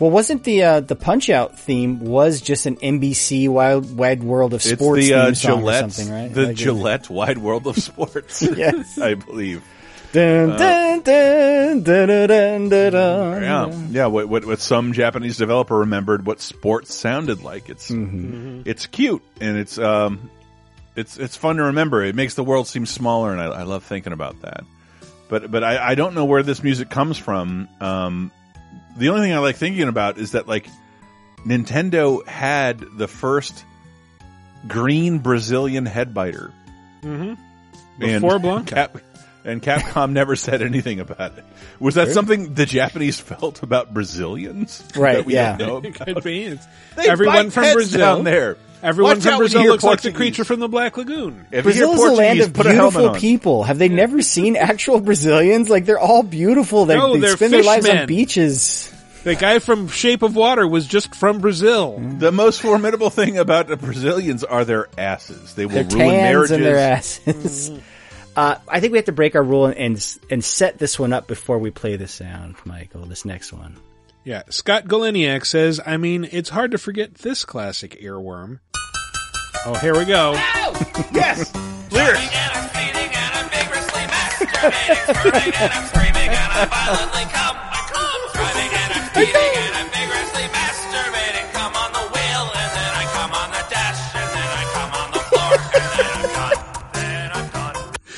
[0.02, 4.56] Well, wasn't the uh, the Punch Out theme was just an NBC Wild Wide World
[4.56, 6.34] of Sports it's the uh, song or Gillette, something, right?
[6.34, 8.42] the Like, Gillette Wide World of Sports.
[8.58, 8.98] Yes.
[9.00, 9.64] I believe.
[10.14, 13.42] Dun, Uh, dun, dun, dun, dun, dun, dun, dun.
[13.42, 14.06] Yeah, yeah.
[14.08, 17.70] What, what what some Japanese developer remembered what sports sounded like.
[17.70, 18.62] It's Mm-hmm.
[18.66, 20.30] it's cute and it's um
[20.96, 22.04] it's it's fun to remember.
[22.04, 24.66] It makes the world seem smaller, and I, I love thinking about that.
[25.30, 27.70] But but I, I don't know where this music comes from.
[27.80, 28.32] Um,
[28.98, 30.68] the only thing I like thinking about is that like
[31.46, 33.64] Nintendo had the first
[34.68, 36.52] green Brazilian headbiter.
[37.02, 37.34] Mm-hmm.
[38.04, 38.68] And Before Blanka.
[38.68, 38.98] Cap-
[39.44, 41.44] and Capcom never said anything about it.
[41.80, 42.14] Was that Really?
[42.14, 44.84] something the Japanese felt about Brazilians?
[44.96, 45.58] Right, that we yeah.
[45.58, 46.08] don't know It about?
[46.08, 46.44] could be.
[46.46, 48.58] It's- They everyone from Brazil down there.
[48.84, 50.98] Everyone Watch from out when you Brazil hear looks like the creature from the Black
[50.98, 51.46] Lagoon.
[51.52, 53.64] If you hear Brazil's a land of put a helmet beautiful people.
[53.64, 55.70] Have they never seen actual Brazilians?
[55.70, 56.86] Like they're all beautiful.
[56.86, 58.08] They, No, they they're spend their lives on fishmen.
[58.08, 58.92] beaches.
[59.24, 62.00] The guy from Shape of Water was just from Brazil.
[62.18, 65.54] The most formidable thing about the Brazilians are their asses.
[65.54, 66.52] They will Their ruin tans marriages.
[66.52, 67.70] and their asses.
[67.70, 67.80] Mm-hmm.
[68.36, 71.28] Uh, I think we have to break our rule and and set this one up
[71.28, 73.06] before we play the sound, Michael.
[73.06, 73.78] This next one.
[74.24, 78.60] Yeah, Scott Galeniak says, I mean, it's hard to forget this classic earworm.
[79.66, 80.34] Oh, here we go.
[81.12, 81.52] yes!
[81.92, 82.30] Lyrics!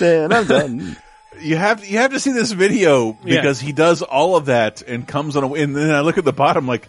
[0.03, 0.97] Then I'm done.
[1.41, 3.41] You have you have to see this video Yeah.
[3.41, 6.25] because he does all of that and comes on a and then I look at
[6.25, 6.87] the bottom like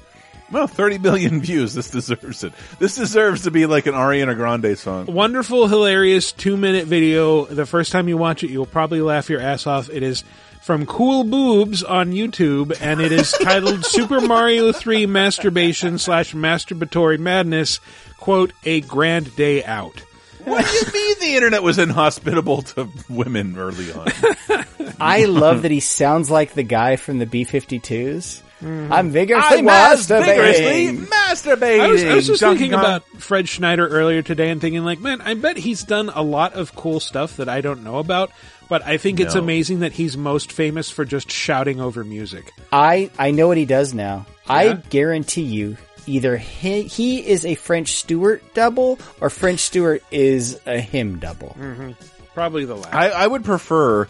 [0.53, 1.73] Well, 30 million views.
[1.73, 2.53] This deserves it.
[2.79, 5.07] This deserves to be like an Ariana Grande song.
[5.07, 7.47] Wonderful, hilarious two minute video.
[7.47, 9.89] The first time you watch it, you'll probably laugh your ass off.
[9.89, 10.25] It is
[10.63, 17.19] from Cool Boobs on YouTube, and it is titled Super Mario 3 Masturbation slash Masturbatory
[17.19, 17.81] Madness,
[18.19, 20.03] quote, a grand day out.
[20.45, 24.09] What do you mean the internet was inhospitable to women early on?
[25.01, 28.43] I love that he sounds like the guy from the B-52s.
[28.63, 28.93] Mm-hmm.
[28.93, 31.07] I'm vigorously I'm vigorously masturbating.
[31.07, 31.81] masturbating.
[31.81, 32.85] I was, I was just Donkey thinking Kong.
[32.85, 36.55] about Fred Schneider earlier today and thinking like, man, I bet he's done a lot
[36.55, 38.31] of cool stuff that I don't know about,
[38.69, 42.53] but I think it's amazing that he's most famous for just shouting over music.
[42.73, 44.25] I I know what he does now.
[44.47, 44.55] Yeah?
[44.55, 45.77] I guarantee you,
[46.07, 51.57] either he, he is a French Stewart double or French Stewart is a him double.
[51.59, 51.93] Mm-hmm.
[52.35, 52.95] Probably the last.
[52.95, 54.09] I, I would prefer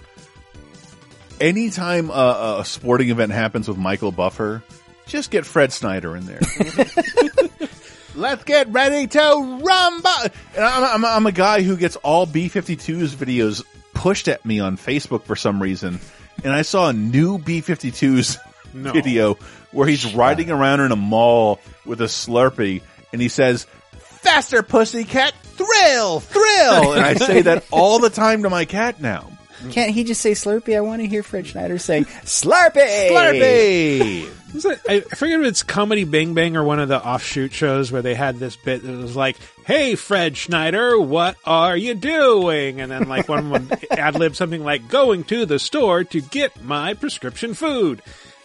[1.40, 4.62] anytime a, a sporting event happens with Michael Buffer,
[5.06, 6.40] just get Fred Schneider in there.
[8.16, 10.10] Let's get ready to rumble.
[10.54, 14.76] And I'm, I'm, I'm a guy who gets all B-52s videos pushed at me on
[14.76, 15.98] Facebook for some reason.
[16.44, 18.38] And I saw a new B-52s
[18.72, 18.92] No.
[18.92, 19.36] video
[19.74, 23.66] where he's riding around in a mall with a Slurpee and he says,
[23.98, 26.92] faster pussycat, thrill, thrill.
[26.94, 29.30] And I say that all the time to my cat now.
[29.70, 30.76] Can't he just say Slurpee?
[30.76, 33.10] I want to hear Fred Schneider saying Slurpee.
[33.10, 34.28] Slurpee.
[34.54, 38.02] Is I forget if it's Comedy Bang Bang or one of the offshoot shows where
[38.02, 39.36] they had this bit that was like,
[39.66, 44.62] "Hey, Fred Schneider, what are you doing?" And then like one would ad lib something
[44.62, 48.00] like, "Going to the store to get my prescription food."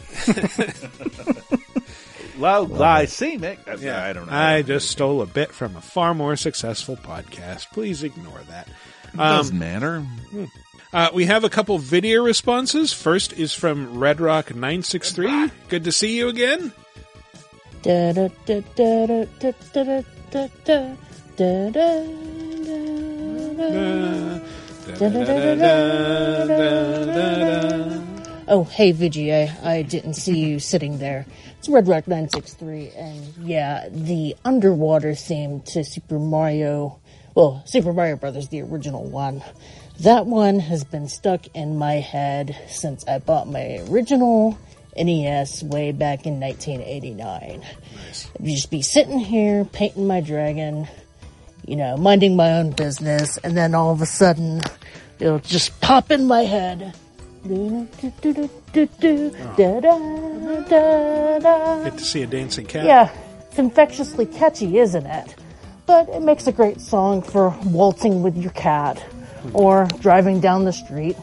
[2.38, 3.82] Low glycemic.
[3.82, 4.34] Yeah, I don't know.
[4.34, 7.70] I just stole a bit from a far more successful podcast.
[7.72, 8.70] Please ignore that.
[9.14, 10.06] It doesn't matter.
[10.94, 12.94] Uh, we have a couple video responses.
[12.94, 15.52] First is from Red Rock nine six three.
[15.68, 16.72] Good to see you again.
[28.52, 31.28] Oh, hey, Vijay, I didn't see you sitting there.
[31.60, 37.00] It's Red Rock 963, and yeah, the underwater theme to Super Mario,
[37.36, 39.44] well, Super Mario Brothers, the original one.
[40.00, 44.58] That one has been stuck in my head since I bought my original
[44.98, 47.62] NES way back in 1989.
[47.98, 48.32] Nice.
[48.40, 50.88] I'd just be sitting here painting my dragon,
[51.68, 54.62] you know, minding my own business, and then all of a sudden,
[55.20, 56.96] it'll just pop in my head
[61.84, 62.86] Get to see a dancing cat.
[62.86, 63.12] Yeah,
[63.48, 65.36] it's infectiously catchy, isn't it?
[65.86, 69.04] But it makes a great song for waltzing with your cat,
[69.54, 71.18] or driving down the street,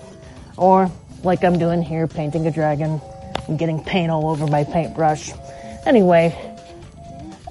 [0.57, 0.91] or
[1.23, 3.01] like I'm doing here, painting a dragon
[3.47, 5.33] and getting paint all over my paintbrush.
[5.87, 6.35] Anyway,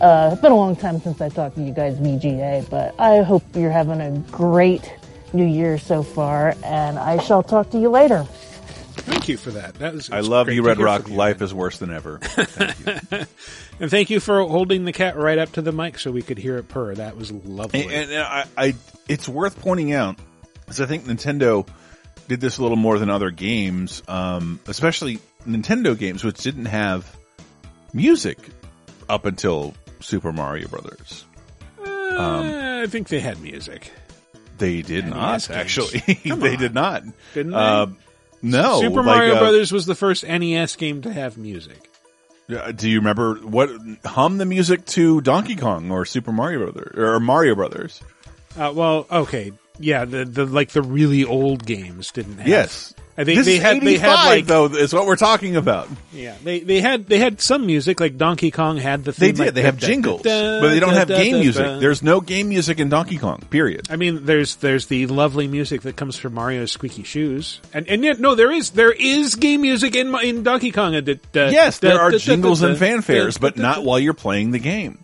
[0.01, 3.21] uh, it's been a long time since I talked to you guys, VGA, but I
[3.21, 4.93] hope you're having a great
[5.31, 8.27] new year so far, and I shall talk to you later.
[8.95, 9.75] Thank you for that.
[9.75, 10.09] That was.
[10.09, 11.07] I love you, Red Rock.
[11.07, 11.15] you.
[11.15, 12.19] Life is worse than ever.
[13.79, 16.37] and thank you for holding the cat right up to the mic so we could
[16.37, 16.95] hear it purr.
[16.95, 17.83] That was lovely.
[17.83, 18.75] And, and I, I,
[19.07, 20.17] it's worth pointing out
[20.61, 21.67] because I think Nintendo
[22.27, 27.15] did this a little more than other games, um, especially Nintendo games, which didn't have
[27.93, 28.37] music
[29.07, 31.25] up until Super Mario Brothers.
[31.83, 33.91] Um, Uh, I think they had music.
[34.57, 35.49] they did NES not games.
[35.51, 35.99] actually.
[36.35, 37.03] They did not.
[37.33, 37.57] Didn't they?
[37.57, 37.87] Uh,
[38.41, 38.81] no.
[38.81, 41.89] Super like, Mario uh, Brothers was the first NES game to have music.
[42.47, 43.71] Do you remember what
[44.05, 48.01] hum the music to Donkey Kong or Super Mario Brothers or Mario Brothers?
[48.55, 52.47] Uh, well, okay, yeah, the the like the really old games didn't have.
[52.47, 52.93] Yes.
[53.17, 55.87] I think this they had they had 85, like though is what we're talking about.
[56.11, 59.35] yeah they they had they had some music like Donkey Kong had the They theme,
[59.35, 59.39] did.
[59.45, 61.79] like, they da- have da- jingles, da- but they don't have game music.
[61.79, 63.41] There's no game music in Donkey Kong.
[63.49, 63.87] Period.
[63.89, 68.03] I mean, there's there's the lovely music that comes from Mario's squeaky shoes, and and
[68.03, 70.93] yet no, there is there is game music in in Donkey Kong.
[71.33, 74.99] Yes, there are jingles and fanfares, but not while you're playing the game.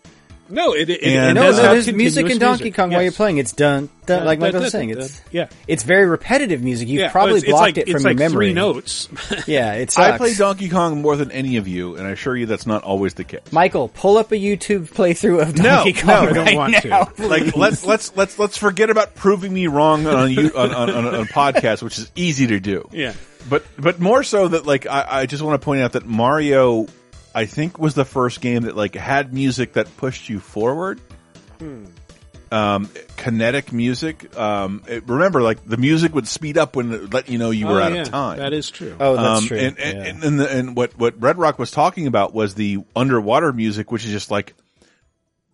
[0.51, 2.75] No, it, it, And, it no, no, there's music in Donkey music.
[2.75, 3.37] Kong while you're playing.
[3.37, 4.89] It's done, done Yeah, like da- Michael da- was saying.
[4.91, 5.47] It's yeah.
[5.67, 6.87] it's very repetitive music.
[6.89, 8.47] You've Yeah, probably it's- it's blocked like- it it's from like your memory.
[8.47, 9.07] three notes.
[9.47, 12.45] yeah, it I play Donkey Kong more than any of you, and I assure you
[12.45, 13.41] that's not always the case.
[13.51, 17.09] Michael, pull up a YouTube playthrough of No, Donkey Kong no, right now.
[17.17, 21.05] Like let's let's let's let's forget about proving me wrong on you on, on, on,
[21.07, 22.87] on a podcast, which is easy to do.
[22.91, 23.13] Yeah.
[23.49, 26.87] but but more so that like I, I just want to point out that Mario,
[27.33, 30.99] I think was the first game that like had music that pushed you forward.
[31.59, 31.85] Hmm.
[32.51, 34.35] um, kinetic music.
[34.37, 37.65] Um, it- remember, like the music would speed up when it let you know you
[37.67, 38.39] were Oh, out yeah, of time.
[38.39, 38.93] that is true.
[38.99, 39.57] Oh, that's Um, true.
[39.57, 40.03] And and, Yeah.
[40.09, 43.89] and, and, the, and what what Red Rock was talking about was the underwater music,
[43.91, 44.53] which is just like,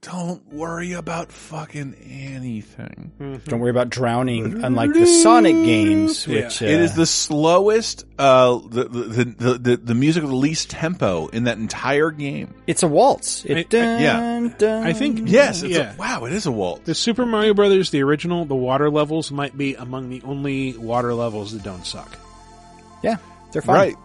[0.10, 3.12] don't worry about fucking anything.
[3.46, 8.58] Don't worry about drowning, unlike the Sonic games, which uh, it is the slowest, uh,
[8.70, 12.54] the, the, the, the, the music of the least tempo in that entire game.
[12.68, 13.44] It's a waltz.
[13.46, 14.50] It, I- I- yeah.
[14.58, 15.94] dun, I think Yes, it's yeah.
[15.94, 16.86] a, wow, it is a waltz.
[16.86, 21.14] The Super Mario Brothers, the original, the water levels might be among the only water
[21.14, 22.18] levels that don't suck.
[23.04, 23.18] Yeah,
[23.52, 23.76] they're fine.
[23.76, 23.96] Right.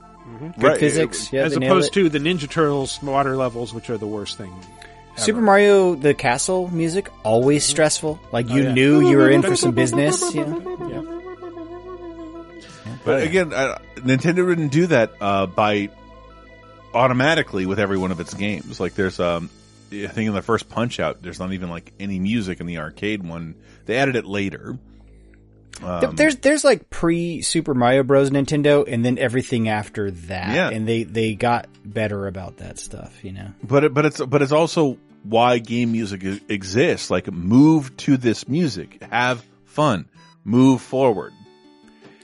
[0.59, 0.79] Good Right.
[0.81, 1.33] physics.
[1.33, 1.95] Yeah, As opposed it.
[1.95, 4.53] to the Ninja Turtles water levels, which are the worst thing.
[5.17, 8.19] Super Mario, the castle music, always stressful.
[8.33, 8.73] Like you Oh, yeah.
[8.73, 10.35] knew you were in for some business.
[10.35, 11.23] You know?
[13.05, 15.91] But again, uh, Nintendo didn't do that uh, by
[16.95, 18.79] automatically with every one of its games.
[18.81, 19.51] Like there's, um,
[19.93, 22.79] I think in the first Punch Out, there's not even like any music in the
[22.79, 23.55] arcade one.
[23.87, 24.79] They added it later.
[25.78, 28.31] Th- Um, there's there's like pre Super Mario Bros.
[28.31, 30.55] Nintendo, and then everything after that.
[30.55, 30.68] Yeah.
[30.70, 33.25] and they they got better about that stuff.
[33.25, 33.49] You know.
[33.62, 37.10] but it, but it's but it's also why game music exists.
[37.10, 40.07] Like move to this music, have fun,
[40.44, 41.33] move forward.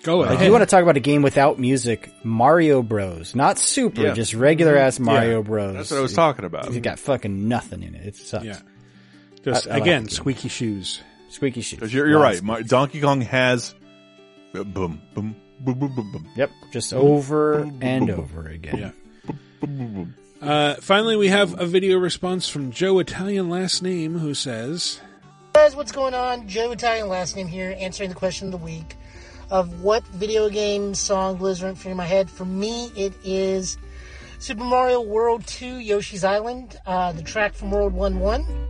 [0.04, 0.36] Go ahead.
[0.36, 3.34] Like you want to talk about a game without music, Mario Bros.
[3.34, 4.12] Not Super, Yeah.
[4.14, 5.04] just regular ass Yeah.
[5.06, 5.74] Mario Bros.
[5.74, 6.72] That's what I was talking about.
[6.72, 8.06] It got fucking nothing in it.
[8.06, 8.44] It sucks.
[8.44, 8.58] Yeah.
[9.44, 11.00] Just I- I like again, the squeaky shoes.
[11.28, 11.92] Squeaky shoes.
[11.92, 12.42] You're, you're right.
[12.42, 13.74] Mar- Donkey Kong has
[14.54, 16.28] uh, boom, boom, boom, boom, boom, boom.
[16.36, 18.94] Yep, just over and over again.
[19.60, 20.04] Yeah.
[20.40, 25.00] Uh, finally, we have a video response from Joe Italian last name who says,
[25.52, 26.46] guys, what's going on?
[26.46, 28.96] Joe Italian last name here, answering the question of the week
[29.50, 32.30] of what video game song lives rent free in my head.
[32.30, 33.78] For me, it is
[34.38, 38.68] Super Mario World 2 Yoshi's Island, uh, the track from World 1 1.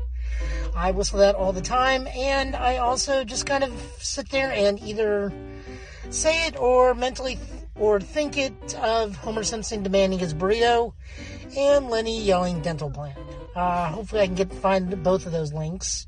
[0.74, 4.80] I whistle that all the time, and I also just kind of sit there and
[4.80, 5.32] either
[6.10, 10.92] say it or mentally th- or think it of Homer Simpson demanding his burrito
[11.56, 13.16] and Lenny yelling dental plan.
[13.54, 16.06] Uh, hopefully, I can get find both of those links.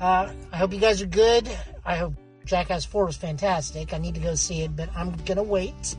[0.00, 1.48] Uh, I hope you guys are good.
[1.84, 2.14] I hope
[2.44, 3.92] Jackass 4 was fantastic.
[3.92, 5.96] I need to go see it, but I'm gonna wait.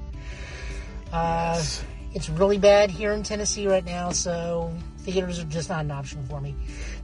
[1.12, 1.62] Uh,
[2.14, 6.26] it's really bad here in Tennessee right now, so theaters are just not an option
[6.26, 6.56] for me.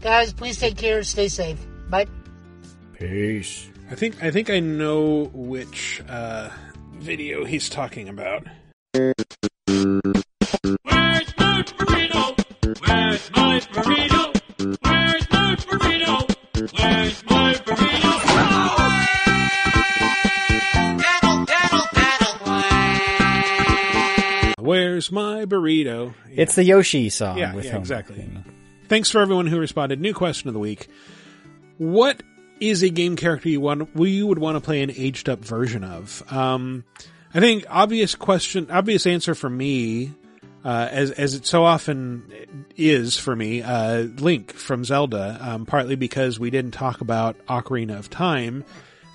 [0.01, 1.03] Guys, please take care.
[1.03, 1.59] Stay safe.
[1.89, 2.07] Bye.
[2.93, 3.69] Peace.
[3.89, 6.49] I think I think I know which uh,
[6.93, 8.45] video he's talking about.
[24.97, 26.15] Where's my burrito?
[26.27, 28.27] It's the Yoshi song Yeah, with yeah, exactly.
[28.87, 30.01] Thanks for everyone who responded.
[30.01, 30.87] New question of the week:
[31.77, 32.23] What
[32.59, 35.83] is a game character you want you would want to play an aged up version
[35.83, 36.23] of?
[36.33, 36.83] Um,
[37.31, 40.15] I think obvious question, obvious answer for me,
[40.65, 45.37] uh, as as it so often is for me, uh, Link from Zelda.
[45.39, 48.65] Um, partly because we didn't talk about Ocarina of Time.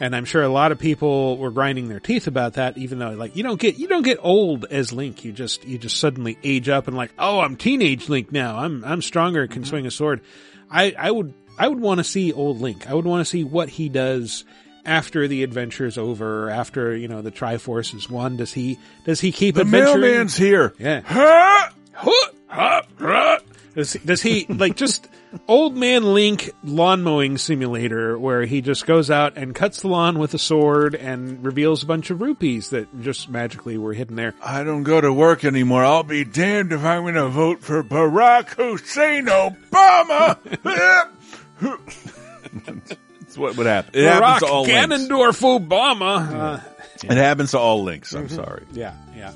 [0.02, 3.10] And I'm sure a lot of people were grinding their teeth about that, even though
[3.10, 5.24] like you don't get you don't get old as Link.
[5.24, 8.58] You just you just suddenly age up and like, oh, I'm teenage Link now.
[8.58, 9.70] I'm I'm stronger, can mm-hmm.
[9.70, 10.22] swing a sword.
[10.68, 12.90] I I would I would want to see old Link.
[12.90, 14.44] I would want to see what he does
[14.84, 18.36] after the adventure's over, after you know the Triforce is won.
[18.36, 20.00] Does he does he keep The adventuring?
[20.00, 20.74] mailman's here.
[20.80, 21.02] Yeah.
[23.74, 25.08] Does, does he like just
[25.48, 30.18] old man Link lawn mowing simulator where he just goes out and cuts the lawn
[30.18, 34.34] with a sword and reveals a bunch of rupees that just magically were hidden there?
[34.44, 35.84] I don't go to work anymore.
[35.84, 40.36] I'll be damned if I'm going to vote for Barack Hussein Obama.
[43.20, 43.92] That's what would happen.
[43.94, 45.40] It happens to all Barack links.
[45.40, 46.32] Obama.
[46.32, 46.60] Uh,
[47.04, 48.12] It happens to all links.
[48.14, 48.34] I'm Mhm.
[48.34, 48.64] sorry.
[48.72, 49.32] Yeah, yeah.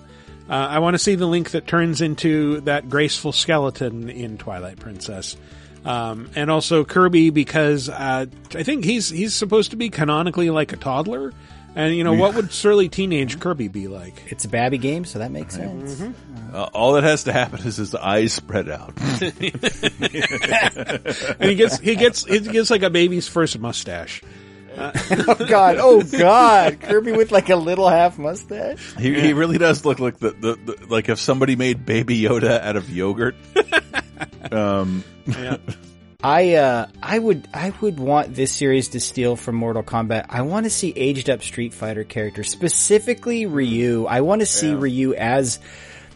[0.48, 4.78] Uh, I want to see the link that turns into that graceful skeleton in Twilight
[4.78, 5.36] Princess.
[5.84, 10.72] Um, and also Kirby because uh, I think he's he's supposed to be canonically like
[10.72, 11.32] a toddler.
[11.76, 14.14] And you know what would surly teenage Kirby be like?
[14.32, 16.02] It's a Babby game, so that makes sense.
[16.52, 18.94] Uh, all that has to happen is his eyes spread out.
[19.20, 19.30] and
[21.40, 24.22] he gets he gets he gets like a baby's first mustache.
[24.76, 24.92] Uh,
[25.28, 25.76] oh god!
[25.78, 26.80] Oh god!
[26.80, 28.94] Kirby with like a little half mustache.
[28.98, 32.60] He, he really does look like the, the, the like if somebody made Baby Yoda
[32.60, 33.34] out of yogurt.
[34.52, 35.56] um, yeah.
[36.22, 40.26] I uh, I would I would want this series to steal from Mortal Kombat.
[40.28, 44.06] I want to see aged up Street Fighter characters, specifically Ryu.
[44.06, 44.78] I want to see Yeah.
[44.78, 45.58] Ryu as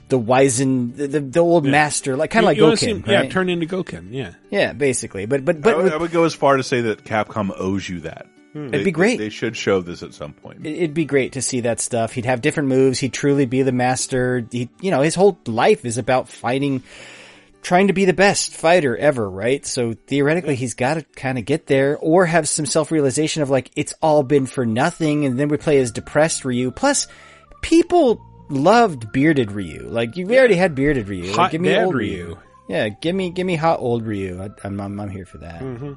[0.09, 2.93] the wizened, the, the, the old master, like kind of like You wanna Gouken, see
[2.95, 3.25] right?
[3.25, 4.09] Yeah, turn into Gouken.
[4.11, 4.33] Yeah.
[4.51, 5.27] Yeah, basically.
[5.27, 7.53] But but I but would, with- I would go as far to say that Capcom
[7.57, 8.27] owes you that.
[8.53, 8.69] Hmm.
[8.69, 9.19] It'd be great.
[9.19, 10.67] They, they should show this at some point.
[10.67, 12.12] it- it'd be great to see that stuff.
[12.12, 12.99] He'd have different moves.
[12.99, 14.45] He'd truly be the master.
[14.51, 16.83] He, you know, his whole life is about fighting,
[17.62, 19.65] trying to be the best fighter ever, right?
[19.65, 23.70] So theoretically, he's got to kind of get there or have some self-realization of like,
[23.77, 25.25] it's all been for nothing.
[25.27, 26.73] And then we play as depressed Ryu.
[26.73, 27.07] Plus,
[27.62, 29.87] people loved bearded Ryu.
[29.89, 31.27] Like, you we already had bearded Ryu.
[31.29, 32.27] Like, Hot give me old Ryu.
[32.27, 32.39] Ryu.
[32.69, 34.41] Yeah, give me, give me hot old Ryu.
[34.43, 35.61] I, I'm, I'm, I'm here for that.
[35.61, 35.93] hmm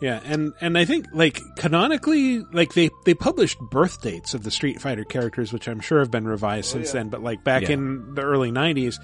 [0.00, 4.50] Yeah, and and I think like canonically, like they they published birth dates of the
[4.50, 7.08] Street Fighter characters, which I'm sure have been revised since then.
[7.08, 7.72] But like back Yeah.
[7.72, 9.00] in the early '90s,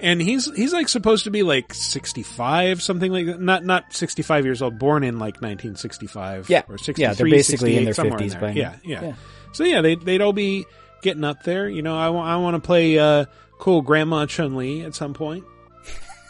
[0.00, 3.40] and he's he's like supposed to be like 65, something like that.
[3.40, 6.48] Not not 65 years old, born in like 1965.
[6.48, 6.62] Yeah.
[6.68, 8.40] or 63, Yeah, they're basically in their somewhere 50s there.
[8.40, 8.60] by now.
[8.60, 9.14] Yeah, yeah, Yeah.
[9.52, 10.66] So yeah, they they'd all be
[11.02, 11.68] getting up there.
[11.68, 13.24] You know, I want I want to play uh,
[13.58, 15.42] cool Grandma Chun Li at some point.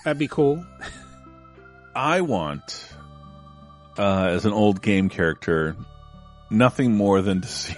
[0.05, 0.65] That'd be cool.
[1.95, 2.87] I want,
[3.99, 5.77] uh, as an old game character,
[6.51, 7.75] nothing more than to see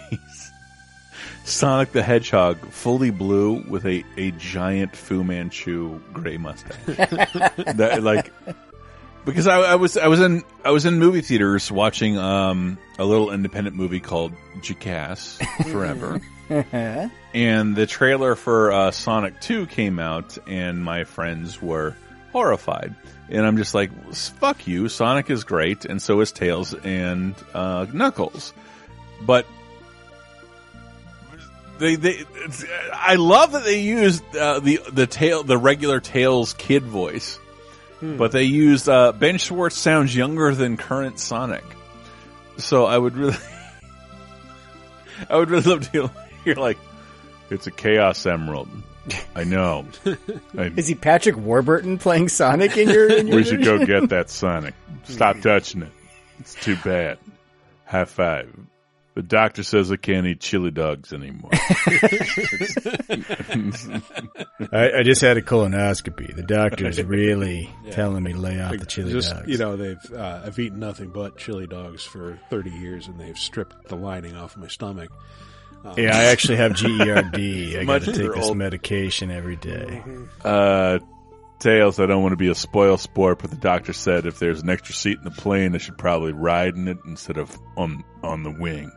[1.44, 6.76] Sonic the Hedgehog fully blue with a, a giant Fu Manchu gray mustache.
[6.86, 8.32] that, like,
[9.24, 13.04] because I, I was I was in I was in movie theaters watching um, a
[13.04, 15.38] little independent movie called Jackass
[15.70, 16.20] Forever.
[17.34, 21.96] and the trailer for uh, Sonic 2 came out, and my friends were
[22.32, 22.94] horrified.
[23.30, 27.86] And I'm just like, fuck you, Sonic is great, and so is Tails and uh,
[27.92, 28.52] Knuckles.
[29.24, 29.46] But
[31.78, 32.24] they, they,
[32.92, 37.38] I love that they used uh, the the tail, the regular Tails kid voice,
[38.00, 38.16] Hmm.
[38.16, 41.64] but they used uh, Ben Schwartz sounds younger than current Sonic.
[42.56, 43.36] So I would really,
[45.30, 46.10] I would really love to
[46.44, 46.78] hear like,
[47.50, 48.68] it's a Chaos Emerald.
[49.34, 49.86] I know.
[50.56, 53.08] I, Is he Patrick Warburton playing Sonic in your?
[53.10, 54.74] In your we should go get that Sonic.
[55.04, 55.92] Stop touching it.
[56.38, 57.18] It's too bad.
[57.86, 58.54] High five.
[59.14, 61.50] The doctor says I can't eat chili dogs anymore.
[64.72, 66.34] I, I just had a colonoscopy.
[66.34, 67.90] The doctor's really Yeah.
[67.92, 69.48] telling me to lay off Like, the chili just, dogs.
[69.48, 73.36] You know, they've uh, I've eaten nothing but chili dogs for thirty years, and they've
[73.38, 75.10] stripped the lining off my stomach.
[75.84, 77.34] Um, yeah, I actually have GERD.
[77.80, 80.02] I got to take this old- medication every day.
[80.44, 80.98] Uh,
[81.58, 84.62] Tails, I don't want to be a spoil sport, but the doctor said if there's
[84.62, 88.02] an extra seat in the plane, I should probably ride in it instead of on
[88.22, 88.90] on the wing.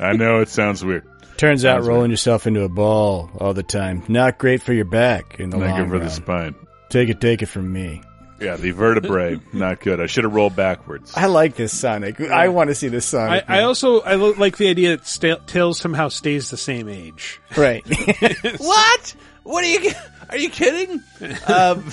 [0.00, 1.06] I know it sounds weird.
[1.36, 4.86] Turns out Sounds rolling yourself into a ball all the time not great for your
[4.86, 6.54] back in the Not long good for the spine.
[6.88, 8.02] Take it, take it from me.
[8.40, 10.00] Yeah, the vertebrae, not good.
[10.00, 11.12] I should have rolled backwards.
[11.16, 12.20] I like this Sonic.
[12.20, 13.44] I want to see this I, Sonic.
[13.48, 17.40] I also I lo- like the idea that sta- Tails somehow stays the same age.
[17.56, 17.84] right.
[18.58, 19.14] What?
[19.42, 19.92] What are you?
[20.30, 21.02] Are you kidding?
[21.46, 21.84] Um,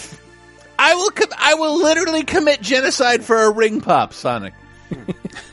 [0.77, 1.11] I will.
[1.11, 4.53] Com- I will literally commit genocide for a ring pop, Sonic.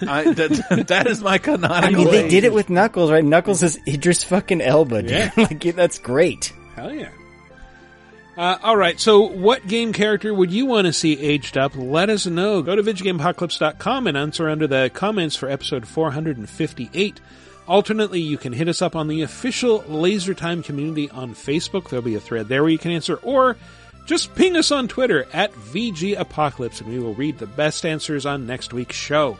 [0.02, 1.84] I, that, that is my canonical.
[1.84, 2.30] I mean, they age.
[2.30, 3.24] did it with Knuckles, right?
[3.24, 5.10] Knuckles is Idris fucking Elba, dude.
[5.10, 5.30] Yeah.
[5.36, 6.52] like, that's great.
[6.76, 7.10] Hell yeah.
[8.36, 11.72] Uh, all right, so what game character would you want to see aged up?
[11.76, 12.62] Let us know.
[12.62, 17.20] Go to VidjagameApocalypse.com and answer under the comments for episode 458.
[17.68, 21.90] Alternately, you can hit us up on the official Laser Time community on Facebook.
[21.90, 23.58] There'll be a thread there where you can answer, or
[24.06, 28.24] just ping us on Twitter at VG Apocalypse, and we will read the best answers
[28.24, 29.36] on next week's show.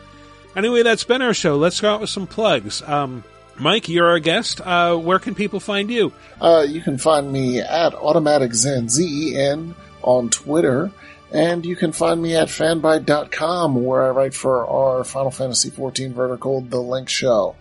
[0.55, 1.57] Anyway, that's been our show.
[1.57, 2.83] Let's go out with some plugs.
[2.83, 3.23] Um,
[3.59, 4.61] Mike, you're our guest.
[4.61, 6.11] Uh, where can people find you?
[6.41, 10.91] Uh, you can find me at Automatic Zen, Z-E-N, on Twitter.
[11.31, 16.11] And you can find me at fanbyte.com, where I write for our Final Fantasy XIV
[16.11, 17.55] vertical, The Linkshell.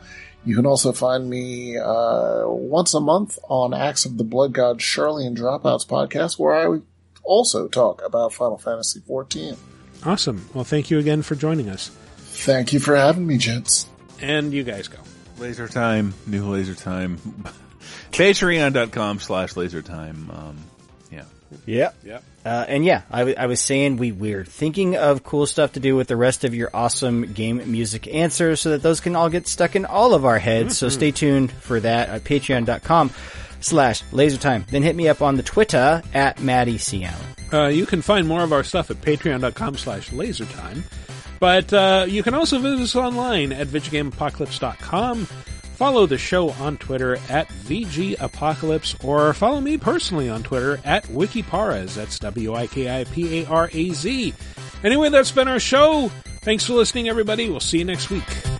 [0.45, 4.83] You can also find me uh, once a month on Axe of the Blood God
[4.83, 6.81] Shirley and Dropouts podcast, where I
[7.23, 9.57] also talk about Final Fantasy XIV.
[10.05, 10.49] Awesome.
[10.53, 11.89] Well, thank you again for joining us.
[12.17, 13.89] Thank you for having me, gents.
[14.21, 14.99] And you guys go.
[15.39, 17.19] Laser time, new laser time.
[18.13, 20.31] Patreon.com slash laser time.
[20.33, 20.57] Um,
[21.11, 21.25] yeah.
[21.67, 21.91] Yeah.
[22.05, 22.25] Yep.
[22.45, 25.81] Uh, and yeah, I, w- I was saying we we're thinking of cool stuff to
[25.81, 29.29] do with the rest of your awesome game music answers so that those can all
[29.31, 30.77] get stuck in all of our heads.
[30.79, 30.93] So Mhm.
[30.93, 33.11] stay tuned for that at patreon.com
[33.61, 34.67] slash lasertime.
[34.67, 37.05] Then hit me up on the Twitter at Maddie C.
[37.05, 37.27] Allen.
[37.53, 40.83] Uh, you can find more of our stuff at patreon.com slash lasertime.
[41.43, 45.25] But uh, you can also visit us online at VidjagameApocalypse.com.
[45.25, 51.97] Follow the show on Twitter at VGApocalypse or follow me personally on Twitter at Wikiparaz.
[51.97, 52.75] That's W-I-K-I-P-A-R-A-Z.
[54.85, 56.13] Anyway, that's been our show.
[56.43, 57.51] Thanks for listening, everybody.
[57.51, 58.52] We'll see you next week.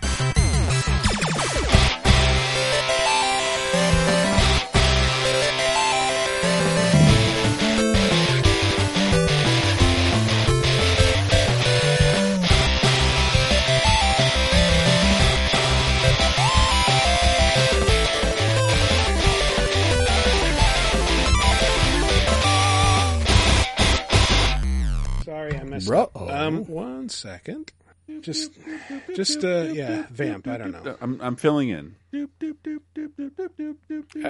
[25.89, 26.29] Messed Bro- up.
[26.29, 27.71] Um, one second.
[28.19, 28.51] Just,
[29.15, 30.45] just uh, yeah, vamp.
[30.47, 30.97] I don't know.
[30.99, 31.95] I'm I'm filling in.
[32.13, 32.25] Uh,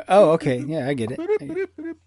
[0.07, 0.59] oh, okay.
[0.59, 1.97] Yeah, I get it.